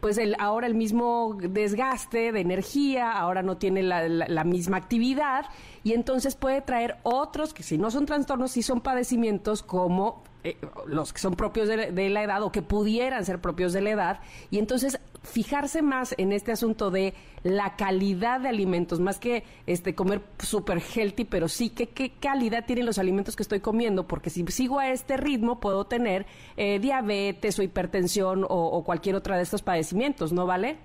pues 0.00 0.18
el, 0.18 0.36
ahora 0.38 0.66
el 0.66 0.74
mismo 0.74 1.36
desgaste 1.40 2.30
de 2.30 2.40
energía, 2.40 3.12
ahora 3.12 3.42
no 3.42 3.56
tiene 3.56 3.82
la, 3.82 4.44
misma 4.44 4.76
actividad 4.76 5.46
y 5.82 5.94
entonces 5.94 6.36
puede 6.36 6.60
traer 6.60 6.96
otros 7.02 7.54
que 7.54 7.62
si 7.62 7.78
no 7.78 7.90
son 7.90 8.06
trastornos, 8.06 8.52
sí 8.52 8.62
son 8.62 8.80
padecimientos 8.80 9.62
como 9.62 10.22
eh, 10.46 10.56
los 10.86 11.12
que 11.12 11.18
son 11.18 11.34
propios 11.34 11.66
de, 11.66 12.08
la 12.08 12.22
edad 12.22 12.40
o 12.44 12.52
que 12.52 12.62
pudieran 12.62 13.24
ser 13.24 13.40
propios 13.40 13.72
de 13.72 13.80
la 13.80 13.90
edad 13.90 14.20
y 14.48 14.60
entonces 14.60 15.00
fijarse 15.24 15.82
más 15.82 16.14
en 16.18 16.30
este 16.30 16.52
asunto 16.52 16.92
de 16.92 17.14
la 17.42 17.74
calidad 17.74 18.40
de 18.40 18.48
alimentos, 18.48 19.00
más 19.00 19.18
que 19.18 19.42
este 19.66 19.96
comer 19.96 20.22
super 20.38 20.80
healthy, 20.80 21.24
pero 21.24 21.48
sí 21.48 21.70
que 21.70 21.88
qué 21.88 22.12
calidad 22.12 22.64
tienen 22.64 22.86
los 22.86 22.98
alimentos 22.98 23.34
que 23.34 23.42
estoy 23.42 23.58
comiendo, 23.58 24.06
porque 24.06 24.30
si 24.30 24.46
sigo 24.46 24.78
a 24.78 24.92
este 24.92 25.16
ritmo 25.16 25.58
puedo 25.58 25.86
tener 25.86 26.26
eh, 26.56 26.78
diabetes 26.78 27.58
o 27.58 27.64
hipertensión 27.64 28.44
o, 28.44 28.46
o 28.48 28.84
cualquier 28.84 29.16
otra 29.16 29.36
de 29.36 29.42
estos 29.42 29.62
padecimientos, 29.62 30.32
¿no 30.32 30.46
vale? 30.46 30.78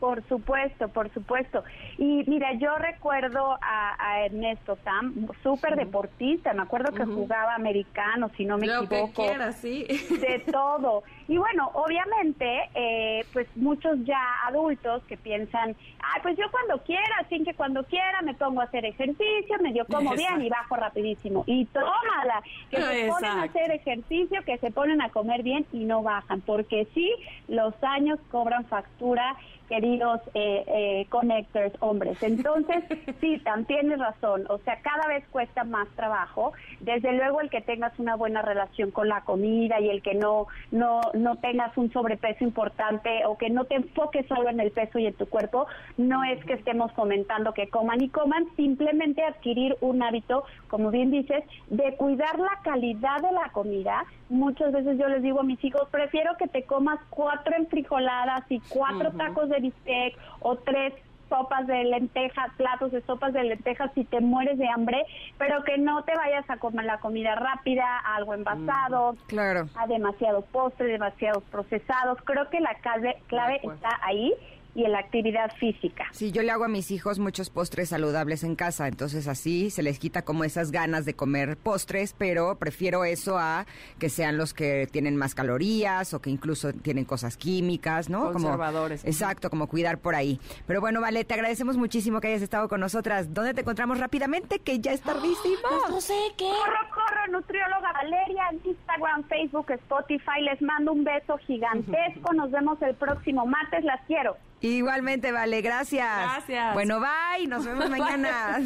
Por 0.00 0.26
supuesto, 0.28 0.88
por 0.88 1.12
supuesto. 1.12 1.62
Y 1.98 2.24
mira, 2.26 2.54
yo 2.54 2.74
recuerdo 2.78 3.58
a, 3.60 4.24
Ernesto 4.24 4.78
Sam, 4.82 5.28
súper 5.42 5.76
deportista, 5.76 6.52
me 6.54 6.62
acuerdo 6.62 6.92
que 6.92 7.04
jugaba 7.04 7.54
americano, 7.54 8.30
si 8.36 8.44
no 8.44 8.58
me 8.58 8.66
equivoco. 8.66 9.26
sí. 9.60 9.86
De 10.08 10.38
todo. 10.52 11.02
Y 11.28 11.36
bueno, 11.36 11.70
obviamente, 11.74 12.70
eh, 12.74 13.24
pues 13.32 13.46
muchos 13.56 13.98
ya 14.04 14.18
adultos 14.46 15.02
que 15.04 15.16
piensan, 15.16 15.76
ay, 16.02 16.20
pues 16.22 16.36
yo 16.36 16.50
cuando 16.50 16.82
quiera, 16.82 17.24
sin 17.28 17.44
que 17.44 17.54
cuando 17.54 17.84
quiera 17.84 18.22
me 18.22 18.34
pongo 18.34 18.62
a 18.62 18.64
hacer 18.64 18.84
ejercicio, 18.84 19.56
me 19.60 19.72
dio 19.72 19.84
como 19.86 20.14
bien 20.14 20.42
y 20.42 20.48
bajo 20.48 20.76
rapidísimo. 20.76 21.44
Y 21.46 21.66
tómala, 21.66 22.42
que 22.70 22.80
se 22.82 23.08
ponen 23.08 23.30
a 23.30 23.42
hacer 23.44 23.70
ejercicio, 23.70 24.42
que 24.44 24.58
se 24.58 24.70
ponen 24.70 25.02
a 25.02 25.10
comer 25.10 25.42
bien 25.42 25.66
y 25.72 25.84
no 25.84 26.02
bajan, 26.02 26.40
porque 26.40 26.88
sí, 26.94 27.14
los 27.48 27.74
años 27.82 28.18
cobran 28.30 28.64
factura 28.64 29.36
queridos 29.70 30.20
eh, 30.34 30.64
eh, 30.66 31.06
connectors 31.08 31.72
hombres. 31.80 32.18
Entonces, 32.22 32.84
sí, 33.20 33.38
también 33.38 33.66
tienes 33.70 34.00
razón. 34.00 34.44
O 34.48 34.58
sea, 34.58 34.80
cada 34.82 35.06
vez 35.06 35.24
cuesta 35.30 35.62
más 35.62 35.88
trabajo. 35.94 36.52
Desde 36.80 37.12
luego 37.12 37.40
el 37.40 37.50
que 37.50 37.60
tengas 37.60 37.96
una 37.98 38.16
buena 38.16 38.42
relación 38.42 38.90
con 38.90 39.08
la 39.08 39.20
comida 39.22 39.80
y 39.80 39.88
el 39.88 40.02
que 40.02 40.14
no, 40.14 40.48
no, 40.72 41.00
no 41.14 41.36
tengas 41.36 41.76
un 41.78 41.92
sobrepeso 41.92 42.42
importante 42.42 43.24
o 43.26 43.38
que 43.38 43.48
no 43.48 43.64
te 43.64 43.76
enfoques 43.76 44.26
solo 44.26 44.48
en 44.48 44.58
el 44.58 44.72
peso 44.72 44.98
y 44.98 45.06
en 45.06 45.14
tu 45.14 45.26
cuerpo, 45.26 45.68
no 45.96 46.24
es 46.24 46.44
que 46.44 46.54
estemos 46.54 46.92
fomentando 46.92 47.54
que 47.54 47.68
coman 47.68 48.02
y 48.02 48.08
coman, 48.08 48.46
simplemente 48.56 49.22
adquirir 49.22 49.76
un 49.80 50.02
hábito, 50.02 50.44
como 50.68 50.90
bien 50.90 51.12
dices, 51.12 51.44
de 51.68 51.94
cuidar 51.96 52.38
la 52.38 52.58
calidad 52.64 53.20
de 53.22 53.32
la 53.32 53.50
comida. 53.52 54.04
Muchas 54.30 54.72
veces 54.72 54.96
yo 54.96 55.08
les 55.08 55.22
digo 55.22 55.40
a 55.40 55.42
mis 55.42 55.62
hijos, 55.64 55.88
prefiero 55.90 56.36
que 56.38 56.46
te 56.46 56.62
comas 56.62 57.00
cuatro 57.10 57.54
enfrijoladas 57.56 58.44
y 58.48 58.60
cuatro 58.68 59.10
tacos 59.10 59.48
de 59.48 59.58
bistec 59.58 60.16
o 60.38 60.56
tres 60.56 60.94
sopas 61.28 61.66
de 61.66 61.82
lentejas, 61.84 62.52
platos 62.56 62.92
de 62.92 63.02
sopas 63.02 63.32
de 63.32 63.42
lentejas 63.42 63.90
si 63.94 64.04
te 64.04 64.20
mueres 64.20 64.56
de 64.56 64.68
hambre, 64.68 65.04
pero 65.36 65.64
que 65.64 65.78
no 65.78 66.04
te 66.04 66.14
vayas 66.14 66.48
a 66.48 66.58
comer 66.58 66.84
la 66.84 66.98
comida 66.98 67.34
rápida, 67.34 67.98
algo 67.98 68.34
envasado, 68.34 69.16
claro. 69.26 69.66
a 69.76 69.86
demasiado 69.86 70.42
postre, 70.42 70.86
demasiados 70.86 71.42
procesados. 71.44 72.18
Creo 72.24 72.50
que 72.50 72.60
la 72.60 72.74
clave, 72.74 73.16
clave 73.26 73.60
está 73.62 73.98
ahí 74.02 74.34
y 74.74 74.84
en 74.84 74.92
la 74.92 75.00
actividad 75.00 75.52
física. 75.58 76.06
Sí, 76.12 76.30
yo 76.32 76.42
le 76.42 76.50
hago 76.52 76.64
a 76.64 76.68
mis 76.68 76.90
hijos 76.90 77.18
muchos 77.18 77.50
postres 77.50 77.88
saludables 77.88 78.44
en 78.44 78.54
casa, 78.54 78.86
entonces 78.88 79.26
así 79.26 79.70
se 79.70 79.82
les 79.82 79.98
quita 79.98 80.22
como 80.22 80.44
esas 80.44 80.70
ganas 80.70 81.04
de 81.04 81.14
comer 81.14 81.56
postres, 81.56 82.14
pero 82.16 82.56
prefiero 82.56 83.04
eso 83.04 83.38
a 83.38 83.66
que 83.98 84.08
sean 84.08 84.36
los 84.36 84.54
que 84.54 84.86
tienen 84.90 85.16
más 85.16 85.34
calorías 85.34 86.14
o 86.14 86.20
que 86.20 86.30
incluso 86.30 86.72
tienen 86.72 87.04
cosas 87.04 87.36
químicas, 87.36 88.08
¿no? 88.08 88.32
Conservadores. 88.32 89.04
exacto, 89.04 89.50
como 89.50 89.66
cuidar 89.66 89.98
por 89.98 90.14
ahí. 90.14 90.38
Pero 90.66 90.80
bueno, 90.80 91.00
Vale, 91.00 91.24
te 91.24 91.34
agradecemos 91.34 91.76
muchísimo 91.76 92.20
que 92.20 92.28
hayas 92.28 92.42
estado 92.42 92.68
con 92.68 92.78
nosotras. 92.80 93.32
¿Dónde 93.32 93.54
te 93.54 93.62
encontramos 93.62 93.98
rápidamente? 93.98 94.58
Que 94.58 94.78
ya 94.80 94.92
es 94.92 95.00
tardísimo. 95.00 95.56
No 95.90 96.00
sé 96.00 96.14
qué. 96.36 96.44
Corro, 96.44 96.78
corro, 96.94 97.32
nutrióloga 97.32 97.92
Valeria 97.92 98.44
en 98.52 98.60
Instagram, 98.64 99.24
Facebook, 99.24 99.70
Spotify. 99.70 100.42
Les 100.42 100.60
mando 100.62 100.92
un 100.92 101.04
beso 101.04 101.36
gigantesco. 101.38 102.32
Nos 102.32 102.50
vemos 102.50 102.80
el 102.82 102.94
próximo 102.94 103.46
martes. 103.46 103.82
Las 103.84 104.00
quiero. 104.06 104.36
Igualmente, 104.60 105.32
vale, 105.32 105.62
gracias. 105.62 106.06
Gracias. 106.06 106.74
Bueno, 106.74 107.00
bye, 107.00 107.46
nos 107.46 107.64
vemos 107.64 107.88
mañana. 107.98 108.60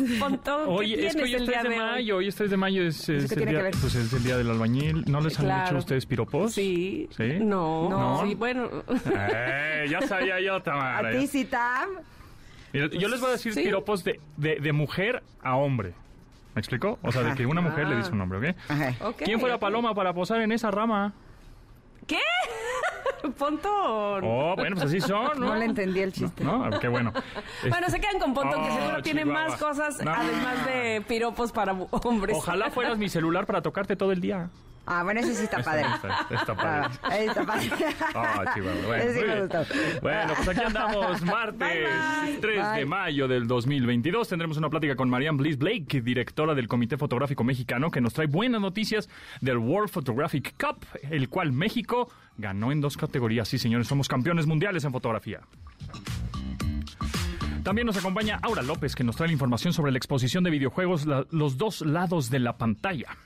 Oye, 0.67 1.07
es 1.07 1.15
que 1.15 1.23
hoy 1.23 1.35
es 1.35 1.45
3 1.45 1.63
de, 1.63 1.77
mayo, 1.77 2.17
hoy 2.17 2.29
es 2.29 2.35
3 2.35 2.51
de 2.51 2.57
mayo, 2.57 2.83
es, 2.83 3.09
el, 3.09 3.29
día, 3.29 3.71
pues 3.81 3.95
es 3.95 4.13
el 4.13 4.25
día 4.25 4.37
del 4.37 4.51
albañil. 4.51 5.05
¿No 5.07 5.21
les 5.21 5.39
han 5.39 5.65
dicho 5.65 5.77
ustedes 5.77 6.07
piropos? 6.07 6.53
Sí. 6.53 7.09
¿Sí? 7.17 7.39
No, 7.41 7.89
no. 7.89 8.27
Sí, 8.27 8.35
bueno. 8.35 8.69
Eh, 9.15 9.87
ya 9.89 10.03
sabía 10.03 10.41
yo, 10.41 10.61
Tamara. 10.61 11.09
¿A 11.09 11.13
ti 11.13 11.27
sí, 11.27 11.45
Tam? 11.45 11.89
yo 12.73 13.09
les 13.09 13.21
voy 13.21 13.29
a 13.29 13.33
decir 13.33 13.55
piropos 13.55 14.03
de, 14.03 14.21
de, 14.37 14.57
de 14.57 14.73
mujer 14.73 15.23
a 15.43 15.57
hombre. 15.57 15.95
¿Me 16.55 16.61
explico? 16.61 16.99
O 17.03 17.11
sea, 17.11 17.23
de 17.23 17.35
que 17.35 17.47
una 17.47 17.61
mujer 17.61 17.89
le 17.89 17.97
dice 17.97 18.11
un 18.13 18.21
hombre, 18.21 18.51
¿ok? 18.51 18.57
Ajá. 18.69 19.09
okay 19.09 19.27
¿Quién 19.27 19.41
fue 19.41 19.49
la 19.49 19.59
paloma 19.59 19.95
para 19.95 20.13
posar 20.13 20.41
en 20.41 20.53
esa 20.53 20.71
rama? 20.71 21.13
¿Qué? 22.07 22.19
Pontón. 23.39 24.25
Oh, 24.25 24.55
bueno, 24.57 24.77
pues 24.77 24.87
así 24.87 25.01
son, 25.01 25.41
¿no? 25.41 25.47
No 25.47 25.55
le 25.57 25.65
entendí 25.65 26.01
el 26.01 26.13
chiste. 26.13 26.45
No, 26.45 26.69
qué 26.79 26.89
bueno. 26.89 27.13
Bueno, 27.69 27.89
se 27.89 28.01
quedan 28.01 28.19
con 28.19 28.35
Pontón, 28.35 28.63
que 28.63 28.71
oh, 28.71 28.75
seguro 28.75 29.03
tiene 29.03 29.25
más 29.25 29.57
cosas, 29.57 29.99
además 30.01 30.67
de 30.67 31.03
piropos 31.09 31.53
para 31.53 31.73
hombres. 31.73 32.37
Ojalá 32.37 32.71
fueras 32.71 32.99
mi 32.99 33.09
celular 33.09 33.47
para 33.47 33.63
tocarte 33.63 33.97
todo 33.97 34.13
el 34.13 34.21
día. 34.21 34.51
Ah, 34.87 35.03
bueno, 35.03 35.21
ese 35.21 35.35
sí 35.35 35.45
está 35.45 35.63
padre. 35.63 35.85
Está, 36.31 36.55
padre. 36.55 36.99
Ah, 37.03 37.19
está 37.19 37.45
padre. 37.45 37.71
Ah, 38.15 38.53
chihuahua. 38.55 38.83
Bueno, 38.87 39.65
bueno, 40.03 40.33
pues 40.37 40.49
aquí 40.49 40.61
andamos, 40.61 41.23
martes 41.23 41.89
3 42.41 42.73
de 42.77 42.85
mayo 42.85 43.27
del 43.27 43.47
2022. 43.47 44.29
Tendremos 44.29 44.57
una 44.59 44.69
plática 44.69 44.95
con 44.95 45.09
Marianne 45.09 45.39
Bliss 45.39 45.59
Blake, 45.59 46.03
directora 46.03 46.55
del 46.55 46.69
Comité 46.69 46.97
Fotográfico 46.97 47.45
Mexicano, 47.45 47.91
que 47.91 48.01
nos 48.01 48.13
trae 48.13 48.27
buenas 48.27 48.61
noticias 48.61 49.09
del 49.41 49.59
World 49.59 49.91
Photographic 49.91 50.55
Cup, 50.63 50.85
el 51.11 51.29
cual 51.29 51.53
México 51.53 52.09
ganó 52.37 52.71
en 52.71 52.81
dos 52.81 52.97
categorías. 52.97 53.49
Sí, 53.49 53.59
señores, 53.59 53.89
somos 53.89 54.09
campeones 54.09 54.47
mundiales 54.47 54.85
en 54.85 54.93
fotografía. 54.93 55.41
También 57.63 57.87
nos 57.87 57.97
acompaña 57.97 58.39
Aura 58.43 58.61
López, 58.63 58.95
que 58.95 59.05
nos 59.05 59.17
trae 59.17 59.29
la 59.29 59.33
información 59.33 59.73
sobre 59.73 59.91
la 59.91 59.97
exposición 59.97 60.45
de 60.45 60.51
videojuegos 60.51 61.07
Los 61.31 61.57
dos 61.57 61.81
lados 61.81 62.29
de 62.29 62.39
la 62.39 62.59
pantalla. 62.59 63.17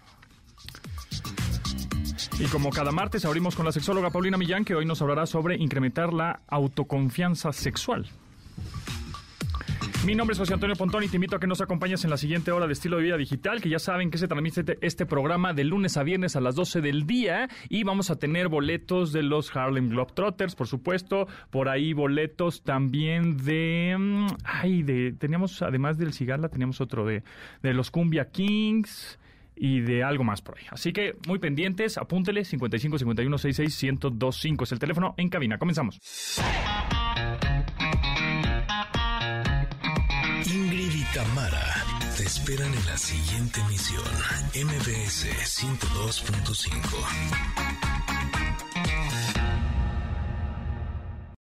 Y 2.41 2.45
como 2.45 2.71
cada 2.71 2.93
martes 2.93 3.25
abrimos 3.25 3.57
con 3.57 3.65
la 3.67 3.73
sexóloga 3.73 4.11
Paulina 4.11 4.39
Millán, 4.39 4.65
que 4.65 4.77
hoy 4.77 4.87
nos 4.87 5.03
hablará 5.03 5.27
sobre 5.27 5.57
incrementar 5.57 6.13
la 6.13 6.43
autoconfianza 6.47 7.53
sexual. 7.53 8.07
Mi 10.07 10.15
nombre 10.15 10.35
es 10.35 10.39
José 10.39 10.55
Antonio 10.55 10.77
Pontón 10.77 11.03
y 11.03 11.09
te 11.09 11.17
invito 11.17 11.35
a 11.35 11.41
que 11.41 11.49
nos 11.49 11.61
acompañes 11.61 12.05
en 12.05 12.11
la 12.11 12.17
siguiente 12.17 12.53
hora 12.53 12.69
de 12.69 12.73
estilo 12.73 12.97
de 12.97 13.03
vida 13.03 13.17
digital, 13.17 13.61
que 13.61 13.69
ya 13.69 13.81
saben 13.81 14.13
que 14.13 14.19
se 14.19 14.29
transmite 14.29 14.79
este 14.81 15.05
programa 15.05 15.53
de 15.53 15.65
lunes 15.65 15.97
a 15.97 16.05
viernes 16.05 16.37
a 16.37 16.41
las 16.41 16.55
12 16.55 16.81
del 16.81 17.09
día. 17.09 17.49
Y 17.69 17.83
vamos 17.83 18.09
a 18.09 18.17
tener 18.17 18.47
boletos 18.47 19.13
de 19.13 19.25
los 19.25 19.55
Harlem 19.57 19.89
Globetrotters, 19.89 20.55
por 20.55 20.69
supuesto, 20.69 21.27
por 21.51 21.69
ahí 21.69 21.93
boletos 21.93 22.63
también 22.63 23.37
de 23.37 23.97
mm, 23.99 24.27
ay, 24.45 24.85
de 24.85 25.13
teníamos 25.19 25.61
además 25.61 25.99
del 25.99 26.13
Cigala 26.13 26.49
teníamos 26.49 26.81
otro 26.81 27.05
de 27.05 27.25
de 27.63 27.75
los 27.75 27.91
Cumbia 27.91 28.31
Kings 28.31 29.19
y 29.59 29.81
de 29.81 30.05
algo 30.05 30.25
más 30.25 30.43
por 30.43 30.59
ahí. 30.59 30.65
Así 30.71 30.93
que 30.93 31.17
muy 31.27 31.39
pendientes, 31.39 31.97
apúntele 31.99 32.45
55 32.45 32.99
51 32.99 33.39
66 33.39 33.93
1025 33.93 34.65
es 34.65 34.73
el 34.73 34.79
teléfono 34.79 35.15
en 35.17 35.29
cabina. 35.29 35.59
Comenzamos. 35.59 36.01
Ingrid 40.47 40.95
y 40.95 41.05
Tamara 41.15 41.85
te 42.17 42.25
esperan 42.25 42.73
en 42.75 42.87
la 42.87 42.97
siguiente 42.97 43.61
emisión, 43.61 44.05
MBS 44.55 45.27
102.5. 45.61 47.98